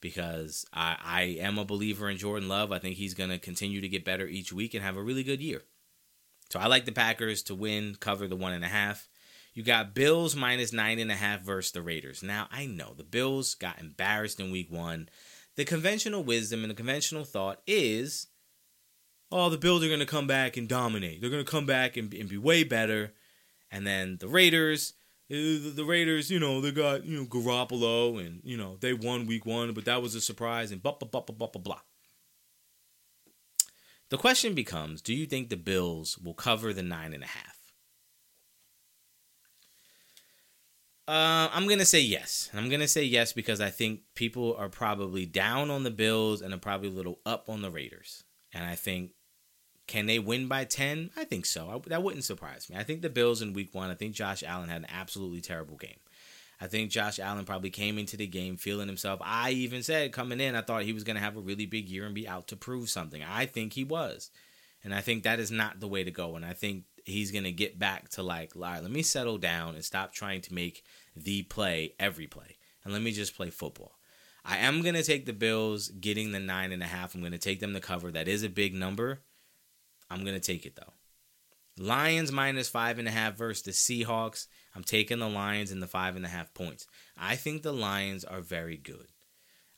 because 0.00 0.64
I, 0.72 0.96
I 1.04 1.22
am 1.40 1.58
a 1.58 1.64
believer 1.64 2.08
in 2.08 2.16
Jordan 2.16 2.48
Love. 2.48 2.72
I 2.72 2.78
think 2.78 2.96
he's 2.96 3.14
going 3.14 3.30
to 3.30 3.38
continue 3.38 3.80
to 3.80 3.88
get 3.88 4.04
better 4.04 4.26
each 4.26 4.52
week 4.52 4.74
and 4.74 4.82
have 4.82 4.96
a 4.96 5.02
really 5.02 5.22
good 5.22 5.40
year. 5.40 5.62
So 6.50 6.58
I 6.58 6.66
like 6.66 6.84
the 6.86 6.92
Packers 6.92 7.42
to 7.44 7.54
win, 7.54 7.96
cover 7.98 8.26
the 8.26 8.36
one 8.36 8.52
and 8.52 8.64
a 8.64 8.68
half. 8.68 9.08
You 9.54 9.62
got 9.62 9.94
Bills 9.94 10.34
minus 10.34 10.72
nine 10.72 10.98
and 10.98 11.10
a 11.10 11.14
half 11.14 11.42
versus 11.42 11.72
the 11.72 11.82
Raiders. 11.82 12.22
Now 12.22 12.48
I 12.50 12.66
know 12.66 12.94
the 12.94 13.04
Bills 13.04 13.54
got 13.54 13.80
embarrassed 13.80 14.40
in 14.40 14.50
week 14.50 14.70
one. 14.70 15.08
The 15.56 15.66
conventional 15.66 16.24
wisdom 16.24 16.62
and 16.64 16.70
the 16.70 16.74
conventional 16.74 17.24
thought 17.24 17.60
is, 17.66 18.28
oh, 19.30 19.50
the 19.50 19.58
Bills 19.58 19.84
are 19.84 19.88
going 19.88 20.00
to 20.00 20.06
come 20.06 20.26
back 20.26 20.56
and 20.56 20.66
dominate. 20.66 21.20
They're 21.20 21.30
going 21.30 21.44
to 21.44 21.50
come 21.50 21.66
back 21.66 21.98
and, 21.98 22.12
and 22.14 22.30
be 22.30 22.38
way 22.38 22.64
better 22.64 23.12
and 23.72 23.86
then 23.86 24.18
the 24.20 24.28
Raiders, 24.28 24.92
uh, 25.30 25.74
the 25.74 25.84
Raiders, 25.84 26.30
you 26.30 26.38
know, 26.38 26.60
they 26.60 26.70
got, 26.70 27.04
you 27.04 27.16
know, 27.16 27.24
Garoppolo 27.24 28.24
and, 28.24 28.40
you 28.44 28.56
know, 28.56 28.76
they 28.80 28.92
won 28.92 29.26
week 29.26 29.46
one, 29.46 29.72
but 29.72 29.86
that 29.86 30.02
was 30.02 30.14
a 30.14 30.20
surprise 30.20 30.70
and 30.70 30.82
blah, 30.82 30.92
blah, 30.92 31.08
blah, 31.08 31.22
blah, 31.22 31.48
blah, 31.48 31.62
blah. 31.62 31.80
The 34.10 34.18
question 34.18 34.54
becomes 34.54 35.00
do 35.00 35.14
you 35.14 35.24
think 35.24 35.48
the 35.48 35.56
Bills 35.56 36.18
will 36.18 36.34
cover 36.34 36.74
the 36.74 36.82
nine 36.82 37.14
and 37.14 37.24
a 37.24 37.28
half? 37.28 37.58
Uh, 41.08 41.48
I'm 41.52 41.66
to 41.68 41.84
say 41.84 42.00
yes. 42.00 42.50
I'm 42.54 42.68
to 42.70 42.86
say 42.86 43.02
yes 43.02 43.32
because 43.32 43.60
I 43.60 43.70
think 43.70 44.02
people 44.14 44.54
are 44.56 44.68
probably 44.68 45.26
down 45.26 45.70
on 45.70 45.82
the 45.82 45.90
Bills 45.90 46.42
and 46.42 46.54
are 46.54 46.58
probably 46.58 46.88
a 46.88 46.92
little 46.92 47.20
up 47.26 47.48
on 47.48 47.62
the 47.62 47.70
Raiders. 47.70 48.22
And 48.52 48.64
I 48.64 48.74
think 48.74 49.12
can 49.86 50.06
they 50.06 50.18
win 50.18 50.48
by 50.48 50.64
10? 50.64 51.10
I 51.16 51.24
think 51.24 51.46
so. 51.46 51.68
I, 51.68 51.88
that 51.88 52.02
wouldn't 52.02 52.24
surprise 52.24 52.70
me. 52.70 52.76
I 52.76 52.82
think 52.82 53.02
the 53.02 53.10
Bills 53.10 53.42
in 53.42 53.52
week 53.52 53.74
one, 53.74 53.90
I 53.90 53.94
think 53.94 54.14
Josh 54.14 54.42
Allen 54.42 54.68
had 54.68 54.82
an 54.82 54.86
absolutely 54.92 55.40
terrible 55.40 55.76
game. 55.76 55.98
I 56.60 56.68
think 56.68 56.90
Josh 56.90 57.18
Allen 57.18 57.44
probably 57.44 57.70
came 57.70 57.98
into 57.98 58.16
the 58.16 58.26
game 58.26 58.56
feeling 58.56 58.86
himself. 58.86 59.20
I 59.22 59.50
even 59.50 59.82
said 59.82 60.12
coming 60.12 60.40
in, 60.40 60.54
I 60.54 60.62
thought 60.62 60.84
he 60.84 60.92
was 60.92 61.02
going 61.02 61.16
to 61.16 61.22
have 61.22 61.36
a 61.36 61.40
really 61.40 61.66
big 61.66 61.88
year 61.88 62.06
and 62.06 62.14
be 62.14 62.28
out 62.28 62.46
to 62.48 62.56
prove 62.56 62.88
something. 62.88 63.22
I 63.22 63.46
think 63.46 63.72
he 63.72 63.82
was. 63.82 64.30
And 64.84 64.94
I 64.94 65.00
think 65.00 65.24
that 65.24 65.40
is 65.40 65.50
not 65.50 65.80
the 65.80 65.88
way 65.88 66.04
to 66.04 66.10
go. 66.12 66.36
And 66.36 66.44
I 66.44 66.52
think 66.52 66.84
he's 67.04 67.32
going 67.32 67.44
to 67.44 67.52
get 67.52 67.80
back 67.80 68.08
to 68.10 68.22
like, 68.22 68.54
let 68.54 68.88
me 68.88 69.02
settle 69.02 69.38
down 69.38 69.74
and 69.74 69.84
stop 69.84 70.12
trying 70.12 70.40
to 70.42 70.54
make 70.54 70.84
the 71.16 71.42
play 71.42 71.94
every 71.98 72.28
play. 72.28 72.58
And 72.84 72.92
let 72.92 73.02
me 73.02 73.10
just 73.10 73.36
play 73.36 73.50
football. 73.50 73.98
I 74.44 74.58
am 74.58 74.82
going 74.82 74.94
to 74.94 75.04
take 75.04 75.26
the 75.26 75.32
Bills 75.32 75.88
getting 75.88 76.32
the 76.32 76.40
nine 76.40 76.72
and 76.72 76.82
a 76.82 76.86
half. 76.86 77.14
I'm 77.14 77.20
going 77.20 77.32
to 77.32 77.38
take 77.38 77.60
them 77.60 77.74
to 77.74 77.80
cover. 77.80 78.10
That 78.10 78.28
is 78.28 78.42
a 78.42 78.48
big 78.48 78.74
number. 78.74 79.20
I'm 80.12 80.24
gonna 80.24 80.40
take 80.40 80.66
it 80.66 80.76
though. 80.76 80.92
Lions 81.78 82.30
minus 82.30 82.68
five 82.68 82.98
and 82.98 83.08
a 83.08 83.10
half 83.10 83.36
versus 83.36 83.62
the 83.62 83.70
Seahawks. 83.70 84.46
I'm 84.74 84.84
taking 84.84 85.18
the 85.18 85.28
Lions 85.28 85.72
in 85.72 85.80
the 85.80 85.86
five 85.86 86.16
and 86.16 86.24
a 86.24 86.28
half 86.28 86.52
points. 86.54 86.86
I 87.16 87.36
think 87.36 87.62
the 87.62 87.72
Lions 87.72 88.24
are 88.24 88.40
very 88.40 88.76
good. 88.76 89.08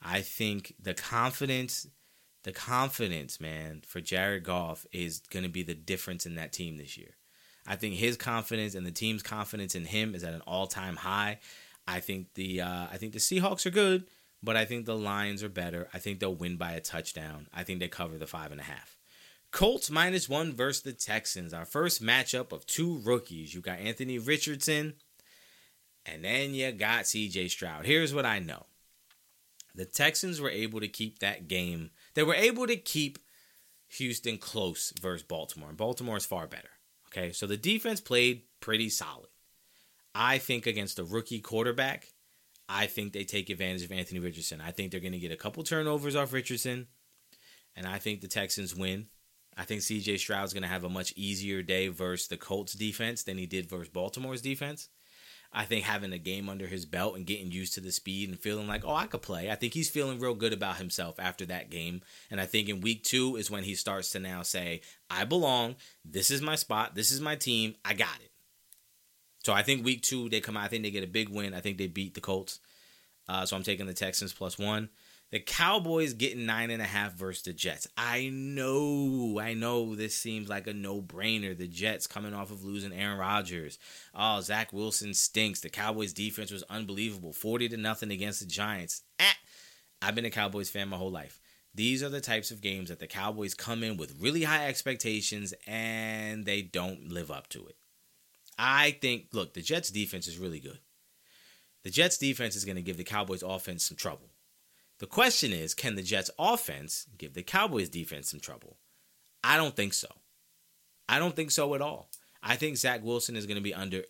I 0.02 0.20
think 0.20 0.74
the 0.80 0.94
confidence, 0.94 1.86
the 2.42 2.52
confidence, 2.52 3.40
man, 3.40 3.82
for 3.86 4.00
Jared 4.00 4.44
Goff 4.44 4.86
is 4.92 5.20
going 5.30 5.44
to 5.44 5.48
be 5.48 5.62
the 5.62 5.74
difference 5.74 6.26
in 6.26 6.34
that 6.34 6.52
team 6.52 6.76
this 6.76 6.98
year. 6.98 7.16
I 7.66 7.76
think 7.76 7.94
his 7.94 8.16
confidence 8.16 8.74
and 8.74 8.86
the 8.86 8.92
team's 8.92 9.22
confidence 9.22 9.74
in 9.74 9.86
him 9.86 10.14
is 10.14 10.24
at 10.24 10.34
an 10.34 10.42
all-time 10.42 10.96
high. 10.96 11.38
I 11.86 12.00
think 12.00 12.34
the 12.34 12.60
uh, 12.60 12.86
I 12.92 12.96
think 12.96 13.12
the 13.12 13.18
Seahawks 13.18 13.66
are 13.66 13.70
good, 13.70 14.04
but 14.42 14.56
I 14.56 14.64
think 14.64 14.84
the 14.84 14.96
Lions 14.96 15.42
are 15.42 15.48
better. 15.48 15.88
I 15.94 15.98
think 15.98 16.18
they'll 16.18 16.34
win 16.34 16.56
by 16.56 16.72
a 16.72 16.80
touchdown. 16.80 17.46
I 17.52 17.62
think 17.62 17.80
they 17.80 17.88
cover 17.88 18.18
the 18.18 18.26
five 18.26 18.52
and 18.52 18.60
a 18.60 18.64
half. 18.64 18.96
Colts 19.54 19.88
minus 19.88 20.28
one 20.28 20.52
versus 20.52 20.82
the 20.82 20.92
Texans. 20.92 21.54
Our 21.54 21.64
first 21.64 22.02
matchup 22.02 22.50
of 22.50 22.66
two 22.66 22.98
rookies. 23.04 23.54
You 23.54 23.60
got 23.60 23.78
Anthony 23.78 24.18
Richardson, 24.18 24.94
and 26.04 26.24
then 26.24 26.54
you 26.54 26.72
got 26.72 27.04
CJ 27.04 27.50
Stroud. 27.50 27.86
Here's 27.86 28.12
what 28.12 28.26
I 28.26 28.40
know 28.40 28.66
the 29.72 29.84
Texans 29.84 30.40
were 30.40 30.50
able 30.50 30.80
to 30.80 30.88
keep 30.88 31.20
that 31.20 31.46
game 31.46 31.90
They 32.14 32.24
were 32.24 32.34
able 32.34 32.66
to 32.66 32.74
keep 32.74 33.20
Houston 33.90 34.38
close 34.38 34.92
versus 35.00 35.22
Baltimore, 35.22 35.68
and 35.68 35.78
Baltimore 35.78 36.16
is 36.16 36.26
far 36.26 36.48
better. 36.48 36.70
Okay, 37.06 37.30
so 37.30 37.46
the 37.46 37.56
defense 37.56 38.00
played 38.00 38.42
pretty 38.58 38.88
solid. 38.88 39.28
I 40.16 40.38
think 40.38 40.66
against 40.66 40.98
a 40.98 41.04
rookie 41.04 41.40
quarterback, 41.40 42.08
I 42.68 42.86
think 42.86 43.12
they 43.12 43.22
take 43.22 43.50
advantage 43.50 43.84
of 43.84 43.92
Anthony 43.92 44.18
Richardson. 44.18 44.60
I 44.60 44.72
think 44.72 44.90
they're 44.90 44.98
going 44.98 45.12
to 45.12 45.18
get 45.20 45.30
a 45.30 45.36
couple 45.36 45.62
turnovers 45.62 46.16
off 46.16 46.32
Richardson, 46.32 46.88
and 47.76 47.86
I 47.86 47.98
think 47.98 48.20
the 48.20 48.26
Texans 48.26 48.74
win. 48.74 49.06
I 49.56 49.64
think 49.64 49.82
CJ 49.82 50.18
Stroud's 50.18 50.52
going 50.52 50.62
to 50.62 50.68
have 50.68 50.84
a 50.84 50.88
much 50.88 51.12
easier 51.16 51.62
day 51.62 51.88
versus 51.88 52.28
the 52.28 52.36
Colts 52.36 52.74
defense 52.74 53.22
than 53.22 53.38
he 53.38 53.46
did 53.46 53.68
versus 53.68 53.88
Baltimore's 53.88 54.42
defense. 54.42 54.88
I 55.56 55.64
think 55.64 55.84
having 55.84 56.12
a 56.12 56.18
game 56.18 56.48
under 56.48 56.66
his 56.66 56.84
belt 56.84 57.14
and 57.14 57.24
getting 57.24 57.52
used 57.52 57.74
to 57.74 57.80
the 57.80 57.92
speed 57.92 58.28
and 58.28 58.38
feeling 58.38 58.66
like, 58.66 58.84
oh, 58.84 58.94
I 58.94 59.06
could 59.06 59.22
play. 59.22 59.52
I 59.52 59.54
think 59.54 59.72
he's 59.72 59.88
feeling 59.88 60.18
real 60.18 60.34
good 60.34 60.52
about 60.52 60.78
himself 60.78 61.20
after 61.20 61.46
that 61.46 61.70
game. 61.70 62.02
And 62.28 62.40
I 62.40 62.46
think 62.46 62.68
in 62.68 62.80
week 62.80 63.04
two 63.04 63.36
is 63.36 63.52
when 63.52 63.62
he 63.62 63.76
starts 63.76 64.10
to 64.10 64.18
now 64.18 64.42
say, 64.42 64.80
I 65.08 65.24
belong. 65.24 65.76
This 66.04 66.32
is 66.32 66.42
my 66.42 66.56
spot. 66.56 66.96
This 66.96 67.12
is 67.12 67.20
my 67.20 67.36
team. 67.36 67.76
I 67.84 67.94
got 67.94 68.16
it. 68.20 68.32
So 69.44 69.52
I 69.52 69.62
think 69.62 69.84
week 69.84 70.02
two, 70.02 70.28
they 70.28 70.40
come 70.40 70.56
out. 70.56 70.64
I 70.64 70.68
think 70.68 70.82
they 70.82 70.90
get 70.90 71.04
a 71.04 71.08
big 71.08 71.28
win. 71.28 71.54
I 71.54 71.60
think 71.60 71.78
they 71.78 71.86
beat 71.86 72.14
the 72.14 72.20
Colts. 72.20 72.58
Uh, 73.28 73.46
so 73.46 73.56
I'm 73.56 73.62
taking 73.62 73.86
the 73.86 73.94
Texans 73.94 74.32
plus 74.32 74.58
one. 74.58 74.88
The 75.34 75.40
Cowboys 75.40 76.12
getting 76.12 76.46
nine 76.46 76.70
and 76.70 76.80
a 76.80 76.84
half 76.84 77.14
versus 77.14 77.42
the 77.42 77.52
Jets. 77.52 77.88
I 77.96 78.30
know, 78.32 79.40
I 79.40 79.54
know 79.54 79.96
this 79.96 80.14
seems 80.14 80.48
like 80.48 80.68
a 80.68 80.72
no 80.72 81.02
brainer. 81.02 81.58
The 81.58 81.66
Jets 81.66 82.06
coming 82.06 82.32
off 82.32 82.52
of 82.52 82.62
losing 82.62 82.92
Aaron 82.92 83.18
Rodgers. 83.18 83.80
Oh, 84.14 84.40
Zach 84.42 84.72
Wilson 84.72 85.12
stinks. 85.12 85.58
The 85.58 85.70
Cowboys 85.70 86.12
defense 86.12 86.52
was 86.52 86.62
unbelievable. 86.70 87.32
40 87.32 87.70
to 87.70 87.76
nothing 87.76 88.12
against 88.12 88.38
the 88.38 88.46
Giants. 88.46 89.02
Eh. 89.18 89.32
I've 90.00 90.14
been 90.14 90.24
a 90.24 90.30
Cowboys 90.30 90.70
fan 90.70 90.88
my 90.88 90.98
whole 90.98 91.10
life. 91.10 91.40
These 91.74 92.04
are 92.04 92.08
the 92.08 92.20
types 92.20 92.52
of 92.52 92.60
games 92.60 92.88
that 92.88 93.00
the 93.00 93.08
Cowboys 93.08 93.54
come 93.54 93.82
in 93.82 93.96
with 93.96 94.20
really 94.20 94.44
high 94.44 94.68
expectations 94.68 95.52
and 95.66 96.44
they 96.44 96.62
don't 96.62 97.10
live 97.10 97.32
up 97.32 97.48
to 97.48 97.66
it. 97.66 97.74
I 98.56 98.92
think, 99.00 99.30
look, 99.32 99.54
the 99.54 99.62
Jets 99.62 99.90
defense 99.90 100.28
is 100.28 100.38
really 100.38 100.60
good. 100.60 100.78
The 101.82 101.90
Jets 101.90 102.18
defense 102.18 102.54
is 102.54 102.64
going 102.64 102.76
to 102.76 102.82
give 102.82 102.98
the 102.98 103.02
Cowboys 103.02 103.42
offense 103.42 103.84
some 103.84 103.96
trouble. 103.96 104.28
The 104.98 105.06
question 105.06 105.52
is, 105.52 105.74
can 105.74 105.96
the 105.96 106.02
Jets 106.02 106.30
offense 106.38 107.06
give 107.18 107.34
the 107.34 107.42
Cowboys 107.42 107.88
defense 107.88 108.30
some 108.30 108.40
trouble? 108.40 108.76
I 109.42 109.56
don't 109.56 109.76
think 109.76 109.92
so. 109.92 110.08
I 111.08 111.18
don't 111.18 111.36
think 111.36 111.50
so 111.50 111.74
at 111.74 111.82
all. 111.82 112.10
I 112.42 112.56
think 112.56 112.76
Zach 112.76 113.02
Wilson 113.02 113.36
is 113.36 113.46
going 113.46 113.56
to 113.56 113.62
be 113.62 113.74
under 113.74 114.02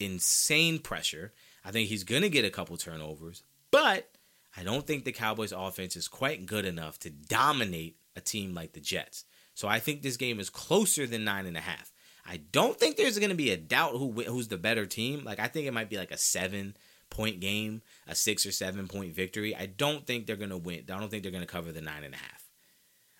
insane 0.00 0.78
pressure. 0.78 1.32
I 1.64 1.70
think 1.70 1.88
he's 1.88 2.04
going 2.04 2.22
to 2.22 2.28
get 2.28 2.44
a 2.44 2.50
couple 2.50 2.76
turnovers, 2.76 3.42
but 3.70 4.10
I 4.56 4.64
don't 4.64 4.86
think 4.86 5.04
the 5.04 5.12
Cowboys 5.12 5.52
offense 5.52 5.96
is 5.96 6.08
quite 6.08 6.46
good 6.46 6.64
enough 6.64 6.98
to 7.00 7.10
dominate 7.10 7.96
a 8.16 8.20
team 8.20 8.54
like 8.54 8.72
the 8.72 8.80
Jets. 8.80 9.24
So 9.54 9.68
I 9.68 9.78
think 9.78 10.02
this 10.02 10.16
game 10.16 10.40
is 10.40 10.50
closer 10.50 11.06
than 11.06 11.24
nine 11.24 11.46
and 11.46 11.56
a 11.56 11.60
half. 11.60 11.92
I 12.26 12.38
don't 12.38 12.78
think 12.78 12.96
there's 12.96 13.18
going 13.18 13.30
to 13.30 13.36
be 13.36 13.50
a 13.50 13.56
doubt 13.56 13.96
who 13.96 14.12
who's 14.12 14.48
the 14.48 14.56
better 14.56 14.86
team. 14.86 15.24
Like 15.24 15.40
I 15.40 15.48
think 15.48 15.66
it 15.66 15.74
might 15.74 15.90
be 15.90 15.98
like 15.98 16.12
a 16.12 16.16
seven 16.18 16.76
point 17.12 17.40
game, 17.40 17.82
a 18.08 18.14
six 18.14 18.44
or 18.44 18.52
seven 18.52 18.88
point 18.88 19.14
victory. 19.14 19.54
I 19.54 19.66
don't 19.66 20.06
think 20.06 20.26
they're 20.26 20.36
going 20.36 20.50
to 20.50 20.56
win. 20.56 20.84
I 20.92 20.98
don't 20.98 21.10
think 21.10 21.22
they're 21.22 21.30
going 21.30 21.46
to 21.46 21.52
cover 21.52 21.70
the 21.70 21.80
nine 21.80 22.02
and 22.02 22.14
a 22.14 22.16
half. 22.16 22.48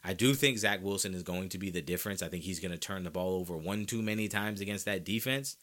I 0.02 0.14
do 0.14 0.34
think 0.34 0.58
Zach 0.58 0.82
Wilson 0.82 1.14
is 1.14 1.22
going 1.22 1.50
to 1.50 1.58
be 1.58 1.70
the 1.70 1.82
difference. 1.82 2.22
I 2.22 2.28
think 2.28 2.42
he's 2.42 2.58
going 2.58 2.72
to 2.72 2.78
turn 2.78 3.04
the 3.04 3.10
ball 3.10 3.34
over 3.34 3.56
one 3.56 3.84
too 3.86 4.02
many 4.02 4.26
times 4.26 4.60
against 4.60 4.86
that 4.86 5.04
defense. 5.04 5.56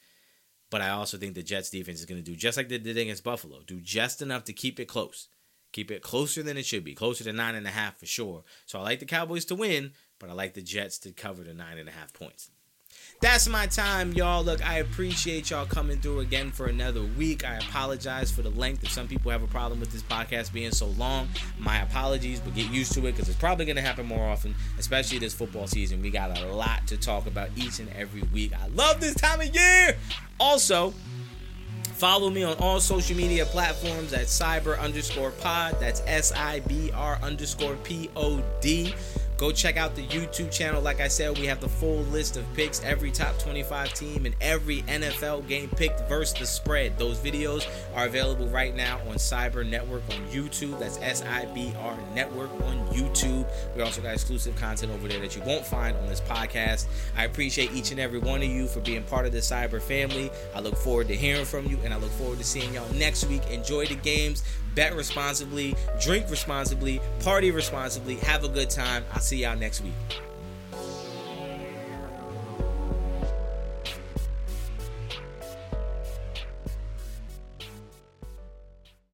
But 0.70 0.82
I 0.82 0.90
also 0.90 1.18
think 1.18 1.34
the 1.34 1.44
Jets 1.44 1.72
defense 1.72 2.00
is 2.00 2.06
going 2.06 2.24
to 2.24 2.32
do 2.32 2.38
just 2.38 2.56
like 2.56 2.70
they 2.70 2.78
did 2.78 2.98
against 2.98 3.24
Buffalo, 3.24 3.62
do 3.66 3.82
just 3.82 4.22
enough 4.22 4.44
to 4.46 4.54
keep 4.54 4.80
it 4.80 4.86
close. 4.86 5.28
Keep 5.72 5.92
it 5.92 6.02
closer 6.02 6.42
than 6.42 6.58
it 6.58 6.66
should 6.66 6.84
be, 6.84 6.96
closer 6.96 7.24
to 7.24 7.34
nine 7.34 7.56
and 7.56 7.68
a 7.68 7.72
half 7.72 8.00
for 8.00 8.06
sure. 8.06 8.44
So 8.66 8.80
I 8.80 8.84
like 8.84 9.00
the 9.00 9.06
Cowboys 9.06 9.46
to 9.46 9.56
win, 9.56 9.92
but 10.20 10.30
I 10.30 10.34
like 10.34 10.54
the 10.54 10.62
Jets 10.62 10.98
to 11.00 11.12
cover 11.12 11.44
the 11.44 11.54
nine 11.54 11.78
and 11.78 11.90
a 11.90 11.92
half 11.92 12.14
points 12.14 12.50
that's 13.22 13.50
my 13.50 13.68
time, 13.68 14.14
y'all. 14.14 14.44
Look, 14.44 14.66
I 14.66 14.78
appreciate 14.78 15.50
y'all 15.50 15.66
coming 15.66 16.00
through 16.00 16.22
again 16.22 16.52
for 16.52 16.68
another 16.68 17.04
week. 17.04 17.46
I 17.46 17.56
apologize 17.56 18.32
for 18.32 18.42
the 18.42 18.50
length. 18.50 18.84
If 18.84 18.92
some 18.92 19.08
people 19.08 19.30
have 19.32 19.44
a 19.44 19.48
problem 19.48 19.80
with 19.82 19.92
this 19.92 20.04
podcast 20.04 20.54
being 20.54 20.72
so 20.72 20.88
long, 20.88 21.28
my 21.58 21.82
apologies, 21.82 22.40
but 22.40 22.56
get 22.56 22.72
used 22.72 22.94
to 22.94 23.02
it 23.02 23.12
because 23.12 23.28
it's 23.28 23.38
probably 23.38 23.66
going 23.66 23.76
to 23.76 23.82
happen 23.82 24.06
more 24.06 24.26
often, 24.26 24.56
especially 24.78 25.20
this 25.20 25.34
football 25.34 25.68
season. 25.68 26.02
We 26.02 26.12
got 26.12 26.38
a 26.38 26.46
lot 26.48 26.88
to 26.88 26.98
talk 26.98 27.28
about 27.28 27.50
each 27.58 27.80
and 27.80 27.90
every 27.94 28.22
week. 28.34 28.54
I 28.58 28.68
love 28.68 29.02
this 29.02 29.16
time 29.16 29.42
of 29.42 29.54
year. 29.54 29.98
Also, 30.40 30.94
Follow 32.00 32.30
me 32.30 32.44
on 32.44 32.56
all 32.60 32.80
social 32.80 33.18
media 33.18 33.46
platforms 33.46 34.14
at 34.14 34.28
cyber 34.28 34.80
underscore 34.80 35.32
pod. 35.32 35.76
That's 35.82 36.02
S 36.08 36.32
I 36.32 36.62
B 36.62 36.92
R 36.94 37.20
underscore 37.22 37.76
P 37.84 38.10
O 38.16 38.42
D. 38.62 38.96
Go 39.40 39.54
check 39.54 39.78
out 39.78 39.96
the 39.96 40.06
YouTube 40.08 40.52
channel. 40.52 40.82
Like 40.82 41.00
I 41.00 41.08
said, 41.08 41.38
we 41.38 41.46
have 41.46 41.62
the 41.62 41.70
full 41.70 42.02
list 42.12 42.36
of 42.36 42.46
picks, 42.56 42.84
every 42.84 43.10
top 43.10 43.40
25 43.40 43.94
team 43.94 44.26
and 44.26 44.36
every 44.42 44.82
NFL 44.82 45.48
game 45.48 45.70
picked 45.70 46.10
versus 46.10 46.38
the 46.38 46.46
spread. 46.46 46.98
Those 47.00 47.18
videos 47.20 47.66
are 47.96 48.06
available 48.06 48.50
right 48.50 48.76
now 48.76 49.00
on 49.08 49.16
SIBR 49.16 49.66
Network 49.70 50.04
on 50.10 50.28
YouTube. 50.28 50.78
That's 50.78 50.98
S 50.98 51.24
I 51.24 51.46
B 51.46 51.74
R 51.80 51.98
Network 52.14 52.52
on 52.66 52.86
YouTube. 52.90 53.50
We 53.78 53.82
also 53.82 54.02
got 54.02 54.14
exclusive 54.14 54.58
content 54.58 54.92
over 54.92 55.08
there 55.08 55.22
that 55.22 55.34
you 55.38 55.42
won't 55.44 55.66
find 55.66 55.96
on 55.96 56.08
this 56.08 56.20
podcast. 56.20 56.88
I 57.16 57.24
appreciate 57.24 57.72
each 57.72 57.92
and 57.92 58.00
every 58.02 58.20
one 58.20 58.42
of 58.42 58.50
you 58.50 58.68
for 58.68 58.82
being 58.82 59.04
part 59.04 59.26
of 59.26 59.32
the 59.32 59.38
SIBR 59.38 59.82
family. 59.82 60.30
I 60.54 60.60
look 60.60 60.76
forward 60.76 61.08
to 61.08 61.16
hearing 61.16 61.46
from 61.46 61.66
you 61.68 61.80
and 61.86 61.94
I 61.94 61.98
look 61.98 62.12
forward 62.12 62.40
to 62.40 62.44
seeing 62.44 62.74
y'all 62.74 62.92
next 62.94 63.24
week. 63.28 63.50
Enjoy 63.50 63.86
the 63.86 63.96
games 63.96 64.44
bet 64.76 64.96
responsibly, 64.96 65.76
drink 66.02 66.30
responsibly, 66.30 67.02
party 67.22 67.52
responsibly, 67.52 68.16
have 68.18 68.44
a 68.44 68.50
good 68.50 68.70
time. 68.70 69.04
I'll 69.14 69.20
see 69.20 69.38
y'all 69.38 69.58
next 69.58 69.82
week. 69.82 70.29